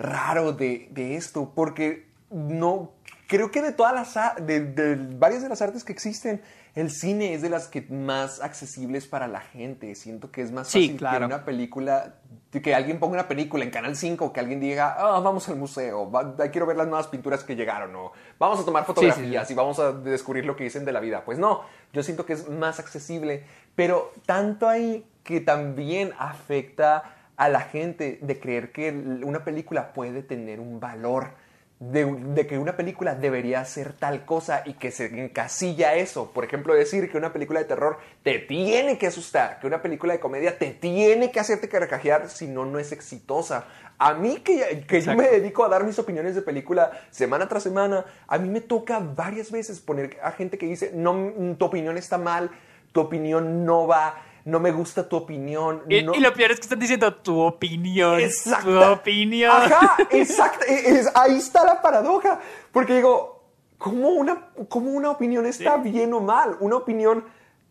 raro 0.00 0.52
de, 0.52 0.88
de 0.90 1.16
esto, 1.16 1.52
porque 1.54 2.08
no 2.30 2.92
creo 3.28 3.50
que 3.52 3.62
de 3.62 3.72
todas 3.72 3.92
las 3.94 4.44
de, 4.46 4.60
de 4.60 4.96
varias 5.16 5.42
de 5.42 5.48
las 5.48 5.62
artes 5.62 5.84
que 5.84 5.92
existen, 5.92 6.42
el 6.74 6.90
cine 6.90 7.34
es 7.34 7.42
de 7.42 7.48
las 7.48 7.66
que 7.68 7.82
más 7.82 8.40
accesibles 8.40 9.06
para 9.06 9.26
la 9.28 9.40
gente. 9.40 9.94
Siento 9.96 10.30
que 10.30 10.42
es 10.42 10.50
más 10.52 10.68
Sí, 10.68 10.82
fácil 10.86 10.96
claro. 10.98 11.18
que 11.20 11.24
una 11.34 11.44
película, 11.44 12.14
que 12.50 12.74
alguien 12.74 12.98
ponga 13.00 13.14
una 13.14 13.28
película 13.28 13.64
en 13.64 13.70
Canal 13.70 13.96
5, 13.96 14.32
que 14.32 14.40
alguien 14.40 14.60
diga, 14.60 14.94
ah, 14.98 15.18
vamos 15.20 15.48
al 15.48 15.56
museo, 15.56 16.10
va- 16.10 16.36
quiero 16.50 16.66
ver 16.66 16.76
las 16.76 16.86
nuevas 16.86 17.08
pinturas 17.08 17.42
que 17.44 17.56
llegaron, 17.56 17.94
o 17.96 18.12
vamos 18.38 18.60
a 18.60 18.64
tomar 18.64 18.84
sí, 18.84 18.86
fotografías 18.86 19.46
sí. 19.48 19.52
y 19.52 19.56
vamos 19.56 19.78
a 19.80 19.92
descubrir 19.92 20.44
lo 20.44 20.54
que 20.56 20.64
dicen 20.64 20.84
de 20.84 20.92
la 20.92 21.00
vida. 21.00 21.24
Pues 21.24 21.38
no, 21.38 21.62
yo 21.92 22.02
siento 22.04 22.24
que 22.24 22.32
es 22.34 22.48
más 22.48 22.78
accesible, 22.78 23.44
pero 23.74 24.12
tanto 24.26 24.68
ahí 24.68 25.04
que 25.24 25.40
también 25.40 26.12
afecta 26.18 27.02
a 27.40 27.48
la 27.48 27.62
gente 27.62 28.18
de 28.20 28.38
creer 28.38 28.70
que 28.70 28.90
una 28.90 29.44
película 29.44 29.94
puede 29.94 30.22
tener 30.22 30.60
un 30.60 30.78
valor, 30.78 31.28
de, 31.78 32.04
de 32.04 32.46
que 32.46 32.58
una 32.58 32.76
película 32.76 33.14
debería 33.14 33.64
ser 33.64 33.94
tal 33.94 34.26
cosa 34.26 34.62
y 34.66 34.74
que 34.74 34.90
se 34.90 35.06
encasilla 35.06 35.94
eso. 35.94 36.32
Por 36.32 36.44
ejemplo, 36.44 36.74
decir 36.74 37.10
que 37.10 37.16
una 37.16 37.32
película 37.32 37.60
de 37.60 37.64
terror 37.64 37.96
te 38.22 38.40
tiene 38.40 38.98
que 38.98 39.06
asustar, 39.06 39.58
que 39.58 39.66
una 39.66 39.80
película 39.80 40.12
de 40.12 40.20
comedia 40.20 40.58
te 40.58 40.72
tiene 40.72 41.30
que 41.30 41.40
hacerte 41.40 41.70
carcajear 41.70 42.28
si 42.28 42.46
no, 42.46 42.66
no 42.66 42.78
es 42.78 42.92
exitosa. 42.92 43.64
A 43.96 44.12
mí 44.12 44.40
que, 44.40 44.84
que 44.86 45.00
yo 45.00 45.14
me 45.14 45.26
dedico 45.26 45.64
a 45.64 45.70
dar 45.70 45.84
mis 45.84 45.98
opiniones 45.98 46.34
de 46.34 46.42
película 46.42 46.90
semana 47.10 47.48
tras 47.48 47.62
semana, 47.62 48.04
a 48.28 48.36
mí 48.36 48.50
me 48.50 48.60
toca 48.60 48.98
varias 48.98 49.50
veces 49.50 49.80
poner 49.80 50.18
a 50.22 50.32
gente 50.32 50.58
que 50.58 50.66
dice, 50.66 50.92
no, 50.94 51.56
tu 51.56 51.64
opinión 51.64 51.96
está 51.96 52.18
mal, 52.18 52.50
tu 52.92 53.00
opinión 53.00 53.64
no 53.64 53.86
va, 53.86 54.22
no 54.50 54.60
me 54.60 54.72
gusta 54.72 55.08
tu 55.08 55.16
opinión. 55.16 55.82
Y, 55.88 56.02
no- 56.02 56.14
y 56.14 56.20
lo 56.20 56.32
peor 56.34 56.50
es 56.50 56.58
que 56.58 56.64
están 56.64 56.78
diciendo 56.78 57.14
tu 57.14 57.38
opinión. 57.40 58.20
Exacto. 58.20 58.68
Tu 58.68 58.92
opinión. 58.92 59.50
Ajá, 59.50 59.96
exacto. 60.10 60.64
e, 60.68 60.90
Es- 60.90 61.10
ahí 61.14 61.36
está 61.38 61.64
la 61.64 61.80
paradoja. 61.80 62.40
Porque 62.72 62.94
digo, 62.96 63.44
¿cómo 63.78 64.08
una, 64.10 64.48
cómo 64.68 64.90
una 64.90 65.10
opinión 65.10 65.46
está 65.46 65.76
bien 65.78 66.12
o 66.12 66.20
mal? 66.20 66.56
Una 66.60 66.76
opinión 66.76 67.24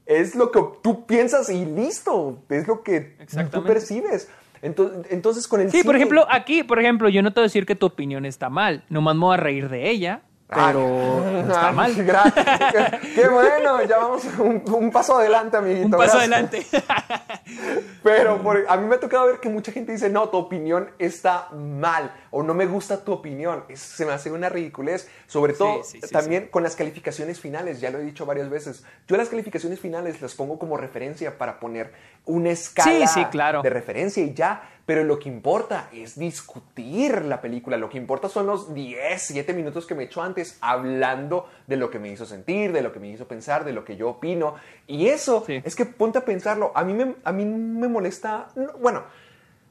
es 0.05 0.33
lo 0.35 0.51
que 0.51 0.61
tú 0.81 1.05
piensas 1.05 1.49
y 1.49 1.65
listo. 1.65 2.39
Es 2.49 2.67
lo 2.67 2.81
que 2.83 3.01
tú 3.01 3.23
Exactamente. 3.23 3.71
percibes. 3.73 4.29
Entonces, 4.61 5.05
entonces 5.11 5.47
con 5.47 5.61
el 5.61 5.71
Sí, 5.71 5.83
por 5.83 5.93
cine- 5.95 5.97
ejemplo, 5.99 6.25
aquí, 6.29 6.63
por 6.63 6.79
ejemplo, 6.79 7.07
yo 7.09 7.21
no 7.21 7.31
te 7.31 7.39
voy 7.39 7.43
a 7.45 7.47
decir 7.47 7.65
que 7.65 7.75
tu 7.75 7.85
opinión 7.85 8.25
está 8.25 8.49
mal. 8.49 8.83
Nomás 8.89 9.15
me 9.15 9.21
voy 9.21 9.33
a 9.35 9.37
reír 9.37 9.69
de 9.69 9.89
ella, 9.89 10.21
pero 10.49 10.79
Ah, 11.25 11.31
no 11.31 11.39
está 11.53 11.71
mal. 11.71 11.93
Gracias. 11.95 12.45
Qué, 12.71 13.13
qué 13.15 13.27
bueno, 13.29 13.83
ya 13.83 13.97
vamos 13.99 14.23
un, 14.39 14.63
un 14.73 14.91
paso 14.91 15.17
adelante, 15.17 15.57
amiguito. 15.57 15.85
Un 15.85 15.91
paso 15.91 16.17
gracias. 16.17 16.73
adelante. 16.73 17.29
Pero 18.03 18.41
por- 18.41 18.65
a 18.67 18.77
mí 18.77 18.87
me 18.87 18.95
ha 18.95 18.99
tocado 18.99 19.25
ver 19.27 19.39
que 19.39 19.49
mucha 19.49 19.71
gente 19.71 19.91
dice, 19.91 20.09
no, 20.09 20.29
tu 20.29 20.37
opinión 20.37 20.89
está 20.99 21.49
mal 21.51 22.13
o 22.31 22.43
no 22.43 22.53
me 22.53 22.65
gusta 22.65 23.03
tu 23.03 23.11
opinión. 23.11 23.63
Es- 23.69 23.79
se 23.79 24.05
me 24.05 24.13
hace 24.13 24.31
una 24.31 24.49
ridiculez. 24.49 25.09
Sobre 25.27 25.53
todo 25.53 25.83
sí, 25.83 25.99
sí, 26.01 26.09
también 26.11 26.47
con 26.47 26.63
las 26.63 26.75
calificaciones 26.75 27.39
finales, 27.39 27.79
ya 27.81 27.89
lo 27.91 27.99
he 27.99 28.03
dicho 28.03 28.25
varias 28.25 28.49
veces. 28.49 28.83
Yo 29.07 29.17
las 29.17 29.29
calificaciones 29.29 29.79
finales 29.79 30.21
las 30.21 30.33
pongo 30.35 30.57
como 30.59 30.77
referencia 30.77 31.37
para 31.37 31.59
poner 31.59 31.91
una 32.25 32.49
escala 32.51 33.07
Sí, 33.07 33.21
sí, 33.21 33.25
claro. 33.25 33.61
de 33.61 33.69
referencia 33.69 34.23
y 34.23 34.33
ya. 34.33 34.61
Pero 34.89 35.03
lo 35.03 35.19
que 35.19 35.29
importa 35.29 35.87
es 35.93 36.17
discutir 36.17 37.23
la 37.25 37.41
película. 37.41 37.77
Lo 37.77 37.89
que 37.91 37.99
importa 37.99 38.27
son 38.27 38.47
los 38.47 38.73
10, 38.73 39.21
7 39.21 39.53
minutos 39.53 39.85
que 39.85 39.93
me 39.93 40.05
echo 40.05 40.23
antes 40.23 40.57
hablando 40.61 41.47
de 41.67 41.77
lo 41.77 41.91
que 41.91 41.99
me 41.99 42.09
hizo 42.09 42.25
sentir, 42.25 42.71
de 42.73 42.81
lo 42.81 42.91
que 42.91 42.99
me 42.99 43.07
hizo 43.07 43.27
pensar, 43.27 43.65
de 43.65 43.73
lo 43.73 43.85
que 43.85 43.97
yo 43.97 44.09
opino. 44.09 44.55
Y 44.87 45.09
eso 45.09 45.43
Sí. 45.45 45.61
es 45.63 45.75
que 45.75 45.85
ponte 45.85 46.17
a 46.17 46.25
pensarlo. 46.25 46.71
A 46.73 46.83
mí 46.83 46.93
me, 46.95 47.17
a 47.23 47.31
mí 47.31 47.45
me 47.45 47.87
molesta, 47.87 48.47
no, 48.55 48.73
bueno, 48.81 49.03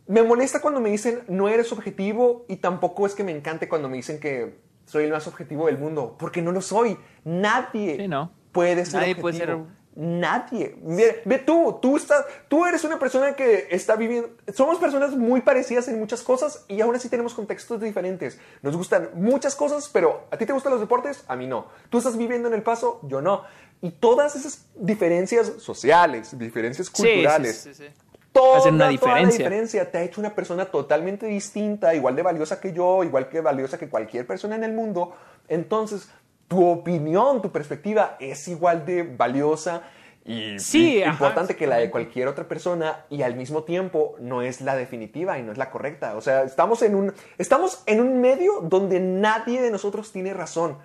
me 0.07 0.23
molesta 0.23 0.61
cuando 0.61 0.81
me 0.81 0.91
dicen 0.91 1.23
no 1.27 1.49
eres 1.49 1.73
objetivo 1.73 2.45
y 2.49 2.59
tampoco 2.59 3.05
es 3.05 3.17
que 3.17 3.25
me 3.25 3.33
encante 3.33 3.69
cuando 3.69 3.89
me 3.89 3.97
dicen 3.97 4.21
que 4.21 4.61
soy 4.87 5.03
el 5.03 5.11
más 5.11 5.27
objetivo 5.27 5.67
del 5.67 5.79
mundo, 5.79 6.15
porque 6.17 6.43
no 6.43 6.53
lo 6.53 6.61
soy. 6.63 6.97
Nadie 7.25 7.97
Sí, 7.97 8.07
¿no? 8.07 8.31
puede 8.53 8.85
ser 8.87 9.01
Nadie 9.01 9.15
objetivo. 9.15 9.23
puede 9.23 9.37
ser- 9.37 9.78
Nadie. 10.01 10.77
Ve, 10.81 11.23
ve 11.25 11.39
tú, 11.39 11.81
tú, 11.83 11.97
estás, 11.97 12.25
tú 12.47 12.65
eres 12.65 12.85
una 12.85 13.01
persona 13.01 13.35
que 13.35 13.67
está 13.73 13.97
viviendo... 13.97 14.31
Somos 14.55 14.79
personas 14.79 15.17
muy 15.17 15.41
parecidas 15.41 15.89
en 15.89 15.99
muchas 15.99 16.23
cosas 16.23 16.65
y 16.69 16.81
aún 16.81 16.95
así 16.95 17.09
tenemos 17.09 17.35
contextos 17.35 17.81
diferentes. 17.81 18.39
Nos 18.63 18.77
gustan 18.77 19.11
muchas 19.15 19.57
cosas, 19.57 19.91
pero 19.93 20.29
a 20.31 20.37
ti 20.37 20.47
te 20.47 20.53
gustan 20.53 20.71
los 20.71 20.81
deportes, 20.81 21.25
a 21.27 21.35
mí 21.35 21.49
no. 21.49 21.67
Tú 21.91 21.99
estás 21.99 22.17
viviendo 22.17 22.47
en 22.47 22.55
El 22.55 22.63
Paso, 22.63 23.01
yo 23.03 23.21
no. 23.21 23.43
Y 23.83 23.91
todas 23.91 24.37
esas 24.37 24.67
diferencias 24.77 25.55
sociales, 25.59 26.39
diferencias 26.39 26.91
culturales, 26.91 27.57
sí, 27.57 27.75
sí, 27.75 27.87
sí. 27.89 27.93
Toda, 28.31 28.59
Hacen 28.59 28.75
una 28.75 28.85
toda 28.85 28.87
la 28.87 28.93
diferencia. 28.93 29.39
diferencia 29.39 29.91
te 29.91 29.99
ha 29.99 30.03
hecho 30.05 30.21
una 30.21 30.33
persona 30.33 30.67
totalmente 30.67 31.27
distinta, 31.27 31.93
igual 31.97 32.15
de 32.15 32.23
valiosa 32.23 32.61
que 32.61 32.73
yo, 32.73 33.03
igual 33.03 33.29
que 33.29 33.41
valiosa 33.41 33.79
que 33.79 33.89
cualquier 33.89 34.29
persona 34.29 34.55
en 34.55 34.63
el 34.63 34.73
mundo. 34.75 35.17
Entonces, 35.49 36.09
tu 36.49 36.67
opinión, 36.67 37.43
tu 37.43 37.53
perspectiva 37.53 38.17
es 38.19 38.49
igual 38.49 38.85
de 38.85 39.03
valiosa 39.03 39.83
y, 40.25 40.59
Sí, 40.59 40.99
y 40.99 41.03
ajá, 41.03 41.13
importante 41.13 41.57
que 41.57 41.67
la 41.67 41.77
de 41.77 41.91
cualquier 41.91 42.29
otra 42.29 42.47
persona 42.47 43.07
y 43.09 43.23
al 43.23 43.35
mismo 43.35 43.63
tiempo 43.65 44.15
no 44.21 44.43
es 44.43 44.61
la 44.61 44.77
definitiva 44.77 45.39
y 45.39 45.43
no 45.43 45.53
es 45.53 45.59
la 45.59 45.71
correcta. 45.71 46.17
O 46.17 46.21
sea, 46.21 46.43
estamos 46.43 46.83
en 46.83 46.95
un, 46.95 47.15
estamos 47.39 47.83
en 47.87 48.01
un 48.01 48.21
medio 48.21 48.61
donde 48.63 49.01
nadie 49.01 49.63
de 49.63 49.71
nosotros 49.71 50.13
tiene 50.13 50.35
razón. 50.35 50.77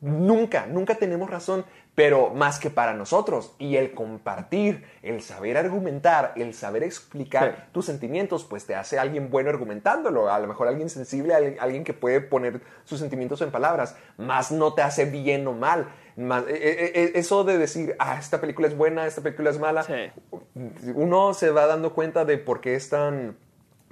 Nunca, 0.00 0.66
nunca 0.66 0.94
tenemos 0.94 1.28
razón, 1.28 1.64
pero 1.96 2.30
más 2.32 2.60
que 2.60 2.70
para 2.70 2.92
nosotros. 2.94 3.56
Y 3.58 3.74
el 3.76 3.92
compartir, 3.94 4.84
el 5.02 5.22
saber 5.22 5.56
argumentar, 5.56 6.34
el 6.36 6.54
saber 6.54 6.84
explicar 6.84 7.54
Sí. 7.56 7.62
tus 7.72 7.86
sentimientos, 7.86 8.44
pues 8.44 8.66
te 8.66 8.74
hace 8.76 8.98
alguien 8.98 9.30
bueno 9.30 9.48
argumentándolo. 9.50 10.30
A 10.30 10.38
lo 10.38 10.46
mejor 10.46 10.68
alguien 10.68 10.90
sensible, 10.90 11.34
al- 11.34 11.56
alguien 11.58 11.82
que 11.84 11.94
puede 11.94 12.20
poner 12.20 12.60
sus 12.84 13.00
sentimientos 13.00 13.40
en 13.40 13.50
palabras, 13.50 13.96
más 14.18 14.52
no 14.52 14.74
te 14.74 14.82
hace 14.82 15.06
bien 15.06 15.46
o 15.48 15.54
mal. 15.54 15.88
Más- 16.16 16.44
e- 16.46 16.52
e- 16.54 17.00
e- 17.02 17.12
eso 17.18 17.44
de 17.44 17.56
decir, 17.58 17.96
ah, 17.98 18.16
esta 18.20 18.40
película 18.40 18.68
es 18.68 18.76
buena, 18.76 19.06
esta 19.06 19.22
película 19.22 19.48
es 19.50 19.58
mala, 19.58 19.82
Sí. 19.82 20.10
uno 20.94 21.34
se 21.34 21.50
va 21.50 21.66
dando 21.66 21.94
cuenta 21.94 22.24
de 22.24 22.38
por 22.38 22.60
qué 22.60 22.74
es 22.74 22.90
tan 22.90 23.36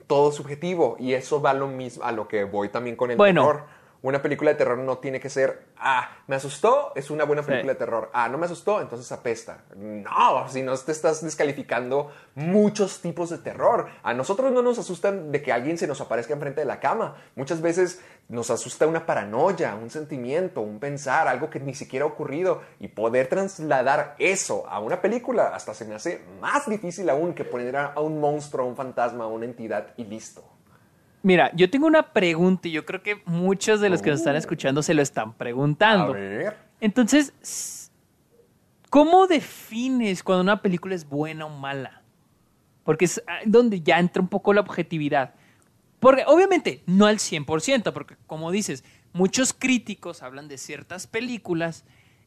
todo 0.07 0.31
subjetivo 0.31 0.97
y 1.01 1.15
eso 1.15 1.41
va 1.41 1.51
a 1.51 1.55
lo 1.55 1.67
mismo 1.69 2.05
a 2.05 2.13
lo 2.13 2.29
que 2.29 2.45
voy 2.45 2.69
también 2.69 2.97
con 2.97 3.11
el 3.11 3.17
Bueno. 3.17 3.47
terror. 3.47 3.65
Una 4.05 4.21
película 4.21 4.51
de 4.51 4.57
terror 4.59 4.77
no 4.77 4.99
tiene 4.99 5.19
que 5.19 5.31
ser, 5.31 5.69
ah, 5.79 6.11
me 6.27 6.37
asustó, 6.37 6.93
es 6.95 7.11
una 7.11 7.25
buena 7.25 7.41
película 7.41 7.73
Sí. 7.73 7.79
de 7.79 7.85
terror. 7.87 8.11
Ah, 8.13 8.29
no 8.29 8.37
me 8.37 8.45
asustó, 8.45 8.83
entonces 8.83 9.11
apesta. 9.11 9.65
No, 9.75 10.47
si 10.51 10.61
no 10.63 10.77
te 10.77 10.93
estás 10.93 11.25
descalificando 11.25 12.11
muchos 12.35 13.01
tipos 13.01 13.31
de 13.31 13.39
terror. 13.39 13.87
A 14.03 14.13
nosotros 14.13 14.53
no 14.53 14.61
nos 14.61 14.79
asustan 14.79 15.33
de 15.33 15.41
que 15.43 15.53
alguien 15.53 15.79
se 15.79 15.87
nos 15.87 16.03
aparezca 16.03 16.35
enfrente 16.35 16.61
de 16.61 16.67
la 16.67 16.81
cama. 16.81 17.17
Muchas 17.35 17.63
veces 17.63 18.03
nos 18.29 18.51
asusta 18.51 18.87
una 18.87 19.07
paranoia, 19.07 19.75
un 19.75 19.89
sentimiento, 19.89 20.61
un 20.61 20.81
pensar, 20.81 21.27
algo 21.27 21.49
que 21.49 21.61
ni 21.61 21.73
siquiera 21.75 22.05
ha 22.05 22.09
ocurrido. 22.09 22.61
Y 22.81 22.89
poder 22.89 23.29
trasladar 23.29 24.17
eso 24.19 24.67
a 24.69 24.81
una 24.81 25.01
película 25.01 25.55
hasta 25.55 25.73
se 25.73 25.87
me 25.87 25.95
hace 25.95 26.23
más 26.43 26.69
difícil 26.69 27.09
aún 27.09 27.33
que 27.33 27.45
poner 27.45 27.75
a 27.77 27.95
a 27.95 28.01
un 28.01 28.21
monstruo, 28.21 28.67
a 28.67 28.69
un 28.69 28.77
fantasma, 28.77 29.25
a 29.25 29.29
una 29.29 29.47
entidad 29.47 29.95
y 29.97 30.05
listo. 30.05 30.45
Mira, 31.25 31.51
yo 31.57 31.69
tengo 31.71 31.87
una 31.87 32.13
pregunta 32.13 32.69
y 32.69 32.73
yo 32.73 32.85
creo 32.85 33.03
que 33.03 33.23
muchos 33.25 33.81
de 33.81 33.89
los 33.89 34.03
que 34.03 34.11
nos 34.11 34.21
están 34.21 34.37
escuchando 34.37 34.83
se 34.83 34.93
lo 34.95 35.01
están 35.03 35.31
A 35.31 35.37
preguntando. 35.39 36.13
ver. 36.13 36.55
Entonces, 36.81 37.91
¿cómo 38.91 39.27
defines 39.27 40.23
cuando 40.23 40.43
una 40.43 40.61
película 40.63 40.95
es 40.95 41.09
buena 41.09 41.47
o 41.47 41.49
mala? 41.49 42.03
Porque 42.85 43.07
es 43.07 43.23
ah, 43.27 43.39
donde 43.47 43.81
ya 43.81 43.99
entra 43.99 44.21
un 44.23 44.29
poco 44.29 44.53
la 44.53 44.61
objetividad. 44.61 45.35
Porque 45.99 46.25
obviamente 46.27 46.83
no 46.87 47.07
al 47.07 47.17
100%, 47.17 47.93
porque 47.95 48.17
como 48.27 48.51
dices, 48.51 48.85
muchos 49.15 49.55
críticos 49.55 50.23
hablan 50.23 50.49
de 50.49 50.59
ciertas 50.59 51.07
películas, 51.07 51.87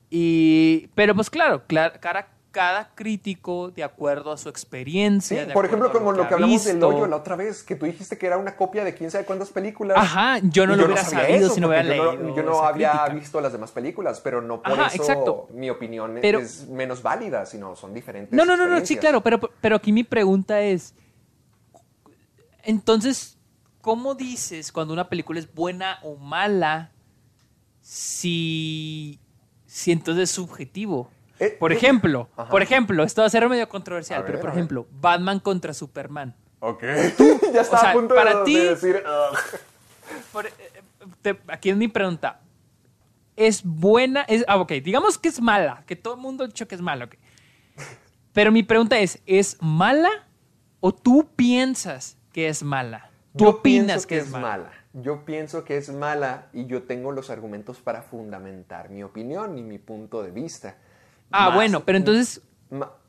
y, 0.10 0.88
pero 0.96 1.14
pues 1.14 1.30
claro, 1.30 1.68
cla- 1.68 2.00
cara- 2.00 2.30
cada 2.58 2.90
crítico 2.96 3.70
de 3.70 3.84
acuerdo 3.84 4.32
a 4.32 4.38
su 4.38 4.50
experiencia. 4.50 5.54
por 5.54 5.64
ejemplo, 5.68 5.92
como 5.92 6.12
lo 6.12 6.28
que 6.28 6.34
ha 6.34 6.38
hablamos 6.38 6.64
del 6.64 6.78
visto. 6.78 6.88
hoyo 6.88 7.06
la 7.06 7.18
otra 7.18 7.36
vez, 7.36 7.62
que 7.62 7.76
tú 7.76 7.86
dijiste 7.86 8.18
que 8.18 8.26
era 8.26 8.36
una 8.40 8.56
copia 8.56 8.84
de 8.84 8.96
quién 8.96 9.12
sabe 9.12 9.26
cuántas 9.26 9.50
películas. 9.50 9.96
Ajá, 9.96 10.40
yo 10.42 10.66
no 10.66 10.76
lo 10.76 10.86
hubiera 10.86 11.04
sabía 11.04 11.26
sabido 11.28 11.46
eso, 11.46 11.54
si 11.54 11.62
no 11.62 11.68
hubiera 11.68 11.84
porque 11.84 11.98
yo 11.98 12.16
leído 12.16 12.36
Yo 12.36 12.42
no 12.42 12.64
había 12.64 12.94
crítica. 12.94 13.14
visto 13.14 13.42
las 13.42 13.52
demás 13.52 13.70
películas, 13.72 14.22
pero 14.22 14.42
no 14.42 14.64
por 14.64 14.74
Ajá, 14.74 14.88
eso 14.88 15.04
exacto. 15.04 15.48
mi 15.54 15.70
opinión 15.70 16.18
Pero- 16.20 16.40
es 16.40 16.68
menos 16.68 17.04
válida, 17.04 17.46
sino 17.46 17.76
son 17.76 17.94
diferentes. 17.94 18.36
No, 18.36 18.44
no, 18.44 18.58
no, 18.58 18.66
no, 18.68 18.84
sí, 18.84 18.98
claro, 18.98 19.22
pero, 19.22 19.40
pero 19.62 19.76
aquí 19.76 19.92
mi 19.92 20.04
pregunta 20.04 20.60
es, 20.60 20.96
entonces, 22.64 23.38
¿cómo 23.82 24.16
dices 24.16 24.72
cuando 24.72 24.94
una 24.94 25.10
película 25.10 25.40
es 25.40 25.54
buena 25.54 26.00
o 26.02 26.16
mala 26.16 26.92
si, 27.82 29.20
si 29.68 29.92
entonces 29.92 30.24
es 30.24 30.32
subjetivo? 30.32 31.12
Eh, 31.40 31.56
por 31.60 31.72
eh, 31.72 31.76
ejemplo, 31.76 32.30
ajá. 32.36 32.50
por 32.50 32.62
ejemplo, 32.62 33.04
esto 33.04 33.22
va 33.22 33.28
a 33.28 33.30
ser 33.30 33.48
medio 33.50 33.68
controversial, 33.70 34.22
A 34.22 34.26
pero 34.26 34.38
ver, 34.38 34.42
por 34.46 34.52
ejemplo, 34.54 34.88
Batman 34.92 35.40
contra 35.40 35.74
Superman. 35.74 36.36
Ok. 36.60 36.82
ya 37.54 37.62
estaba 37.62 37.80
sea, 37.82 37.90
a 37.92 37.94
punto 37.94 38.16
para 38.16 38.40
de, 38.40 38.46
ti- 38.46 38.56
de 38.60 38.70
decir. 38.70 39.04
"Ugh". 39.06 39.60
Por- 40.32 40.48
eh, 40.48 40.52
te- 41.22 41.40
aquí 41.48 41.70
es 41.70 41.78
mi 41.78 41.88
pregunta. 41.88 42.40
¿Es 43.36 43.64
buena? 43.64 44.22
Es, 44.24 44.44
ah, 44.48 44.58
ok, 44.58 44.72
digamos 44.84 45.18
que 45.20 45.30
es 45.30 45.40
mala, 45.40 45.84
que 45.86 45.96
todo 45.96 46.16
el 46.16 46.20
mundo 46.22 46.44
ha 46.44 46.48
dicho 46.48 46.68
que 46.68 46.74
es 46.76 46.82
mala, 46.82 47.06
ok. 47.06 47.16
Pero 48.34 48.52
mi 48.52 48.64
pregunta 48.64 48.98
es, 48.98 49.22
¿es 49.28 49.58
mala 49.62 50.10
o 50.80 50.92
tú 50.94 51.30
piensas 51.36 52.18
que 52.34 52.48
es 52.50 52.64
mala? 52.64 53.10
¿Tú 53.36 53.44
Yo 53.44 53.50
opinas 53.52 54.06
pienso 54.06 54.08
que, 54.08 54.18
es 54.18 54.30
mala? 54.30 54.72
Yo 54.94 55.26
pienso 55.26 55.64
que 55.64 55.78
es 55.78 55.90
mala 55.90 56.48
y 56.54 56.66
yo 56.66 56.84
tengo 56.84 57.12
los 57.12 57.30
argumentos 57.30 57.78
para 57.78 58.02
fundamentar 58.02 58.90
mi 58.90 59.04
opinión 59.04 59.58
y 59.60 59.62
mi 59.62 59.78
punto 59.78 60.24
de 60.24 60.32
vista. 60.32 60.78
Ah, 61.32 61.48
Más- 61.48 61.56
bueno, 61.56 61.84
pero 61.86 61.98
entonces, 61.98 62.42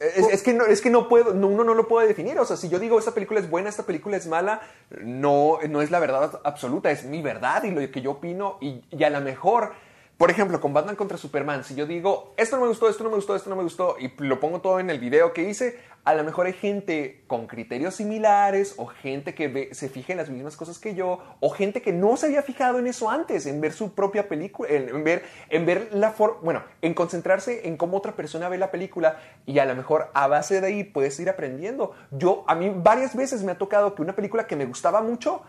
Es, 0.00 0.28
es 0.28 0.42
que 0.42 0.52
no, 0.52 0.66
es 0.66 0.80
que 0.80 0.90
no 0.90 1.08
puedo, 1.08 1.34
no, 1.34 1.48
uno 1.48 1.64
no 1.64 1.74
lo 1.74 1.88
puede 1.88 2.06
definir. 2.06 2.38
O 2.38 2.44
sea, 2.44 2.56
si 2.56 2.68
yo 2.68 2.78
digo 2.78 2.98
esta 2.98 3.12
película 3.12 3.40
es 3.40 3.50
buena, 3.50 3.68
esta 3.68 3.82
película 3.84 4.16
es 4.16 4.26
mala, 4.26 4.60
no, 5.00 5.58
no 5.68 5.82
es 5.82 5.90
la 5.90 5.98
verdad 5.98 6.40
absoluta, 6.44 6.90
es 6.90 7.04
mi 7.04 7.22
verdad 7.22 7.64
y 7.64 7.70
lo 7.72 7.90
que 7.90 8.00
yo 8.00 8.12
opino. 8.12 8.58
Y, 8.60 8.82
y 8.90 9.02
a 9.04 9.10
lo 9.10 9.20
mejor, 9.20 9.72
por 10.18 10.32
ejemplo, 10.32 10.60
con 10.60 10.74
Batman 10.74 10.96
contra 10.96 11.16
Superman, 11.16 11.62
si 11.62 11.76
yo 11.76 11.86
digo 11.86 12.34
esto 12.36 12.56
no 12.56 12.62
me 12.62 12.68
gustó, 12.68 12.88
esto 12.88 13.04
no 13.04 13.10
me 13.10 13.16
gustó, 13.16 13.36
esto 13.36 13.48
no 13.48 13.56
me 13.56 13.62
gustó, 13.62 13.96
y 14.00 14.12
lo 14.18 14.40
pongo 14.40 14.60
todo 14.60 14.80
en 14.80 14.90
el 14.90 14.98
video 14.98 15.32
que 15.32 15.48
hice, 15.48 15.78
a 16.04 16.14
lo 16.14 16.24
mejor 16.24 16.46
hay 16.46 16.54
gente 16.54 17.22
con 17.28 17.46
criterios 17.46 17.94
similares, 17.94 18.74
o 18.78 18.86
gente 18.86 19.34
que 19.34 19.68
se 19.72 19.88
fija 19.88 20.12
en 20.14 20.16
las 20.16 20.28
mismas 20.28 20.56
cosas 20.56 20.80
que 20.80 20.96
yo, 20.96 21.20
o 21.38 21.50
gente 21.50 21.82
que 21.82 21.92
no 21.92 22.16
se 22.16 22.26
había 22.26 22.42
fijado 22.42 22.80
en 22.80 22.88
eso 22.88 23.10
antes, 23.10 23.46
en 23.46 23.60
ver 23.60 23.72
su 23.72 23.94
propia 23.94 24.28
película, 24.28 24.68
en, 24.68 24.88
en 24.88 25.04
ver, 25.04 25.22
en 25.50 25.66
ver 25.66 25.90
la 25.92 26.10
forma, 26.10 26.38
bueno, 26.42 26.64
en 26.82 26.94
concentrarse 26.94 27.68
en 27.68 27.76
cómo 27.76 27.98
otra 27.98 28.16
persona 28.16 28.48
ve 28.48 28.58
la 28.58 28.72
película, 28.72 29.20
y 29.46 29.60
a 29.60 29.66
lo 29.66 29.76
mejor 29.76 30.10
a 30.14 30.26
base 30.26 30.60
de 30.60 30.66
ahí 30.66 30.82
puedes 30.82 31.20
ir 31.20 31.28
aprendiendo. 31.28 31.92
Yo, 32.10 32.44
a 32.48 32.56
mí 32.56 32.72
varias 32.74 33.14
veces 33.14 33.44
me 33.44 33.52
ha 33.52 33.58
tocado 33.58 33.94
que 33.94 34.02
una 34.02 34.16
película 34.16 34.48
que 34.48 34.56
me 34.56 34.64
gustaba 34.64 35.00
mucho, 35.00 35.42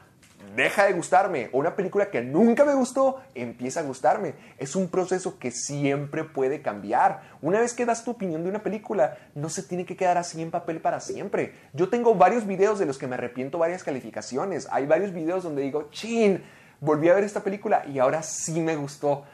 deja 0.55 0.85
de 0.85 0.93
gustarme. 0.93 1.49
O 1.51 1.59
una 1.59 1.75
película 1.75 2.09
que 2.09 2.21
nunca 2.21 2.65
me 2.65 2.73
gustó, 2.73 3.21
empieza 3.35 3.79
a 3.79 3.83
gustarme. 3.83 4.33
Es 4.57 4.75
un 4.75 4.87
proceso 4.87 5.39
que 5.39 5.51
siempre 5.51 6.23
puede 6.23 6.61
cambiar. 6.61 7.21
Una 7.41 7.59
vez 7.59 7.73
que 7.73 7.85
das 7.85 8.03
tu 8.03 8.11
opinión 8.11 8.43
de 8.43 8.49
una 8.49 8.63
película, 8.63 9.17
no 9.35 9.49
se 9.49 9.63
tiene 9.63 9.85
que 9.85 9.95
quedar 9.95 10.17
así 10.17 10.41
en 10.41 10.51
papel 10.51 10.81
para 10.81 10.99
siempre. 10.99 11.53
Yo 11.73 11.89
tengo 11.89 12.15
varios 12.15 12.45
videos 12.45 12.79
de 12.79 12.85
los 12.85 12.97
que 12.97 13.07
me 13.07 13.15
arrepiento 13.15 13.57
varias 13.57 13.83
calificaciones. 13.83 14.67
Hay 14.71 14.85
varios 14.85 15.13
videos 15.13 15.43
donde 15.43 15.61
digo, 15.61 15.89
chin, 15.91 16.43
volví 16.79 17.09
a 17.09 17.15
ver 17.15 17.23
esta 17.23 17.43
película 17.43 17.85
y 17.85 17.99
ahora 17.99 18.23
sí 18.23 18.59
me 18.59 18.75
gustó. 18.75 19.25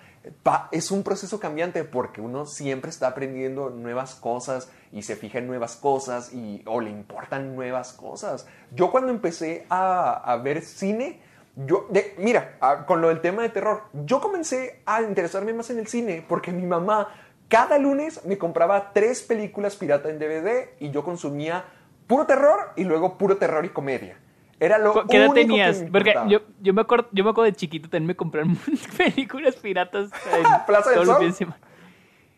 Es 0.72 0.92
un 0.92 1.04
proceso 1.04 1.40
cambiante 1.40 1.84
porque 1.84 2.20
uno 2.22 2.46
siempre 2.46 2.90
está 2.90 3.08
aprendiendo 3.08 3.70
nuevas 3.70 4.16
cosas 4.16 4.70
y 4.92 5.04
se 5.04 5.16
fija 5.16 5.38
en 5.40 5.48
nuevas 5.48 5.76
cosas 5.76 6.34
y, 6.34 6.64
o 6.66 6.82
le 6.82 6.90
importan 6.90 7.56
nuevas 7.56 7.94
cosas. 7.94 8.48
Yo 8.72 8.92
cuando 8.92 9.12
empecé 9.12 9.66
a, 9.70 10.40
ver 10.44 10.62
cine, 10.64 11.22
yo, 11.56 11.88
de- 11.90 12.16
mira, 12.18 12.58
con 12.88 13.02
lo 13.02 13.10
del 13.10 13.22
tema 13.22 13.44
de 13.44 13.50
terror, 13.50 13.84
yo 13.94 14.20
comencé 14.20 14.82
a 14.86 15.02
interesarme 15.02 15.54
más 15.54 15.70
en 15.70 15.80
el 15.80 15.88
cine 15.88 16.26
porque 16.28 16.52
mi 16.52 16.66
mamá 16.66 17.08
cada 17.48 17.78
lunes 17.78 18.26
me 18.26 18.38
compraba 18.40 18.92
tres 18.94 19.22
películas 19.22 19.76
pirata 19.76 20.10
en 20.10 20.18
DVD 20.18 20.70
y 20.80 20.90
yo 20.90 21.04
consumía 21.04 21.66
puro 22.08 22.26
terror 22.26 22.72
y 22.76 22.84
luego 22.84 23.18
puro 23.18 23.38
terror 23.38 23.64
y 23.66 23.70
comedia. 23.70 24.18
Era 24.60 24.78
lo 24.78 25.06
¿qué 25.08 25.18
edad 25.18 25.34
que 25.34 25.42
tenías? 25.42 25.82
me 25.82 25.92
Porque 25.92 26.16
yo, 26.28 26.40
yo, 26.62 26.74
me 26.74 26.82
acuerdo, 26.82 27.10
yo 27.12 27.24
me 27.24 27.30
acuerdo 27.32 27.52
de 27.52 27.58
chiquito 27.58 27.90
también 27.90 28.08
me 28.08 28.16
compraron 28.16 28.58
películas 28.98 29.56
piratas. 29.56 30.10
En 30.34 30.66
Plaza 30.66 30.92
del 30.92 31.06
Sol. 31.06 31.54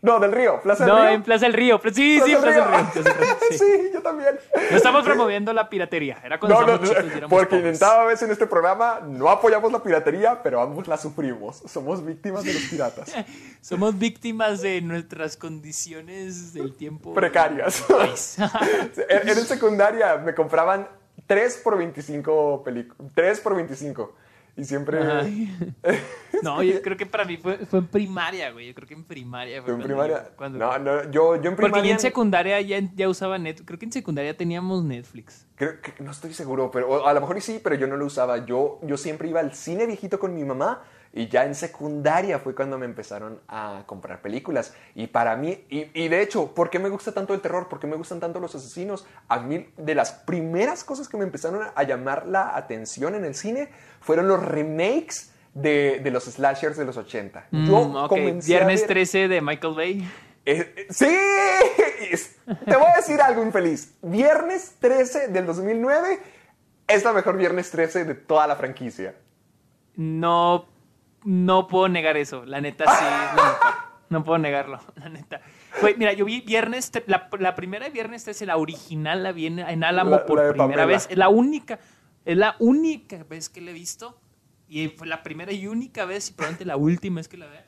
No, 0.00 0.20
del 0.20 0.30
río, 0.30 0.60
Plaza 0.62 0.84
del 0.84 0.94
No, 0.94 1.02
Río. 1.02 1.10
en 1.10 1.22
Plaza 1.24 1.46
del 1.46 1.54
Río. 1.54 1.80
Sí, 1.92 2.20
sí, 2.24 2.36
Plaza 2.36 2.40
Plaza 2.40 2.54
del 2.54 2.64
Río. 2.64 2.92
Plaza 2.92 3.02
del 3.02 3.18
Río, 3.18 3.36
sí. 3.50 3.58
sí, 3.58 3.90
yo 3.92 4.00
también. 4.00 4.38
No 4.70 4.76
estamos 4.76 5.04
promoviendo 5.04 5.52
la 5.52 5.68
piratería. 5.68 6.18
Era 6.22 6.38
cuando 6.38 6.60
No, 6.60 6.66
no, 6.66 6.78
no, 6.78 6.86
chicos 6.86 7.04
porque 7.28 7.56
intentaba 7.56 8.04
veces 8.04 8.22
en 8.22 8.30
este 8.30 8.46
programa 8.46 9.00
no 9.04 9.28
apoyamos 9.28 9.72
la 9.72 9.82
piratería, 9.82 10.40
pero 10.40 10.60
ambos 10.60 10.86
la 10.86 10.96
sufrimos. 10.96 11.62
Somos 11.66 12.04
víctimas 12.04 12.44
de 12.44 12.54
los 12.54 12.62
piratas. 12.62 13.12
Somos 13.60 13.98
víctimas 13.98 14.62
de 14.62 14.80
nuestras 14.82 15.36
condiciones 15.36 16.52
del 16.52 16.76
tiempo. 16.76 17.12
Precarias. 17.12 17.84
En, 19.08 19.28
en 19.28 19.36
secundaria 19.46 20.16
me 20.16 20.32
compraban 20.32 20.86
3 21.26 21.56
por 21.64 21.76
25 21.78 22.62
películas. 22.64 23.12
3 23.14 23.40
por 23.40 23.56
25. 23.56 24.14
Y 24.56 24.64
siempre... 24.64 24.98
No, 26.42 26.62
yo 26.62 26.80
creo 26.82 26.96
que 26.96 27.06
para 27.06 27.24
mí 27.24 27.36
fue, 27.36 27.58
fue 27.66 27.80
en 27.80 27.86
primaria, 27.88 28.50
güey. 28.52 28.68
Yo 28.68 28.74
creo 28.74 28.86
que 28.86 28.94
en 28.94 29.04
primaria 29.04 29.62
fue 29.62 29.74
en 29.74 29.80
primaria... 29.82 30.30
cuando- 30.36 30.58
No, 30.58 30.78
no, 30.78 31.10
yo, 31.10 31.34
yo 31.36 31.50
en 31.50 31.56
Porque 31.56 31.62
primaria... 31.70 31.84
ya 31.88 31.94
en 31.94 32.00
secundaria 32.00 32.60
ya, 32.60 32.80
ya 32.94 33.08
usaba 33.08 33.38
Netflix. 33.38 33.66
Creo 33.66 33.78
que 33.78 33.86
en 33.86 33.92
secundaria 33.92 34.36
teníamos 34.36 34.84
Netflix. 34.84 35.46
Creo 35.56 35.80
que 35.80 35.92
no 36.02 36.10
estoy 36.12 36.32
seguro, 36.34 36.70
pero 36.70 37.06
a 37.06 37.12
lo 37.12 37.20
mejor 37.20 37.40
sí, 37.40 37.60
pero 37.62 37.74
yo 37.76 37.86
no 37.86 37.96
lo 37.96 38.06
usaba. 38.06 38.44
Yo, 38.46 38.78
yo 38.82 38.96
siempre 38.96 39.28
iba 39.28 39.40
al 39.40 39.54
cine 39.54 39.86
viejito 39.86 40.18
con 40.18 40.34
mi 40.34 40.44
mamá 40.44 40.82
y 41.12 41.28
ya 41.28 41.44
en 41.44 41.54
secundaria 41.54 42.38
fue 42.38 42.54
cuando 42.54 42.78
me 42.78 42.84
empezaron 42.84 43.40
a 43.48 43.82
comprar 43.86 44.20
películas. 44.20 44.74
Y 44.94 45.06
para 45.06 45.36
mí, 45.36 45.64
y, 45.70 45.90
y 45.94 46.08
de 46.08 46.20
hecho, 46.22 46.54
¿por 46.54 46.70
qué 46.70 46.78
me 46.78 46.88
gusta 46.88 47.12
tanto 47.12 47.34
el 47.34 47.40
terror? 47.40 47.68
¿Por 47.68 47.80
qué 47.80 47.86
me 47.86 47.96
gustan 47.96 48.20
tanto 48.20 48.40
los 48.40 48.54
asesinos? 48.54 49.06
A 49.28 49.40
mí, 49.40 49.68
de 49.76 49.94
las 49.94 50.12
primeras 50.12 50.84
cosas 50.84 51.08
que 51.08 51.16
me 51.16 51.24
empezaron 51.24 51.62
a 51.74 51.82
llamar 51.84 52.26
la 52.26 52.56
atención 52.56 53.14
en 53.14 53.24
el 53.24 53.34
cine 53.34 53.68
fueron 54.00 54.28
los 54.28 54.42
remakes 54.44 55.32
de, 55.54 56.00
de 56.04 56.10
los 56.10 56.24
slashers 56.24 56.76
de 56.76 56.84
los 56.84 56.96
80. 56.96 57.46
Yo 57.50 57.58
Mm, 57.88 57.96
ok. 57.96 58.08
comencé 58.08 58.48
Viernes 58.52 58.80
ver- 58.82 58.88
13 58.88 59.28
de 59.28 59.40
Michael 59.40 59.74
Bay. 59.74 60.10
eh, 60.44 60.74
eh, 60.76 60.86
sí, 60.90 61.06
te 62.64 62.76
voy 62.76 62.86
a 62.92 62.96
decir 62.96 63.20
algo 63.20 63.42
infeliz. 63.42 63.94
Viernes 64.02 64.74
13 64.78 65.28
del 65.28 65.46
2009 65.46 66.20
es 66.86 67.04
la 67.04 67.12
mejor 67.12 67.36
Viernes 67.36 67.70
13 67.70 68.04
de 68.04 68.14
toda 68.14 68.46
la 68.46 68.56
franquicia. 68.56 69.14
No, 69.96 70.66
no 71.28 71.66
puedo 71.66 71.88
negar 71.88 72.16
eso. 72.16 72.44
La 72.46 72.60
neta 72.60 72.84
sí. 72.86 73.04
es. 73.04 73.42
No 74.10 74.24
puedo 74.24 74.38
negarlo, 74.38 74.80
la 74.96 75.08
neta. 75.10 75.40
Güey, 75.82 75.94
mira, 75.98 76.14
yo 76.14 76.24
vi 76.24 76.40
Viernes, 76.40 76.90
la, 77.06 77.28
la 77.38 77.54
primera 77.54 77.84
de 77.84 77.90
Viernes 77.90 78.24
13, 78.24 78.46
la 78.46 78.56
original, 78.56 79.22
la 79.22 79.32
vi 79.32 79.46
en, 79.46 79.58
en 79.58 79.84
Álamo 79.84 80.10
La- 80.12 80.24
por 80.26 80.38
la 80.38 80.48
primera 80.52 80.64
Pamela. 80.64 80.86
vez. 80.86 81.06
Es 81.10 81.18
la 81.18 81.28
única, 81.28 81.78
es 82.24 82.36
la 82.36 82.56
única 82.58 83.22
vez 83.24 83.50
que 83.50 83.60
la 83.60 83.70
he 83.70 83.74
visto. 83.74 84.18
Y 84.66 84.88
fue 84.88 85.06
la 85.06 85.22
primera 85.22 85.52
y 85.52 85.66
única 85.66 86.04
vez, 86.06 86.30
y 86.30 86.32
probablemente 86.32 86.64
la 86.66 86.76
última 86.76 87.16
vez 87.16 87.28
que 87.28 87.36
la 87.38 87.46
vea. 87.46 87.66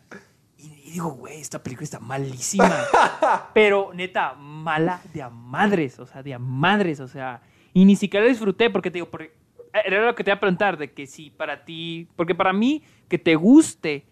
Y, 0.59 0.67
y 0.87 0.91
digo, 0.93 1.11
güey, 1.13 1.41
esta 1.41 1.63
película 1.63 1.85
está 1.85 1.99
malísima. 2.01 2.71
Pero, 3.55 3.91
neta, 3.95 4.35
mala 4.35 5.01
de 5.15 5.23
a 5.23 5.29
madres, 5.31 5.99
o 5.99 6.07
sea, 6.07 6.23
de 6.23 6.33
a 6.35 6.39
madres, 6.39 7.01
o 7.01 7.09
sea. 7.09 7.41
Y 7.73 7.85
ni 7.85 7.97
siquiera 7.97 8.25
la 8.25 8.31
disfruté, 8.31 8.69
porque 8.71 8.91
te 8.91 8.95
digo, 8.95 9.11
porque, 9.11 9.35
era 9.73 10.05
lo 10.05 10.15
que 10.15 10.25
te 10.25 10.31
iba 10.31 10.37
a 10.37 10.41
preguntar, 10.41 10.77
de 10.77 10.93
que 10.93 11.07
si 11.07 11.31
para 11.31 11.65
ti, 11.65 12.09
porque 12.17 12.35
para 12.35 12.53
mí, 12.53 12.83
que 13.09 13.19
te 13.19 13.35
guste 13.37 14.07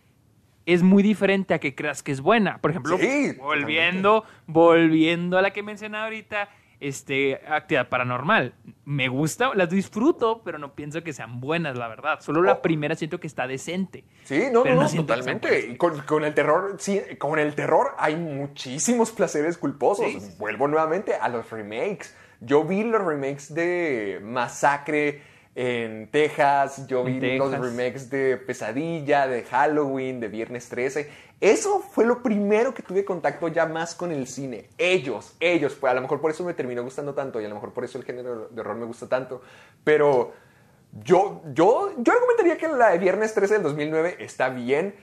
es 0.67 0.83
muy 0.83 1.03
diferente 1.03 1.55
a 1.55 1.59
que 1.59 1.75
creas 1.75 2.03
que 2.03 2.13
es 2.13 2.21
buena. 2.21 2.59
Por 2.59 2.71
ejemplo, 2.73 2.99
Sí, 2.99 3.33
volviendo, 3.39 4.25
volviendo 4.47 5.39
a 5.39 5.43
la 5.43 5.51
que 5.53 5.63
mencioné 5.63 5.97
ahorita, 5.99 6.49
este, 6.81 7.41
actividad 7.49 7.89
paranormal. 7.89 8.55
Me 8.85 9.09
gusta, 9.09 9.53
las 9.55 9.71
disfruto, 9.71 10.43
pero 10.45 10.59
no 10.59 10.75
pienso 10.75 11.03
que 11.03 11.13
sean 11.13 11.41
buenas, 11.41 11.77
la 11.77 11.89
verdad. 11.89 12.21
Solo 12.21 12.43
la 12.43 12.53
Oh. 12.53 12.63
primera 12.63 12.95
siento 12.95 13.19
que 13.19 13.27
está 13.27 13.47
decente. 13.47 14.05
Sí, 14.25 14.45
no, 14.53 14.63
no, 14.65 14.75
no 14.83 14.89
totalmente. 14.89 15.77
con, 15.79 16.01
con 16.03 16.25
el 16.25 16.35
terror, 16.35 16.77
sí, 16.79 17.01
con 17.19 17.39
el 17.39 17.55
terror 17.55 17.95
hay 17.99 18.17
muchísimos 18.17 19.11
placeres 19.11 19.57
culposos. 19.59 20.07
Sí. 20.07 20.35
Vuelvo 20.39 20.69
nuevamente 20.69 21.15
a 21.15 21.29
los 21.31 21.51
remakes. 21.51 22.15
Yo 22.41 22.63
vi 22.65 22.85
los 22.85 23.03
remakes 23.03 23.53
de 23.55 24.21
Masacre 24.23 25.23
en 25.61 26.07
Texas, 26.13 26.87
yo 26.87 27.03
vi 27.03 27.19
los 27.37 27.51
remakes 27.51 28.09
de 28.11 28.37
Pesadilla, 28.37 29.27
de 29.27 29.43
Halloween, 29.43 30.21
de 30.21 30.29
Viernes 30.29 30.69
13. 30.69 31.11
Eso 31.41 31.81
fue 31.81 32.07
lo 32.07 32.23
primero 32.23 32.73
que 32.73 32.85
tuve 32.85 33.05
contacto 33.05 33.49
ya 33.49 33.67
más 33.67 33.97
con 33.97 34.13
el 34.13 34.29
cine. 34.29 34.69
Ellos, 34.79 35.35
ellos. 35.41 35.75
Pues 35.75 35.91
a 35.91 35.95
lo 35.95 36.01
mejor 36.01 36.21
por 36.21 36.31
eso 36.31 36.45
me 36.45 36.55
terminó 36.55 36.85
gustando 36.85 37.13
tanto 37.13 37.41
y 37.41 37.45
a 37.45 37.49
lo 37.49 37.57
mejor 37.57 37.73
por 37.73 37.85
eso 37.85 37.99
el 37.99 38.05
género 38.05 38.47
de 38.47 38.61
horror 38.61 38.77
me 38.77 38.87
gusta 38.87 39.09
tanto. 39.09 39.43
Pero 39.83 40.33
yo, 41.03 41.43
yo, 41.53 41.93
yo 41.99 42.13
argumentaría 42.13 42.57
que 42.57 42.69
la 42.69 42.91
de 42.91 42.99
Viernes 42.99 43.35
13 43.35 43.55
del 43.55 43.65
2009 43.65 44.19
está 44.21 44.51
bien, 44.51 44.95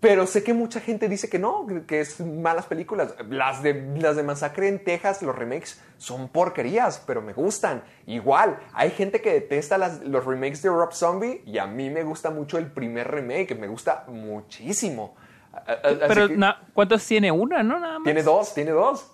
pero 0.00 0.26
sé 0.26 0.42
que 0.42 0.52
mucha 0.54 0.80
gente 0.80 1.08
dice 1.08 1.28
que 1.28 1.38
no, 1.38 1.66
que 1.86 2.00
es 2.00 2.20
malas 2.20 2.66
películas. 2.66 3.14
Las 3.28 3.62
de, 3.62 3.74
las 3.98 4.16
de 4.16 4.22
Masacre 4.22 4.68
en 4.68 4.84
Texas, 4.84 5.22
los 5.22 5.34
remakes, 5.36 5.80
son 5.96 6.28
porquerías, 6.28 7.02
pero 7.06 7.22
me 7.22 7.32
gustan. 7.32 7.82
Igual, 8.06 8.58
hay 8.74 8.90
gente 8.90 9.20
que 9.20 9.32
detesta 9.32 9.78
las- 9.78 10.00
los 10.02 10.24
remakes 10.24 10.62
de 10.62 10.68
Rob 10.70 10.92
Zombie 10.92 11.42
y 11.46 11.58
a 11.58 11.66
mí 11.66 11.90
me 11.90 12.02
gusta 12.02 12.30
mucho 12.30 12.58
el 12.58 12.66
primer 12.70 13.10
remake, 13.10 13.54
me 13.58 13.68
gusta 13.68 14.04
muchísimo. 14.08 15.14
Así 15.52 15.98
Pero, 16.08 16.28
que- 16.28 16.38
¿cuántos 16.74 17.06
tiene? 17.06 17.32
Una, 17.32 17.62
¿no? 17.62 17.78
Nada 17.80 17.98
más. 17.98 18.04
tiene 18.04 18.22
dos, 18.22 18.54
tiene 18.54 18.70
dos. 18.70 19.10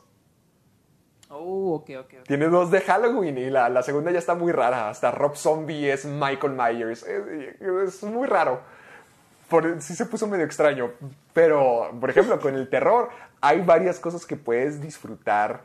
Oh, 1.28 1.74
ok, 1.74 1.90
ok. 1.98 2.14
ok. 2.20 2.26
Tiene 2.26 2.46
dos 2.46 2.70
de 2.70 2.80
Halloween 2.82 3.36
y 3.38 3.50
la, 3.50 3.68
la 3.68 3.82
segunda 3.82 4.10
ya 4.12 4.18
está 4.18 4.34
muy 4.34 4.52
rara. 4.52 4.88
Hasta 4.88 5.10
Rob 5.10 5.34
Zombie 5.36 5.90
es 5.90 6.04
Michael 6.04 6.52
Myers. 6.52 7.02
Es, 7.02 7.60
es 7.60 8.02
muy 8.04 8.26
raro. 8.28 8.60
Por, 9.48 9.80
sí 9.80 9.94
se 9.94 10.06
puso 10.06 10.26
medio 10.26 10.44
extraño. 10.44 10.92
Pero, 11.32 11.96
por 12.00 12.10
ejemplo, 12.10 12.40
con 12.40 12.54
el 12.54 12.68
terror 12.68 13.10
hay 13.40 13.60
varias 13.60 14.00
cosas 14.00 14.26
que 14.26 14.36
puedes 14.36 14.80
disfrutar 14.80 15.62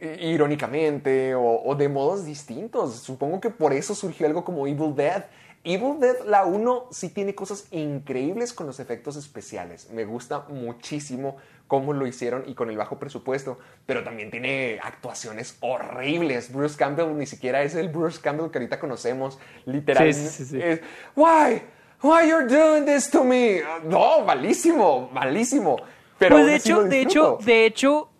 irónicamente 0.00 1.34
o, 1.34 1.62
o 1.62 1.74
de 1.74 1.88
modos 1.88 2.24
distintos. 2.24 2.96
Supongo 3.00 3.40
que 3.40 3.50
por 3.50 3.72
eso 3.72 3.94
surgió 3.94 4.26
algo 4.26 4.44
como 4.44 4.66
Evil 4.66 4.94
Dead. 4.94 5.24
Evil 5.62 6.00
Dead, 6.00 6.24
la 6.24 6.46
1, 6.46 6.86
sí 6.90 7.10
tiene 7.10 7.34
cosas 7.34 7.66
increíbles 7.70 8.54
con 8.54 8.66
los 8.66 8.80
efectos 8.80 9.16
especiales. 9.16 9.90
Me 9.90 10.06
gusta 10.06 10.46
muchísimo 10.48 11.36
cómo 11.66 11.92
lo 11.92 12.06
hicieron 12.06 12.44
y 12.46 12.54
con 12.54 12.70
el 12.70 12.78
bajo 12.78 12.98
presupuesto, 12.98 13.58
pero 13.84 14.02
también 14.02 14.30
tiene 14.30 14.80
actuaciones 14.82 15.58
horribles. 15.60 16.50
Bruce 16.50 16.78
Campbell 16.78 17.14
ni 17.14 17.26
siquiera 17.26 17.62
es 17.62 17.74
el 17.74 17.90
Bruce 17.90 18.20
Campbell 18.22 18.50
que 18.50 18.58
ahorita 18.58 18.80
conocemos. 18.80 19.38
Literalmente. 19.66 20.30
Sí, 20.30 20.44
sí, 20.44 20.50
sí. 20.50 20.62
es, 20.62 20.80
Why? 21.14 21.62
Why 22.02 22.28
you're 22.28 22.46
doing 22.46 22.86
this 22.86 23.10
to 23.10 23.22
me? 23.22 23.60
No, 23.84 24.24
malísimo, 24.24 25.10
malísimo. 25.12 25.76
Pero 26.18 26.36
pues 26.36 26.46
de 26.46 26.56
hecho, 26.56 26.84
de 26.84 27.00
hecho, 27.02 27.38
de 27.44 27.66
hecho, 27.66 28.10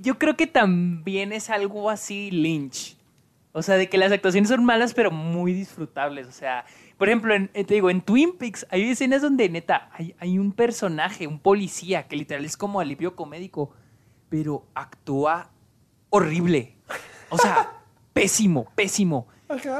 yo 0.00 0.18
creo 0.18 0.36
que 0.36 0.46
también 0.46 1.32
es 1.32 1.50
algo 1.50 1.90
así 1.90 2.30
Lynch. 2.30 2.96
O 3.52 3.62
sea, 3.62 3.76
de 3.76 3.88
que 3.88 3.96
las 3.98 4.10
actuaciones 4.10 4.48
son 4.50 4.64
malas, 4.64 4.94
pero 4.94 5.10
muy 5.10 5.52
disfrutables. 5.52 6.26
O 6.26 6.32
sea, 6.32 6.64
por 6.98 7.08
ejemplo, 7.08 7.34
en, 7.34 7.50
eh, 7.54 7.64
te 7.64 7.74
digo, 7.74 7.88
en 7.88 8.00
Twin 8.02 8.36
Peaks 8.36 8.66
hay 8.70 8.90
escenas 8.90 9.22
donde 9.22 9.48
neta 9.48 9.88
hay, 9.92 10.14
hay 10.18 10.38
un 10.38 10.52
personaje, 10.52 11.26
un 11.26 11.38
policía, 11.38 12.06
que 12.08 12.16
literal 12.16 12.44
es 12.44 12.56
como 12.56 12.80
alivio 12.80 13.14
comédico, 13.14 13.72
pero 14.28 14.66
actúa 14.74 15.50
horrible. 16.10 16.76
O 17.30 17.38
sea, 17.38 17.72
pésimo, 18.12 18.66
pésimo. 18.74 19.28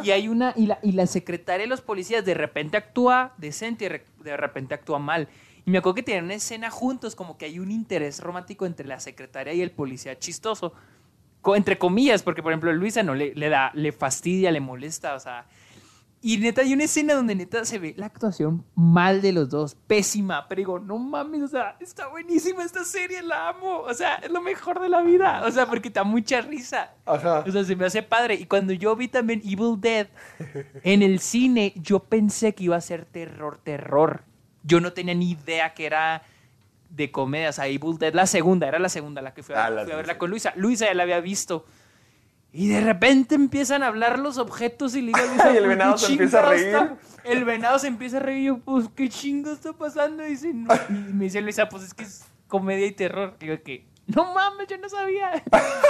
Y 0.02 0.10
hay 0.10 0.28
una, 0.28 0.52
y 0.56 0.66
la, 0.66 0.78
y 0.82 0.92
la 0.92 1.06
secretaria 1.06 1.64
de 1.64 1.68
los 1.68 1.80
policías 1.80 2.24
de 2.24 2.34
repente 2.34 2.76
actúa 2.76 3.34
decente 3.38 3.84
y 3.84 4.22
de 4.24 4.36
repente 4.36 4.74
actúa 4.74 4.98
mal. 4.98 5.28
Y 5.66 5.70
me 5.70 5.78
acuerdo 5.78 5.96
que 5.96 6.02
tienen 6.02 6.24
una 6.24 6.34
escena 6.34 6.70
juntos, 6.70 7.14
como 7.14 7.38
que 7.38 7.46
hay 7.46 7.59
un 7.59 7.70
interés 7.70 8.20
romántico 8.20 8.66
entre 8.66 8.86
la 8.86 9.01
secretaria 9.01 9.52
y 9.55 9.62
el 9.62 9.70
policía 9.70 10.18
chistoso. 10.18 10.74
Entre 11.55 11.78
comillas, 11.78 12.22
porque 12.22 12.42
por 12.42 12.52
ejemplo 12.52 12.72
Luisa 12.72 13.02
no 13.02 13.14
le, 13.14 13.34
le 13.34 13.48
da, 13.48 13.70
le 13.74 13.92
fastidia, 13.92 14.51
le 14.51 14.60
molesta, 14.60 15.14
o 15.14 15.20
sea. 15.20 15.46
Y 16.26 16.38
neta, 16.38 16.62
hay 16.62 16.72
una 16.72 16.84
escena 16.84 17.12
donde 17.12 17.34
neta 17.34 17.66
se 17.66 17.78
ve 17.78 17.92
la 17.98 18.06
actuación 18.06 18.64
mal 18.74 19.20
de 19.20 19.30
los 19.30 19.51
dos, 19.51 19.74
pésima, 19.74 20.48
pero 20.48 20.59
digo, 20.59 20.78
no 20.78 20.96
mames, 20.96 21.42
o 21.42 21.48
sea, 21.48 21.76
está 21.80 22.06
buenísima 22.06 22.64
esta 22.64 22.82
serie, 22.82 23.20
la 23.20 23.51
amo, 23.51 23.80
o 23.80 23.92
sea, 23.92 24.14
es 24.14 24.30
lo 24.30 24.40
mejor 24.40 24.80
de 24.80 24.88
la 24.88 25.02
vida, 25.02 25.42
o 25.46 25.51
sea, 25.51 25.66
porque 25.66 25.90
da 25.90 26.02
mucha 26.02 26.40
risa. 26.40 26.94
Ajá. 27.05 27.44
O 27.46 27.52
sea, 27.52 27.62
se 27.62 27.76
me 27.76 27.84
hace 27.84 28.02
padre. 28.02 28.36
Y 28.36 28.46
cuando 28.46 28.72
yo 28.72 28.96
vi 28.96 29.09
también 29.09 29.42
Evil 29.44 29.78
Dead 29.78 30.06
en 30.82 31.02
el 31.02 31.20
cine, 31.20 31.74
yo 31.76 31.98
pensé 31.98 32.55
que 32.55 32.64
iba 32.64 32.76
a 32.76 32.80
ser 32.80 33.05
terror, 33.05 33.60
terror. 33.62 34.22
Yo 34.62 34.80
no 34.80 34.94
tenía 34.94 35.14
ni 35.14 35.32
idea 35.32 35.74
que 35.74 35.84
era 35.84 36.22
de 36.88 37.10
comedia. 37.10 37.51
O 37.51 37.52
sea, 37.52 37.66
Evil 37.66 37.98
Dead, 37.98 38.14
la 38.14 38.26
segunda, 38.26 38.66
era 38.66 38.78
la 38.78 38.88
segunda 38.88 39.20
la 39.20 39.34
que 39.34 39.42
fui 39.42 39.55
a, 39.55 39.66
Ah, 39.66 39.84
fui 39.84 39.92
a 39.92 39.96
verla 39.96 40.16
con 40.16 40.30
Luisa. 40.30 40.55
Luisa 40.56 40.86
ya 40.86 40.94
la 40.94 41.02
había 41.02 41.20
visto. 41.20 41.66
Y 42.56 42.68
de 42.68 42.81
repente 42.81 43.35
empiezan 43.35 43.82
a 43.82 43.89
hablar 43.89 44.20
los 44.20 44.39
objetos 44.39 44.94
y 44.94 45.02
le 45.02 45.09
digo 45.09 45.18
a 45.43 45.51
Y 45.52 45.56
el 45.56 45.64
"Pues, 45.64 45.68
venado 45.68 45.94
¿qué 45.94 45.98
se 45.98 46.12
empieza 46.12 46.39
a 46.39 46.48
reír. 46.48 46.66
está-?" 46.68 46.97
El 47.24 47.44
venado 47.44 47.78
se 47.81 47.89
empieza 47.89 48.18
a 48.18 48.20
reír 48.20 48.39
y 48.43 48.44
yo, 48.44 48.59
pues, 48.59 48.86
¿qué 48.94 49.09
chingo 49.09 49.51
está 49.51 49.72
pasando? 49.72 50.24
Y, 50.24 50.31
dice, 50.31 50.55
"No". 50.55 50.72
Y 50.89 51.12
me 51.12 51.24
dice 51.24 51.40
Luisa, 51.40 51.68
pues 51.68 51.82
es 51.82 51.94
que 51.94 52.05
es 52.05 52.24
comedia 52.47 52.86
y 52.86 52.93
terror. 52.93 53.35
Digo 53.40 53.56
que, 53.64 53.89
no 54.06 54.32
mames, 54.32 54.68
yo 54.68 54.78
no 54.78 54.89
sabía. 54.89 55.43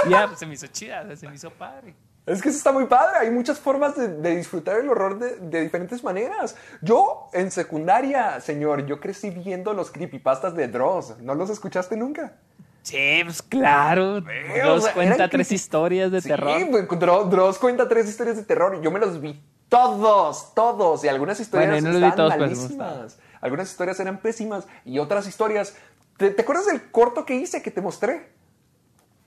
Y 0.07 0.11
ya, 0.11 0.27
pues 0.27 0.39
se 0.39 0.47
me 0.47 0.55
hizo 0.55 0.67
chida, 0.69 1.15
se 1.17 1.29
me 1.29 1.35
hizo 1.35 1.51
padre. 1.51 1.95
Es 2.25 2.41
que 2.41 2.49
eso 2.49 2.57
está 2.57 2.73
muy 2.73 2.87
padre. 2.87 3.19
Hay 3.19 3.31
muchas 3.31 3.61
formas 3.61 3.95
de, 3.97 4.09
de 4.09 4.37
disfrutar 4.37 4.81
el 4.81 4.89
horror 4.89 5.19
de, 5.19 5.37
de 5.41 5.61
diferentes 5.65 6.03
maneras. 6.03 6.57
Yo, 6.81 7.29
en 7.35 7.51
secundaria, 7.51 8.41
señor, 8.41 8.87
yo 8.87 8.99
crecí 9.01 9.29
viendo 9.29 9.75
los 9.75 9.91
creepypastas 9.91 10.55
de 10.55 10.69
Dross. 10.69 11.19
¿No 11.21 11.35
los 11.35 11.51
escuchaste 11.51 11.99
nunca? 11.99 12.37
Sí, 12.85 13.23
pues 13.25 13.43
claro. 13.43 14.19
Eh, 14.19 14.63
o 14.65 14.79
sea, 14.81 14.93
cuenta 14.93 15.29
tres 15.29 15.51
historias 15.51 16.13
de 16.13 16.21
sí, 16.21 16.29
terror. 16.29 16.57
pues, 16.71 16.87
Dro- 16.89 17.29
Dross 17.29 17.59
cuenta 17.59 17.89
tres 17.89 18.09
historias 18.09 18.37
de 18.37 18.45
terror. 18.45 18.77
y 18.79 18.85
Yo 18.85 18.91
me 18.93 19.01
los 19.01 19.21
vi 19.21 19.43
todos, 19.69 20.55
todos. 20.55 21.03
Y 21.03 21.09
algunas 21.09 21.41
historias 21.41 21.71
Bueno, 21.73 21.89
no 21.89 21.95
estaban 21.97 22.17
todos, 22.17 22.37
malísimas. 22.39 23.19
Algunas 23.41 23.71
historias 23.71 23.99
eran 24.01 24.19
pésimas. 24.19 24.67
Y 24.85 24.99
otras 25.01 25.27
historias... 25.27 25.75
¿Te, 26.19 26.31
te 26.31 26.43
acuerdas 26.43 26.67
del 26.67 26.91
corto 26.93 27.25
que 27.25 27.35
hice 27.35 27.61
que 27.63 27.71
te 27.73 27.81
mostré? 27.81 28.29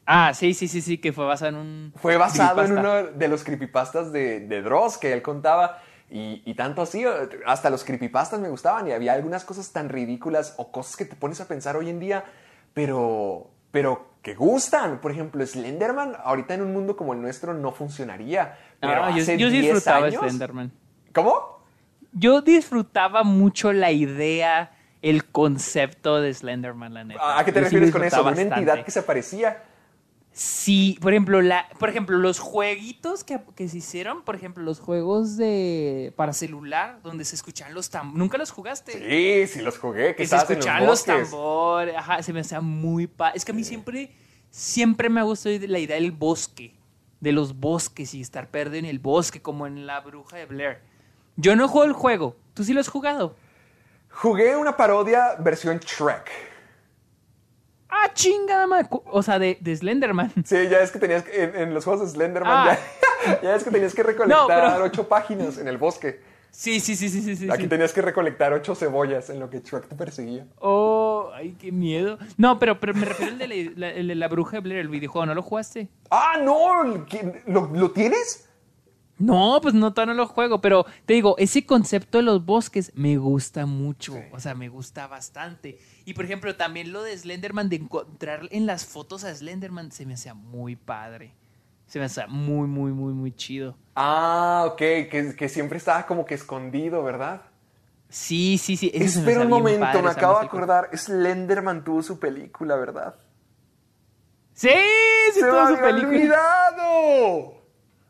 Ah, 0.06 0.34
sí, 0.34 0.54
sí, 0.54 0.68
sí, 0.70 0.82
sí, 0.82 1.00
que 1.00 1.12
fue 1.12 1.26
basado 1.26 1.50
en 1.50 1.56
un. 1.58 1.94
Fue 1.98 2.16
basado 2.16 2.64
en 2.64 2.78
uno 2.78 2.94
de 3.04 3.28
los 3.28 3.44
creepypastas 3.44 4.14
de, 4.14 4.40
de 4.40 4.62
Dross 4.62 4.98
que 4.98 5.12
él 5.12 5.22
contaba. 5.22 5.82
Y, 6.10 6.42
y 6.46 6.54
tanto 6.54 6.82
así, 6.82 7.04
hasta 7.46 7.70
los 7.70 7.84
creepypastas 7.84 8.40
me 8.40 8.48
gustaban. 8.48 8.88
Y 8.88 8.94
había 8.94 9.12
algunas 9.14 9.44
cosas 9.44 9.72
tan 9.74 9.90
ridículas 9.90 10.54
o 10.58 10.72
cosas 10.72 10.96
que 10.96 11.04
te 11.04 11.18
pones 11.18 11.42
a 11.42 11.48
pensar 11.50 11.76
hoy 11.76 11.90
en 11.90 12.00
día, 12.00 12.24
pero, 12.82 13.50
pero 13.72 14.06
que 14.22 14.36
gustan. 14.36 15.02
Por 15.02 15.12
ejemplo, 15.12 15.44
Slenderman, 15.44 16.14
ahorita 16.24 16.54
en 16.54 16.62
un 16.62 16.74
mundo 16.74 16.96
como 16.96 17.14
el 17.14 17.22
nuestro 17.24 17.56
no 17.56 17.72
funcionaría. 17.72 18.56
Pero 18.80 19.04
Ah, 19.04 19.10
yo, 19.10 19.24
hace 19.24 19.36
yo 19.40 19.48
sí 19.48 19.54
10 19.54 19.64
disfrutaba 19.74 20.06
años- 20.06 20.22
Slenderman. 20.22 20.72
¿Cómo? 21.12 21.58
Yo 22.14 22.42
disfrutaba 22.42 23.24
mucho 23.24 23.74
la 23.74 23.92
idea, 23.92 24.74
el 25.02 25.26
concepto 25.26 26.22
de 26.22 26.32
Slenderman, 26.36 26.94
la 26.94 27.04
neta. 27.04 27.40
¿A 27.40 27.44
qué 27.44 27.52
te 27.52 27.62
Yo 27.62 27.66
sí 27.66 27.76
refieres 27.78 27.92
con 27.92 28.02
eso? 28.04 28.18
disfrutaba 28.18 28.32
¿Una 28.34 28.42
entidad 28.42 28.58
bastante. 28.76 28.86
que 28.86 28.92
se 28.92 29.00
aparecía? 29.00 29.64
Sí, 30.38 31.00
por 31.02 31.14
ejemplo, 31.14 31.42
la, 31.42 31.68
por 31.80 31.90
ejemplo, 31.90 32.16
los 32.16 32.38
jueguitos 32.38 33.24
que, 33.24 33.42
que 33.56 33.68
se 33.68 33.80
hicieron, 33.80 34.22
por 34.22 34.36
ejemplo, 34.36 34.64
los 34.64 34.80
juegos 34.80 35.36
de 35.36 36.14
para 36.16 36.32
celular, 36.32 37.00
donde 37.02 37.26
se 37.26 37.34
escuchaban 37.36 37.74
los 37.74 37.90
tambores. 37.90 38.20
¿Nunca 38.20 38.38
los 38.38 38.52
jugaste? 38.52 38.92
Sí, 38.92 39.52
sí 39.52 39.62
los 39.64 39.80
jugué. 39.80 40.10
Que 40.10 40.18
que 40.18 40.28
se 40.28 40.36
escuchaban 40.36 40.86
los, 40.86 41.04
tambores, 41.06 41.96
ajá, 41.96 42.22
se 42.22 42.34
me 42.34 42.42
hacía 42.42 42.62
muy 42.62 43.08
pa 43.08 43.32
Es 43.32 43.46
que 43.46 43.52
a 43.52 43.56
mí 43.56 43.64
siempre, 43.64 44.12
siempre 44.52 45.10
me 45.10 45.22
ha 45.22 45.24
gustado 45.24 45.56
la 45.60 45.80
idea 45.80 45.96
del 45.96 46.12
bosque, 46.12 46.76
de 47.20 47.32
los 47.32 47.60
bosques 47.60 48.14
y 48.14 48.22
estar 48.22 48.52
perdido 48.52 48.78
en 48.78 48.86
el 48.86 49.00
bosque, 49.00 49.42
como 49.42 49.66
en 49.66 49.88
La 49.88 50.02
Bruja 50.02 50.38
de 50.38 50.46
Blair. 50.46 50.82
Yo 51.36 51.56
no 51.56 51.68
juego 51.68 51.88
el 51.88 51.94
juego, 51.94 52.36
¿tú 52.54 52.64
sí 52.64 52.74
lo 52.74 52.82
has 52.82 52.90
jugado? 52.90 53.36
Jugué 54.12 54.56
una 54.56 54.78
parodia 54.78 55.34
versión 55.40 55.80
Shrek. 55.80 56.47
Ah, 58.04 58.12
chingada 58.14 58.68
madre. 58.68 58.88
O 59.12 59.24
sea, 59.24 59.40
de, 59.40 59.58
de 59.62 59.76
Slenderman. 59.76 60.32
Sí, 60.46 60.56
ya 60.70 60.80
es 60.80 60.92
que 60.92 61.00
tenías 61.00 61.24
que, 61.24 61.44
en, 61.44 61.56
en 61.56 61.74
los 61.74 61.84
juegos 61.86 62.06
de 62.06 62.10
Slenderman, 62.14 62.70
Ah. 62.70 62.78
ya, 63.26 63.42
ya 63.44 63.56
es 63.56 63.64
que 63.64 63.72
tenías 63.72 63.94
que 63.96 64.04
recolectar 64.04 64.74
pero- 64.74 64.84
ocho 64.86 65.08
páginas 65.08 65.58
en 65.58 65.68
el 65.68 65.78
bosque. 65.78 66.22
Sí, 66.50 66.80
sí, 66.80 66.96
sí, 66.96 67.10
sí, 67.10 67.36
sí. 67.36 67.50
Aquí 67.52 67.64
sí. 67.64 67.70
tenías 67.70 67.94
que 67.94 68.02
recolectar 68.02 68.52
ocho 68.54 68.74
cebollas 68.74 69.30
en 69.30 69.40
lo 69.40 69.50
que 69.50 69.60
Shrek 69.60 69.88
te 69.88 69.96
perseguía. 69.96 70.48
Oh, 70.60 71.30
ay, 71.36 71.56
qué 71.60 71.72
miedo. 71.72 72.18
No, 72.38 72.58
pero, 72.58 72.80
pero 72.80 72.94
me 72.96 73.06
refiero 73.06 73.34
al 73.34 73.38
de 73.38 73.74
la, 73.76 74.16
la- 74.16 74.28
Bruja 74.28 74.58
de 74.58 74.62
Blair, 74.62 74.80
el 74.80 74.88
videojuego, 74.90 75.26
¿no 75.28 75.36
lo 75.36 75.44
jugaste? 75.44 75.88
¡Ah, 76.10 76.38
no! 76.42 77.06
¿Qué- 77.06 77.44
¿Lo, 77.46 77.70
lo 77.74 77.92
tienes? 77.92 78.47
No, 79.20 79.60
pues 79.62 79.74
no, 79.74 79.94
todavía 79.94 80.14
no 80.14 80.22
lo 80.22 80.28
juego, 80.28 80.62
pero 80.62 80.86
te 81.06 81.14
digo, 81.14 81.36
ese 81.40 81.66
concepto 81.66 82.20
de 82.20 82.24
los 82.24 82.46
bosques 82.46 82.92
me 82.94 83.18
gusta 83.18 83.66
mucho, 83.66 84.16
o 84.32 84.40
sea, 84.40 84.54
me 84.54 84.70
gusta 84.70 85.08
bastante. 85.08 85.80
Y 86.06 86.14
por 86.14 86.26
ejemplo, 86.26 86.56
también 86.56 86.92
lo 86.94 87.02
de 87.02 87.18
Slenderman, 87.18 87.68
de 87.70 87.78
encontrar 87.78 88.48
en 88.52 88.66
las 88.68 88.86
fotos 88.86 89.24
a 89.24 89.34
Slenderman, 89.34 89.92
se 89.92 90.06
me 90.06 90.14
hacía 90.14 90.34
muy 90.36 90.76
padre. 90.76 91.34
Se 91.88 92.00
me 92.00 92.06
hacía 92.06 92.28
muy, 92.28 92.68
muy, 92.68 92.92
muy, 92.92 93.14
muy 93.14 93.32
chido. 93.34 93.76
Ah, 93.96 94.66
ok, 94.68 94.78
que, 94.78 95.34
que 95.38 95.50
siempre 95.50 95.78
estaba 95.78 96.06
como 96.06 96.26
que 96.26 96.36
escondido, 96.36 97.02
¿verdad? 97.02 97.42
Sí, 98.10 98.58
sí, 98.58 98.78
sí. 98.78 98.92
eso 98.94 99.20
Espera 99.20 99.42
un 99.42 99.50
momento, 99.50 99.80
padre, 99.82 100.02
me 100.02 100.10
acabo 100.10 100.40
de 100.40 100.46
acordar. 100.46 100.90
Slenderman 100.94 101.84
tuvo 101.84 102.04
su 102.04 102.20
película, 102.20 102.76
¿verdad? 102.76 103.16
Sí, 104.54 104.70
sí, 105.34 105.40
¡Se 105.40 105.46
me 105.46 105.50
tuvo 105.50 105.68
su 105.68 105.74
había 105.76 105.82
película. 105.82 106.08
olvidado! 106.10 107.57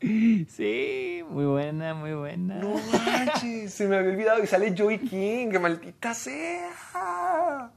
Sí, 0.00 1.24
muy 1.28 1.44
buena, 1.44 1.94
muy 1.94 2.14
buena. 2.14 2.56
No 2.56 2.74
manches, 2.92 3.74
se 3.74 3.88
me 3.88 3.96
había 3.96 4.10
olvidado. 4.12 4.42
Y 4.42 4.46
sale 4.46 4.74
Joey 4.76 4.98
King, 4.98 5.50
que 5.50 5.58
maldita 5.58 6.14
sea. 6.14 7.70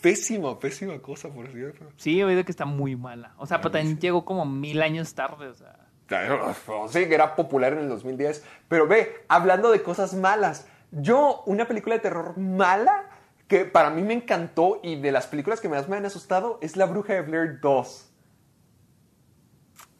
Pésima, 0.00 0.58
pésima 0.58 0.98
cosa, 0.98 1.28
por 1.28 1.48
cierto. 1.48 1.86
Sí, 1.96 2.20
he 2.20 2.24
oído 2.24 2.44
que 2.44 2.52
está 2.52 2.64
muy 2.64 2.96
mala. 2.96 3.34
O 3.36 3.46
sea, 3.46 3.58
pero 3.58 3.72
también 3.72 3.98
llegó 3.98 4.24
como 4.24 4.44
mil 4.44 4.82
años 4.82 5.14
tarde, 5.14 5.48
o 5.48 5.54
sea. 5.54 5.76
Sí, 6.88 7.06
que 7.06 7.14
era 7.14 7.36
popular 7.36 7.72
en 7.72 7.80
el 7.80 7.88
2010. 7.88 8.44
Pero 8.68 8.86
ve, 8.86 9.24
hablando 9.28 9.70
de 9.70 9.82
cosas 9.82 10.14
malas, 10.14 10.66
yo, 10.90 11.42
una 11.46 11.66
película 11.66 11.94
de 11.94 12.00
terror 12.00 12.36
mala 12.36 13.04
que 13.46 13.64
para 13.64 13.90
mí 13.90 14.02
me 14.02 14.14
encantó 14.14 14.80
y 14.82 15.00
de 15.00 15.12
las 15.12 15.26
películas 15.26 15.60
que 15.60 15.68
más 15.68 15.88
me 15.88 15.96
han 15.96 16.06
asustado 16.06 16.58
es 16.62 16.76
La 16.76 16.86
Bruja 16.86 17.14
de 17.14 17.22
Blair 17.22 17.60
2. 17.60 18.11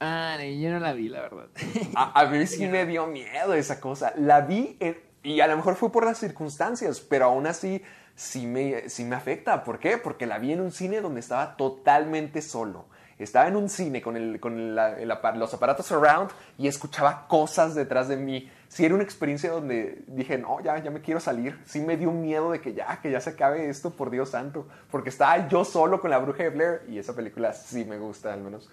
Ah, 0.04 0.36
yo 0.42 0.70
no 0.70 0.80
la 0.80 0.92
vi, 0.94 1.08
la 1.08 1.20
verdad. 1.20 1.46
A, 1.94 2.20
a 2.22 2.26
mí 2.26 2.44
sí 2.48 2.66
me 2.66 2.86
dio 2.86 3.06
miedo 3.06 3.54
esa 3.54 3.80
cosa. 3.80 4.12
La 4.16 4.40
vi 4.40 4.76
en- 4.80 4.98
y 5.22 5.40
a 5.40 5.46
lo 5.46 5.56
mejor 5.56 5.76
fue 5.76 5.92
por 5.92 6.04
las 6.04 6.18
circunstancias, 6.18 7.00
pero 7.00 7.26
aún 7.26 7.46
así 7.46 7.80
sí 8.16 8.46
me, 8.46 8.88
sí 8.88 9.04
me 9.04 9.14
afecta. 9.14 9.62
¿Por 9.62 9.78
qué? 9.78 9.98
Porque 9.98 10.26
la 10.26 10.38
vi 10.38 10.52
en 10.52 10.60
un 10.60 10.72
cine 10.72 11.00
donde 11.00 11.20
estaba 11.20 11.56
totalmente 11.56 12.42
solo. 12.42 12.86
estaba 13.18 13.46
en 13.46 13.54
un 13.54 13.68
cine 13.68 14.02
con, 14.02 14.16
el, 14.16 14.40
con 14.40 14.74
la- 14.74 14.98
el 14.98 15.12
los 15.36 15.54
aparatos 15.54 15.86
surround 15.86 16.30
y 16.58 16.66
escuchaba 16.66 17.28
cosas 17.28 17.76
detrás 17.76 18.08
de 18.08 18.16
mí. 18.16 18.50
Sí, 18.66 18.84
era 18.84 18.94
una 18.96 19.04
experiencia 19.04 19.50
donde 19.52 20.02
dije, 20.08 20.38
no, 20.38 20.60
ya, 20.60 20.82
ya 20.82 20.90
me 20.90 21.00
quiero 21.02 21.20
salir. 21.20 21.60
Sí 21.64 21.78
me 21.80 21.96
dio 21.96 22.10
miedo 22.10 22.50
de 22.50 22.60
que 22.60 22.74
ya, 22.74 22.98
que 23.00 23.12
ya 23.12 23.20
se 23.20 23.30
acabe 23.30 23.68
esto, 23.68 23.90
por 23.90 24.10
Dios 24.10 24.30
santo. 24.30 24.66
Porque 24.90 25.10
estaba 25.10 25.46
yo 25.46 25.64
solo 25.64 26.00
con 26.00 26.10
la 26.10 26.18
bruja 26.18 26.42
de 26.42 26.50
Blair 26.50 26.80
y 26.88 26.98
esa 26.98 27.14
película 27.14 27.52
sí 27.52 27.84
me 27.84 27.98
gusta, 27.98 28.32
al 28.32 28.40
menos 28.40 28.68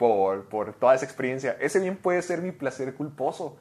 por, 0.00 0.46
por 0.48 0.72
toda 0.72 0.94
esa 0.94 1.04
experiencia. 1.04 1.58
Ese 1.60 1.78
bien 1.78 1.94
puede 1.98 2.22
ser 2.22 2.40
mi 2.40 2.52
placer 2.52 2.94
culposo. 2.94 3.58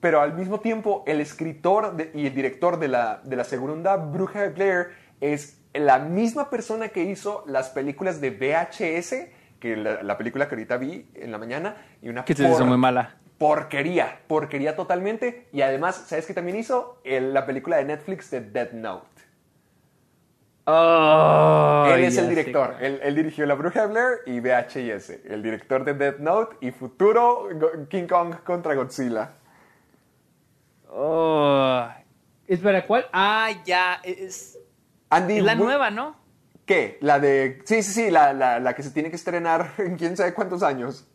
Pero 0.00 0.22
al 0.22 0.32
mismo 0.32 0.60
tiempo, 0.60 1.04
el 1.06 1.20
escritor 1.20 1.96
de- 1.96 2.10
y 2.14 2.26
el 2.26 2.34
director 2.34 2.78
de 2.78 2.88
la, 2.88 3.20
de 3.24 3.36
la 3.36 3.44
segunda 3.44 3.96
Bruja 3.96 4.40
de 4.40 4.48
Blair 4.48 4.86
es 5.20 5.60
la 5.74 5.98
misma 5.98 6.48
persona 6.48 6.88
que 6.88 7.02
hizo 7.04 7.44
las 7.46 7.68
películas 7.68 8.22
de 8.22 8.30
VHS, 8.30 9.28
que 9.60 9.76
la, 9.76 10.02
la 10.02 10.16
película 10.16 10.48
que 10.48 10.54
ahorita 10.54 10.78
vi 10.78 11.10
en 11.14 11.30
la 11.30 11.36
mañana, 11.36 11.76
y 12.00 12.08
una 12.08 12.24
Que 12.24 12.34
te 12.34 12.48
hizo 12.48 12.64
muy 12.64 12.78
mala. 12.78 13.16
porquería, 13.36 14.20
porquería 14.26 14.76
totalmente. 14.76 15.46
Y 15.52 15.60
además, 15.60 16.04
¿sabes 16.06 16.24
qué 16.26 16.32
también 16.32 16.56
hizo? 16.56 17.00
El- 17.04 17.34
la 17.34 17.44
película 17.44 17.76
de 17.76 17.84
Netflix 17.84 18.30
de 18.30 18.40
Dead 18.40 18.72
Note. 18.72 19.08
Oh, 20.66 21.84
Él 21.88 22.04
es 22.04 22.16
el 22.16 22.28
director. 22.28 22.76
Él, 22.80 22.98
él 23.02 23.14
dirigió 23.14 23.44
La 23.46 23.54
Bruja 23.54 23.86
de 23.86 23.86
Blair 23.88 24.18
y 24.26 24.40
VHS. 24.40 25.10
El 25.26 25.42
director 25.42 25.84
de 25.84 25.92
Death 25.94 26.18
Note 26.20 26.56
y 26.60 26.70
futuro 26.70 27.48
King 27.90 28.06
Kong 28.06 28.36
contra 28.44 28.74
Godzilla. 28.74 29.32
Oh. 30.90 31.86
Espera, 32.46 32.86
¿cuál? 32.86 33.06
Ah, 33.12 33.50
ya. 33.64 34.00
Es, 34.02 34.58
Andy, 35.10 35.38
es 35.38 35.44
la 35.44 35.54
nueva, 35.54 35.90
¿no? 35.90 36.16
¿Qué? 36.66 36.98
La 37.00 37.18
de... 37.18 37.60
Sí, 37.66 37.82
sí, 37.82 37.92
sí, 37.92 38.10
la, 38.10 38.32
la, 38.32 38.58
la 38.58 38.74
que 38.74 38.82
se 38.82 38.90
tiene 38.90 39.10
que 39.10 39.16
estrenar 39.16 39.72
en 39.78 39.96
quién 39.96 40.16
sabe 40.16 40.32
cuántos 40.34 40.62
años. 40.62 41.06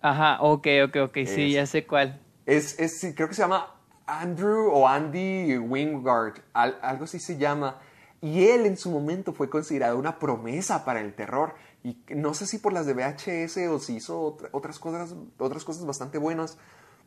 Ajá, 0.00 0.38
ok, 0.40 0.66
ok, 0.86 0.96
ok. 1.04 1.14
Sí, 1.26 1.48
Es- 1.48 1.52
ya 1.52 1.66
sé 1.66 1.86
cuál. 1.86 2.18
Es, 2.46 2.78
es, 2.80 2.98
sí, 2.98 3.14
creo 3.14 3.28
que 3.28 3.34
se 3.34 3.42
llama 3.42 3.74
Andrew 4.06 4.70
o 4.72 4.88
Andy 4.88 5.58
Wingard, 5.58 6.38
al- 6.54 6.78
algo 6.82 7.04
así 7.04 7.20
se 7.20 7.36
llama. 7.36 7.78
Y 8.22 8.48
él 8.48 8.66
en 8.66 8.76
su 8.76 8.90
momento 8.90 9.32
fue 9.32 9.48
considerado 9.48 9.98
una 9.98 10.18
promesa 10.18 10.84
para 10.84 11.00
el 11.00 11.14
terror. 11.14 11.54
Y 11.82 11.96
no 12.14 12.34
sé 12.34 12.46
si 12.46 12.58
por 12.58 12.72
las 12.72 12.84
de 12.86 12.92
VHS 12.94 13.68
o 13.68 13.78
si 13.78 13.96
hizo 13.96 14.20
otra- 14.20 14.48
otras 14.52 14.78
cosas, 14.78 15.14
otras 15.38 15.64
cosas 15.64 15.86
bastante 15.86 16.18
buenas. 16.18 16.58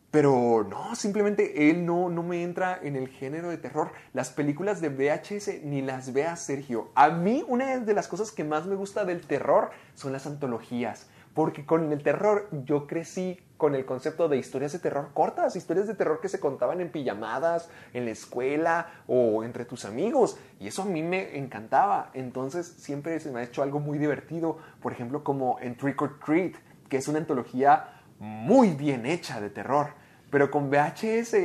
Pero 0.10 0.65
no, 0.69 0.95
simplemente 0.95 1.72
él 1.72 1.85
no, 1.88 2.10
no 2.10 2.22
me 2.22 2.44
entra 2.44 2.80
en 2.81 2.95
el 2.95 3.07
género 3.10 3.49
de 3.49 3.57
terror. 3.57 3.91
Las 4.14 4.30
películas 4.30 4.80
de 4.80 4.90
VHS 4.90 5.64
ni 5.64 5.81
las 5.81 6.14
vea 6.14 6.35
Sergio. 6.35 6.90
A 6.94 7.10
mí 7.10 7.44
una 7.48 7.80
de 7.80 7.94
las 7.95 8.07
cosas 8.07 8.31
que 8.31 8.44
más 8.44 8.68
me 8.68 8.76
gusta 8.76 9.06
del 9.06 9.26
terror 9.26 9.72
son 9.95 10.14
las 10.14 10.27
antologías. 10.27 11.07
Porque 11.34 11.65
con 11.65 11.91
el 11.91 12.03
terror 12.03 12.47
yo 12.65 12.85
crecí 12.85 13.39
con 13.57 13.76
el 13.76 13.85
concepto 13.85 14.27
de 14.27 14.38
historias 14.38 14.73
de 14.73 14.80
terror 14.80 15.11
cortas, 15.14 15.55
historias 15.55 15.88
de 15.88 15.95
terror 15.95 16.19
que 16.22 16.27
se 16.27 16.39
contaban 16.39 16.81
en 16.81 16.91
pijamadas, 16.91 17.69
en 17.93 18.05
la 18.05 18.11
escuela 18.11 18.88
o 19.07 19.43
entre 19.43 19.65
tus 19.65 19.85
amigos. 19.85 20.38
Y 20.60 20.68
eso 20.68 20.81
a 20.81 20.85
mí 20.85 21.01
me 21.01 21.38
encantaba. 21.38 22.11
Entonces 22.14 22.68
siempre 22.68 23.19
se 23.19 23.31
me 23.31 23.39
ha 23.39 23.43
hecho 23.43 23.64
algo 23.64 23.80
muy 23.80 23.97
divertido. 23.97 24.57
Por 24.81 24.91
ejemplo, 24.91 25.23
como 25.23 25.60
en 25.61 25.77
Trick 25.77 26.01
or 26.01 26.19
Treat, 26.19 26.55
que 26.89 26.97
es 26.97 27.07
una 27.07 27.19
antología 27.19 28.01
muy 28.19 28.72
bien 28.72 29.05
hecha 29.05 29.39
de 29.41 29.49
terror. 29.49 29.88
Pero 30.30 30.51
con 30.51 30.69
VHS, 30.69 31.35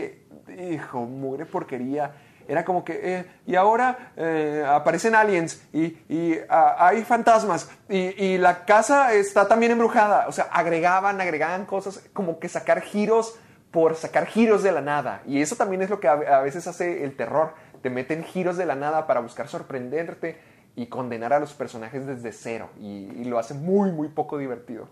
hijo, 0.59 1.01
mugre 1.07 1.47
porquería. 1.47 2.15
Era 2.49 2.65
como 2.65 2.83
que, 2.83 2.99
eh, 3.03 3.27
y 3.47 3.57
ahora 3.57 4.13
eh, 4.17 4.65
aparecen 4.67 5.15
aliens 5.15 5.63
y, 5.71 6.39
ah, 6.49 6.77
hay 6.79 7.05
fantasmas 7.05 7.69
y, 7.91 8.39
la 8.39 8.65
casa 8.65 9.13
está 9.13 9.47
también 9.47 9.73
embrujada. 9.73 10.27
O 10.29 10.33
sea, 10.33 10.45
agregaban, 10.45 11.21
agregaban 11.21 11.67
cosas 11.67 12.03
como 12.15 12.39
que 12.39 12.49
sacar 12.49 12.81
giros 12.81 13.39
por 13.71 13.97
sacar 13.97 14.27
giros 14.27 14.63
de 14.63 14.73
la 14.73 14.81
nada. 14.81 15.23
Y 15.27 15.43
eso 15.43 15.57
también 15.57 15.83
es 15.83 15.91
lo 15.91 16.01
que 16.01 16.09
a, 16.09 16.41
veces 16.41 16.67
hace 16.67 17.05
el 17.05 17.17
terror. 17.17 17.53
Te 17.83 17.91
meten 17.91 18.25
giros 18.25 18.57
de 18.57 18.65
la 18.65 18.75
nada 18.75 19.07
para 19.07 19.21
buscar 19.21 19.47
sorprenderte 19.47 20.41
y 20.75 20.87
condenar 20.87 21.35
a 21.35 21.41
los 21.41 21.53
personajes 21.53 22.07
desde 22.07 22.33
cero. 22.33 22.71
Y 22.81 23.25
lo 23.25 23.39
hace 23.39 23.53
muy, 23.53 23.93
muy 23.93 24.09
poco 24.09 24.39
divertido. 24.39 24.89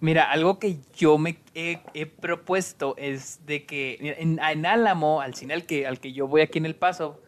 Mira, 0.00 0.30
algo 0.30 0.58
que 0.58 0.78
yo 0.94 1.16
me 1.16 1.38
he, 1.54 1.78
he 1.94 2.06
propuesto 2.06 2.94
es 2.98 3.46
de 3.46 3.64
que 3.64 4.16
en, 4.18 4.38
en 4.38 4.66
Álamo, 4.66 5.20
al 5.20 5.34
cine 5.34 5.54
al 5.54 5.64
que, 5.64 5.86
al 5.86 6.00
que 6.00 6.12
yo 6.12 6.28
voy 6.28 6.42
aquí 6.42 6.58
en 6.58 6.66
El 6.66 6.76
Paso, 6.76 7.22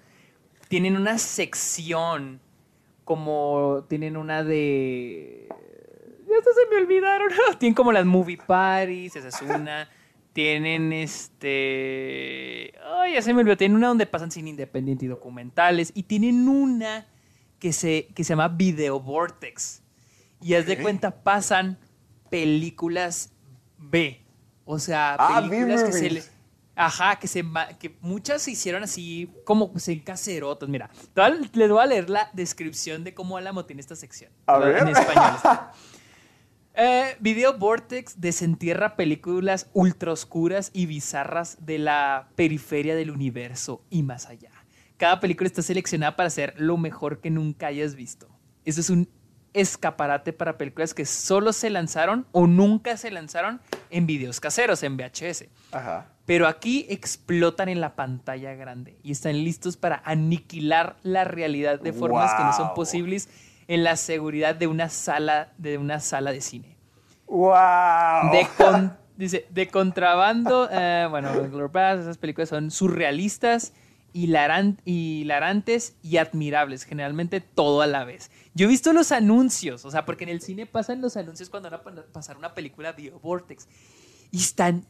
tienen 0.69 0.97
una 0.97 1.19
sección 1.19 2.41
como 3.09 3.87
tienen 3.89 4.19
una 4.19 4.45
de... 4.45 5.49
Ya 6.29 6.35
se 6.43 6.71
me 6.71 6.77
olvidaron. 6.77 7.31
tienen 7.59 7.75
como 7.75 7.91
las 7.91 8.05
movie 8.05 8.37
parties, 8.37 9.17
esa 9.17 9.29
es 9.29 9.41
una. 9.41 9.89
Tienen 10.35 10.93
este... 10.93 12.75
Ay, 12.85 13.15
ya 13.15 13.23
se 13.23 13.33
me 13.33 13.41
olvidó. 13.41 13.57
Tienen 13.57 13.79
una 13.79 13.89
donde 13.89 14.05
pasan 14.05 14.31
cine 14.31 14.51
independiente 14.51 15.07
y 15.07 15.09
documentales. 15.09 15.91
Y 15.95 16.03
tienen 16.03 16.47
una 16.51 17.07
que 17.59 17.73
se, 17.73 18.09
que 18.15 18.25
se 18.25 18.35
llama 18.35 18.49
Video 18.49 19.01
Vortex. 19.01 19.83
Y 20.43 20.53
haz 20.53 20.67
de 20.67 20.77
cuenta, 20.77 21.11
pasan 21.11 21.79
películas 22.31 23.33
B. 23.79 24.21
O 24.65 24.79
sea, 24.79 25.17
Ah, 25.19 25.41
películas 25.49 25.85
que 25.85 25.93
se 25.93 26.11
le... 26.11 26.23
Ajá, 26.75 27.19
que, 27.19 27.27
se, 27.27 27.43
que 27.81 27.97
muchas 28.01 28.41
se 28.43 28.53
hicieron 28.53 28.85
así 28.85 29.29
como 29.45 29.73
pues, 29.73 29.89
en 29.89 29.99
caserotas. 29.99 30.69
Mira, 30.69 30.89
les 31.53 31.71
voy 31.71 31.83
a 31.83 31.87
leer 31.87 32.09
la 32.09 32.31
descripción 32.33 33.03
de 33.03 33.15
cómo 33.15 33.37
Álamo 33.37 33.65
tiene 33.65 33.81
esta 33.81 33.97
sección. 33.97 34.31
A 34.47 34.59
ver. 34.59 34.77
En 34.83 34.89
español. 34.89 35.33
está. 35.37 35.73
Eh, 36.81 37.17
Video 37.19 37.59
Vortex 37.59 38.21
desentierra 38.21 38.95
películas 38.95 39.69
ultra 39.73 40.13
oscuras 40.13 40.71
y 40.73 40.87
bizarras 40.87 41.67
de 41.67 41.81
la 41.81 42.29
periferia 42.37 42.95
del 42.95 43.11
universo 43.11 43.83
y 43.91 44.05
más 44.05 44.27
allá. 44.27 44.53
Cada 44.97 45.19
película 45.19 45.49
está 45.49 45.61
seleccionada 45.61 46.15
para 46.15 46.31
ser 46.31 46.55
lo 46.57 46.77
mejor 46.77 47.21
que 47.21 47.31
nunca 47.31 47.67
hayas 47.67 47.97
visto. 47.97 48.29
Eso 48.65 48.81
es 48.81 48.91
un 48.91 49.09
escaparate 49.55 50.33
para 50.33 50.59
películas 50.59 50.95
que 50.95 51.05
solo 51.07 51.53
se 51.53 51.71
lanzaron 51.71 52.27
o 52.33 52.47
nunca 52.47 52.97
se 52.97 53.11
lanzaron 53.11 53.61
en 53.91 54.07
videos 54.07 54.41
caseros, 54.41 54.83
en 54.83 54.97
VHS. 54.97 55.47
Ajá. 55.73 56.07
Pero 56.27 56.47
aquí 56.47 56.85
explotan 56.91 57.69
en 57.71 57.81
la 57.81 57.95
pantalla 57.97 58.55
grande 58.55 58.99
y 59.03 59.13
están 59.13 59.33
listos 59.45 59.77
para 59.79 60.03
aniquilar 60.05 60.97
la 61.03 61.25
realidad 61.25 61.81
de 61.81 61.93
formas 61.93 62.35
que 62.35 62.43
no 62.45 62.53
son 62.53 62.67
Wow. 62.69 62.75
posibles 62.75 63.29
en 63.67 63.83
la 63.85 63.97
seguridad 63.97 64.55
de 64.55 64.67
una 64.67 64.89
sala 64.91 65.53
de 65.59 65.79
una 65.79 66.01
sala 66.01 66.33
de 66.33 66.41
cine. 66.43 66.77
¡Wow! 67.27 68.31
De 68.33 68.47
con- 68.59 68.97
dice, 69.17 69.47
de 69.51 69.69
contrabando, 69.69 70.69
eh, 70.71 71.07
bueno, 71.11 71.31
esas 71.33 72.19
películas 72.19 72.49
son 72.49 72.71
surrealistas, 72.71 73.73
hilaran- 74.15 74.79
hilarantes 74.85 75.97
y 76.03 76.17
admirables, 76.19 76.85
generalmente 76.85 77.41
todo 77.41 77.83
a 77.83 77.87
la 77.87 78.05
vez. 78.05 78.31
Yo 78.59 78.65
he 78.67 78.69
visto 78.69 78.93
los 78.93 79.13
anuncios, 79.13 79.85
o 79.85 79.91
sea, 79.93 80.05
porque 80.05 80.25
en 80.25 80.31
el 80.31 80.41
cine 80.41 80.67
pasan 80.67 81.01
los 81.01 81.17
anuncios 81.17 81.49
cuando 81.49 81.71
van 81.71 81.81
a 81.99 82.03
pasar 82.13 82.37
una 82.37 82.55
película 82.55 82.91
Video 82.91 83.21
Vortex 83.21 83.69
y 84.33 84.39
están 84.39 84.85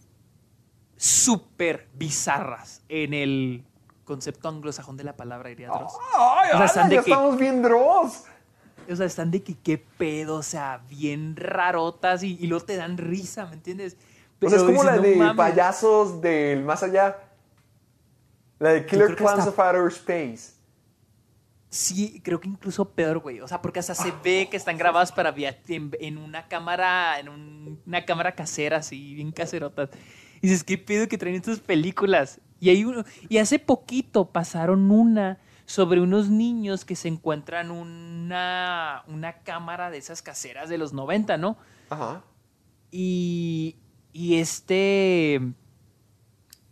súper 0.97 1.87
bizarras 1.95 2.83
en 2.89 3.13
el 3.13 3.65
concepto 4.05 4.49
anglosajón 4.49 4.97
de 4.97 5.05
la 5.05 5.17
palabra, 5.17 5.51
diría 5.51 5.69
Dross. 5.69 5.93
¡Ay, 6.17 6.51
O 6.55 6.57
sea, 6.57 6.65
están 6.67 6.89
de 6.89 6.95
ya 6.97 7.03
que- 7.03 7.11
estamos 7.11 7.39
bien 7.39 7.63
Dross! 7.63 8.25
O 8.91 8.97
sea, 8.97 9.05
están 9.05 9.31
de 9.31 9.43
que 9.43 9.55
qué 9.55 9.77
pedo, 9.77 10.37
o 10.37 10.43
sea, 10.43 10.81
bien 10.89 11.37
rarotas 11.37 12.23
y, 12.23 12.39
y 12.41 12.47
luego 12.47 12.65
te 12.65 12.77
dan 12.77 12.97
risa, 12.97 13.45
¿me 13.45 13.53
entiendes? 13.53 13.99
O 14.43 14.49
sea, 14.49 14.57
es 14.57 14.65
como 14.65 14.73
dices, 14.83 14.87
la 14.87 14.97
"No 14.97 15.03
de 15.03 15.17
mames". 15.17 15.37
payasos 15.37 16.23
del 16.23 16.65
más 16.65 16.83
allá. 16.83 17.19
La 18.61 18.71
de 18.71 18.87
Killer 18.87 19.15
Clowns 19.15 19.47
of 19.47 19.59
Outer 19.59 19.89
Space. 19.89 20.55
Sí, 21.71 22.21
creo 22.25 22.41
que 22.41 22.49
incluso 22.49 22.91
peor, 22.91 23.19
güey. 23.19 23.41
O 23.41 23.49
sea, 23.49 23.61
porque 23.61 23.81
hasta 23.81 23.95
se 23.95 24.13
ve 24.25 24.49
que 24.51 24.57
están 24.57 24.79
grabadas 24.79 25.13
para 25.13 25.33
en, 25.69 25.91
en 26.01 26.17
una 26.17 26.49
cámara, 26.49 27.21
en 27.21 27.29
un- 27.29 27.81
una 27.87 28.05
cámara 28.07 28.35
casera, 28.35 28.79
así, 28.79 29.15
bien 29.15 29.33
caserotas. 29.33 29.91
Y 30.41 30.49
dices, 30.49 30.65
¿qué 30.65 30.79
pedo 30.79 31.09
que 31.09 31.19
traen 31.19 31.37
estas 31.37 31.61
películas? 31.61 32.41
Y 32.59 32.71
hay 32.71 32.85
uno, 32.85 33.05
y 33.29 33.39
hace 33.39 33.59
poquito 33.59 34.31
pasaron 34.31 34.91
una 34.91 35.39
sobre 35.67 36.01
unos 36.01 36.31
niños 36.31 36.87
que 36.87 36.97
se 36.97 37.09
encuentran 37.09 37.71
una, 37.71 39.05
una 39.07 39.35
cámara 39.43 39.91
de 39.91 39.99
esas 39.99 40.23
caseras 40.23 40.71
de 40.71 40.79
los 40.79 40.95
90, 40.95 41.37
¿no? 41.37 41.59
Ajá. 41.91 42.25
Y, 42.91 43.77
y 44.15 44.37
este. 44.37 45.43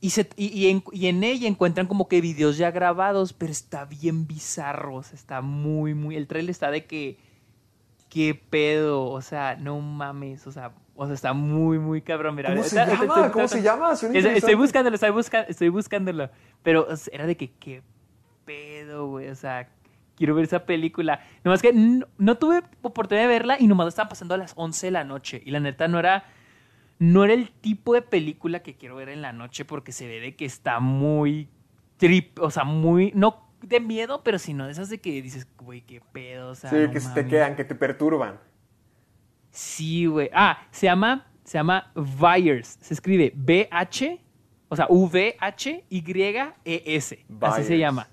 Y, 0.01 0.11
se- 0.11 0.29
y- 0.37 0.49
y 0.49 0.69
en, 0.71 0.83
y 0.93 1.07
en 1.07 1.25
ella 1.25 1.49
encuentran 1.49 1.87
como 1.87 2.07
que 2.09 2.21
videos 2.21 2.59
ya 2.59 2.71
grabados, 2.71 3.33
pero 3.33 3.51
está 3.51 3.85
bien 3.87 4.27
bizarro. 4.27 4.97
o 4.97 5.03
sea, 5.03 5.15
está 5.17 5.41
muy, 5.41 5.95
muy. 5.95 6.17
El 6.17 6.27
trailer 6.27 6.51
está 6.51 6.71
de 6.71 6.85
que. 6.85 7.19
¿Qué 8.09 8.35
pedo? 8.35 9.05
O 9.07 9.21
sea, 9.21 9.57
no 9.57 9.81
mames. 9.81 10.47
O 10.47 10.53
sea, 10.53 10.73
o 10.95 11.05
sea 11.07 11.15
está 11.15 11.33
muy, 11.33 11.79
muy 11.79 12.03
cabrón. 12.03 12.35
Mira, 12.37 12.51
¿Cómo 12.51 12.63
se 12.63 12.79
ahorita- 12.79 13.01
llama? 13.03 13.15
estoy- 13.17 13.31
¿Cómo 13.33 13.49
se 13.49 13.63
llama? 13.63 13.93
Estoy, 13.93 14.55
buscándolo, 14.55 14.95
estoy, 14.95 15.11
busca- 15.11 15.43
estoy 15.49 15.69
buscándolo. 15.71 16.31
Pero 16.63 16.87
o 16.89 16.97
sea, 16.97 17.13
era 17.15 17.27
de 17.27 17.37
que, 17.37 17.51
¿qué 17.53 17.83
pedo, 18.45 19.09
güey? 19.09 19.29
O 19.29 19.35
sea, 19.35 19.69
quiero 20.15 20.35
ver 20.35 20.45
esa 20.45 20.65
película. 20.65 21.21
Nomás 21.45 21.63
que 21.63 21.73
no, 21.73 22.07
no 22.19 22.37
tuve 22.39 22.63
oportunidad 22.83 23.25
de 23.25 23.29
verla 23.29 23.57
y 23.59 23.67
nomás 23.67 23.89
estaba 23.89 24.09
pasando 24.09 24.35
a 24.35 24.39
las 24.39 24.53
11 24.57 24.87
de 24.87 24.91
la 24.93 25.05
noche. 25.05 25.43
Y 25.45 25.51
la 25.51 25.61
neta 25.61 25.89
no 25.89 25.99
era, 25.99 26.25
no 26.99 27.25
era 27.25 27.35
el 27.35 27.51
tipo 27.51 27.95
de 27.95 28.03
película 28.03 28.63
que 28.63 28.75
quiero 28.75 28.97
ver 28.97 29.09
en 29.09 29.23
la 29.23 29.33
noche 29.33 29.65
porque 29.65 29.93
se 29.93 30.07
ve 30.07 30.21
de 30.21 30.37
que 30.37 30.45
está 30.45 30.81
muy 30.81 31.49
trip, 31.97 32.39
o 32.41 32.51
sea, 32.51 32.65
muy, 32.65 33.13
no 33.15 33.47
de 33.63 33.81
miedo, 33.81 34.23
pero 34.23 34.39
sino 34.39 34.67
de 34.67 34.73
esas 34.73 34.89
de 34.89 34.99
que 34.99 35.23
dices, 35.23 35.47
güey, 35.59 35.81
qué 35.83 36.01
pedo, 36.13 36.51
o 36.51 36.55
sea, 36.55 36.71
Sí, 36.71 36.77
no 36.77 36.91
que 36.91 37.01
se 37.01 37.11
te 37.11 37.27
quedan, 37.27 37.57
que 37.57 37.65
te 37.65 37.75
perturban. 37.75 38.39
Sí, 39.51 40.07
güey. 40.07 40.31
Ah, 40.33 40.67
se 40.71 40.87
llama, 40.87 41.27
se 41.45 41.59
llama 41.59 41.91
Vyers. 41.95 42.79
Se 42.81 42.95
escribe 42.95 43.33
B-H, 43.35 44.21
o 44.69 44.77
sea, 44.77 44.87
V-H-Y-E-S. 44.89 45.65
Así 47.41 47.65
se 47.65 47.79
llama. 47.79 48.09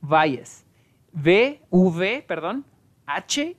Vyers. 0.00 0.64
V-V, 1.12 2.24
perdón, 2.26 2.64
H-Y-E-S. 3.06 3.58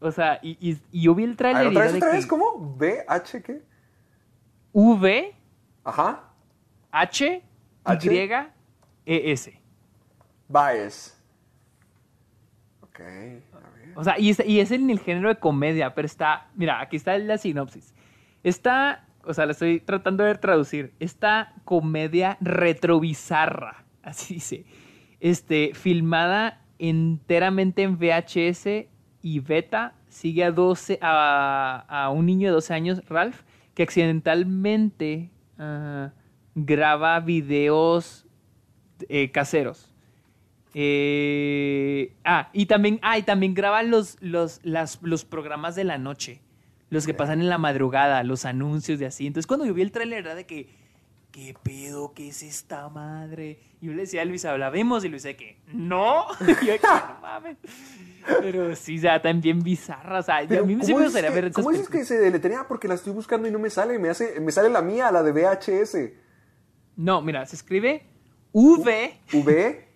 O 0.00 0.10
sea, 0.12 0.38
y, 0.42 0.56
y- 0.60 0.80
y 0.92 1.02
yo 1.02 1.14
vi 1.14 1.24
el 1.24 1.36
tráiler 1.36 1.64
y 1.64 1.66
otra 1.68 1.82
vez, 1.82 1.94
otra 1.96 2.10
que 2.10 2.16
vez, 2.16 2.26
¿cómo? 2.26 2.76
¿B, 2.76 3.04
H, 3.08 3.42
qué? 3.42 3.62
V, 4.72 5.34
Ajá. 5.84 6.24
H, 6.92 7.42
H. 7.84 8.14
Y, 8.14 8.18
E, 9.06 9.32
S. 9.32 9.60
Bias. 10.48 11.18
Ok, 12.82 13.00
a 13.00 13.04
ver. 13.04 13.92
O 13.96 14.04
sea, 14.04 14.18
y 14.18 14.30
es, 14.30 14.42
y 14.46 14.60
es 14.60 14.70
en 14.70 14.88
el 14.90 15.00
género 15.00 15.28
de 15.28 15.36
comedia, 15.36 15.94
pero 15.94 16.06
está, 16.06 16.48
mira, 16.54 16.80
aquí 16.80 16.96
está 16.96 17.16
la 17.18 17.38
sinopsis. 17.38 17.94
Está, 18.44 19.06
o 19.24 19.34
sea, 19.34 19.46
la 19.46 19.52
estoy 19.52 19.80
tratando 19.80 20.24
de 20.24 20.34
traducir. 20.36 20.94
Esta 21.00 21.54
comedia 21.64 22.36
retrobizarra, 22.40 23.84
así 24.02 24.34
dice. 24.34 24.64
Este, 25.20 25.72
filmada 25.74 26.62
enteramente 26.78 27.82
en 27.82 27.98
VHS 27.98 28.86
y 29.22 29.40
beta, 29.40 29.94
sigue 30.08 30.44
a, 30.44 30.50
12, 30.52 30.98
a, 31.02 31.84
a 31.88 32.10
un 32.10 32.26
niño 32.26 32.48
de 32.48 32.52
12 32.54 32.74
años, 32.74 33.02
Ralph, 33.08 33.40
que 33.74 33.82
accidentalmente 33.82 35.30
ah, 35.58 36.10
graba 36.54 37.20
videos 37.20 38.26
eh, 39.08 39.30
caseros. 39.30 39.90
Eh, 40.74 42.12
ah, 42.24 42.50
y 42.52 42.66
también, 42.66 42.98
ah, 43.02 43.18
y 43.18 43.22
también 43.22 43.54
graba 43.54 43.82
los, 43.82 44.16
los, 44.20 44.60
las- 44.62 45.00
los 45.02 45.24
programas 45.24 45.74
de 45.74 45.84
la 45.84 45.98
noche, 45.98 46.40
los 46.90 47.06
que 47.06 47.14
pasan 47.14 47.40
en 47.40 47.48
la 47.48 47.58
madrugada, 47.58 48.22
los 48.22 48.44
anuncios 48.44 48.98
de 48.98 49.06
así. 49.06 49.26
Entonces, 49.26 49.46
cuando 49.46 49.66
yo 49.66 49.74
vi 49.74 49.82
el 49.82 49.90
tráiler, 49.92 50.20
era 50.20 50.34
de 50.34 50.46
que, 50.46 50.68
¿qué 51.32 51.54
pedo? 51.62 52.12
¿Qué 52.14 52.28
es 52.28 52.42
esta 52.42 52.88
madre? 52.88 53.58
Y 53.80 53.86
yo 53.86 53.92
le 53.92 54.02
decía 54.02 54.22
a 54.22 54.24
Luis, 54.24 54.44
¿la 54.44 54.70
vemos? 54.70 55.04
Y 55.04 55.08
Luis 55.08 55.22
de 55.22 55.36
que, 55.36 55.58
¿no? 55.72 56.26
Y 56.62 56.66
yo 56.66 56.74
no 56.82 57.20
mames. 57.20 57.56
Pero 58.40 58.74
sí, 58.76 58.98
o 58.98 59.00
sea, 59.00 59.22
también 59.22 59.60
bizarra. 59.60 60.18
O 60.18 60.22
sea, 60.22 60.40
Pero, 60.48 60.62
a 60.62 60.66
mí 60.66 60.74
sí 60.82 60.92
¿cómo 60.92 60.98
me 60.98 61.04
gustaría 61.04 61.30
ver 61.30 61.52
¿Cómo 61.52 61.70
dices 61.70 61.88
que 61.88 62.04
se 62.04 62.18
deletrea? 62.18 62.66
Porque 62.68 62.88
la 62.88 62.94
estoy 62.94 63.12
buscando 63.12 63.48
y 63.48 63.50
no 63.50 63.58
me 63.58 63.70
sale. 63.70 63.98
Me, 63.98 64.08
hace, 64.08 64.40
me 64.40 64.52
sale 64.52 64.68
la 64.68 64.82
mía, 64.82 65.10
la 65.10 65.22
de 65.22 65.32
VHS. 65.32 65.96
No, 66.96 67.22
mira, 67.22 67.46
se 67.46 67.56
escribe 67.56 68.06
V, 68.52 69.20
V, 69.32 69.88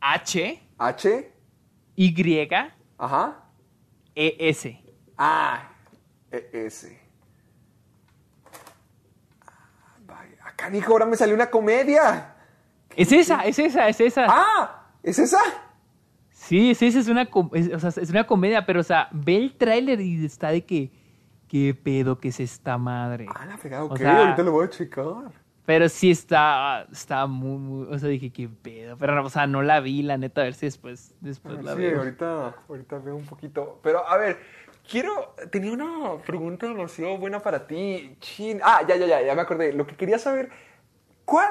H, 0.00 0.62
H, 0.78 1.32
Y, 1.96 2.48
ajá. 2.98 3.44
E, 4.14 4.36
S. 4.38 4.80
Ah, 5.16 5.70
E, 6.30 6.50
S. 6.52 7.00
Ah, 9.46 9.96
vaya. 10.06 10.36
Acá, 10.44 10.74
hijo, 10.74 10.92
ahora 10.92 11.06
me 11.06 11.16
salió 11.16 11.34
una 11.34 11.50
comedia. 11.50 12.36
Es 12.96 13.12
esa, 13.12 13.44
es 13.44 13.58
esa, 13.58 13.88
es 13.88 14.00
esa. 14.00 14.26
Ah, 14.28 14.92
¿es 15.02 15.18
esa? 15.18 15.38
Sí, 16.50 16.74
sí, 16.74 16.90
sí, 16.90 16.98
es 16.98 17.06
una, 17.06 17.28
es, 17.52 17.72
o 17.72 17.78
sea, 17.78 18.02
es 18.02 18.10
una 18.10 18.26
comedia, 18.26 18.66
pero, 18.66 18.80
o 18.80 18.82
sea, 18.82 19.08
ve 19.12 19.36
el 19.36 19.54
tráiler 19.56 20.00
y 20.00 20.24
está 20.24 20.50
de 20.50 20.64
que, 20.64 20.90
¿qué 21.48 21.74
pedo 21.80 22.18
que 22.18 22.28
es 22.28 22.40
esta 22.40 22.76
madre? 22.76 23.26
Ah, 23.32 23.46
la 23.46 23.56
fregada, 23.56 23.84
O 23.84 23.86
ok, 23.86 23.98
sea, 23.98 24.18
ahorita 24.24 24.42
lo 24.42 24.50
voy 24.50 24.66
a 24.66 24.70
checar. 24.70 25.30
Pero 25.64 25.88
sí 25.88 26.10
está, 26.10 26.88
está 26.90 27.28
muy, 27.28 27.56
muy, 27.58 27.94
o 27.94 27.96
sea, 28.00 28.08
dije, 28.08 28.30
¿qué 28.32 28.48
pedo? 28.48 28.96
Pero, 28.98 29.24
o 29.24 29.30
sea, 29.30 29.46
no 29.46 29.62
la 29.62 29.78
vi, 29.78 30.02
la 30.02 30.18
neta, 30.18 30.40
a 30.40 30.44
ver 30.44 30.54
si 30.54 30.66
después, 30.66 31.14
después 31.20 31.58
Ah, 31.60 31.62
la 31.62 31.74
sí, 31.74 31.80
veo. 31.82 31.98
ahorita, 32.00 32.56
ahorita 32.68 32.98
veo 32.98 33.14
un 33.14 33.26
poquito. 33.26 33.78
Pero, 33.80 34.04
a 34.08 34.16
ver, 34.16 34.38
quiero. 34.90 35.36
Tenía 35.52 35.70
una 35.70 36.20
pregunta 36.26 36.66
demasiado 36.66 37.16
buena 37.18 37.38
para 37.38 37.68
ti. 37.68 38.16
Chin. 38.18 38.58
Ah, 38.64 38.80
ya, 38.88 38.96
ya, 38.96 39.06
ya, 39.06 39.22
ya 39.22 39.34
me 39.36 39.42
acordé. 39.42 39.72
Lo 39.72 39.86
que 39.86 39.94
quería 39.94 40.18
saber. 40.18 40.50
¿Cuál. 41.24 41.48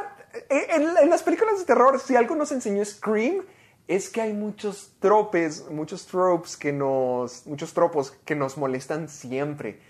eh, 0.49 0.67
En, 0.75 0.81
en 1.03 1.09
las 1.09 1.23
películas 1.23 1.57
de 1.57 1.63
terror, 1.63 1.97
si 2.01 2.17
algo 2.17 2.35
nos 2.35 2.51
enseñó 2.51 2.83
Scream, 2.83 3.45
es 3.89 4.09
que 4.09 4.21
hay 4.21 4.33
muchos 4.33 4.93
tropes, 4.99 5.65
muchos 5.69 6.05
tropes 6.05 6.55
que 6.55 6.71
nos. 6.71 7.45
Muchos 7.47 7.73
tropos 7.73 8.11
que 8.23 8.35
nos 8.35 8.55
molestan 8.57 9.09
siempre. 9.09 9.81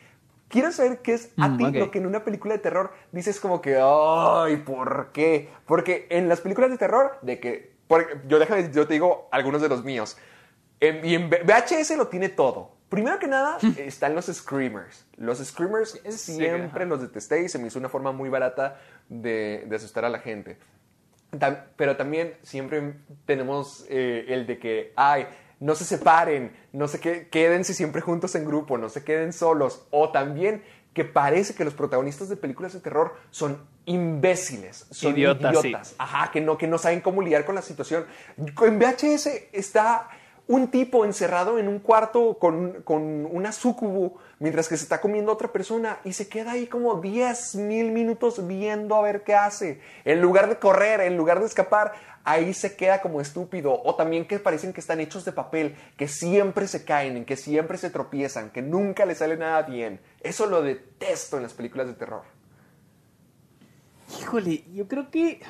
Quiero 0.48 0.72
saber 0.72 1.00
qué 1.04 1.14
es 1.14 1.32
a 1.38 1.50
Mm, 1.50 1.58
ti 1.58 1.66
ok. 1.66 1.74
lo 1.76 1.92
que 1.92 2.00
en 2.00 2.08
una 2.08 2.24
película 2.24 2.54
de 2.56 2.60
terror 2.60 2.92
dices 3.12 3.40
como 3.40 3.62
que, 3.62 3.78
ay, 3.80 4.58
¿por 4.58 5.10
qué? 5.14 5.50
Porque 5.68 6.08
en 6.10 6.28
las 6.30 6.42
películas 6.42 6.72
de 6.72 6.78
terror, 6.78 7.20
de 7.22 7.40
que, 7.40 7.74
por- 7.88 8.26
yo 8.28 8.40
déjame, 8.40 8.72
yo 8.72 8.88
te 8.88 8.94
digo 8.94 9.28
algunos 9.32 9.62
de 9.62 9.70
los 9.70 9.84
míos. 9.84 10.18
En- 10.80 11.06
y 11.06 11.14
en 11.16 11.30
VHS 11.30 11.96
lo 11.98 12.08
tiene 12.08 12.30
todo. 12.30 12.72
Primero 12.88 13.20
que 13.20 13.28
nada, 13.28 13.58
están 13.78 14.16
los 14.16 14.26
screamers. 14.28 15.06
Los 15.18 15.38
screamers 15.40 16.02
sí, 16.10 16.36
siempre 16.38 16.84
ajá. 16.84 16.90
los 16.90 17.02
detesté 17.02 17.44
y 17.44 17.50
se 17.50 17.60
me 17.60 17.68
hizo 17.68 17.78
una 17.78 17.90
forma 17.90 18.12
muy 18.14 18.30
barata 18.30 18.80
de, 19.10 19.66
de 19.68 19.76
asustar 19.76 20.06
a 20.06 20.10
la 20.10 20.20
gente. 20.20 20.58
Tam- 21.32 21.64
pero 21.76 21.96
también 21.96 22.34
siempre 22.44 22.94
tenemos 23.26 23.86
eh, 23.90 24.26
el 24.30 24.48
de 24.48 24.58
que, 24.60 24.94
ay, 24.96 25.28
no 25.60 25.76
se 25.76 25.84
separen, 25.86 26.56
no 26.74 26.88
se 26.88 27.00
que, 27.00 27.28
quédense 27.30 27.74
siempre 27.74 28.02
juntos 28.02 28.34
en 28.36 28.46
grupo, 28.46 28.78
no 28.78 28.90
se 28.90 29.04
queden 29.04 29.34
solos. 29.34 29.86
O 29.92 30.12
también 30.12 30.64
que 30.94 31.06
parece 31.06 31.54
que 31.54 31.64
los 31.66 31.74
protagonistas 31.76 32.30
de 32.30 32.36
películas 32.38 32.74
de 32.74 32.80
terror 32.80 33.14
son 33.30 33.62
imbéciles, 33.86 34.88
son 34.90 35.14
Idiotas, 35.18 35.52
idiotas. 35.64 35.88
sí. 35.90 35.96
Ajá, 35.98 36.32
que 36.32 36.42
no, 36.42 36.58
que 36.58 36.68
no 36.68 36.78
saben 36.78 37.02
cómo 37.02 37.22
lidiar 37.22 37.46
con 37.46 37.56
la 37.56 37.62
situación. 37.62 38.06
En 38.38 38.80
VHS 38.80 39.28
está 39.52 40.08
un 40.48 40.70
tipo 40.72 41.06
encerrado 41.06 41.60
en 41.60 41.68
un 41.68 41.78
cuarto 41.80 42.38
con, 42.40 42.82
con 42.84 43.28
una 43.28 43.52
sucubu 43.52 44.18
mientras 44.40 44.68
que 44.68 44.78
se 44.78 44.84
está 44.84 45.02
comiendo 45.02 45.32
otra 45.32 45.52
persona 45.52 46.00
y 46.04 46.14
se 46.14 46.28
queda 46.28 46.54
ahí 46.54 46.68
como 46.68 47.00
10 47.00 47.56
mil 47.56 47.92
minutos 47.92 48.48
viendo 48.48 48.96
a 48.96 49.02
ver 49.02 49.24
qué 49.24 49.36
hace. 49.36 49.82
En 50.06 50.22
lugar 50.22 50.50
de 50.50 50.58
correr, 50.58 51.02
en 51.02 51.18
lugar 51.18 51.40
de 51.40 51.46
escapar, 51.46 51.94
ahí 52.24 52.54
se 52.54 52.76
queda 52.76 53.02
como 53.02 53.22
estúpido. 53.22 53.82
O 53.84 53.96
también 53.96 54.26
que 54.26 54.40
parecen 54.40 54.74
que 54.74 54.80
están 54.80 55.00
hechos 55.00 55.26
de 55.26 55.32
papel, 55.32 55.76
que 55.98 56.08
siempre 56.08 56.68
se 56.68 56.86
caen, 56.86 57.18
en 57.18 57.26
que 57.26 57.36
siempre 57.36 57.78
se 57.78 57.90
tropiezan, 57.90 58.50
que 58.50 58.62
nunca 58.62 59.06
les 59.06 59.20
sale 59.20 59.38
nada 59.38 59.62
bien. 59.64 60.00
Eso 60.22 60.46
lo 60.46 60.62
detesto 60.62 61.38
en 61.38 61.44
las 61.44 61.54
películas 61.54 61.88
de 61.88 61.94
terror. 61.94 62.24
Híjole, 64.20 64.64
yo 64.74 64.88
creo 64.88 65.12
que. 65.12 65.42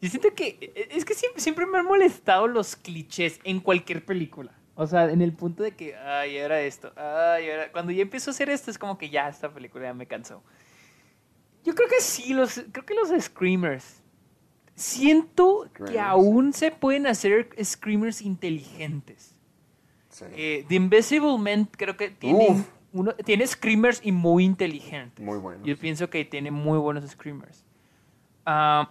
Yo 0.00 0.08
siento 0.08 0.34
que. 0.34 0.88
Es 0.90 1.04
que 1.04 1.14
siempre, 1.14 1.42
siempre 1.42 1.66
me 1.66 1.78
han 1.78 1.86
molestado 1.86 2.46
los 2.46 2.76
clichés 2.76 3.40
en 3.44 3.60
cualquier 3.60 4.04
película. 4.04 4.59
O 4.80 4.86
sea, 4.86 5.10
en 5.10 5.20
el 5.20 5.34
punto 5.34 5.62
de 5.62 5.72
que, 5.72 5.94
ay, 5.94 6.38
era 6.38 6.58
esto, 6.62 6.90
ay, 6.96 7.44
era... 7.44 7.70
Cuando 7.70 7.92
ya 7.92 8.00
empiezo 8.00 8.30
a 8.30 8.32
hacer 8.32 8.48
esto, 8.48 8.70
es 8.70 8.78
como 8.78 8.96
que 8.96 9.10
ya 9.10 9.28
esta 9.28 9.52
película 9.52 9.84
ya 9.84 9.92
me 9.92 10.06
cansó. 10.06 10.42
Yo 11.64 11.74
creo 11.74 11.86
que 11.86 12.00
sí, 12.00 12.32
los, 12.32 12.64
creo 12.72 12.86
que 12.86 12.94
los 12.94 13.10
screamers. 13.22 14.02
Siento 14.74 15.68
que 15.74 15.82
Screamers. 15.84 16.08
aún 16.08 16.54
se 16.54 16.70
pueden 16.70 17.06
hacer 17.06 17.50
screamers 17.62 18.22
inteligentes. 18.22 19.36
Sí. 20.08 20.24
Eh, 20.32 20.64
The 20.66 20.76
Invisible 20.76 21.36
Man 21.36 21.68
creo 21.76 21.98
que 21.98 22.08
tiene, 22.08 22.64
uno, 22.94 23.12
tiene 23.16 23.46
screamers 23.46 24.00
y 24.02 24.12
muy 24.12 24.46
inteligentes. 24.46 25.22
Muy 25.22 25.36
buenos. 25.36 25.66
Yo 25.66 25.76
pienso 25.76 26.08
que 26.08 26.24
tiene 26.24 26.50
muy 26.50 26.78
buenos 26.78 27.06
screamers. 27.06 27.66
Ah, 28.46 28.90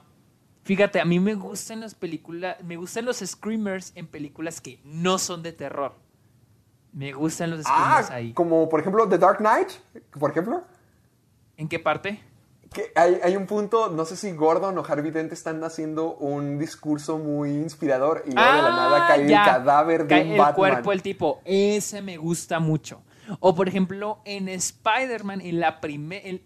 fíjate, 0.69 0.99
a 1.01 1.05
mí 1.05 1.19
me 1.19 1.33
gustan 1.33 1.79
las 1.79 1.95
películas, 1.95 2.57
me 2.63 2.75
gustan 2.77 3.03
los 3.05 3.17
screamers 3.17 3.91
en 3.95 4.05
películas 4.05 4.61
que 4.61 4.79
no 4.83 5.17
son 5.17 5.41
de 5.41 5.51
terror. 5.51 5.95
Me 6.93 7.11
gustan 7.11 7.49
los 7.49 7.63
screamers 7.63 8.11
Ah, 8.11 8.13
ahí. 8.13 8.33
como 8.33 8.69
por 8.69 8.79
ejemplo 8.79 9.09
The 9.09 9.17
Dark 9.17 9.39
Knight, 9.39 9.69
por 10.19 10.29
ejemplo. 10.29 10.63
¿En 11.57 11.67
qué 11.67 11.79
parte? 11.79 12.19
Que 12.71 12.91
hay, 12.95 13.17
hay 13.23 13.35
un 13.35 13.47
punto, 13.47 13.89
no 13.89 14.05
sé 14.05 14.15
si 14.15 14.31
Gordon 14.33 14.77
o 14.77 14.83
Harvey 14.87 15.09
Dent 15.09 15.33
están 15.33 15.63
haciendo 15.63 16.13
un 16.17 16.59
discurso 16.59 17.17
muy 17.17 17.49
inspirador 17.49 18.21
y 18.27 18.31
luego 18.31 18.51
de 18.57 18.61
la 18.61 18.69
nada 18.69 19.07
cae 19.07 19.23
Ah, 19.23 19.27
ya. 19.27 19.39
el 19.39 19.45
cadáver 19.49 20.01
de 20.03 20.07
Cae 20.07 20.23
un 20.25 20.31
el 20.33 20.37
Batman. 20.37 20.55
cuerpo 20.55 20.89
del 20.91 21.01
tipo. 21.01 21.41
Ese 21.45 22.03
me 22.03 22.17
gusta 22.17 22.59
mucho. 22.59 23.01
O 23.39 23.55
por 23.55 23.67
ejemplo, 23.67 24.19
en 24.23 24.47
Spider-Man, 24.49 25.41
en 25.41 25.59
la 25.59 25.81
primera... 25.81 26.23
Hay 26.27 26.37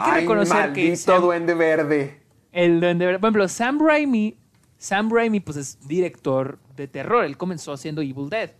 que 0.00 0.10
Ay, 0.10 0.20
reconocer 0.20 0.72
que... 0.74 0.88
maldito 0.88 1.20
duende 1.22 1.54
verde. 1.54 2.21
El 2.52 2.80
duende 2.80 3.06
verde. 3.06 3.18
Por 3.18 3.28
ejemplo, 3.28 3.48
Sam 3.48 3.80
Raimi, 3.84 4.36
Sam 4.78 5.10
Raimi 5.10 5.40
pues 5.40 5.56
es 5.56 5.88
director 5.88 6.58
de 6.76 6.86
terror. 6.88 7.24
Él 7.24 7.36
comenzó 7.36 7.72
haciendo 7.72 8.00
Evil 8.02 8.28
Dead. 8.30 8.50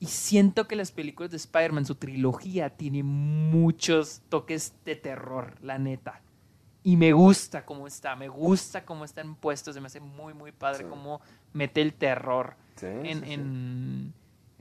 Y 0.00 0.06
siento 0.06 0.68
que 0.68 0.76
las 0.76 0.92
películas 0.92 1.30
de 1.30 1.38
Spider-Man, 1.38 1.86
su 1.86 1.94
trilogía, 1.94 2.68
tiene 2.70 3.02
muchos 3.02 4.20
toques 4.28 4.74
de 4.84 4.96
terror, 4.96 5.54
la 5.62 5.78
neta. 5.78 6.20
y 6.86 6.98
me 6.98 7.14
gusta 7.14 7.64
cómo 7.64 7.86
está, 7.86 8.14
me 8.14 8.28
gusta 8.28 8.84
cómo 8.84 9.06
están 9.06 9.36
puestos, 9.36 9.74
se 9.74 9.80
me 9.80 9.86
hace 9.86 10.00
muy, 10.00 10.34
muy 10.34 10.52
padre 10.52 10.80
Sí. 10.80 10.90
cómo 10.90 11.22
mete 11.54 11.80
el 11.80 11.94
terror 11.94 12.56
Sí, 12.76 12.84
en, 12.84 13.20
sí, 13.20 13.24
sí. 13.24 13.32
en- 13.32 14.12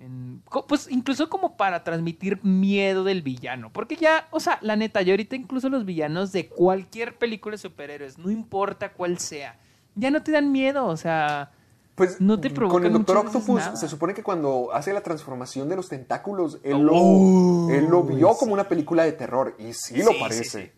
en- 0.04 0.42
pues 0.68 0.88
incluso 0.90 1.30
como 1.30 1.56
para 1.58 1.84
transmitir 1.84 2.44
miedo 2.44 3.04
del 3.04 3.22
villano, 3.22 3.72
porque 3.72 3.96
ya, 3.96 4.28
o 4.32 4.40
sea, 4.40 4.60
la 4.62 4.76
neta, 4.76 5.02
yo 5.02 5.14
ahorita 5.14 5.36
incluso 5.36 5.70
los 5.70 5.86
villanos 5.86 6.32
de 6.32 6.48
cualquier 6.50 7.18
película 7.18 7.54
de 7.54 7.58
superhéroes, 7.60 8.18
no 8.18 8.30
importa 8.30 8.94
cuál 8.94 9.18
sea, 9.20 9.58
ya 9.96 10.12
no 10.12 10.22
te 10.24 10.32
dan 10.32 10.52
miedo, 10.52 10.86
o 10.86 10.98
sea, 10.98 11.52
Pues 11.96 12.20
No 12.20 12.40
te 12.40 12.52
con 12.54 12.84
el 12.86 12.92
Doctor 12.94 13.18
Octopus 13.18 13.56
nada. 13.60 13.76
se 13.76 13.88
supone 13.88 14.16
que 14.16 14.24
cuando 14.24 14.72
hace 14.74 14.94
la 14.94 15.02
transformación 15.02 15.70
de 15.70 15.76
los 15.76 15.90
tentáculos, 15.90 16.60
él, 16.64 16.88
Oh, 16.90 17.68
lo, 17.68 17.74
él 17.76 17.86
lo 17.86 18.04
vio 18.04 18.30
sí. 18.34 18.36
como 18.40 18.54
una 18.54 18.68
película 18.68 19.04
de 19.04 19.12
terror 19.12 19.56
y 19.60 19.74
sí, 19.74 20.02
lo 20.02 20.10
Sí, 20.12 20.18
parece. 20.20 20.44
sí. 20.66 20.72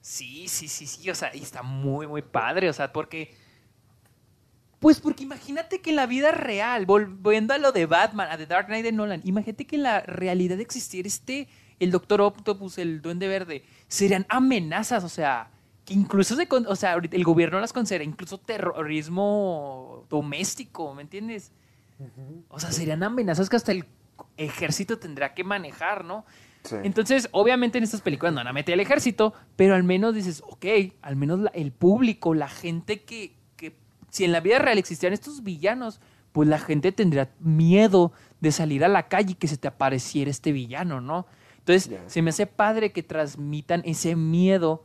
Sí, 0.00 0.48
sí, 0.48 0.68
sí, 0.68 0.86
sí, 0.86 1.10
o 1.10 1.14
sea, 1.14 1.34
y 1.34 1.42
está 1.42 1.62
muy, 1.62 2.06
muy 2.06 2.22
padre, 2.22 2.68
o 2.68 2.72
sea, 2.72 2.92
porque... 2.92 3.34
Pues 4.80 5.00
porque 5.00 5.24
imagínate 5.24 5.80
que 5.80 5.90
en 5.90 5.96
la 5.96 6.06
vida 6.06 6.30
real, 6.30 6.86
volviendo 6.86 7.52
a 7.52 7.58
lo 7.58 7.72
de 7.72 7.86
Batman, 7.86 8.28
a 8.30 8.36
The 8.38 8.46
Dark 8.46 8.66
Knight 8.66 8.84
de 8.84 8.92
Nolan, 8.92 9.20
imagínate 9.24 9.66
que 9.66 9.76
en 9.76 9.82
la 9.82 10.00
realidad 10.00 10.60
existiera 10.60 11.08
este, 11.08 11.48
el 11.80 11.90
Doctor 11.90 12.20
Octopus, 12.20 12.78
el 12.78 13.02
Duende 13.02 13.26
Verde, 13.26 13.64
serían 13.88 14.24
amenazas, 14.28 15.02
o 15.02 15.08
sea, 15.08 15.50
que 15.84 15.94
incluso 15.94 16.36
se, 16.36 16.46
o 16.50 16.76
sea, 16.76 16.94
el 16.94 17.24
gobierno 17.24 17.58
las 17.60 17.72
considera 17.72 18.04
incluso 18.04 18.38
terrorismo 18.38 20.06
doméstico, 20.08 20.94
¿me 20.94 21.02
entiendes? 21.02 21.52
O 22.48 22.60
sea, 22.60 22.70
serían 22.72 23.02
amenazas 23.02 23.48
que 23.48 23.56
hasta 23.56 23.72
el 23.72 23.84
ejército 24.36 24.98
tendrá 24.98 25.34
que 25.34 25.44
manejar, 25.44 26.04
¿no? 26.04 26.24
Sí. 26.64 26.76
Entonces, 26.82 27.28
obviamente 27.32 27.78
en 27.78 27.84
estas 27.84 28.00
películas 28.02 28.32
no 28.32 28.40
van 28.40 28.48
a 28.48 28.52
meter 28.52 28.74
al 28.74 28.80
ejército, 28.80 29.32
pero 29.56 29.74
al 29.74 29.84
menos 29.84 30.14
dices, 30.14 30.42
ok, 30.46 30.66
al 31.02 31.16
menos 31.16 31.38
la- 31.40 31.50
el 31.50 31.72
público, 31.72 32.34
la 32.34 32.48
gente 32.48 33.02
que, 33.04 33.34
si 34.10 34.24
en 34.24 34.32
la 34.32 34.40
vida 34.40 34.58
real 34.58 34.78
existieran 34.78 35.14
estos 35.14 35.42
villanos, 35.42 36.00
pues 36.32 36.48
la 36.48 36.58
gente 36.58 36.92
tendría 36.92 37.30
miedo 37.40 38.12
de 38.40 38.52
salir 38.52 38.84
a 38.84 38.88
la 38.88 39.08
calle 39.08 39.32
y 39.32 39.34
que 39.34 39.48
se 39.48 39.56
te 39.56 39.68
apareciera 39.68 40.30
este 40.30 40.52
villano, 40.52 41.00
¿no? 41.00 41.26
Entonces, 41.58 41.90
se 42.06 42.22
me 42.22 42.30
hace 42.30 42.46
padre 42.46 42.92
que 42.92 43.02
transmitan 43.02 43.82
ese 43.84 44.16
miedo 44.16 44.84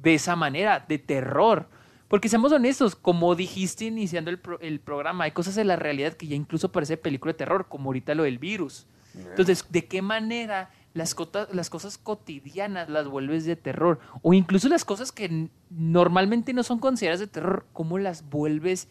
de 0.00 0.14
esa 0.14 0.36
manera, 0.36 0.84
de 0.88 0.98
terror. 0.98 1.68
Porque 2.08 2.28
seamos 2.28 2.52
honestos, 2.52 2.94
como 2.94 3.34
dijiste 3.34 3.86
iniciando 3.86 4.30
el, 4.30 4.38
pro- 4.38 4.60
el 4.60 4.80
programa, 4.80 5.24
hay 5.24 5.32
cosas 5.32 5.56
en 5.56 5.68
la 5.68 5.76
realidad 5.76 6.14
que 6.14 6.26
ya 6.26 6.34
incluso 6.36 6.70
parece 6.72 6.96
película 6.96 7.32
de 7.32 7.38
terror, 7.38 7.66
como 7.68 7.88
ahorita 7.90 8.14
lo 8.14 8.22
del 8.22 8.38
virus. 8.38 8.86
Entonces, 9.14 9.64
¿de 9.68 9.86
qué 9.86 10.00
manera 10.00 10.70
las, 10.94 11.16
las 11.52 11.70
cosas 11.70 11.98
cotidianas 11.98 12.88
las 12.88 13.06
vuelves 13.08 13.44
de 13.44 13.56
terror? 13.56 13.98
O 14.22 14.34
incluso 14.34 14.68
las 14.68 14.84
cosas 14.84 15.12
que 15.12 15.48
normalmente 15.70 16.52
no 16.52 16.62
son 16.62 16.78
consideradas 16.78 17.20
de 17.20 17.26
terror, 17.28 17.66
¿cómo 17.72 17.98
las 17.98 18.28
vuelves 18.28 18.88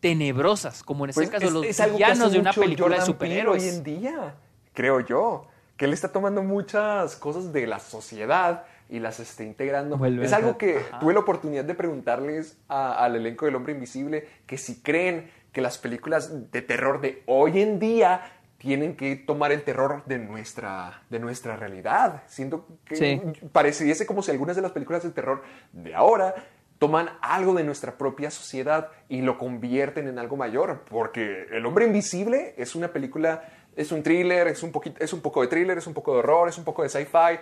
tenebrosas? 0.00 0.82
Como 0.82 1.04
en 1.04 1.10
este 1.10 1.20
Pues 1.22 1.30
caso, 1.30 1.46
es, 1.46 1.52
los 1.52 1.64
es 1.66 1.92
villanos 1.92 2.32
de 2.32 2.38
una 2.40 2.52
película 2.52 2.88
de 2.88 2.94
Jordan 3.00 3.06
superhéroes. 3.06 3.62
hoy 3.62 3.68
en 3.70 3.84
día, 3.84 4.34
creo 4.72 5.00
yo. 5.00 5.46
Que 5.76 5.84
él 5.84 5.92
está 5.92 6.10
tomando 6.10 6.42
muchas 6.42 7.14
cosas 7.16 7.52
de 7.52 7.66
la 7.68 7.78
sociedad 7.78 8.64
y 8.90 8.98
las 8.98 9.20
está 9.20 9.44
integrando. 9.44 9.96
Vuelve 9.96 10.24
es 10.24 10.32
algo 10.32 10.58
que 10.58 10.78
ajá. 10.78 10.98
tuve 10.98 11.12
la 11.14 11.20
oportunidad 11.20 11.64
de 11.64 11.74
preguntarles 11.74 12.56
a- 12.68 13.04
al 13.04 13.14
elenco 13.14 13.44
del 13.46 13.54
Hombre 13.54 13.74
Invisible 13.74 14.26
que 14.46 14.58
si 14.58 14.80
creen 14.80 15.30
que 15.52 15.60
las 15.60 15.78
películas 15.78 16.50
de 16.50 16.62
terror 16.62 17.00
de 17.00 17.22
hoy 17.26 17.60
en 17.60 17.78
día 17.78 18.37
tienen 18.58 18.96
que 18.96 19.16
tomar 19.16 19.52
el 19.52 19.62
terror 19.62 20.02
de 20.06 20.18
nuestra, 20.18 21.02
de 21.08 21.20
nuestra 21.20 21.56
realidad. 21.56 22.22
Siento 22.26 22.66
que 22.84 22.96
Sí. 22.96 23.22
pareciese 23.52 24.04
como 24.04 24.22
si 24.22 24.30
algunas 24.32 24.56
de 24.56 24.62
las 24.62 24.72
películas 24.72 25.02
de 25.04 25.10
terror 25.10 25.42
de 25.72 25.94
ahora 25.94 26.34
toman 26.78 27.10
algo 27.20 27.54
de 27.54 27.64
nuestra 27.64 27.96
propia 27.96 28.30
sociedad 28.30 28.90
y 29.08 29.22
lo 29.22 29.38
convierten 29.38 30.08
en 30.08 30.18
algo 30.18 30.36
mayor, 30.36 30.84
porque 30.88 31.46
El 31.50 31.66
hombre 31.66 31.86
invisible 31.86 32.54
es 32.56 32.74
una 32.74 32.88
película, 32.92 33.48
es 33.76 33.90
un 33.92 34.02
thriller, 34.02 34.46
es 34.48 34.62
un, 34.62 34.70
poquito, 34.72 35.02
es 35.02 35.12
un 35.12 35.20
poco 35.20 35.40
de 35.42 35.48
thriller, 35.48 35.78
es 35.78 35.86
un 35.86 35.94
poco 35.94 36.12
de 36.12 36.18
horror, 36.20 36.48
es 36.48 36.58
un 36.58 36.64
poco 36.64 36.82
de 36.82 36.88
sci-fi, 36.88 37.38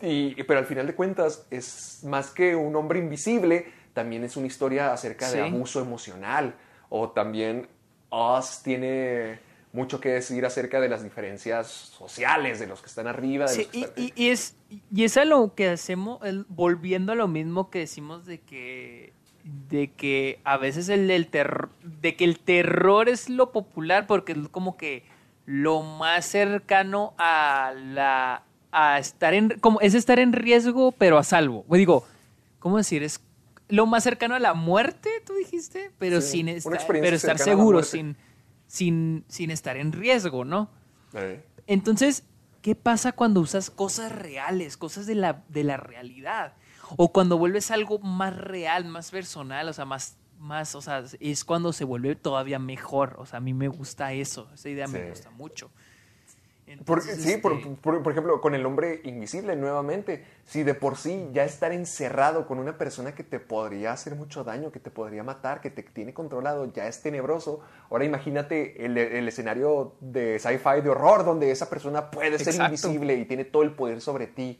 y, 0.00 0.42
pero 0.44 0.58
al 0.58 0.66
final 0.66 0.86
de 0.86 0.94
cuentas 0.94 1.46
es 1.50 2.02
más 2.04 2.30
que 2.30 2.56
un 2.56 2.74
hombre 2.74 2.98
invisible, 2.98 3.66
también 3.94 4.24
es 4.24 4.36
una 4.36 4.48
historia 4.48 4.92
acerca 4.92 5.30
de 5.30 5.42
abuso 5.42 5.80
emocional, 5.80 6.54
o 6.88 7.10
también 7.10 7.68
Oz 8.10 8.62
tiene 8.64 9.38
mucho 9.72 10.00
que 10.00 10.10
decir 10.10 10.44
acerca 10.44 10.80
de 10.80 10.88
las 10.88 11.02
diferencias 11.02 11.66
sociales, 11.68 12.58
de 12.60 12.66
los 12.66 12.80
que 12.82 12.88
están 12.88 13.06
arriba, 13.06 13.46
de 13.46 13.54
Sí, 13.54 13.62
los 13.62 13.70
que 13.70 13.78
y, 13.78 13.82
están... 13.84 14.04
y- 14.04 14.12
y 14.16 14.28
es, 14.30 14.54
y 14.94 15.04
es 15.04 15.16
a 15.16 15.24
lo 15.24 15.54
que 15.54 15.68
hacemos, 15.68 16.20
el- 16.24 16.44
volviendo 16.48 17.12
a 17.12 17.14
lo 17.14 17.26
mismo 17.28 17.70
que 17.70 17.80
decimos 17.80 18.26
de 18.26 18.38
que, 18.40 19.12
de 19.44 19.90
que 19.90 20.40
a 20.44 20.56
veces 20.58 20.88
el 20.88 21.08
del 21.08 21.26
terror, 21.28 21.70
de 21.82 22.14
que 22.16 22.24
el 22.24 22.38
terror 22.38 23.08
es 23.08 23.28
lo 23.30 23.50
popular 23.50 24.06
porque 24.06 24.32
es 24.32 24.48
como 24.50 24.76
que 24.76 25.04
lo 25.46 25.82
más 25.82 26.26
cercano 26.26 27.14
a 27.18 27.72
la, 27.74 28.44
a 28.70 28.98
estar 28.98 29.34
en, 29.34 29.58
como 29.58 29.80
es 29.80 29.94
estar 29.94 30.18
en 30.20 30.32
riesgo 30.32 30.92
pero 30.92 31.18
a 31.18 31.24
salvo. 31.24 31.64
O 31.68 31.76
digo, 31.76 32.06
¿cómo 32.60 32.76
decir? 32.76 33.02
Es 33.02 33.20
lo 33.68 33.86
más 33.86 34.04
cercano 34.04 34.34
a 34.34 34.38
la 34.38 34.52
muerte, 34.54 35.08
tú 35.26 35.32
dijiste, 35.34 35.90
pero 35.98 36.20
Sí, 36.20 36.28
sin 36.32 36.48
estar, 36.50 36.78
pero 36.86 37.16
estar 37.16 37.38
seguro, 37.38 37.82
sin, 37.82 38.16
sin, 38.72 39.26
sin 39.28 39.50
estar 39.50 39.76
en 39.76 39.92
riesgo, 39.92 40.46
¿no? 40.46 40.70
Eh. 41.12 41.44
Entonces, 41.66 42.24
¿qué 42.62 42.74
pasa 42.74 43.12
cuando 43.12 43.40
usas 43.40 43.70
cosas 43.70 44.10
reales, 44.10 44.78
cosas 44.78 45.04
de 45.04 45.14
la, 45.14 45.44
de 45.50 45.62
la 45.62 45.76
realidad? 45.76 46.54
O 46.96 47.12
cuando 47.12 47.36
vuelves 47.36 47.70
algo 47.70 47.98
más 47.98 48.34
real, 48.34 48.86
más 48.86 49.10
personal, 49.10 49.68
o 49.68 49.74
sea, 49.74 49.84
más, 49.84 50.16
más, 50.38 50.74
o 50.74 50.80
sea, 50.80 51.04
es 51.20 51.44
cuando 51.44 51.74
se 51.74 51.84
vuelve 51.84 52.16
todavía 52.16 52.58
mejor. 52.58 53.16
O 53.18 53.26
sea, 53.26 53.36
a 53.36 53.40
mí 53.40 53.52
me 53.52 53.68
gusta 53.68 54.14
eso, 54.14 54.48
esa 54.54 54.70
idea 54.70 54.88
me 54.88 55.10
gusta 55.10 55.28
mucho. 55.28 55.70
Entonces, 56.66 57.20
sí, 57.22 57.36
por, 57.36 57.52
este, 57.54 57.68
por- 57.82 58.02
por 58.02 58.12
ejemplo, 58.12 58.40
con 58.40 58.54
el 58.54 58.64
hombre 58.64 59.00
invisible, 59.04 59.56
nuevamente, 59.56 60.24
si 60.46 60.62
de 60.62 60.74
por 60.74 60.96
sí 60.96 61.28
ya 61.32 61.44
estar 61.44 61.72
encerrado 61.72 62.46
con 62.46 62.58
una 62.58 62.78
persona 62.78 63.14
que 63.14 63.24
te 63.24 63.40
podría 63.40 63.92
hacer 63.92 64.14
mucho 64.14 64.42
daño, 64.44 64.70
que 64.72 64.78
te 64.80 64.90
podría 64.90 65.22
matar, 65.22 65.60
que 65.60 65.70
te 65.70 65.82
tiene 65.82 66.14
controlado, 66.14 66.72
ya 66.72 66.86
es 66.86 67.02
tenebroso, 67.02 67.60
ahora 67.90 68.04
imagínate 68.04 68.84
el, 68.84 68.96
el 68.96 69.28
escenario 69.28 69.94
de 70.00 70.38
sci-fi 70.38 70.80
de 70.82 70.88
horror, 70.90 71.24
donde 71.24 71.50
esa 71.50 71.68
persona 71.68 72.10
puede 72.10 72.38
ser 72.38 72.48
Exacto. 72.54 72.64
invisible 72.66 73.14
y 73.16 73.24
tiene 73.26 73.44
todo 73.44 73.62
el 73.64 73.72
poder 73.72 74.00
sobre 74.00 74.26
ti. 74.28 74.58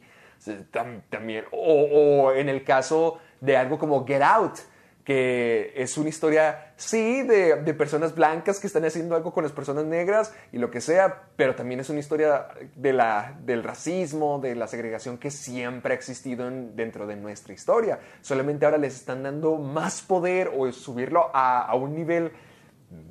También, 1.09 1.45
o, 1.51 2.27
o 2.27 2.31
en 2.33 2.49
el 2.49 2.63
caso 2.65 3.17
de 3.39 3.55
algo 3.55 3.79
como 3.79 4.05
Get 4.05 4.21
Out, 4.21 4.59
que 5.03 5.73
es 5.75 5.97
una 5.97 6.07
historia, 6.09 6.73
sí, 6.77 7.23
de, 7.23 7.55
de 7.61 7.73
personas 7.73 8.15
blancas 8.15 8.59
que 8.59 8.67
están 8.67 8.85
haciendo 8.85 9.15
algo 9.15 9.33
con 9.33 9.43
las 9.43 9.51
personas 9.51 9.83
negras 9.83 10.33
y 10.53 10.57
lo 10.59 10.71
que 10.71 10.79
sea, 10.79 11.23
pero 11.35 11.55
también 11.55 11.81
es 11.81 11.89
una 11.89 11.99
historia 11.99 12.47
de 12.75 12.93
la, 12.93 13.37
del 13.43 13.63
racismo, 13.63 14.39
de 14.39 14.55
la 14.55 14.67
segregación 14.67 15.17
que 15.17 15.29
siempre 15.29 15.93
ha 15.93 15.97
existido 15.97 16.47
en- 16.47 16.75
dentro 16.75 17.05
de 17.05 17.17
nuestra 17.17 17.53
historia. 17.53 17.99
Solamente 18.21 18.63
ahora 18.65 18.77
les 18.77 18.95
están 18.95 19.23
dando 19.23 19.57
más 19.57 20.01
poder 20.01 20.51
o 20.55 20.71
subirlo 20.71 21.29
a, 21.33 21.65
a 21.65 21.75
un 21.75 21.93
nivel 21.95 22.31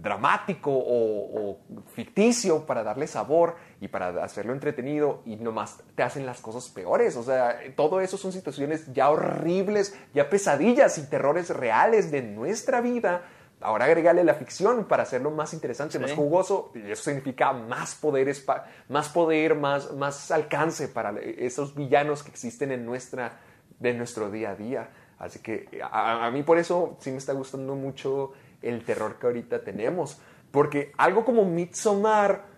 dramático 0.00 0.70
o 0.72 1.58
ficticio 1.92 2.64
para 2.66 2.82
darle 2.84 3.06
sabor 3.06 3.56
y 3.82 3.88
para 3.88 4.22
hacerlo 4.22 4.52
entretenido 4.52 5.22
y 5.26 5.34
nomás 5.34 5.78
te 5.96 6.04
hacen 6.04 6.24
las 6.24 6.40
cosas 6.40 6.68
peores. 6.68 7.16
O 7.16 7.24
sea, 7.24 7.58
todo 7.74 8.00
eso 8.00 8.16
son 8.16 8.30
situaciones 8.30 8.86
ya 8.92 9.10
horribles, 9.10 9.98
ya 10.14 10.30
pesadillas 10.30 10.98
y 10.98 11.08
terrores 11.08 11.50
reales 11.50 12.12
de 12.12 12.22
nuestra 12.22 12.80
vida. 12.80 13.24
Ahora 13.60 13.86
agregarle 13.86 14.22
la 14.22 14.34
ficción 14.34 14.84
para 14.84 15.02
hacerlo 15.02 15.32
más 15.32 15.52
interesante, 15.52 15.98
más 15.98 16.12
jugoso 16.12 16.70
y 16.76 16.92
eso 16.92 17.02
significa 17.02 17.52
más 17.52 17.96
poderes, 17.96 18.46
más 18.88 19.08
poder, 19.08 19.56
más, 19.56 19.92
más 19.94 20.30
alcance 20.30 20.86
para 20.86 21.18
esos 21.20 21.74
villanos 21.74 22.22
que 22.22 22.30
existen 22.30 22.70
en 22.70 22.86
nuestra, 22.86 23.40
de 23.80 23.94
nuestro 23.94 24.30
día 24.30 24.50
a 24.50 24.54
día. 24.54 24.90
Así 25.18 25.40
que 25.40 25.66
a, 25.82 26.24
a 26.24 26.30
mí 26.30 26.44
por 26.44 26.56
eso 26.56 26.98
sí 27.00 27.10
me 27.10 27.18
está 27.18 27.32
gustando 27.32 27.74
mucho 27.74 28.30
el 28.62 28.84
terror 28.84 29.18
que 29.18 29.26
ahorita 29.26 29.64
tenemos. 29.64 30.20
Porque 30.52 30.92
algo 30.98 31.24
como 31.24 31.44
Midsommar, 31.44 32.51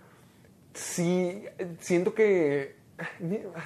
sí, 0.75 1.45
siento 1.79 2.15
que 2.15 2.77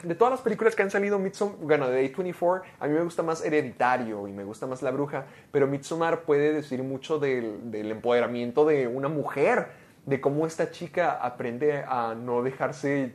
de 0.02 0.14
todas 0.14 0.32
las 0.32 0.40
películas 0.40 0.74
que 0.74 0.82
han 0.82 0.90
salido, 0.90 1.18
Midsommar, 1.18 1.56
bueno, 1.60 1.88
de 1.90 2.10
A24, 2.14 2.62
a 2.80 2.86
mí 2.86 2.94
me 2.94 3.02
gusta 3.02 3.22
más 3.22 3.44
Hereditario 3.44 4.26
y 4.26 4.32
me 4.32 4.42
gusta 4.44 4.66
más 4.66 4.80
La 4.82 4.90
Bruja, 4.90 5.26
pero 5.52 5.66
Midsommar 5.66 6.22
puede 6.22 6.52
decir 6.52 6.82
mucho 6.82 7.18
del, 7.18 7.70
del 7.70 7.90
empoderamiento 7.90 8.64
de 8.64 8.86
una 8.86 9.08
mujer, 9.08 9.68
de 10.06 10.20
cómo 10.20 10.46
esta 10.46 10.70
chica 10.70 11.12
aprende 11.12 11.84
a 11.86 12.14
no 12.14 12.42
dejarse 12.42 13.12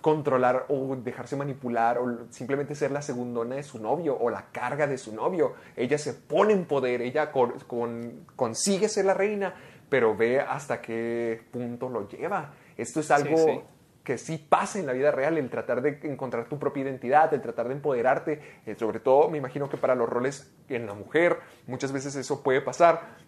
controlar 0.00 0.66
o 0.68 0.96
dejarse 0.96 1.34
manipular 1.36 1.98
o 1.98 2.26
simplemente 2.30 2.74
ser 2.76 2.90
la 2.92 3.02
segundona 3.02 3.56
de 3.56 3.62
su 3.64 3.80
novio 3.80 4.16
o 4.18 4.30
la 4.30 4.46
carga 4.52 4.86
de 4.86 4.96
su 4.96 5.14
novio. 5.14 5.54
Ella 5.76 5.98
se 5.98 6.14
pone 6.14 6.52
en 6.52 6.64
poder, 6.64 7.02
ella 7.02 7.32
con- 7.32 7.58
con- 7.66 8.24
consigue 8.36 8.88
ser 8.88 9.04
la 9.06 9.14
reina, 9.14 9.54
pero 9.88 10.16
ve 10.16 10.40
hasta 10.40 10.80
qué 10.80 11.42
punto 11.50 11.88
lo 11.88 12.08
lleva. 12.08 12.52
Esto 12.80 13.00
es 13.00 13.10
algo 13.10 13.36
sí. 13.36 13.60
que 14.04 14.18
sí 14.18 14.38
pasa 14.38 14.78
en 14.78 14.86
la 14.86 14.92
vida 14.92 15.10
real, 15.10 15.38
el 15.38 15.50
tratar 15.50 15.82
de 15.82 16.00
encontrar 16.04 16.48
tu 16.48 16.58
propia 16.58 16.82
identidad, 16.82 17.32
el 17.34 17.40
tratar 17.42 17.68
de 17.68 17.74
empoderarte, 17.74 18.40
eh, 18.66 18.74
sobre 18.78 19.00
todo 19.00 19.28
me 19.28 19.38
imagino 19.38 19.68
que 19.68 19.76
para 19.76 19.94
los 19.94 20.08
roles 20.08 20.52
en 20.68 20.86
la 20.86 20.94
mujer 20.94 21.38
muchas 21.66 21.92
veces 21.92 22.16
eso 22.16 22.42
puede 22.42 22.60
pasar. 22.60 23.18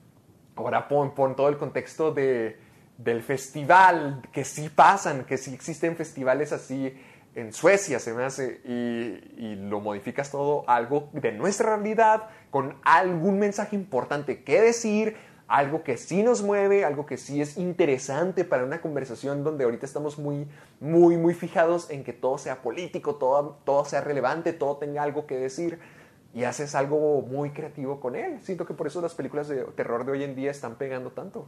Ahora 0.57 0.89
pon, 0.89 1.15
pon 1.15 1.35
todo 1.35 1.49
el 1.49 1.57
contexto 1.57 2.13
de, 2.13 2.59
del 2.99 3.23
festival, 3.23 4.23
que 4.33 4.45
sí 4.45 4.69
pasan, 4.69 5.25
que 5.25 5.39
sí 5.39 5.55
existen 5.55 5.97
festivales 5.97 6.53
así 6.53 6.95
en 7.35 7.53
Suecia, 7.53 7.99
se 7.99 8.13
me 8.13 8.25
hace, 8.25 8.61
y, 8.65 9.43
y 9.43 9.57
lo 9.57 9.81
modificas 9.81 10.31
todo 10.31 10.69
a 10.69 10.77
algo 10.77 11.09
de 11.13 11.33
nuestra 11.33 11.77
realidad, 11.77 12.29
con 12.51 12.77
algún 12.85 13.39
mensaje 13.39 13.75
importante 13.75 14.43
que 14.45 14.61
decir, 14.61 15.17
algo 15.53 15.85
que 15.85 15.99
sí 15.99 16.23
nos 16.23 16.41
mueve, 16.41 16.83
algo 16.83 17.05
que 17.05 17.19
sí 17.19 17.43
es 17.43 17.59
interesante 17.59 18.43
para 18.43 18.65
una 18.65 18.81
conversación 18.81 19.45
donde 19.45 19.65
ahorita 19.65 19.85
estamos 19.85 20.19
muy, 20.19 20.49
muy, 20.81 21.19
muy 21.19 21.35
fijados 21.35 21.91
en 21.91 22.05
que 22.05 22.15
todo 22.15 22.39
sea 22.39 22.63
político, 22.63 23.17
todo, 23.17 23.59
todo 23.67 23.85
sea 23.85 24.01
relevante, 24.01 24.55
todo 24.55 24.79
tenga 24.79 25.03
algo 25.03 25.27
que 25.27 25.37
decir 25.37 25.79
y 26.33 26.45
haces 26.45 26.75
algo 26.75 27.21
muy 27.21 27.51
creativo 27.51 28.01
con 28.01 28.17
él. 28.17 28.41
Siento 28.41 28.65
que 28.65 28.73
por 28.73 28.87
eso 28.87 29.03
las 29.03 29.13
películas 29.13 29.47
de 29.47 29.65
terror 29.77 30.07
de 30.07 30.13
hoy 30.13 30.25
en 30.25 30.35
día 30.35 30.51
están 30.51 30.77
pegando 30.77 31.11
tanto. 31.11 31.47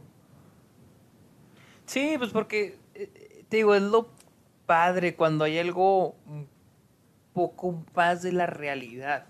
Sí, 1.87 2.13
pues 2.19 2.29
porque, 2.29 2.77
eh, 2.93 3.43
te 3.49 3.57
digo, 3.57 3.73
es 3.73 3.81
lo 3.81 4.09
padre 4.67 5.15
cuando 5.15 5.45
hay 5.45 5.57
algo 5.57 6.13
poco 7.33 7.83
más 7.95 8.21
de 8.21 8.33
la 8.33 8.45
realidad. 8.45 9.25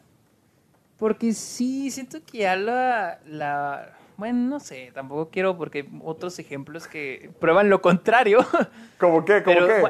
Porque 0.98 1.32
sí, 1.32 1.92
siento 1.92 2.20
que 2.26 2.40
ya 2.40 2.58
la, 2.58 3.22
la 3.26 3.95
bueno, 4.18 4.50
no 4.50 4.60
sé, 4.60 4.92
tampoco 4.94 5.30
quiero 5.30 5.58
porque 5.58 5.90
otros 6.04 6.40
ejemplos 6.40 6.88
que 6.88 7.32
prueban 7.40 7.70
lo 7.70 7.82
contrario. 7.82 8.40
¿Cómo 9.00 9.26
qué? 9.26 9.44
¿Cómo 9.44 9.68
qué? 9.68 9.84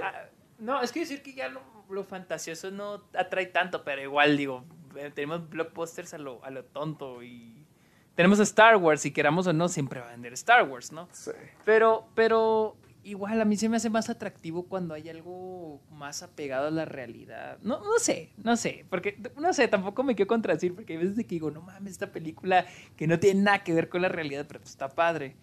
No, 0.59 0.81
es 0.81 0.91
que 0.91 1.01
decir 1.01 1.21
que 1.21 1.33
ya 1.33 1.49
lo, 1.49 2.03
fantasioso 2.03 2.71
no 2.71 3.03
atrae 3.13 3.45
tanto, 3.47 3.83
pero 3.83 4.01
igual 4.01 4.37
digo, 4.37 4.63
eh, 4.95 5.11
tenemos 5.13 5.49
blockbusters 5.49 6.13
a 6.13 6.17
lo, 6.17 6.43
a 6.43 6.49
lo 6.49 6.63
tonto 6.63 7.21
y 7.23 7.65
tenemos 8.15 8.39
Star 8.39 8.77
Wars, 8.77 9.05
y 9.05 9.11
queramos 9.11 9.45
o 9.45 9.53
no, 9.53 9.67
siempre 9.67 9.99
va 9.99 10.07
a 10.07 10.11
vender 10.11 10.33
Star 10.33 10.63
Wars, 10.63 10.91
¿no? 10.91 11.09
Sí. 11.11 11.31
Pero, 11.65 12.07
pero 12.15 12.77
igual 13.05 13.39
a 13.39 13.45
mí 13.45 13.55
se 13.55 13.69
me 13.69 13.77
hace 13.77 13.89
más 13.89 14.09
atractivo 14.09 14.63
cuando 14.63 14.95
hay 14.95 15.07
algo 15.09 15.79
más 15.91 16.23
apegado 16.23 16.67
a 16.67 16.71
la 16.71 16.85
realidad. 16.85 17.59
No, 17.61 17.79
no 17.79 17.99
sé, 17.99 18.31
no 18.43 18.57
sé, 18.57 18.85
porque 18.89 19.17
no 19.37 19.53
sé, 19.53 19.67
tampoco 19.67 20.03
me 20.03 20.15
quiero 20.15 20.27
contradecir 20.27 20.73
porque 20.73 20.93
hay 20.93 20.99
veces 20.99 21.15
que 21.15 21.35
digo, 21.35 21.51
no 21.51 21.61
mames, 21.61 21.93
esta 21.93 22.11
película 22.11 22.65
que 22.97 23.07
no 23.07 23.19
tiene 23.19 23.43
nada 23.43 23.63
que 23.63 23.73
ver 23.73 23.89
con 23.89 24.01
la 24.01 24.09
realidad, 24.09 24.45
pero 24.47 24.59
pues 24.59 24.71
está 24.71 24.89
padre. 24.89 25.35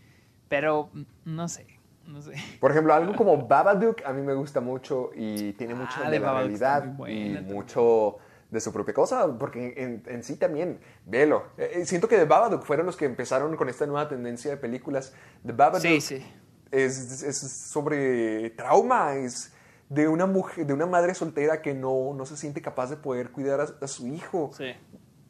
Pero 0.48 0.90
mm, 0.92 1.02
no 1.24 1.48
sé, 1.48 1.66
no 2.06 2.20
sé. 2.20 2.34
Por 2.60 2.72
ejemplo, 2.72 2.92
algo 2.92 3.14
como 3.14 3.36
Babadook 3.46 4.04
a 4.04 4.12
mí 4.12 4.22
me 4.22 4.34
gusta 4.34 4.60
mucho 4.60 5.10
y 5.14 5.52
tiene 5.52 5.74
mucho 5.74 6.00
ah, 6.04 6.10
de, 6.10 6.18
la 6.18 6.32
realidad 6.34 6.98
y 7.08 7.38
mucho 7.44 8.18
de 8.50 8.60
su 8.60 8.72
propia 8.72 8.92
cosa, 8.92 9.38
porque 9.38 10.02
en, 10.04 10.22
sí 10.24 10.36
también, 10.36 10.80
velo. 11.06 11.44
Eh, 11.56 11.70
eh, 11.76 11.86
siento 11.86 12.08
que 12.08 12.16
The 12.16 12.26
Babadook 12.26 12.64
fueron 12.64 12.86
los 12.86 12.96
que 12.96 13.06
empezaron 13.06 13.56
con 13.56 13.68
esta 13.68 13.86
nueva 13.86 14.08
tendencia 14.08 14.50
de 14.50 14.56
películas. 14.56 15.14
The 15.46 15.52
Babadook 15.52 15.80
sí, 15.80 16.00
sí 16.00 16.26
es, 16.72 17.36
sobre 17.36 18.50
trauma, 18.50 19.14
es 19.14 19.52
de 19.88 20.08
una 20.08 20.26
mujer, 20.26 20.66
de 20.66 20.72
una 20.72 20.86
madre 20.86 21.14
soltera 21.14 21.60
que 21.60 21.74
no, 21.74 22.14
no 22.14 22.26
se 22.26 22.36
siente 22.36 22.62
capaz 22.62 22.88
de 22.88 22.96
poder 22.96 23.30
cuidar 23.30 23.60
a, 23.60 23.86
su 23.86 24.08
hijo. 24.08 24.50
Sí. 24.56 24.74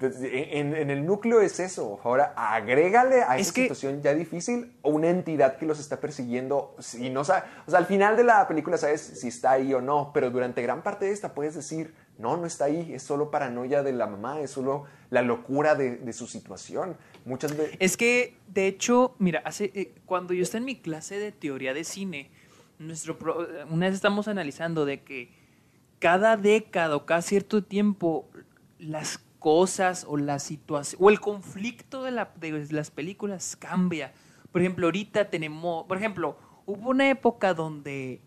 En, 0.01 0.75
en, 0.75 0.91
el 0.91 1.07
núcleo 1.07 1.41
es 1.41 1.61
eso. 1.61 2.01
Ahora, 2.03 2.33
agrégale 2.37 3.23
a 3.23 3.39
esa 3.39 3.53
situación 3.53 4.03
ya 4.03 4.15
difícil 4.15 4.77
una 4.83 5.11
entidad 5.11 5.59
que 5.59 5.67
los 5.67 5.79
está 5.79 6.01
persiguiendo. 6.01 6.75
Si 6.81 7.09
no 7.11 7.23
sabe, 7.23 7.45
o 7.67 7.71
sea, 7.71 7.79
al 7.79 7.87
final 7.87 8.17
de 8.17 8.25
la 8.25 8.49
película 8.49 8.77
sabes 8.77 9.01
si 9.01 9.29
está 9.29 9.53
ahí 9.53 9.73
o 9.75 9.81
no, 9.81 10.11
pero 10.13 10.31
durante 10.31 10.61
gran 10.63 10.83
parte 10.83 11.05
de 11.05 11.13
esta 11.13 11.35
puedes 11.35 11.55
decir, 11.55 11.95
no, 12.19 12.37
no 12.37 12.47
está 12.47 12.65
ahí, 12.65 12.93
es 12.93 13.05
solo 13.05 13.31
paranoia 13.31 13.85
de 13.85 13.93
la 13.93 14.09
mamá, 14.09 14.41
es 14.41 14.51
solo 14.51 14.85
la 15.11 15.23
locura 15.23 15.77
de, 15.77 15.97
de 15.99 16.13
su 16.13 16.27
situación. 16.27 16.97
Muchas 17.25 17.57
veces... 17.57 17.77
Es 17.79 17.97
que, 17.97 18.37
de 18.49 18.67
hecho, 18.67 19.15
mira, 19.19 19.43
hace, 19.45 19.73
eh, 19.75 19.95
cuando 20.07 20.35
yo 20.35 20.43
estaba 20.43 20.61
en 20.61 20.67
mi 20.67 20.77
clase 20.77 21.19
de 21.19 21.33
teoría 21.33 21.75
de 21.75 21.85
cine, 21.85 22.31
nuestro 22.79 23.17
una 23.71 23.87
vez 23.87 23.95
estamos 23.95 24.29
analizando 24.29 24.85
de 24.85 25.03
que 25.03 25.31
cada 25.99 26.37
década 26.37 26.97
o 26.97 27.07
cada 27.07 27.23
cierto 27.23 27.63
tiempo 27.63 28.29
las 28.79 29.19
cosas 29.39 30.05
o 30.09 30.17
la 30.17 30.39
situación 30.39 31.01
o 31.03 31.11
el 31.11 31.21
conflicto 31.21 32.03
de, 32.03 32.27
de 32.41 32.73
las 32.73 32.91
películas 32.91 33.57
cambia. 33.57 34.13
Por 34.51 34.61
ejemplo, 34.61 34.87
ahorita 34.87 35.31
tenemos, 35.31 35.87
por 35.87 35.97
ejemplo, 35.97 36.37
hubo 36.67 36.91
una 36.91 37.09
época 37.09 37.55
donde 37.55 38.21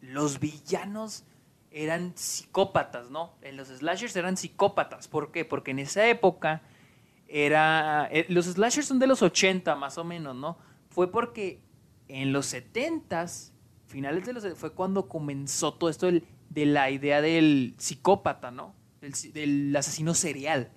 los 0.00 0.40
villanos 0.40 1.24
eran 1.70 2.12
psicópatas, 2.16 3.10
¿no? 3.10 3.34
En 3.42 3.56
los 3.56 3.68
slashers 3.68 4.14
eran 4.16 4.36
psicópatas. 4.36 5.08
¿Por 5.08 5.32
qué? 5.32 5.44
Porque 5.44 5.72
en 5.72 5.80
esa 5.80 6.06
época 6.06 6.62
era... 7.34 8.08
Eh, 8.12 8.26
los 8.28 8.46
slashers 8.46 8.86
son 8.86 9.00
de 9.00 9.08
los 9.08 9.20
80 9.20 9.74
más 9.74 9.98
o 9.98 10.04
menos, 10.04 10.36
¿no? 10.36 10.56
Fue 10.88 11.10
porque 11.10 11.60
en 12.06 12.32
los 12.32 12.54
70s, 12.54 13.50
finales 13.86 14.24
de 14.24 14.34
los... 14.34 14.56
fue 14.56 14.70
cuando 14.72 15.08
comenzó 15.08 15.74
todo 15.74 15.90
esto 15.90 16.08
de 16.08 16.66
la 16.66 16.92
idea 16.92 17.20
del 17.20 17.74
psicópata, 17.76 18.52
¿no? 18.52 18.72
Del, 19.00 19.74
asesino 19.76 20.14
serial. 20.14 20.70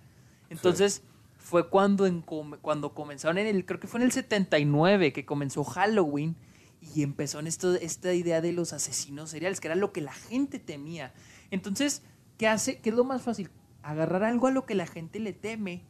Entonces... 0.50 1.04
Fue 1.40 1.70
cuando, 1.70 2.06
en, 2.06 2.24
cuando 2.24 2.94
comenzaron 2.94 3.38
en 3.38 3.48
el, 3.48 3.66
creo 3.66 3.80
que 3.80 3.88
fue 3.88 4.02
en 4.02 4.08
el 4.08 4.12
79 4.12 5.14
que 5.14 5.26
comenzó 5.26 5.64
Halloween 5.64 6.36
y 6.94 7.04
empezó 7.04 7.40
en 7.40 7.48
esto, 7.48 7.74
esta 7.76 8.14
idea 8.14 8.42
de 8.42 8.52
los 8.52 8.74
asesinos 8.74 9.30
seriales, 9.30 9.62
que 9.62 9.70
era 9.70 9.76
lo 9.76 9.94
que 9.94 10.02
la 10.02 10.12
gente 10.12 10.60
temía. 10.60 11.14
Entonces, 11.50 12.02
¿qué 12.38 12.50
hace? 12.50 12.80
¿Qué 12.80 12.90
es 12.90 12.96
lo 12.98 13.06
más 13.06 13.22
fácil? 13.22 13.50
Agarrar 13.82 14.26
algo 14.26 14.48
a 14.48 14.52
lo 14.52 14.66
que 14.66 14.76
la 14.76 14.88
gente 14.88 15.22
le 15.22 15.32
teme 15.32 15.86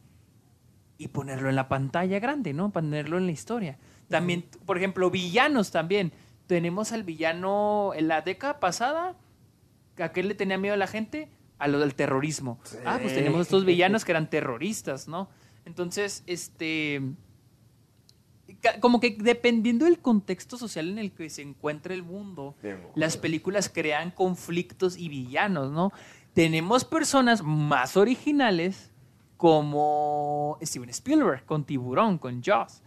y 0.98 1.08
ponerlo 1.08 1.48
en 1.48 1.56
la 1.56 1.68
pantalla 1.68 2.18
grande, 2.18 2.52
¿no? 2.52 2.70
Ponerlo 2.70 3.18
en 3.18 3.26
la 3.26 3.32
historia. 3.32 3.78
También, 4.08 4.44
por 4.66 4.76
ejemplo, 4.76 5.10
villanos 5.10 5.70
también. 5.70 6.12
Tenemos 6.48 6.92
al 6.92 7.04
villano 7.04 7.92
en 7.94 8.08
la 8.08 8.20
década 8.22 8.58
pasada, 8.58 9.16
¿a 9.96 10.12
qué 10.12 10.22
le 10.22 10.34
tenía 10.34 10.58
miedo 10.58 10.74
a 10.74 10.78
la 10.78 10.88
gente? 10.88 11.30
A 11.58 11.68
lo 11.68 11.78
del 11.78 11.94
terrorismo. 11.94 12.58
Ah, 12.84 12.98
pues 13.00 13.14
teníamos 13.14 13.42
estos 13.42 13.64
villanos 13.66 14.04
que 14.04 14.12
eran 14.12 14.28
terroristas, 14.28 15.06
¿no? 15.06 15.28
Entonces, 15.64 16.24
este 16.26 17.02
como 18.80 18.98
que 18.98 19.16
dependiendo 19.20 19.84
del 19.84 20.00
contexto 20.00 20.56
social 20.56 20.88
en 20.88 20.98
el 20.98 21.12
que 21.12 21.30
se 21.30 21.42
encuentra 21.42 21.94
el 21.94 22.02
mundo, 22.02 22.56
las 22.94 23.16
películas 23.16 23.68
crean 23.68 24.10
conflictos 24.10 24.96
y 24.96 25.08
villanos, 25.08 25.70
¿no? 25.70 25.92
Tenemos 26.32 26.84
personas 26.84 27.42
más 27.42 27.96
originales 27.96 28.90
como 29.38 30.58
Steven 30.62 30.90
Spielberg 30.90 31.46
con 31.46 31.64
Tiburón, 31.64 32.18
con 32.18 32.42
Jaws, 32.42 32.82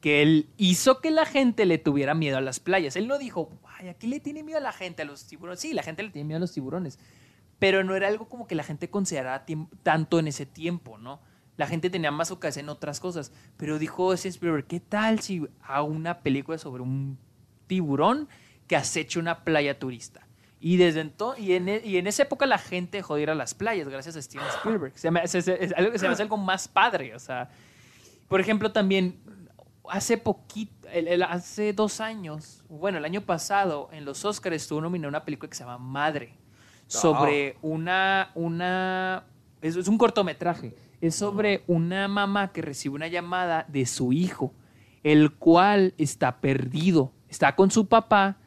que 0.00 0.22
él 0.22 0.48
hizo 0.56 1.02
que 1.02 1.10
la 1.10 1.26
gente 1.26 1.66
le 1.66 1.76
tuviera 1.76 2.14
miedo 2.14 2.38
a 2.38 2.40
las 2.40 2.58
playas. 2.58 2.96
Él 2.96 3.08
no 3.08 3.18
dijo, 3.18 3.50
ay, 3.78 3.88
¿a 3.88 3.94
qué 3.94 4.06
le 4.06 4.20
tiene 4.20 4.42
miedo 4.42 4.58
a 4.58 4.62
la 4.62 4.72
gente 4.72 5.02
a 5.02 5.04
los 5.04 5.26
tiburones? 5.26 5.60
Sí, 5.60 5.74
la 5.74 5.82
gente 5.82 6.02
le 6.02 6.10
tiene 6.10 6.26
miedo 6.26 6.38
a 6.38 6.40
los 6.40 6.52
tiburones, 6.52 6.98
pero 7.58 7.84
no 7.84 7.94
era 7.94 8.08
algo 8.08 8.30
como 8.30 8.46
que 8.46 8.54
la 8.54 8.62
gente 8.62 8.88
considerara 8.88 9.44
tanto 9.82 10.18
en 10.18 10.28
ese 10.28 10.46
tiempo, 10.46 10.96
¿no? 10.96 11.20
la 11.56 11.66
gente 11.66 11.90
tenía 11.90 12.10
más 12.10 12.30
ocasión 12.30 12.66
en 12.66 12.70
otras 12.70 13.00
cosas. 13.00 13.32
Pero 13.56 13.78
dijo 13.78 14.12
Spielberg, 14.12 14.66
¿qué 14.66 14.80
tal 14.80 15.20
si 15.20 15.46
hago 15.62 15.88
una 15.88 16.20
película 16.20 16.58
sobre 16.58 16.82
un 16.82 17.18
tiburón 17.66 18.28
que 18.66 18.76
acecha 18.76 19.18
una 19.18 19.44
playa 19.44 19.78
turista? 19.78 20.26
Y 20.58 20.76
desde 20.78 21.00
entonces, 21.00 21.44
y 21.44 21.54
en, 21.54 21.68
y 21.68 21.96
en 21.98 22.06
esa 22.06 22.22
época 22.22 22.46
la 22.46 22.58
gente 22.58 22.98
dejó 22.98 23.16
de 23.16 23.22
ir 23.22 23.30
a 23.30 23.34
las 23.34 23.54
playas 23.54 23.88
gracias 23.88 24.16
a 24.16 24.22
Steven 24.22 24.46
Spielberg. 24.58 24.98
Se 24.98 25.10
me, 25.10 25.26
se, 25.28 25.42
se, 25.42 25.74
algo, 25.76 25.98
se 25.98 26.06
me 26.06 26.14
hace 26.14 26.22
algo 26.22 26.36
más 26.36 26.66
padre. 26.66 27.14
O 27.14 27.18
sea, 27.18 27.50
por 28.28 28.40
ejemplo, 28.40 28.72
también 28.72 29.20
hace 29.88 30.16
poquito, 30.16 30.88
hace 31.28 31.72
dos 31.72 32.00
años, 32.00 32.64
bueno, 32.68 32.98
el 32.98 33.04
año 33.04 33.20
pasado, 33.20 33.88
en 33.92 34.04
los 34.04 34.24
Oscars 34.24 34.56
estuvo 34.56 34.80
nominada 34.80 35.08
una 35.08 35.24
película 35.24 35.50
que 35.50 35.56
se 35.56 35.64
llama 35.64 35.78
Madre. 35.78 36.34
Sobre 36.88 37.58
una, 37.62 38.30
una, 38.34 39.24
es 39.60 39.88
un 39.88 39.98
cortometraje 39.98 40.74
es 41.00 41.14
sobre 41.14 41.62
una 41.66 42.08
mamá 42.08 42.52
que 42.52 42.62
recibe 42.62 42.94
una 42.94 43.08
llamada 43.08 43.64
de 43.68 43.86
su 43.86 44.12
hijo, 44.12 44.52
el 45.02 45.34
cual 45.34 45.94
está 45.98 46.40
perdido, 46.40 47.12
está 47.28 47.54
con 47.54 47.70
su 47.70 47.86
papá 47.86 48.38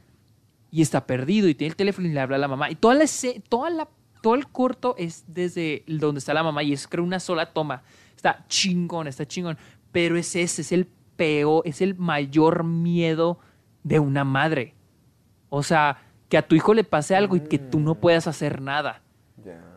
y 0.71 0.81
está 0.81 1.05
perdido 1.05 1.47
y 1.47 1.55
tiene 1.55 1.69
el 1.69 1.75
teléfono 1.75 2.07
y 2.07 2.11
le 2.11 2.19
habla 2.19 2.35
a 2.35 2.39
la 2.39 2.47
mamá. 2.47 2.69
Y 2.69 2.75
toda 2.75 2.95
la, 2.95 3.05
toda 3.47 3.69
la, 3.69 3.87
todo 4.21 4.35
el 4.35 4.47
corto 4.47 4.95
es 4.97 5.23
desde 5.27 5.83
donde 5.87 6.19
está 6.19 6.33
la 6.33 6.43
mamá 6.43 6.63
y 6.63 6.73
es 6.73 6.87
creo 6.87 7.03
una 7.03 7.19
sola 7.19 7.53
toma. 7.53 7.83
Está 8.15 8.45
chingón, 8.47 9.07
está 9.07 9.25
chingón. 9.25 9.57
Pero 9.91 10.17
es 10.17 10.35
ese, 10.35 10.61
es 10.61 10.71
el 10.71 10.85
peor, 11.15 11.63
es 11.65 11.81
el 11.81 11.95
mayor 11.95 12.63
miedo 12.63 13.39
de 13.83 13.99
una 13.99 14.23
madre. 14.23 14.75
O 15.49 15.63
sea, 15.63 15.97
que 16.27 16.37
a 16.37 16.47
tu 16.47 16.55
hijo 16.55 16.73
le 16.73 16.83
pase 16.83 17.15
algo 17.15 17.35
y 17.35 17.41
que 17.41 17.57
tú 17.57 17.79
no 17.79 17.95
puedas 17.95 18.27
hacer 18.27 18.61
nada. 18.61 19.01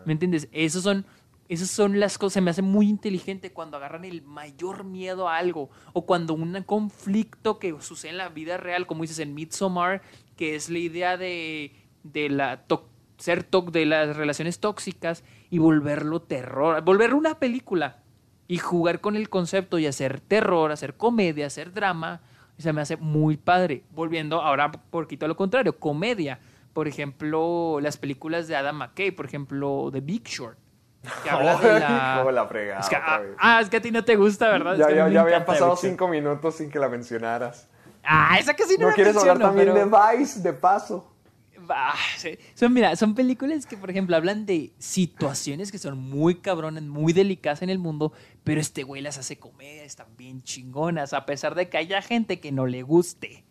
¿Me 0.05 0.13
entiendes? 0.13 0.49
Esos 0.53 0.83
son 0.83 1.07
esas 1.53 1.71
son 1.71 2.01
las 2.01 2.17
cosas, 2.17 2.33
se 2.33 2.41
me 2.41 2.51
hace 2.51 2.63
muy 2.63 2.89
inteligente 2.89 3.53
cuando 3.53 3.77
agarran 3.77 4.07
el 4.07 4.23
mayor 4.23 4.85
miedo 4.85 5.29
a 5.29 5.37
algo 5.37 5.69
o 5.93 6.07
cuando 6.07 6.33
un 6.33 6.63
conflicto 6.63 7.59
que 7.59 7.77
sucede 7.81 8.13
en 8.13 8.17
la 8.17 8.31
vida 8.31 8.57
real, 8.57 8.87
como 8.87 9.03
dices 9.03 9.19
en 9.19 9.35
Midsommar, 9.35 10.01
que 10.37 10.55
es 10.55 10.71
la 10.71 10.79
idea 10.79 11.17
de 11.17 11.73
de 12.05 12.29
la 12.29 12.65
ser 13.19 13.49
de 13.49 13.87
las 13.87 14.17
relaciones 14.17 14.59
tóxicas 14.59 15.23
y 15.51 15.59
volverlo 15.59 16.23
terror, 16.23 16.83
volverlo 16.83 17.17
una 17.17 17.39
película 17.39 17.99
y 18.49 18.59
jugar 18.59 19.01
con 19.01 19.17
el 19.17 19.29
concepto 19.29 19.79
y 19.79 19.87
hacer 19.87 20.21
terror, 20.21 20.73
hacer 20.73 20.97
comedia, 20.97 21.47
hacer 21.47 21.73
drama, 21.73 22.21
se 22.59 22.73
me 22.73 22.81
hace 22.81 22.97
muy 22.97 23.37
padre. 23.37 23.85
Volviendo 23.91 24.43
ahora 24.43 24.73
poquito 24.73 25.25
a 25.25 25.29
lo 25.29 25.37
contrario, 25.37 25.79
comedia. 25.79 26.41
Por 26.73 26.89
ejemplo, 26.89 27.79
las 27.81 27.97
películas 27.97 28.49
de 28.49 28.57
Adam 28.57 28.77
McKay, 28.77 29.11
por 29.11 29.27
ejemplo, 29.27 29.91
The 29.93 30.01
Big 30.01 30.25
Short. 30.25 30.59
Que 31.23 31.31
habla 31.31 31.57
de 31.57 31.73
la... 31.81 32.33
La 32.33 32.47
fregada 32.47 32.81
Es 32.81 32.89
que, 32.89 32.97
otra 32.97 33.17
ah, 33.17 33.23
ah, 33.39 33.61
es 33.61 33.69
que 33.69 33.77
a 33.77 33.81
ti 33.81 33.91
no 33.91 34.05
te 34.05 34.17
gusta, 34.17 34.49
¿verdad? 34.49 34.77
Ya, 34.77 34.87
Es 34.87 34.93
que 34.93 35.01
a 35.01 35.07
ya, 35.07 35.13
ya 35.13 35.21
habían 35.21 35.45
pasado 35.45 35.77
cinco 35.77 36.09
minutos 36.09 36.57
sin 36.57 36.71
que 36.71 36.79
la 36.79 36.89
mencionaras. 36.89 37.69
Ah, 38.05 38.37
esa 38.39 38.55
casi 38.55 38.75
no 38.77 38.83
¿No 38.85 38.89
la 38.89 38.95
quieres 38.95 39.17
hablar 39.17 39.39
menciono, 39.39 39.55
también 39.55 39.91
pero- 39.91 40.13
de 40.15 40.19
Vice, 40.19 40.41
de 40.41 40.53
paso? 40.53 41.09
Ah, 41.69 41.95
sí. 42.19 42.37
Son, 42.55 42.73
mira, 42.73 42.97
son 42.97 43.15
películas 43.15 43.67
que, 43.67 43.77
por 43.77 43.89
ejemplo, 43.89 44.17
hablan 44.17 44.47
de 44.47 44.73
situaciones 44.79 45.71
que 45.71 45.79
son 45.79 45.97
muy 45.97 46.41
cabronas, 46.41 46.83
muy 46.83 47.13
delicadas 47.13 47.63
en 47.63 47.71
el 47.71 47.79
mundo, 47.79 48.13
pero 48.43 48.61
este 48.61 48.83
güey 48.83 49.01
las 49.01 49.17
hace 49.17 49.39
comedia, 49.39 49.85
están 49.85 50.09
bien 50.17 50.43
chingonas, 50.43 51.13
a 51.13 51.25
pesar 51.25 51.55
de 51.55 51.69
que 51.69 51.79
haya 51.79 52.03
gente 52.03 52.41
que 52.41 52.51
no 52.51 52.67
le 52.67 52.83
guste. 52.83 53.45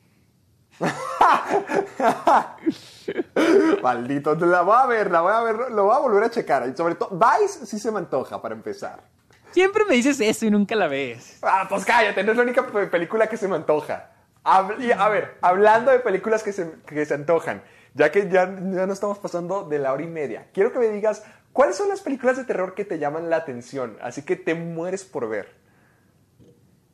Maldito, 3.82 4.36
la 4.36 4.62
voy 4.62 4.76
a 4.78 4.86
ver, 4.86 5.12
la 5.12 5.22
voy 5.22 5.34
a 5.34 5.42
ver, 5.42 5.56
lo 5.72 5.86
voy 5.86 5.96
a 5.96 6.00
volver 6.00 6.24
a 6.24 6.32
checar. 6.32 6.68
Y 6.72 6.76
sobre 6.76 6.96
todo, 6.96 7.18
Vice 7.18 7.66
sí 7.66 7.80
se 7.80 7.92
me 7.92 8.00
antoja 8.00 8.42
para 8.42 8.56
empezar. 8.56 9.04
Siempre 9.52 9.84
me 9.86 9.96
dices 9.96 10.20
eso 10.22 10.46
y 10.46 10.52
nunca 10.52 10.76
la 10.76 10.88
ves. 10.88 11.40
Ah, 11.42 11.66
pues 11.70 11.86
cállate, 11.86 12.24
no 12.24 12.32
es 12.32 12.38
la 12.38 12.44
única 12.44 12.66
pe- 12.68 12.88
película 12.88 13.28
que 13.28 13.38
se 13.38 13.48
me 13.48 13.56
antoja. 13.56 14.10
A 14.44 14.62
ver, 15.10 15.38
hablando 15.42 15.92
de 15.92 16.00
películas 16.00 16.42
que 16.44 16.52
se, 16.52 16.72
que 16.88 17.06
se 17.06 17.14
antojan, 17.14 17.62
ya 17.94 18.12
que 18.12 18.24
ya, 18.30 18.46
ya 18.46 18.88
no 18.88 18.94
estamos 18.94 19.20
pasando 19.20 19.66
de 19.68 19.78
la 19.80 19.94
hora 19.94 20.04
y 20.04 20.08
media, 20.08 20.48
quiero 20.54 20.72
que 20.74 20.80
me 20.80 20.88
digas 20.90 21.24
cuáles 21.54 21.76
son 21.76 21.90
las 21.90 22.02
películas 22.02 22.38
de 22.38 22.46
terror 22.46 22.74
que 22.74 22.84
te 22.86 22.98
llaman 22.98 23.30
la 23.30 23.36
atención, 23.38 23.98
así 24.02 24.24
que 24.24 24.36
te 24.36 24.56
mueres 24.56 25.04
por 25.04 25.30
ver. 25.30 25.60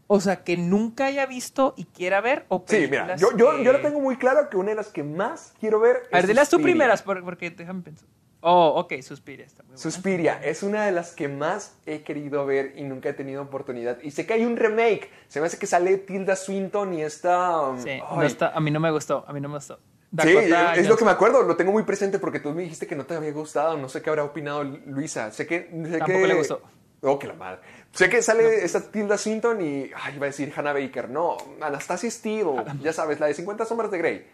O 0.08 0.20
sea, 0.22 0.44
que 0.44 0.56
nunca 0.58 1.06
haya 1.06 1.26
visto 1.26 1.74
y 1.78 1.86
quiera 1.86 2.22
ver, 2.22 2.46
o 2.50 2.64
Sí, 2.68 2.88
mira, 2.90 3.16
yo, 3.18 3.36
yo, 3.38 3.58
que- 3.58 3.64
yo 3.64 3.74
lo 3.74 3.82
tengo 3.82 4.00
muy 4.00 4.18
claro 4.18 4.50
que 4.50 4.58
una 4.58 4.70
de 4.70 4.76
las 4.76 4.88
que 4.88 5.04
más 5.04 5.54
quiero 5.60 5.80
ver 5.80 6.04
A 6.12 6.16
ver, 6.16 6.22
es 6.22 6.28
de 6.28 6.34
las 6.34 6.50
tú 6.50 6.56
Suspiria. 6.58 6.74
primeras, 6.74 7.02
por- 7.02 7.24
porque 7.24 7.50
déjame 7.52 7.82
pensar. 7.82 8.08
Oh, 8.42 8.74
ok, 8.80 9.02
Suspiria 9.02 9.46
está 9.46 9.64
muy 9.64 9.70
buena. 9.70 9.82
Suspiria 9.82 10.40
es 10.44 10.62
una 10.64 10.86
de 10.86 10.92
las 10.92 11.12
que 11.14 11.28
más 11.28 11.76
he 11.86 12.02
querido 12.04 12.46
ver 12.46 12.74
y 12.76 12.84
nunca 12.84 13.10
he 13.10 13.14
tenido 13.14 13.42
oportunidad. 13.42 13.98
Y 14.04 14.12
sé 14.12 14.26
que 14.26 14.34
hay 14.34 14.46
un 14.46 14.56
remake. 14.58 15.10
Se 15.28 15.40
me 15.42 15.48
hace 15.48 15.58
que 15.58 15.66
sale 15.66 15.98
Tilda 15.98 16.36
Swinton 16.36 16.94
y 16.94 17.02
esta. 17.02 17.62
um, 17.62 17.82
Sí, 17.82 18.00
no 18.00 18.24
está, 18.24 18.50
a 18.50 18.60
mí 18.60 18.70
no 18.72 18.80
me 18.80 18.92
gustó, 18.92 19.26
a 19.28 19.34
mí 19.34 19.42
no 19.42 19.50
me 19.50 19.56
gustó. 19.56 19.76
Sí, 19.78 20.34
Dakota 20.34 20.76
es 20.76 20.88
lo 20.88 20.96
que 20.96 21.04
me 21.04 21.12
acuerdo, 21.12 21.44
lo 21.44 21.58
tengo 21.58 21.72
muy 21.74 21.84
presente 21.84 22.18
porque 22.20 22.40
tú 22.40 22.52
me 22.54 22.62
dijiste 22.62 22.88
que 22.88 22.96
no 22.96 23.06
te 23.06 23.16
había 23.16 23.32
gustado, 23.34 23.76
no 23.78 23.90
sé 23.90 24.02
qué 24.02 24.10
habrá 24.10 24.24
opinado 24.24 24.64
Luisa, 24.64 25.32
sé 25.32 25.46
que... 25.46 25.70
Sé 25.70 25.98
Tampoco 25.98 26.20
que- 26.22 26.28
le 26.28 26.34
gustó. 26.36 26.62
Oh, 27.02 27.20
que 27.20 27.28
la 27.28 27.34
madre. 27.34 27.60
Sé 27.92 28.10
que 28.10 28.22
sale 28.24 28.64
esta 28.64 28.82
Tilda 28.90 29.18
Swinton 29.18 29.62
y, 29.62 29.92
ay, 29.96 30.16
iba 30.16 30.26
a 30.26 30.30
decir 30.30 30.52
Hannah 30.56 30.74
Baker, 30.74 31.10
no, 31.10 31.38
Anastasia 31.62 32.10
Steele, 32.10 32.64
ya 32.82 32.92
sabes, 32.94 33.20
la 33.20 33.28
de 33.28 33.34
50 33.34 33.66
sombras 33.66 33.92
de 33.92 33.98
Grey. 33.98 34.28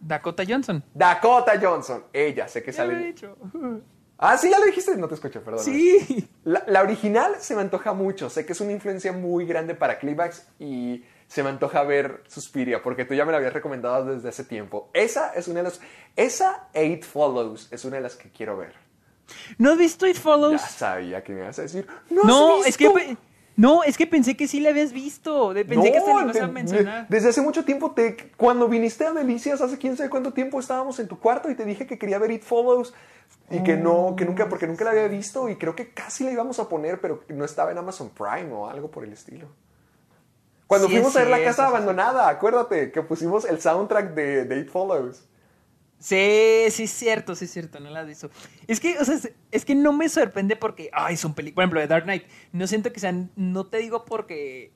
Dakota 0.00 0.44
Johnson. 0.48 0.82
Dakota 0.94 1.58
Johnson, 1.60 2.04
ella, 2.12 2.48
sé 2.48 2.62
que 2.62 2.72
Ya 2.72 2.84
lo 2.84 2.92
he 2.92 2.94
sale... 2.94 3.06
dicho. 3.06 3.36
Ah, 4.18 4.38
sí, 4.38 4.48
ya 4.50 4.58
lo 4.58 4.64
dijiste, 4.64 4.96
no 4.96 5.08
te 5.08 5.14
escuché, 5.14 5.40
perdón. 5.40 5.62
Sí. 5.62 6.26
La, 6.44 6.64
la 6.66 6.80
original 6.82 7.34
se 7.38 7.54
me 7.54 7.60
antoja 7.60 7.92
mucho. 7.92 8.30
Sé 8.30 8.46
que 8.46 8.52
es 8.52 8.60
una 8.62 8.72
influencia 8.72 9.12
muy 9.12 9.44
grande 9.44 9.74
para 9.74 9.98
Climax 9.98 10.46
y 10.58 11.04
se 11.26 11.42
me 11.42 11.50
antoja 11.50 11.82
ver 11.82 12.22
Suspiria 12.26 12.82
porque 12.82 13.04
tú 13.04 13.12
ya 13.12 13.26
me 13.26 13.32
la 13.32 13.38
habías 13.38 13.52
recomendado 13.52 14.06
desde 14.06 14.28
hace 14.30 14.44
tiempo. 14.44 14.88
Esa 14.94 15.34
es 15.34 15.48
una 15.48 15.58
de 15.58 15.64
las. 15.64 15.80
Esa 16.16 16.68
Eight 16.72 17.04
Follows 17.04 17.68
es 17.70 17.84
una 17.84 17.96
de 17.96 18.02
las 18.02 18.16
que 18.16 18.30
quiero 18.30 18.56
ver. 18.56 18.72
¿No 19.58 19.72
has 19.72 19.78
visto 19.78 20.06
It 20.06 20.14
Ya 20.16 20.22
Follows? 20.22 20.60
sabía 20.62 21.22
que 21.22 21.34
me 21.34 21.40
ibas 21.42 21.58
a 21.58 21.62
decir. 21.62 21.86
No, 22.08 22.22
No, 22.24 22.60
has 22.60 22.68
es 22.68 22.76
que 22.78 22.88
visto?". 22.88 22.98
pe- 22.98 23.16
no, 23.56 23.82
es 23.82 23.96
que 23.96 24.06
pensé 24.06 24.36
que 24.36 24.46
sí 24.48 24.60
la 24.60 24.70
habías 24.70 24.92
visto. 24.92 25.52
De- 25.54 25.64
Pensé 25.64 25.90
que 25.92 25.98
hasta 25.98 26.14
le 26.14 26.22
ibas 26.22 26.36
a 26.40 26.46
mencionar. 26.46 27.08
de- 27.08 27.16
desde 27.16 27.30
hace 27.30 27.40
mucho 27.40 27.64
tiempo, 27.64 27.90
te, 27.92 28.16
cuando 28.36 28.68
viniste 28.68 29.04
a 29.06 29.12
Delicias, 29.12 29.60
hace 29.60 29.78
quién 29.78 29.96
sabe 29.96 30.10
cuánto 30.10 30.32
tiempo 30.32 30.60
estábamos 30.60 30.98
en 31.00 31.08
tu 31.08 31.18
cuarto 31.18 31.50
y 31.50 31.54
te 31.54 31.64
dije 31.64 31.86
que 31.86 31.98
quería 31.98 32.18
ver 32.18 32.30
It 32.30 32.42
Follows 32.42 32.92
y 33.50 33.62
que 33.62 33.76
no, 33.76 34.14
que 34.16 34.24
nunca, 34.24 34.48
porque 34.48 34.66
nunca 34.66 34.84
la 34.84 34.90
había 34.90 35.08
visto 35.08 35.48
y 35.48 35.56
creo 35.56 35.74
que 35.74 35.90
casi 35.92 36.24
la 36.24 36.32
íbamos 36.32 36.58
a 36.60 36.68
poner, 36.68 37.00
pero 37.00 37.22
no 37.28 37.44
estaba 37.44 37.70
en 37.72 37.78
Amazon 37.78 38.10
Prime 38.10 38.52
o 38.52 38.68
algo 38.68 38.90
por 38.90 39.04
el 39.04 39.12
estilo. 39.12 39.48
Cuando 40.66 40.88
Sí, 40.88 40.94
fuimos 40.94 41.14
a 41.16 41.20
ver 41.20 41.28
la 41.28 41.42
casa 41.44 41.66
abandonada, 41.68 42.28
acuérdate 42.28 42.90
que 42.90 43.02
pusimos 43.02 43.44
el 43.44 43.60
soundtrack 43.60 44.14
de, 44.14 44.44
de 44.46 44.58
It 44.60 44.68
Follows. 44.68 45.24
Sí, 45.98 46.64
sí 46.70 46.82
es 46.84 46.90
cierto, 46.90 47.34
sí 47.34 47.46
es 47.46 47.50
cierto, 47.52 47.80
no 47.80 47.90
la 47.90 48.00
has 48.00 48.06
visto. 48.06 48.30
Es 48.66 48.80
que, 48.80 48.98
o 48.98 49.04
sea, 49.04 49.18
es, 49.50 49.64
que 49.64 49.74
no 49.74 49.92
me 49.92 50.08
sorprende 50.08 50.54
porque, 50.54 50.90
ay, 50.92 51.16
son 51.16 51.34
películas, 51.34 51.54
por 51.54 51.62
ejemplo, 51.62 51.80
de 51.80 51.86
Dark 51.86 52.04
Knight, 52.04 52.24
no 52.52 52.66
siento 52.66 52.92
que 52.92 53.00
sean, 53.00 53.30
no 53.34 53.66
te 53.66 53.78
digo 53.78 54.04
porque, 54.04 54.72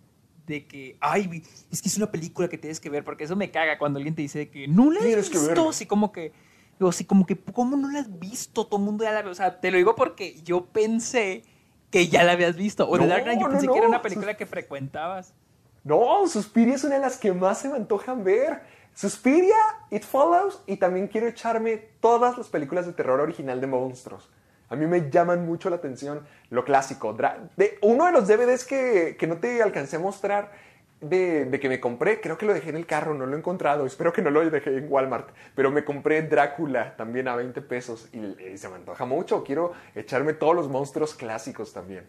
de 0.47 0.67
que, 0.67 0.97
ay, 1.01 1.43
es 1.71 1.83
que 1.83 1.89
es 1.89 1.97
una 1.99 2.11
película 2.11 2.49
que 2.49 2.59
tienes 2.59 2.81
que 2.81 2.91
ver, 2.91 3.05
porque 3.05 3.25
eso 3.25 3.37
me 3.37 3.51
caga 3.51 3.79
cuando 3.79 3.99
alguien 3.99 4.15
te 4.15 4.23
dice 4.23 4.49
que 4.49 4.67
no 4.67 4.91
la 4.91 4.99
has 5.01 5.07
Tienes 5.07 5.31
visto, 5.31 5.69
así 5.69 5.87
como 5.87 6.11
que, 6.11 6.33
digo, 6.79 6.89
así 6.89 7.05
como 7.05 7.27
que, 7.27 7.39
¿cómo 7.39 7.77
no 7.77 7.91
la 7.91 8.01
has 8.01 8.19
visto? 8.19 8.67
Todo 8.67 8.79
el 8.79 8.87
mundo 8.87 9.05
ya 9.05 9.13
la 9.13 9.23
ve, 9.23 9.31
o 9.31 9.35
sea, 9.35 9.61
te 9.61 9.71
lo 9.71 9.77
digo 9.77 9.95
porque 9.95 10.41
yo 10.43 10.67
pensé 10.67 11.45
que 11.91 12.09
ya 12.09 12.25
la 12.25 12.33
habías 12.33 12.57
visto, 12.57 12.89
o 12.89 12.97
de 12.97 13.05
No, 13.05 13.09
Dark 13.09 13.25
Knight 13.25 13.41
yo 13.41 13.47
no, 13.47 13.53
pensé 13.53 13.67
que 13.67 13.75
era 13.75 13.83
no. 13.83 13.89
una 13.91 14.03
película 14.03 14.37
que 14.37 14.47
frecuentabas. 14.47 15.35
No, 15.83 16.27
Suspiria 16.29 16.75
es 16.75 16.85
una 16.85 16.97
de 16.97 17.01
las 17.01 17.17
que 17.17 17.33
más 17.33 17.59
se 17.59 17.69
me 17.69 17.77
antojan 17.77 18.23
ver. 18.23 18.63
Suspiria, 18.95 19.57
It 19.91 20.05
Follows 20.05 20.63
y 20.67 20.77
también 20.77 21.09
quiero 21.09 21.27
echarme 21.27 21.77
todas 22.01 22.37
las 22.37 22.49
películas 22.49 22.87
de 22.87 22.93
terror 22.93 23.21
original 23.21 23.61
de 23.61 23.67
monstruos. 23.67 24.31
A 24.69 24.77
mí 24.77 24.87
me 24.87 25.11
llaman 25.11 25.47
mucho 25.47 25.69
la 25.69 25.77
atención 25.77 26.21
lo 26.51 26.65
clásico. 26.65 27.17
De, 27.57 27.79
uno 27.83 28.07
de 28.07 28.13
los 28.13 28.29
DVDs 28.29 28.65
que, 28.65 29.17
que 29.19 29.27
no 29.27 29.39
te 29.39 29.63
alcancé 29.63 29.97
a 29.97 29.99
mostrar 29.99 30.53
de, 31.01 31.59
que 31.61 31.69
me 31.69 31.81
compré, 31.81 32.21
creo 32.21 32.37
que 32.37 32.47
lo 32.47 32.53
dejé 32.53 32.71
en 32.71 32.77
el 32.77 32.87
carro, 32.87 33.15
no 33.15 33.27
lo 33.27 33.35
he 33.35 33.39
encontrado, 33.39 33.87
espero 33.87 34.13
que 34.13 34.23
no 34.23 34.31
lo 34.31 34.49
dejé 34.49 34.77
en 34.77 34.87
Walmart, 34.91 35.31
pero 35.55 35.71
me 35.71 35.85
compré 35.85 36.23
Drácula 36.23 36.95
también 36.97 37.27
a 37.29 37.37
20 37.37 37.63
pesos 37.63 38.09
y, 38.13 38.19
y 38.53 38.59
se 38.59 38.69
me 38.69 38.77
antoja 38.77 39.05
mucho. 39.07 39.43
Quiero 39.43 39.73
echarme 39.95 40.35
todos 40.35 40.55
los 40.55 40.69
monstruos 40.69 41.15
clásicos 41.15 41.73
también. 41.73 42.05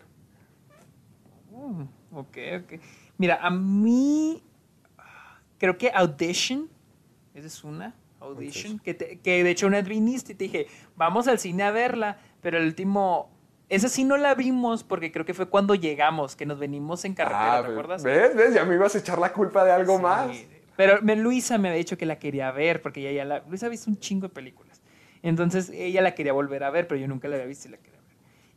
Mm, 1.52 1.84
ok, 2.12 2.38
ok. 2.64 2.82
Mira, 3.18 3.40
a 3.42 3.50
mí 3.50 4.44
creo 5.62 5.78
que 5.78 5.92
Audition, 5.94 6.68
esa 7.36 7.46
es 7.46 7.64
una, 7.64 7.94
Audition, 8.20 8.80
que, 8.80 8.96
te- 8.96 9.20
que 9.20 9.44
de 9.44 9.52
hecho 9.52 9.68
una 9.68 9.78
vez 9.78 9.88
viniste 9.88 10.34
y 10.34 10.36
te 10.36 10.46
dije, 10.46 10.66
vamos 10.96 11.28
al 11.28 11.38
cine 11.38 11.62
a 11.62 11.70
verla, 11.72 12.18
pero 12.42 12.58
el 12.58 12.66
último, 12.66 13.30
esa 13.70 13.88
sí 13.88 14.04
no 14.04 14.18
la 14.18 14.34
vimos 14.34 14.84
porque 14.84 15.12
creo 15.12 15.24
que 15.24 15.36
fue 15.36 15.46
cuando 15.50 15.76
llegamos, 15.76 16.36
que 16.36 16.48
nos 16.48 16.58
venimos 16.58 17.06
en 17.06 17.14
carretera, 17.14 17.60
Ah, 17.60 17.62
¿te 17.64 17.72
acuerdas? 17.72 18.04
¿Ves? 18.04 18.36
¿Ves? 18.36 18.56
Ya 18.56 18.66
me 18.66 18.74
ibas 18.74 18.96
a 18.96 18.98
echar 18.98 19.20
la 19.20 19.32
culpa 19.32 19.64
de 19.64 19.72
algo 19.72 19.98
Sí, 19.98 20.02
más. 20.02 20.46
Pero 20.76 20.98
Luisa 21.00 21.60
me 21.60 21.68
había 21.70 21.78
dicho 21.78 21.96
que 21.96 22.08
la 22.08 22.18
quería 22.18 22.52
ver, 22.52 22.82
porque 22.82 23.02
ella 23.02 23.12
ya 23.12 23.26
la, 23.26 23.40
Luisa 23.48 23.68
ha 23.68 23.70
visto 23.70 23.88
un 23.88 24.00
chingo 24.00 24.28
de 24.30 24.34
películas. 24.34 24.82
Entonces 25.22 25.70
ella 25.70 26.02
la 26.02 26.16
quería 26.16 26.34
volver 26.34 26.64
a 26.64 26.72
ver, 26.72 26.88
pero 26.88 27.00
yo 27.00 27.08
nunca 27.08 27.28
la 27.28 27.36
había 27.36 27.46
visto 27.46 27.68
y 27.68 27.72
la 27.72 27.78
quería 27.78 28.00
ver. 28.00 28.01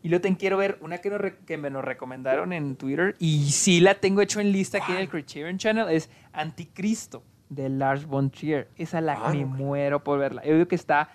Y 0.05 0.11
luego 0.11 0.21
te 0.21 0.37
quiero 0.37 0.59
ver 0.59 0.77
una 0.83 0.99
que, 0.99 1.09
nos 1.09 1.19
que 1.47 1.57
me 1.57 1.71
nos 1.71 1.83
recomendaron 1.83 2.53
en 2.53 2.77
Twitter, 2.77 3.17
y 3.19 3.51
sí 3.53 3.81
la 3.81 3.95
tengo 3.95 4.21
hecho 4.21 4.39
en 4.39 4.53
lista 4.53 4.77
aquí 4.77 4.93
en 4.93 4.99
el 4.99 5.09
Criterion 5.09 5.57
Channel, 5.57 5.89
es 5.89 6.11
Anticristo, 6.35 7.23
de 7.49 7.71
Lars 7.71 8.05
von 8.05 8.29
Trier. 8.29 8.69
Esa 8.77 9.01
la 9.01 9.15
Ah, 9.15 9.33
me 9.33 9.47
muero 9.47 10.05
por 10.05 10.19
verla. 10.19 10.45
Yo 10.45 10.53
digo 10.53 10.69
que 10.69 10.75
está 10.75 11.09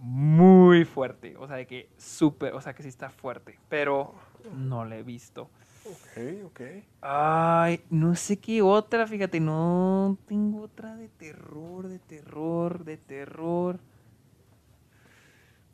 muy 0.00 0.84
fuerte, 0.84 1.36
o 1.36 1.46
sea, 1.46 1.54
de 1.54 1.68
que 1.68 1.90
súper, 1.96 2.54
o 2.54 2.60
sea, 2.60 2.74
que 2.74 2.82
sí 2.82 2.88
está 2.88 3.08
fuerte, 3.08 3.56
pero 3.68 4.16
no 4.52 4.84
la 4.84 4.96
he 4.96 5.04
visto. 5.04 5.48
Ok, 5.84 6.44
ok. 6.46 6.60
Ay, 7.00 7.84
no 7.88 8.16
sé 8.16 8.40
qué 8.40 8.62
otra, 8.62 9.06
fíjate, 9.06 9.38
no 9.38 10.18
tengo 10.26 10.62
otra 10.62 10.96
de 10.96 11.06
terror, 11.06 11.86
de 11.86 12.00
terror, 12.00 12.84
de 12.84 12.96
terror. 12.96 13.78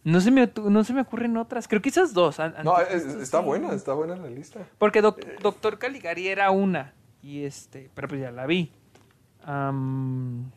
No 0.04 0.20
se 0.20 0.30
me, 0.30 0.50
no 0.68 0.84
se 0.84 0.92
me 0.92 1.00
ocurren 1.00 1.36
otras. 1.38 1.66
Creo 1.66 1.80
que 1.82 1.88
esas 1.88 2.12
dos. 2.12 2.38
No, 2.62 2.78
es- 2.78 3.04
está 3.06 3.40
sí. 3.40 3.44
buena, 3.44 3.72
está 3.72 3.94
buena 3.94 4.16
la 4.16 4.28
lista. 4.28 4.60
Porque 4.78 5.00
Doc- 5.00 5.18
Doctor 5.40 5.78
Caligari 5.78 6.28
era 6.28 6.50
una. 6.50 6.92
Y 7.22 7.44
este, 7.44 7.90
pero 7.94 8.08
pues 8.08 8.20
ya 8.20 8.30
la 8.30 8.44
vi. 8.46 8.70
Am, 9.44 10.50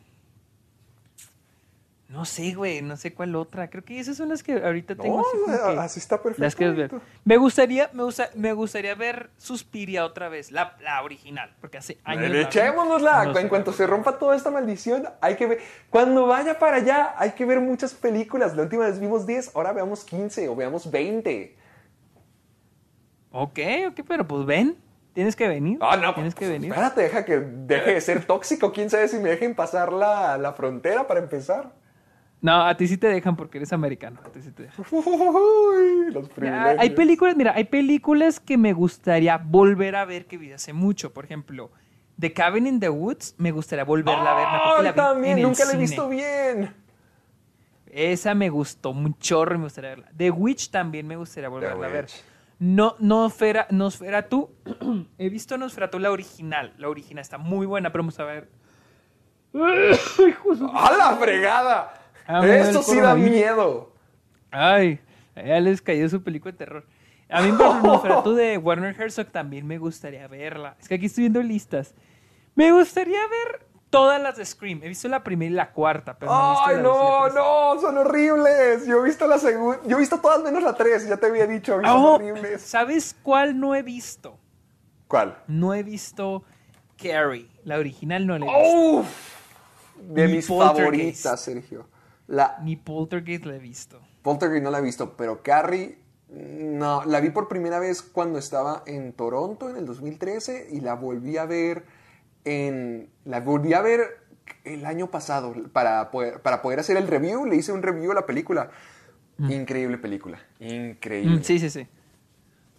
no 2.08 2.24
sé, 2.24 2.54
güey, 2.54 2.80
no 2.80 2.96
sé 2.96 3.12
cuál 3.12 3.36
otra. 3.36 3.68
Creo 3.68 3.84
que 3.84 4.00
esas 4.00 4.16
son 4.16 4.30
las 4.30 4.42
que 4.42 4.54
ahorita 4.54 4.94
tengo 4.96 5.18
No, 5.18 5.20
así 5.20 5.38
como 5.60 5.74
que- 5.74 5.78
así 5.80 6.00
está 6.00 6.22
perfecto. 6.22 6.42
las 6.42 6.56
ver. 6.56 6.74
Víctor. 6.90 7.02
Me 7.24 7.36
gustaría, 7.36 7.90
me, 7.92 8.02
gusta- 8.02 8.30
me 8.34 8.52
gustaría 8.54 8.94
ver 8.94 9.28
Suspiria 9.36 10.06
otra 10.06 10.30
vez, 10.30 10.50
la, 10.50 10.76
la 10.80 11.02
original, 11.02 11.54
porque 11.60 11.76
hace 11.76 11.98
años. 12.04 12.34
Echémonosla. 12.34 13.26
No 13.26 13.38
en 13.38 13.48
cuanto 13.50 13.74
se 13.74 13.86
rompa 13.86 14.18
toda 14.18 14.34
esta 14.36 14.50
maldición, 14.50 15.06
hay 15.20 15.36
que 15.36 15.46
ver. 15.46 15.58
Cuando 15.90 16.26
vaya 16.26 16.58
para 16.58 16.78
allá, 16.78 17.14
hay 17.18 17.32
que 17.32 17.44
ver 17.44 17.60
muchas 17.60 17.92
películas. 17.92 18.56
La 18.56 18.62
última 18.62 18.86
vez 18.86 18.98
vimos 18.98 19.26
10, 19.26 19.54
ahora 19.54 19.72
veamos 19.74 20.02
15 20.04 20.48
o 20.48 20.56
veamos 20.56 20.90
20. 20.90 21.56
Ok, 23.30 23.58
ok, 23.90 24.00
pero 24.08 24.26
pues 24.26 24.46
ven, 24.46 24.78
tienes 25.12 25.36
que 25.36 25.46
venir. 25.46 25.78
Ah, 25.82 25.98
no, 25.98 26.14
Tienes 26.14 26.34
que 26.34 26.46
pues, 26.46 26.52
venir. 26.52 26.70
Espérate, 26.70 27.02
deja 27.02 27.24
que 27.26 27.36
deje 27.38 27.92
de 27.94 28.00
ser 28.00 28.24
tóxico. 28.24 28.72
Quién 28.72 28.88
sabe 28.88 29.08
si 29.08 29.18
me 29.18 29.28
dejen 29.28 29.54
pasar 29.54 29.92
la, 29.92 30.38
la 30.38 30.54
frontera 30.54 31.06
para 31.06 31.20
empezar. 31.20 31.76
No, 32.40 32.66
a 32.66 32.76
ti 32.76 32.86
sí 32.86 32.96
te 32.96 33.08
dejan 33.08 33.34
porque 33.36 33.58
eres 33.58 33.72
americano. 33.72 34.20
A 34.24 34.28
ti 34.28 34.40
sí 34.40 34.52
te 34.52 34.64
dejan. 34.64 34.84
Uy, 34.90 36.12
los 36.12 36.28
privilegios. 36.28 36.76
hay 36.78 36.90
películas, 36.90 37.36
mira, 37.36 37.52
hay 37.54 37.64
películas 37.64 38.38
que 38.38 38.56
me 38.56 38.72
gustaría 38.72 39.38
volver 39.38 39.96
a 39.96 40.04
ver 40.04 40.26
que 40.26 40.38
vi 40.38 40.52
hace 40.52 40.72
mucho. 40.72 41.12
Por 41.12 41.24
ejemplo, 41.24 41.70
The 42.18 42.32
Cabin 42.32 42.66
in 42.66 42.80
the 42.80 42.88
Woods, 42.88 43.34
me 43.38 43.50
gustaría 43.50 43.84
volverla 43.84 44.32
a 44.32 44.34
ver. 44.34 44.84
La 44.84 44.90
vi 44.92 44.96
también, 44.96 45.38
en 45.38 45.42
nunca 45.42 45.64
la 45.64 45.72
he 45.72 45.76
visto 45.76 46.08
bien. 46.08 46.74
Esa 47.90 48.34
me 48.34 48.50
gustó 48.50 48.90
un 48.90 49.16
chorro 49.18 49.54
y 49.54 49.58
me 49.58 49.64
gustaría 49.64 49.90
verla. 49.90 50.10
The 50.16 50.30
Witch 50.30 50.70
también 50.70 51.06
me 51.06 51.16
gustaría 51.16 51.48
volverla 51.48 51.86
a 51.86 51.90
ver. 51.90 52.06
No, 52.60 52.96
Nosfera, 52.98 53.66
Nosferatu. 53.70 54.50
He 55.18 55.28
visto 55.28 55.56
Nosferatu 55.56 55.98
la 55.98 56.10
original. 56.10 56.74
La 56.76 56.88
original 56.88 57.22
está 57.22 57.38
muy 57.38 57.66
buena, 57.66 57.90
pero 57.90 58.02
vamos 58.02 58.18
a 58.18 58.24
ver. 58.24 58.48
¡A 59.54 60.92
la 60.92 61.16
fregada! 61.18 61.97
Ah, 62.28 62.46
Esto 62.46 62.82
sí 62.82 63.00
da 63.00 63.14
miedo. 63.14 63.92
Ay, 64.50 65.00
ya 65.34 65.58
les 65.60 65.80
cayó 65.82 66.08
su 66.08 66.22
película 66.22 66.52
de 66.52 66.58
terror. 66.58 66.86
A 67.30 67.40
mí 67.42 67.52
por 67.52 67.82
Nosferatu 67.82 68.34
de 68.36 68.58
Warner 68.58 68.94
Herzog 69.00 69.26
también 69.32 69.66
me 69.66 69.78
gustaría 69.78 70.28
verla. 70.28 70.76
Es 70.80 70.88
que 70.88 70.94
aquí 70.96 71.06
estoy 71.06 71.22
viendo 71.22 71.42
listas. 71.42 71.94
Me 72.54 72.70
gustaría 72.72 73.20
ver 73.28 73.66
todas 73.90 74.20
las 74.20 74.36
de 74.36 74.44
Scream. 74.44 74.80
He 74.82 74.88
visto 74.88 75.08
la 75.08 75.24
primera 75.24 75.50
y 75.50 75.54
la 75.54 75.72
cuarta, 75.72 76.18
pero 76.18 76.30
no 76.32 76.46
he 76.46 76.50
visto 76.50 76.64
¡Ay, 76.66 76.76
no, 76.82 77.22
tres. 77.24 77.34
no! 77.34 77.80
Son 77.80 77.98
horribles. 77.98 78.86
Yo 78.86 79.00
he 79.00 79.04
visto 79.04 79.26
la 79.26 79.38
segunda. 79.38 79.80
Yo 79.86 79.96
he 79.96 80.00
visto 80.00 80.18
todas 80.20 80.42
menos 80.42 80.62
la 80.62 80.74
3. 80.74 81.08
Ya 81.08 81.16
te 81.16 81.26
había 81.26 81.46
dicho. 81.46 81.72
Son 81.76 81.86
Oh, 81.86 82.14
horribles. 82.16 82.60
¿Sabes 82.62 83.16
cuál 83.22 83.58
no 83.58 83.74
he 83.74 83.82
visto? 83.82 84.38
¿Cuál? 85.06 85.38
No 85.46 85.72
he 85.72 85.82
visto 85.82 86.44
Carrie. 87.02 87.48
La 87.64 87.78
original 87.78 88.26
no 88.26 88.38
la 88.38 88.44
he 88.46 88.48
visto. 88.48 88.76
¡Uf! 88.98 89.06
De 90.14 90.28
mis 90.28 90.46
favoritas, 90.46 91.40
Sergio. 91.40 91.86
La 92.28 92.58
Ni 92.62 92.76
Poltergeist 92.76 93.44
la 93.46 93.56
he 93.56 93.58
visto. 93.58 94.00
Poltergeist 94.22 94.62
no 94.62 94.70
la 94.70 94.78
he 94.78 94.82
visto, 94.82 95.16
pero 95.16 95.42
Carrie, 95.42 95.98
no, 96.28 97.04
la 97.04 97.20
vi 97.20 97.30
por 97.30 97.48
primera 97.48 97.78
vez 97.78 98.02
cuando 98.02 98.38
estaba 98.38 98.82
en 98.86 99.12
Toronto 99.14 99.68
en 99.70 99.76
el 99.76 99.86
2013 99.86 100.68
y 100.70 100.80
la 100.80 100.94
volví 100.94 101.36
a 101.38 101.46
ver 101.46 101.84
en, 102.44 103.10
la 103.24 103.40
volví 103.40 103.72
a 103.72 103.82
ver 103.82 104.00
el 104.64 104.84
año 104.86 105.10
pasado 105.10 105.54
para 105.72 106.10
poder, 106.10 106.40
para 106.42 106.62
poder 106.62 106.80
hacer 106.80 106.96
el 106.96 107.06
review, 107.06 107.46
le 107.46 107.56
hice 107.56 107.72
un 107.72 107.82
review 107.82 108.12
a 108.12 108.14
la 108.14 108.26
película. 108.26 108.70
Increíble 109.38 109.98
película, 109.98 110.40
increíble. 110.58 111.36
Mm, 111.36 111.42
sí, 111.44 111.58
sí, 111.60 111.70
sí. 111.70 111.86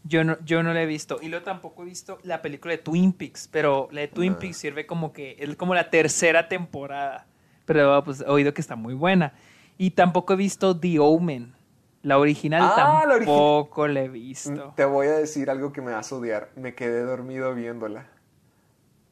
Yo 0.03 0.23
no, 0.23 0.38
yo 0.43 0.61
no 0.61 0.73
la 0.73 0.81
he 0.81 0.85
visto. 0.85 1.19
Y 1.21 1.30
luego 1.30 1.45
tampoco 1.45 1.84
he 1.84 1.85
visto 1.85 2.19
la 2.23 2.41
película 2.41 2.73
de 2.73 2.80
Twin 2.80 3.13
Peaks. 3.13 3.47
Pero 3.47 3.88
la 3.91 4.01
de 4.01 4.07
Twin 4.09 4.34
Ah. 4.34 4.39
Peaks 4.39 4.57
sirve 4.57 4.85
como 4.85 5.13
que 5.13 5.38
es 5.39 5.55
como 5.55 5.73
la 5.73 5.89
tercera 5.89 6.49
temporada. 6.49 7.27
Pero 7.69 8.03
pues 8.03 8.21
he 8.21 8.25
oído 8.25 8.51
que 8.51 8.61
está 8.61 8.75
muy 8.75 8.95
buena. 8.95 9.33
Y 9.77 9.91
tampoco 9.91 10.33
he 10.33 10.35
visto 10.35 10.75
The 10.79 10.97
Omen. 10.97 11.53
La 12.01 12.17
original 12.17 12.63
Ah, 12.63 13.03
la 13.07 13.13
origi- 13.15 13.25
tampoco 13.25 13.87
la 13.87 14.01
he 14.01 14.07
visto. 14.09 14.73
Te 14.75 14.85
voy 14.85 15.05
a 15.05 15.11
decir 15.11 15.51
algo 15.51 15.71
que 15.71 15.79
me 15.81 15.91
vas 15.91 16.11
a 16.11 16.15
odiar. 16.15 16.49
Me 16.55 16.73
quedé 16.73 17.03
dormido 17.03 17.53
viéndola. 17.53 18.07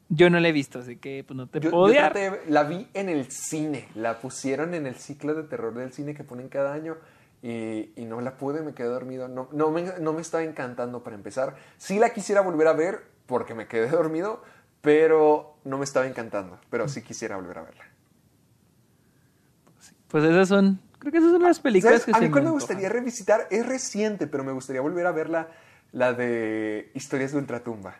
Yo 0.08 0.28
no 0.28 0.40
la 0.40 0.48
he 0.48 0.52
visto, 0.52 0.80
así 0.80 0.96
que 0.96 1.22
pues 1.24 1.36
no 1.36 1.46
te 1.46 1.60
Yo, 1.60 1.70
puedo 1.70 1.84
yo 1.84 1.90
odiar. 1.92 2.12
traté 2.12 2.30
de- 2.30 2.50
la 2.50 2.64
vi 2.64 2.88
en 2.94 3.08
el 3.10 3.30
cine, 3.30 3.86
la 3.94 4.18
pusieron 4.20 4.74
en 4.74 4.86
el 4.88 4.96
ciclo 4.96 5.34
de 5.34 5.44
terror 5.44 5.72
del 5.74 5.92
cine 5.92 6.14
que 6.14 6.24
ponen 6.24 6.48
cada 6.48 6.72
año 6.72 6.96
y, 7.42 7.90
y 7.94 8.06
no 8.06 8.20
la 8.20 8.36
pude, 8.38 8.62
me 8.62 8.72
quedé 8.74 8.88
dormido. 8.88 9.28
No, 9.28 9.48
no, 9.52 9.70
me, 9.70 9.82
no 10.00 10.12
me 10.14 10.22
estaba 10.22 10.42
encantando 10.42 11.04
para 11.04 11.14
empezar. 11.14 11.54
Sí 11.76 12.00
la 12.00 12.10
quisiera 12.10 12.40
volver 12.40 12.66
a 12.66 12.72
ver 12.72 13.02
porque 13.26 13.54
me 13.54 13.68
quedé 13.68 13.88
dormido, 13.90 14.42
pero 14.80 15.54
no 15.64 15.78
me 15.78 15.84
estaba 15.84 16.08
encantando. 16.08 16.58
Pero 16.70 16.88
sí 16.88 17.02
quisiera 17.02 17.36
volver 17.36 17.58
a 17.58 17.62
verla. 17.62 17.84
Pues 20.08 20.24
esas 20.24 20.48
son, 20.48 20.80
creo 20.98 21.12
que 21.12 21.18
esas 21.18 21.32
son 21.32 21.42
las 21.42 21.60
películas 21.60 22.00
¿Sabes? 22.02 22.04
que 22.06 22.12
A 22.12 22.18
se 22.18 22.24
mí 22.24 22.30
cuál 22.30 22.44
me 22.44 22.50
gustaría 22.50 22.88
revisitar, 22.88 23.46
es 23.50 23.66
reciente, 23.66 24.26
pero 24.26 24.42
me 24.44 24.52
gustaría 24.52 24.80
volver 24.80 25.06
a 25.06 25.12
verla, 25.12 25.48
la 25.92 26.12
de 26.12 26.90
Historias 26.94 27.32
de 27.32 27.38
Ultratumba. 27.38 27.96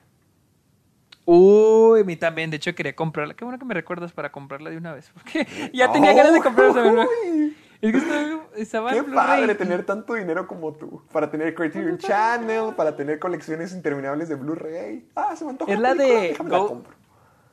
Uy, 1.25 2.01
a 2.01 2.05
mí 2.05 2.17
también. 2.17 2.51
De 2.51 2.57
hecho, 2.57 2.75
quería 2.75 2.97
comprarla. 2.97 3.35
Qué 3.35 3.45
bueno 3.45 3.59
que 3.59 3.67
me 3.67 3.75
recuerdas 3.75 4.13
para 4.13 4.33
comprarla 4.33 4.71
de 4.71 4.79
una 4.79 4.95
vez. 4.95 5.11
Porque 5.13 5.47
ya 5.75 5.93
tenía 5.93 6.15
ganas 6.15 6.33
de 6.33 6.41
comprarla. 6.41 7.07
Uy. 7.07 7.55
Es 7.81 7.93
que 7.93 7.99
estaba, 7.99 8.47
estaba 8.57 8.93
Qué 8.93 9.03
padre 9.05 9.55
tener 9.55 9.85
tanto 9.85 10.15
dinero 10.15 10.47
como 10.49 10.73
tú. 10.73 11.03
Para 11.13 11.31
tener 11.31 11.55
Criterion 11.55 11.99
Channel, 11.99 12.75
para 12.75 12.97
tener 12.97 13.19
colecciones 13.19 13.73
interminables 13.73 14.29
de 14.29 14.35
Blu-ray. 14.35 15.07
Ah, 15.15 15.37
se 15.37 15.45
me 15.45 15.51
antoja. 15.51 15.71
Es 15.73 15.79
la 15.79 15.91
película, 15.95 16.21
de 16.21 16.29
déjame 16.29 16.51
la 16.51 16.59
Go- 16.59 16.67
compro. 16.69 16.95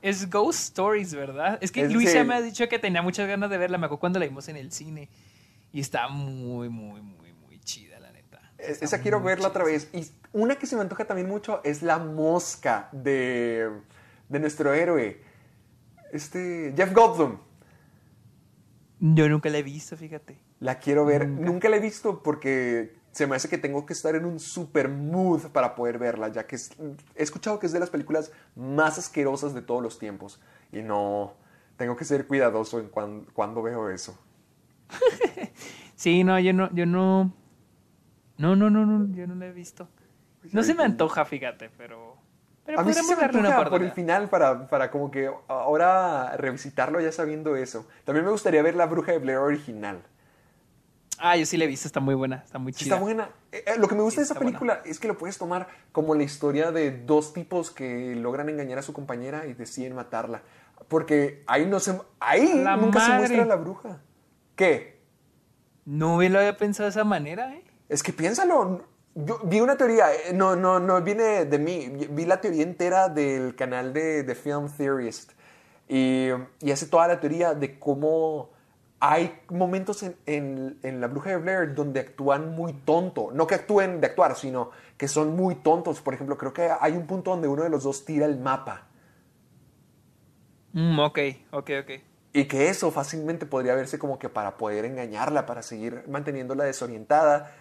Es 0.07 0.30
Ghost 0.30 0.60
Stories, 0.60 1.14
¿verdad? 1.15 1.57
Es 1.61 1.72
que 1.72 1.82
Es 1.82 1.91
Luisa 1.91 2.23
me 2.23 2.36
ha 2.36 2.41
dicho 2.41 2.68
que 2.69 2.77
tenía 2.77 3.02
muchas 3.02 3.27
ganas 3.27 3.49
de 3.49 3.57
verla. 3.57 3.77
Me 3.80 3.86
acuerdo 3.88 3.99
cuando 4.02 4.19
la 4.19 4.26
vimos 4.26 4.48
en 4.49 4.56
el 4.56 4.72
cine. 4.72 5.10
Y 5.72 5.80
está 5.80 6.07
muy, 6.10 6.69
muy, 6.69 7.02
muy, 7.02 7.34
muy 7.34 7.60
chida, 7.60 7.99
la 7.99 8.11
neta. 8.11 8.40
Es- 8.57 8.82
Esa 8.84 9.02
quiero 9.02 9.19
verla 9.22 9.48
otra 9.48 9.64
vez. 9.64 9.90
Y 9.94 10.06
una 10.32 10.56
que 10.57 10.68
se 10.68 10.76
me 10.76 10.82
antoja 10.84 11.06
también 11.06 11.27
mucho 11.27 11.60
es 11.64 11.82
La 11.82 11.98
Mosca 11.98 12.88
de, 12.91 13.69
de 14.30 14.40
nuestro 14.40 14.73
héroe. 14.73 15.22
Este, 16.11 16.73
Jeff 16.77 16.94
Goldblum. 16.94 17.40
Yo 18.99 19.27
nunca 19.27 19.49
la 19.49 19.57
he 19.57 19.64
visto, 19.64 19.98
fíjate. 19.98 20.38
La 20.60 20.80
quiero 20.80 21.06
ver. 21.06 21.27
Nunca. 21.27 21.68
la 21.69 21.77
he 21.77 21.80
visto 21.80 22.23
porque 22.23 22.95
se 23.16 23.26
me 23.28 23.38
hace 23.38 23.48
que 23.48 23.58
tengo 23.58 23.86
que 23.86 23.94
estar 23.94 24.14
en 24.14 24.26
un 24.26 24.42
super 24.42 24.90
mood 24.90 25.44
para 25.54 25.74
poder 25.74 25.98
verla, 25.98 26.28
ya 26.28 26.46
que 26.46 26.58
es- 26.58 26.72
he 27.16 27.24
escuchado 27.24 27.60
que 27.60 27.66
es 27.66 27.72
de 27.72 27.80
las 27.80 27.90
películas 27.90 28.30
más 28.58 28.98
asquerosas 28.98 29.54
de 29.54 29.62
todos 29.62 29.82
los 29.82 29.98
tiempos. 30.00 30.42
Y 30.74 30.82
no, 30.82 31.34
tengo 31.78 31.96
que 31.96 32.04
ser 32.04 32.28
cuidadoso 32.28 32.78
en 32.82 32.90
cuan- 32.90 33.26
cuando 33.34 33.62
veo 33.64 33.90
eso. 33.90 34.20
Sí, 35.96 36.26
no, 36.26 36.38
yo 36.40 36.52
no, 36.52 36.70
yo 36.74 36.86
no. 36.86 37.34
No, 38.38 38.54
no, 38.58 38.70
no, 38.70 38.86
no, 38.86 39.16
yo 39.16 39.28
no 39.28 39.36
la 39.36 39.46
he 39.48 39.52
visto. 39.54 39.88
No 40.52 40.62
se 40.62 40.74
me 40.74 40.84
antoja, 40.84 41.24
fíjate, 41.24 41.70
pero. 41.78 42.18
Pero 42.66 42.80
A 42.82 42.84
mí 42.84 42.94
sí 42.94 43.02
se 43.04 43.16
me 43.16 43.24
antoja 43.24 43.70
por 43.70 43.82
el 43.82 43.92
final 43.92 44.28
para, 44.30 44.68
para 44.68 44.92
como 44.92 45.10
que 45.10 45.32
ahora 45.48 46.36
revisitarlo 46.36 47.00
ya 47.00 47.14
sabiendo 47.14 47.56
eso. 47.56 47.88
También 48.04 48.26
me 48.26 48.32
gustaría 48.32 48.62
ver 48.62 48.76
La 48.76 48.88
Bruja 48.88 49.14
de 49.14 49.20
Blair 49.20 49.38
original. 49.38 50.02
Ah, 51.20 51.36
yo 51.38 51.46
sí 51.46 51.58
la 51.58 51.64
he 51.66 51.68
visto, 51.68 51.88
está 51.88 52.00
muy 52.00 52.16
buena, 52.16 52.38
está 52.46 52.58
muy 52.60 52.74
Sí, 52.74 52.86
chida. 52.86 52.96
está 52.96 53.04
buena. 53.04 53.30
Eh, 53.52 53.64
eh, 53.68 53.74
lo 53.78 53.88
que 53.88 53.96
me 53.96 54.02
gusta 54.02 54.16
Sí, 54.16 54.22
de 54.22 54.24
esa 54.26 54.34
buena. 54.36 54.50
película 54.50 54.82
es 54.86 55.00
que 55.00 55.08
lo 55.08 55.18
puedes 55.18 55.38
tomar 55.38 55.68
como 55.92 56.14
la 56.16 56.24
historia 56.24 56.72
de 56.72 56.92
dos 56.92 57.34
tipos 57.34 57.72
que 57.72 58.16
logran 58.16 58.50
engañar 58.50 58.80
a 58.80 58.82
su 58.82 58.94
compañera 58.94 59.46
y 59.46 59.54
deciden 59.54 59.96
matarla. 59.96 60.42
Porque 60.88 61.44
ahí 61.48 61.66
no 61.66 61.80
se 61.80 62.00
ahí 62.20 62.62
La 62.64 62.76
nunca 62.78 63.00
se 63.06 63.14
muestra 63.14 63.46
la 63.46 63.56
bruja. 63.56 64.02
¿Qué? 64.56 65.00
No 65.86 66.22
lo 66.22 66.40
había 66.40 66.58
pensado 66.58 66.86
de 66.86 66.92
esa 66.92 67.04
manera, 67.04 67.54
¿eh? 67.54 67.64
Es 67.90 68.04
que 68.04 68.12
piénsalo. 68.14 68.86
Yo 69.18 69.40
vi 69.46 69.62
una 69.62 69.78
teoría, 69.78 70.14
eh, 70.14 70.34
no, 70.34 70.56
no, 70.58 70.80
no 70.80 71.02
viene 71.02 71.46
de 71.46 71.58
mí. 71.60 71.90
Vi 72.10 72.26
la 72.26 72.42
teoría 72.42 72.64
entera 72.64 73.08
del 73.08 73.56
canal 73.56 73.94
de, 73.94 74.24
de 74.24 74.36
Film 74.36 74.70
Theorist. 74.70 75.32
Y, 75.88 76.30
y 76.60 76.72
hace 76.72 76.88
toda 76.88 77.08
la 77.08 77.20
teoría 77.20 77.54
de 77.54 77.80
cómo 77.80 78.50
hay 79.00 79.40
momentos 79.50 80.04
en, 80.04 80.16
en- 80.26 80.80
en 80.84 81.02
La 81.02 81.08
Bruja 81.08 81.32
de 81.32 81.38
Blair 81.38 81.76
donde 81.76 82.00
actúan 82.00 82.56
muy 82.56 82.74
tonto. 82.74 83.30
No 83.34 83.46
que 83.48 83.56
actúen 83.56 84.02
de 84.02 84.08
actuar, 84.08 84.36
sino 84.36 84.72
que 84.98 85.08
son 85.08 85.36
muy 85.36 85.56
tontos. 85.56 86.02
Por 86.02 86.14
ejemplo, 86.14 86.38
creo 86.38 86.54
que 86.54 86.70
hay 86.80 86.94
un 86.94 87.06
punto 87.06 87.32
donde 87.32 87.48
uno 87.48 87.64
de 87.64 87.70
los 87.70 87.84
dos 87.84 88.06
tira 88.06 88.26
el 88.26 88.40
mapa. 88.40 88.88
Mm, 90.74 91.00
ok, 91.00 91.20
ok, 91.52 91.70
ok. 91.82 91.92
Y 92.34 92.46
que 92.46 92.68
eso 92.70 92.92
fácilmente 92.92 93.46
podría 93.46 93.76
verse 93.76 93.98
como 93.98 94.20
que 94.20 94.28
para 94.28 94.58
poder 94.58 94.84
engañarla, 94.86 95.46
para 95.46 95.62
seguir 95.62 96.04
manteniéndola 96.08 96.66
desorientada. 96.66 97.54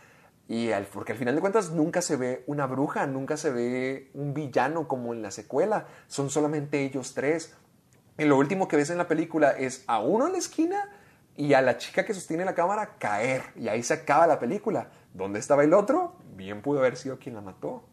Y 0.48 0.72
al, 0.72 0.84
porque 0.84 1.12
al 1.12 1.18
final 1.18 1.34
de 1.34 1.40
cuentas 1.40 1.70
nunca 1.70 2.02
se 2.02 2.16
ve 2.16 2.44
una 2.46 2.66
bruja, 2.66 3.06
nunca 3.06 3.36
se 3.36 3.50
ve 3.50 4.10
un 4.14 4.34
villano 4.34 4.88
como 4.88 5.14
en 5.14 5.22
la 5.22 5.30
secuela. 5.30 5.86
Son 6.08 6.28
solamente 6.28 6.82
ellos 6.84 7.14
tres. 7.14 7.54
Y 8.18 8.24
lo 8.24 8.36
último 8.36 8.66
que 8.68 8.76
ves 8.76 8.90
en 8.90 8.98
la 8.98 9.08
película 9.08 9.50
es 9.50 9.84
a 9.86 10.00
uno 10.00 10.26
en 10.26 10.32
la 10.32 10.38
esquina 10.38 10.90
y 11.36 11.52
a 11.54 11.62
la 11.62 11.76
chica 11.78 12.04
que 12.04 12.14
sostiene 12.14 12.44
la 12.44 12.54
cámara 12.54 12.96
caer. 12.98 13.42
Y 13.56 13.68
ahí 13.68 13.82
se 13.82 13.94
acaba 13.94 14.26
la 14.26 14.38
película. 14.38 14.88
¿Dónde 15.12 15.38
estaba 15.38 15.64
el 15.64 15.72
otro? 15.74 16.16
Bien 16.36 16.62
pudo 16.62 16.78
haber 16.80 16.96
sido 16.96 17.18
quien 17.18 17.34
la 17.34 17.40
mató. 17.40 17.84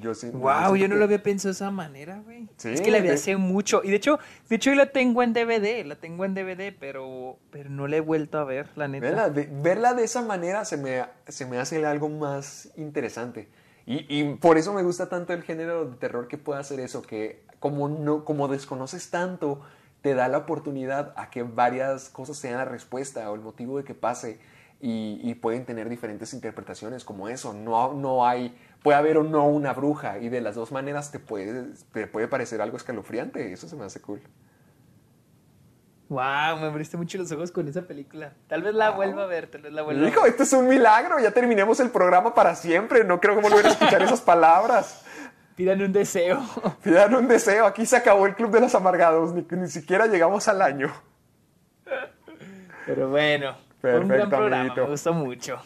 Yo 0.00 0.14
sí- 0.14 0.30
Wow, 0.30 0.76
yo 0.76 0.86
no 0.86 0.94
que- 0.94 0.98
lo 1.00 1.04
había 1.04 1.20
pensado 1.22 1.48
de 1.50 1.54
esa 1.56 1.70
manera, 1.72 2.20
güey. 2.24 2.48
Sí, 2.58 2.68
es 2.68 2.80
que 2.80 2.92
la 2.92 3.00
vi 3.00 3.08
hace 3.08 3.36
mucho. 3.36 3.82
Y 3.82 3.90
de 3.90 3.96
hecho, 3.96 4.20
de 4.48 4.54
hecho 4.56 4.70
yo 4.70 4.76
la 4.76 4.92
tengo 4.92 5.22
en 5.24 5.32
DVD, 5.32 5.84
la 5.84 5.96
tengo 5.96 6.24
en 6.24 6.34
DVD, 6.34 6.72
pero, 6.78 7.38
pero 7.50 7.70
no 7.70 7.88
la 7.88 7.96
he 7.96 8.00
vuelto 8.00 8.38
a 8.38 8.44
ver, 8.44 8.68
la 8.76 8.86
neta. 8.86 9.04
Verla 9.06 9.30
de, 9.30 9.48
verla 9.50 9.94
de 9.94 10.04
esa 10.04 10.22
manera 10.22 10.64
se 10.64 10.76
me, 10.76 11.04
se 11.26 11.44
me 11.46 11.58
hace 11.58 11.84
algo 11.84 12.08
más 12.08 12.70
interesante. 12.76 13.48
Y, 13.84 14.06
y 14.16 14.34
por 14.36 14.58
eso 14.58 14.72
me 14.72 14.84
gusta 14.84 15.08
tanto 15.08 15.32
el 15.32 15.42
género 15.42 15.84
de 15.86 15.96
terror 15.96 16.28
que 16.28 16.38
pueda 16.38 16.60
hacer 16.60 16.78
eso, 16.78 17.02
que 17.02 17.42
como, 17.58 17.88
no, 17.88 18.24
como 18.24 18.46
desconoces 18.46 19.10
tanto, 19.10 19.60
te 20.02 20.14
da 20.14 20.28
la 20.28 20.38
oportunidad 20.38 21.12
a 21.16 21.30
que 21.30 21.42
varias 21.42 22.08
cosas 22.08 22.36
sean 22.36 22.56
la 22.58 22.64
respuesta 22.64 23.30
o 23.30 23.34
el 23.34 23.40
motivo 23.40 23.78
de 23.78 23.84
que 23.84 23.94
pase 23.94 24.40
y, 24.80 25.20
y 25.22 25.34
pueden 25.34 25.66
tener 25.66 25.88
diferentes 25.88 26.32
interpretaciones 26.32 27.04
como 27.04 27.28
eso. 27.28 27.52
No, 27.52 27.92
no 27.92 28.26
hay, 28.26 28.56
puede 28.82 28.96
haber 28.96 29.18
o 29.18 29.22
no 29.24 29.46
una 29.46 29.72
bruja 29.74 30.18
y 30.18 30.28
de 30.30 30.40
las 30.40 30.54
dos 30.54 30.72
maneras 30.72 31.10
te 31.12 31.18
puede, 31.18 31.66
te 31.92 32.06
puede 32.06 32.28
parecer 32.28 32.62
algo 32.62 32.76
escalofriante. 32.76 33.52
Eso 33.52 33.68
se 33.68 33.76
me 33.76 33.84
hace 33.84 34.00
cool. 34.00 34.22
Wow, 36.08 36.58
me 36.58 36.66
abriste 36.66 36.96
mucho 36.96 37.18
los 37.18 37.30
ojos 37.30 37.52
con 37.52 37.68
esa 37.68 37.82
película. 37.82 38.32
Tal 38.48 38.62
vez 38.64 38.74
la 38.74 38.90
vuelva 38.90 39.22
a 39.22 39.26
ver, 39.26 39.46
tal 39.48 39.62
vez 39.62 39.72
la 39.72 39.82
vuelva 39.82 40.04
a 40.04 40.08
Hijo, 40.08 40.22
ver. 40.22 40.30
esto 40.30 40.42
es 40.42 40.52
un 40.54 40.66
milagro. 40.66 41.20
Ya 41.20 41.30
terminemos 41.30 41.78
el 41.78 41.90
programa 41.90 42.34
para 42.34 42.56
siempre. 42.56 43.04
No 43.04 43.20
creo 43.20 43.36
que 43.36 43.42
volver 43.42 43.64
a 43.66 43.68
escuchar 43.68 44.02
esas 44.02 44.20
palabras. 44.20 45.04
Pidan 45.60 45.82
un 45.82 45.92
deseo. 45.92 46.40
Pidan 46.82 47.14
un 47.14 47.28
deseo. 47.28 47.66
Aquí 47.66 47.84
se 47.84 47.94
acabó 47.94 48.26
el 48.26 48.34
Club 48.34 48.50
de 48.50 48.60
los 48.62 48.74
Amargados. 48.74 49.34
Ni, 49.34 49.44
ni 49.58 49.68
siquiera 49.68 50.06
llegamos 50.06 50.48
al 50.48 50.62
año. 50.62 50.90
Pero 52.86 53.10
bueno, 53.10 53.56
fue 53.78 53.98
un 53.98 54.08
gran 54.08 54.08
Perfecto, 54.08 54.36
programa, 54.38 54.60
amiguito. 54.62 54.84
me 54.84 54.90
gustó 54.90 55.12
mucho. 55.12 55.58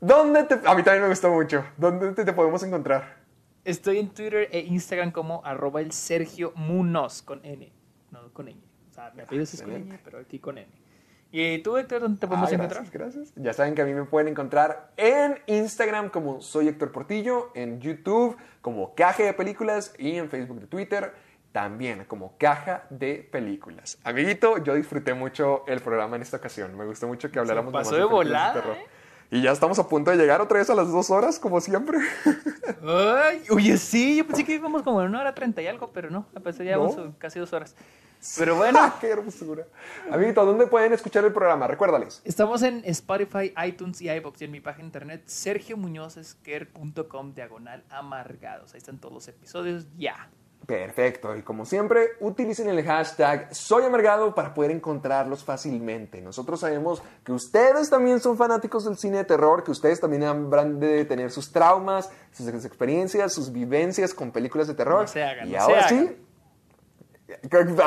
¿Dónde 0.00 0.44
te.? 0.44 0.54
A 0.54 0.74
mí 0.74 0.82
también 0.82 1.02
me 1.02 1.08
gustó 1.10 1.30
mucho. 1.30 1.66
¿Dónde 1.76 2.12
te, 2.12 2.24
te 2.24 2.32
podemos 2.32 2.62
encontrar? 2.62 3.18
Estoy 3.62 3.98
en 3.98 4.08
Twitter 4.08 4.48
e 4.50 4.60
Instagram 4.60 5.10
como 5.10 5.44
arroba 5.44 5.82
el 5.82 5.92
Sergio 5.92 6.54
Munoz 6.56 7.20
con 7.20 7.44
N, 7.44 7.70
no 8.10 8.32
con 8.32 8.46
Ñ. 8.46 8.56
O 8.90 8.94
sea, 8.94 9.12
mi 9.14 9.20
apellido 9.20 9.44
es 9.44 9.60
con 9.60 9.70
Ñ, 9.70 9.98
pero 10.02 10.18
aquí 10.20 10.38
con 10.38 10.56
N. 10.56 10.66
¿Y 11.34 11.58
tú, 11.62 11.78
Héctor, 11.78 12.02
dónde 12.02 12.20
te 12.20 12.26
podemos 12.26 12.50
Ah, 12.50 12.54
encontrar? 12.54 12.84
gracias, 12.92 13.14
gracias. 13.14 13.32
Ya 13.36 13.52
saben 13.54 13.74
que 13.74 13.80
a 13.82 13.86
mí 13.86 13.94
me 13.94 14.04
pueden 14.04 14.28
encontrar 14.28 14.90
en 14.98 15.38
Instagram 15.46 16.10
como 16.10 16.42
soy 16.42 16.68
Héctor 16.68 16.92
Portillo, 16.92 17.50
en 17.54 17.80
YouTube 17.80 18.36
como 18.60 18.94
Caja 18.94 19.22
de 19.22 19.32
Películas 19.32 19.94
y 19.98 20.16
en 20.16 20.28
Facebook 20.28 20.60
y 20.62 20.66
Twitter 20.66 21.12
también 21.52 22.04
como 22.04 22.36
Caja 22.38 22.84
de 22.90 23.26
Películas. 23.32 23.98
Amiguito, 24.04 24.58
yo 24.58 24.74
disfruté 24.74 25.14
mucho 25.14 25.64
el 25.66 25.80
programa 25.80 26.16
en 26.16 26.22
esta 26.22 26.36
ocasión. 26.36 26.76
Me 26.76 26.84
gustó 26.84 27.06
mucho 27.06 27.30
que 27.30 27.38
habláramos 27.38 27.72
pasó 27.72 27.90
de 27.94 27.96
películas 28.02 28.26
volada, 28.26 28.52
terror. 28.52 28.76
¿eh? 28.76 28.86
Y 29.30 29.40
ya 29.40 29.52
estamos 29.52 29.78
a 29.78 29.88
punto 29.88 30.10
de 30.10 30.18
llegar 30.18 30.42
otra 30.42 30.58
vez 30.58 30.68
a 30.68 30.74
las 30.74 30.92
dos 30.92 31.08
horas, 31.10 31.38
como 31.38 31.60
siempre. 31.62 31.96
Ay, 32.86 33.42
oye, 33.50 33.78
sí, 33.78 34.16
yo 34.16 34.26
pensé 34.26 34.44
que 34.44 34.54
íbamos 34.54 34.82
como 34.82 35.00
en 35.00 35.08
una 35.08 35.20
hora 35.20 35.34
treinta 35.34 35.62
y 35.62 35.66
algo, 35.66 35.90
pero 35.92 36.10
no, 36.10 36.26
a 36.34 36.40
pesar 36.40 36.66
ya 36.66 36.76
No. 36.76 36.88
vamos 36.88 37.14
casi 37.18 37.38
dos 37.38 37.52
horas. 37.54 37.74
Pero 38.38 38.56
bueno, 38.56 38.78
¡Qué 39.00 39.08
hermosura! 39.08 39.64
Amiguito, 40.10 40.44
¿dónde 40.44 40.66
pueden 40.66 40.92
escuchar 40.92 41.24
el 41.24 41.32
programa? 41.32 41.66
Recuérdales. 41.66 42.20
estamos 42.24 42.62
en 42.62 42.82
Spotify, 42.84 43.52
iTunes 43.66 44.00
y 44.00 44.10
iVoox 44.10 44.42
y 44.42 44.44
en 44.44 44.50
mi 44.52 44.60
página 44.60 44.82
de 44.82 44.86
internet 44.86 45.22
sergiomuñozesquer.com 45.26 47.34
diagonal 47.34 47.84
amargados. 47.90 48.74
Ahí 48.74 48.78
están 48.78 48.98
todos 48.98 49.14
los 49.14 49.28
episodios 49.28 49.86
ya. 49.96 50.30
Perfecto, 50.66 51.34
y 51.36 51.42
como 51.42 51.66
siempre, 51.66 52.10
utilicen 52.20 52.68
el 52.68 52.84
hashtag 52.84 53.52
Soy 53.52 53.84
Amargado 53.84 54.32
para 54.32 54.54
poder 54.54 54.70
encontrarlos 54.70 55.42
fácilmente. 55.42 56.22
Nosotros 56.22 56.60
sabemos 56.60 57.02
que 57.24 57.32
ustedes 57.32 57.90
también 57.90 58.20
son 58.20 58.36
fanáticos 58.36 58.84
del 58.84 58.96
cine 58.96 59.18
de 59.18 59.24
terror, 59.24 59.64
que 59.64 59.72
ustedes 59.72 59.98
también 59.98 60.22
habrán 60.22 60.78
de 60.78 61.04
tener 61.04 61.32
sus 61.32 61.50
traumas, 61.50 62.10
sus 62.30 62.46
experiencias, 62.64 63.32
sus 63.32 63.50
vivencias 63.50 64.14
con 64.14 64.30
películas 64.30 64.68
de 64.68 64.74
terror. 64.74 65.02
No 65.02 65.08
se 65.08 65.24
hagan, 65.24 65.48
y 65.48 65.52
no 65.52 65.56
se 65.56 65.62
ahora 65.62 65.86
hagan. 65.86 66.08
sí, 66.08 66.16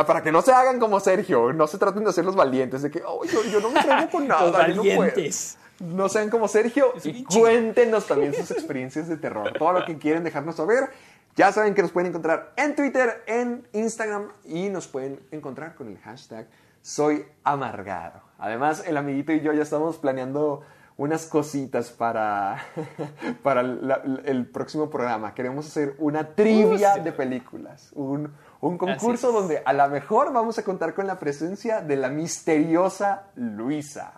para 0.08 0.22
que 0.24 0.32
no 0.32 0.42
se 0.42 0.52
hagan 0.52 0.80
como 0.80 1.00
Sergio, 1.00 1.54
no 1.54 1.68
se 1.68 1.78
traten 1.78 2.04
de 2.04 2.10
hacer 2.10 2.26
los 2.26 2.36
valientes, 2.36 2.82
de 2.82 2.92
que 2.92 3.02
"Oh, 3.06 3.24
yo, 3.26 3.44
yo 3.44 3.60
no 3.60 3.70
me 3.70 3.82
traigo 3.82 4.12
con 4.12 4.28
nada. 4.28 4.68
Los 4.68 4.68
yo 4.70 4.76
no 4.76 4.82
puedo". 4.84 5.00
valientes. 5.12 5.58
No 5.80 6.08
sean 6.08 6.30
como 6.30 6.48
Sergio 6.48 6.94
y 7.04 7.24
cuéntenos 7.26 8.08
también 8.08 8.34
sus 8.34 8.50
experiencias 8.52 9.10
de 9.10 9.18
terror. 9.18 9.52
Todo 9.58 9.74
lo 9.74 9.86
que 9.86 9.98
quieren 9.98 10.24
dejarnos 10.24 10.56
saber. 10.56 10.90
Ya 11.36 11.52
saben 11.52 11.74
que 11.74 11.82
nos 11.82 11.92
pueden 11.92 12.10
encontrar 12.12 12.54
en 12.56 12.76
Twitter, 12.76 13.22
en 13.28 13.68
Instagram 13.74 14.30
y 14.46 14.70
nos 14.70 14.88
pueden 14.88 15.20
encontrar 15.32 15.76
con 15.76 15.90
el 15.90 15.98
hashtag 16.00 16.48
Soy 16.82 17.26
Amargado. 17.44 18.22
Además, 18.38 18.84
el 18.88 18.96
amiguito 18.96 19.34
y 19.34 19.42
yo 19.42 19.52
ya 19.52 19.64
estamos 19.64 19.98
planeando 19.98 20.62
unas 20.96 21.26
cositas 21.26 21.92
para, 21.92 22.64
para 23.44 23.64
la- 23.64 24.02
el 24.24 24.46
próximo 24.46 24.90
programa. 24.90 25.34
Queremos 25.34 25.68
hacer 25.68 25.96
una 25.98 26.36
trivia 26.36 26.96
de 27.00 27.12
películas. 27.12 27.90
Un, 27.96 28.32
un 28.68 28.78
concurso 28.78 29.32
donde 29.32 29.62
a 29.66 29.74
lo 29.74 29.88
mejor 29.90 30.32
vamos 30.34 30.58
a 30.58 30.64
contar 30.64 30.94
con 30.94 31.08
la 31.08 31.20
presencia 31.20 31.82
de 31.82 31.96
la 31.96 32.10
misteriosa 32.10 33.28
Luisa. 33.36 34.12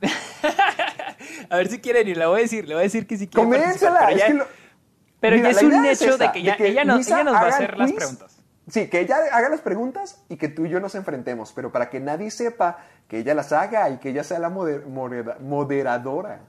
A 1.50 1.56
ver 1.56 1.68
si 1.68 1.80
quieren 1.80 2.06
y 2.08 2.14
le 2.14 2.26
voy 2.26 2.40
a 2.40 2.42
decir, 2.42 2.66
le 2.68 2.74
voy 2.74 2.82
a 2.82 2.84
decir 2.84 3.06
que 3.06 3.16
si 3.16 3.28
quieren 3.28 3.50
Coménsela, 3.50 4.00
es 4.00 4.06
pero 4.06 4.12
que 4.14 4.18
ya- 4.18 4.28
lo- 4.34 4.46
Pero 5.20 5.36
Mira, 5.36 5.50
ya 5.52 5.56
es 5.58 5.62
un 5.64 5.84
es 5.86 6.02
hecho 6.02 6.18
de 6.18 6.32
que 6.32 6.42
ya, 6.42 6.56
de 6.56 6.68
ella, 6.68 6.84
nos, 6.84 7.06
ella 7.06 7.24
nos 7.24 7.34
va 7.34 7.40
a 7.40 7.48
hacer 7.48 7.76
las 7.78 7.92
preguntas. 7.92 8.36
Sí, 8.68 8.88
que 8.88 9.00
ella 9.00 9.16
haga 9.32 9.48
las 9.48 9.60
preguntas 9.60 10.22
y 10.28 10.36
que 10.36 10.48
tú 10.48 10.66
y 10.66 10.68
yo 10.70 10.80
nos 10.80 10.94
enfrentemos, 10.94 11.52
pero 11.52 11.70
para 11.72 11.88
que 11.88 12.00
nadie 12.00 12.30
sepa 12.30 12.78
que 13.08 13.18
ella 13.18 13.34
las 13.34 13.52
haga 13.52 13.88
y 13.90 13.98
que 13.98 14.10
ella 14.10 14.24
sea 14.24 14.38
la 14.40 14.50
moder- 14.50 14.84
modera- 14.86 15.38
moderadora. 15.40 16.40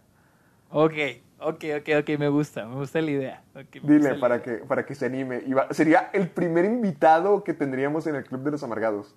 Ok, 0.72 0.94
ok, 1.39 1.64
ok, 1.80 1.89
ok, 2.01 2.09
me 2.19 2.30
gusta, 2.30 2.65
me 2.65 2.76
gusta 2.76 3.01
la 3.01 3.11
idea. 3.11 3.43
Ok, 3.55 3.76
me 3.76 3.80
gusta 3.81 3.93
Dile 3.93 4.14
la 4.14 4.19
para 4.19 4.35
idea. 4.38 4.43
que, 4.59 4.65
para 4.65 4.85
que 4.85 4.95
se 4.95 5.05
anime. 5.05 5.43
Y 5.45 5.53
va- 5.53 5.68
sería 5.73 6.09
el 6.14 6.27
primer 6.30 6.65
invitado 6.65 7.43
que 7.43 7.53
tendríamos 7.53 8.07
en 8.07 8.15
el 8.15 8.23
Club 8.26 8.41
de 8.43 8.51
los 8.51 8.64
Amargados. 8.64 9.15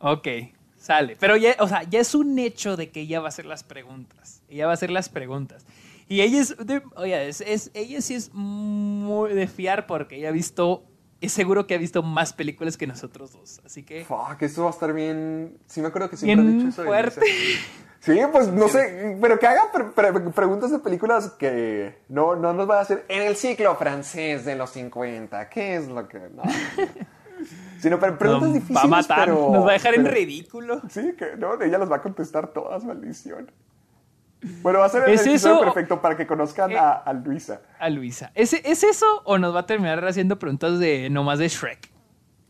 Ok, 0.00 0.28
sale. 0.76 1.16
Pero 1.18 1.36
ya, 1.36 1.56
o 1.60 1.68
sea, 1.68 1.82
ya 1.84 2.00
es 2.00 2.14
un 2.14 2.38
hecho 2.38 2.76
de 2.76 2.90
que 2.90 3.00
ella 3.00 3.20
va 3.20 3.26
a 3.26 3.28
hacer 3.28 3.46
las 3.46 3.64
preguntas. 3.64 4.42
Ella 4.48 4.66
va 4.66 4.72
a 4.72 4.74
hacer 4.74 4.90
las 4.90 5.08
preguntas. 5.08 5.64
Y 6.08 6.20
ella 6.20 6.40
es, 6.40 6.56
de- 6.58 6.82
oye, 6.96 7.28
es, 7.28 7.40
es- 7.40 7.70
ella 7.74 8.00
sí 8.00 8.14
es 8.14 8.32
muy 8.34 9.32
de 9.34 9.46
fiar 9.48 9.86
porque 9.86 10.16
ella 10.16 10.28
ha 10.28 10.32
visto, 10.32 10.84
es 11.20 11.32
seguro 11.32 11.66
que 11.66 11.74
ha 11.74 11.78
visto 11.78 12.02
más 12.02 12.32
películas 12.32 12.76
que 12.76 12.86
nosotros 12.86 13.32
dos. 13.32 13.60
Así 13.64 13.82
que, 13.82 14.04
Fuck, 14.04 14.40
eso 14.42 14.62
va 14.64 14.68
a 14.68 14.72
estar 14.72 14.92
bien. 14.92 15.56
Sí, 15.66 15.80
me 15.80 15.88
acuerdo 15.88 16.10
que 16.10 16.16
siempre 16.16 16.40
han 16.42 16.46
bien 16.46 16.58
dicho 16.68 16.68
eso. 16.80 16.84
fuerte. 16.84 17.20
Sí, 18.00 18.20
pues 18.30 18.48
no 18.48 18.68
sé, 18.68 19.16
pero 19.20 19.38
que 19.38 19.46
haga 19.46 19.72
pre- 19.72 19.84
pre- 19.86 20.20
preguntas 20.30 20.70
de 20.70 20.78
películas 20.78 21.30
que 21.30 21.98
no, 22.08 22.36
no 22.36 22.52
nos 22.52 22.68
va 22.70 22.78
a 22.78 22.82
hacer 22.82 23.04
en 23.08 23.22
el 23.22 23.34
ciclo 23.36 23.74
francés 23.76 24.44
de 24.44 24.54
los 24.54 24.70
50. 24.70 25.48
¿Qué 25.48 25.76
es 25.76 25.88
lo 25.88 26.06
que.? 26.06 26.18
No. 26.32 26.42
Sino 27.80 27.98
pero 28.00 28.16
preguntas 28.16 28.52
difíciles. 28.54 28.76
va 28.78 28.82
a 28.82 28.86
matar, 28.86 29.24
pero- 29.26 29.50
nos 29.52 29.64
va 29.66 29.70
a 29.70 29.72
dejar 29.74 29.94
en 29.94 30.06
ridículo. 30.06 30.80
Sí, 30.88 31.14
que 31.18 31.36
no, 31.36 31.60
ella 31.60 31.78
las 31.78 31.90
va 31.90 31.96
a 31.96 32.02
contestar 32.02 32.48
todas, 32.48 32.84
maldición. 32.84 33.50
Bueno, 34.62 34.78
va 34.80 34.86
a 34.86 34.88
ser 34.88 35.08
el 35.08 35.14
¿Es 35.14 35.26
eso? 35.26 35.58
perfecto 35.60 36.00
para 36.00 36.16
que 36.16 36.26
conozcan 36.26 36.70
Eh. 36.70 36.78
a, 36.78 36.92
a 36.92 37.12
Luisa. 37.12 37.62
A 37.78 37.88
Luisa. 37.90 38.30
¿Es, 38.34 38.52
¿Es 38.52 38.84
eso 38.84 39.22
o 39.24 39.38
nos 39.38 39.54
va 39.54 39.60
a 39.60 39.66
terminar 39.66 40.04
haciendo 40.06 40.38
preguntas 40.38 40.78
de 40.78 41.10
nomás 41.10 41.38
de 41.38 41.48
Shrek? 41.48 41.90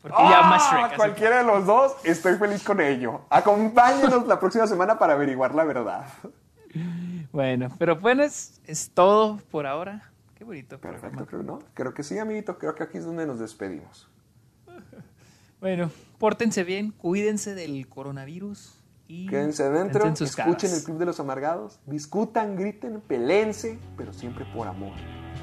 Porque 0.08 0.22
ya 0.30 0.42
más 0.42 0.62
¡Ah! 0.66 0.70
Shrek. 0.70 0.86
así 0.86 0.96
Cualquiera 0.96 1.38
de 1.38 1.44
los 1.44 1.66
dos, 1.66 1.96
estoy 2.04 2.36
feliz 2.36 2.62
con 2.62 2.80
ello. 2.80 3.22
Acompáñenos 3.30 4.26
la 4.26 4.38
próxima 4.38 4.66
semana 4.66 4.98
para 4.98 5.14
averiguar 5.14 5.54
la 5.54 5.64
verdad. 5.64 6.06
Bueno, 7.32 7.68
pero 7.78 7.96
bueno, 7.96 8.22
es, 8.22 8.60
es 8.66 8.90
todo 8.90 9.38
por 9.50 9.66
ahora. 9.66 10.10
Qué 10.34 10.44
bonito. 10.44 10.78
Perfecto, 10.78 11.26
creo, 11.26 11.42
¿no? 11.42 11.58
Creo 11.74 11.94
que 11.94 12.02
sí, 12.02 12.18
amiguito. 12.18 12.58
Creo 12.58 12.74
que 12.74 12.82
aquí 12.82 12.98
es 12.98 13.04
donde 13.04 13.26
nos 13.26 13.38
despedimos. 13.38 14.08
Bueno, 15.58 15.90
pórtense 16.18 16.64
bien, 16.64 16.90
cuídense 16.90 17.54
del 17.54 17.88
coronavirus 17.88 18.78
y 19.08 19.26
Quédense 19.26 19.70
dentro, 19.70 20.06
escuchen 20.06 20.44
casas. 20.44 20.78
el 20.78 20.84
Club 20.84 20.98
de 20.98 21.06
los 21.06 21.18
Amargados, 21.18 21.80
discutan, 21.86 22.56
griten, 22.56 23.00
pelense, 23.00 23.78
pero 23.96 24.12
siempre 24.12 24.44
por 24.54 24.68
amor. 24.68 24.92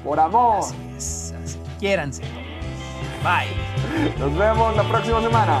¡Por 0.04 0.20
amor! 0.20 0.60
Así 0.60 0.76
es, 0.96 1.34
así. 1.42 1.58
Quiéranse. 1.80 2.22
Bye. 3.22 4.14
Nos 4.18 4.36
vemos 4.36 4.76
la 4.76 4.82
próxima 4.84 5.20
semana. 5.20 5.60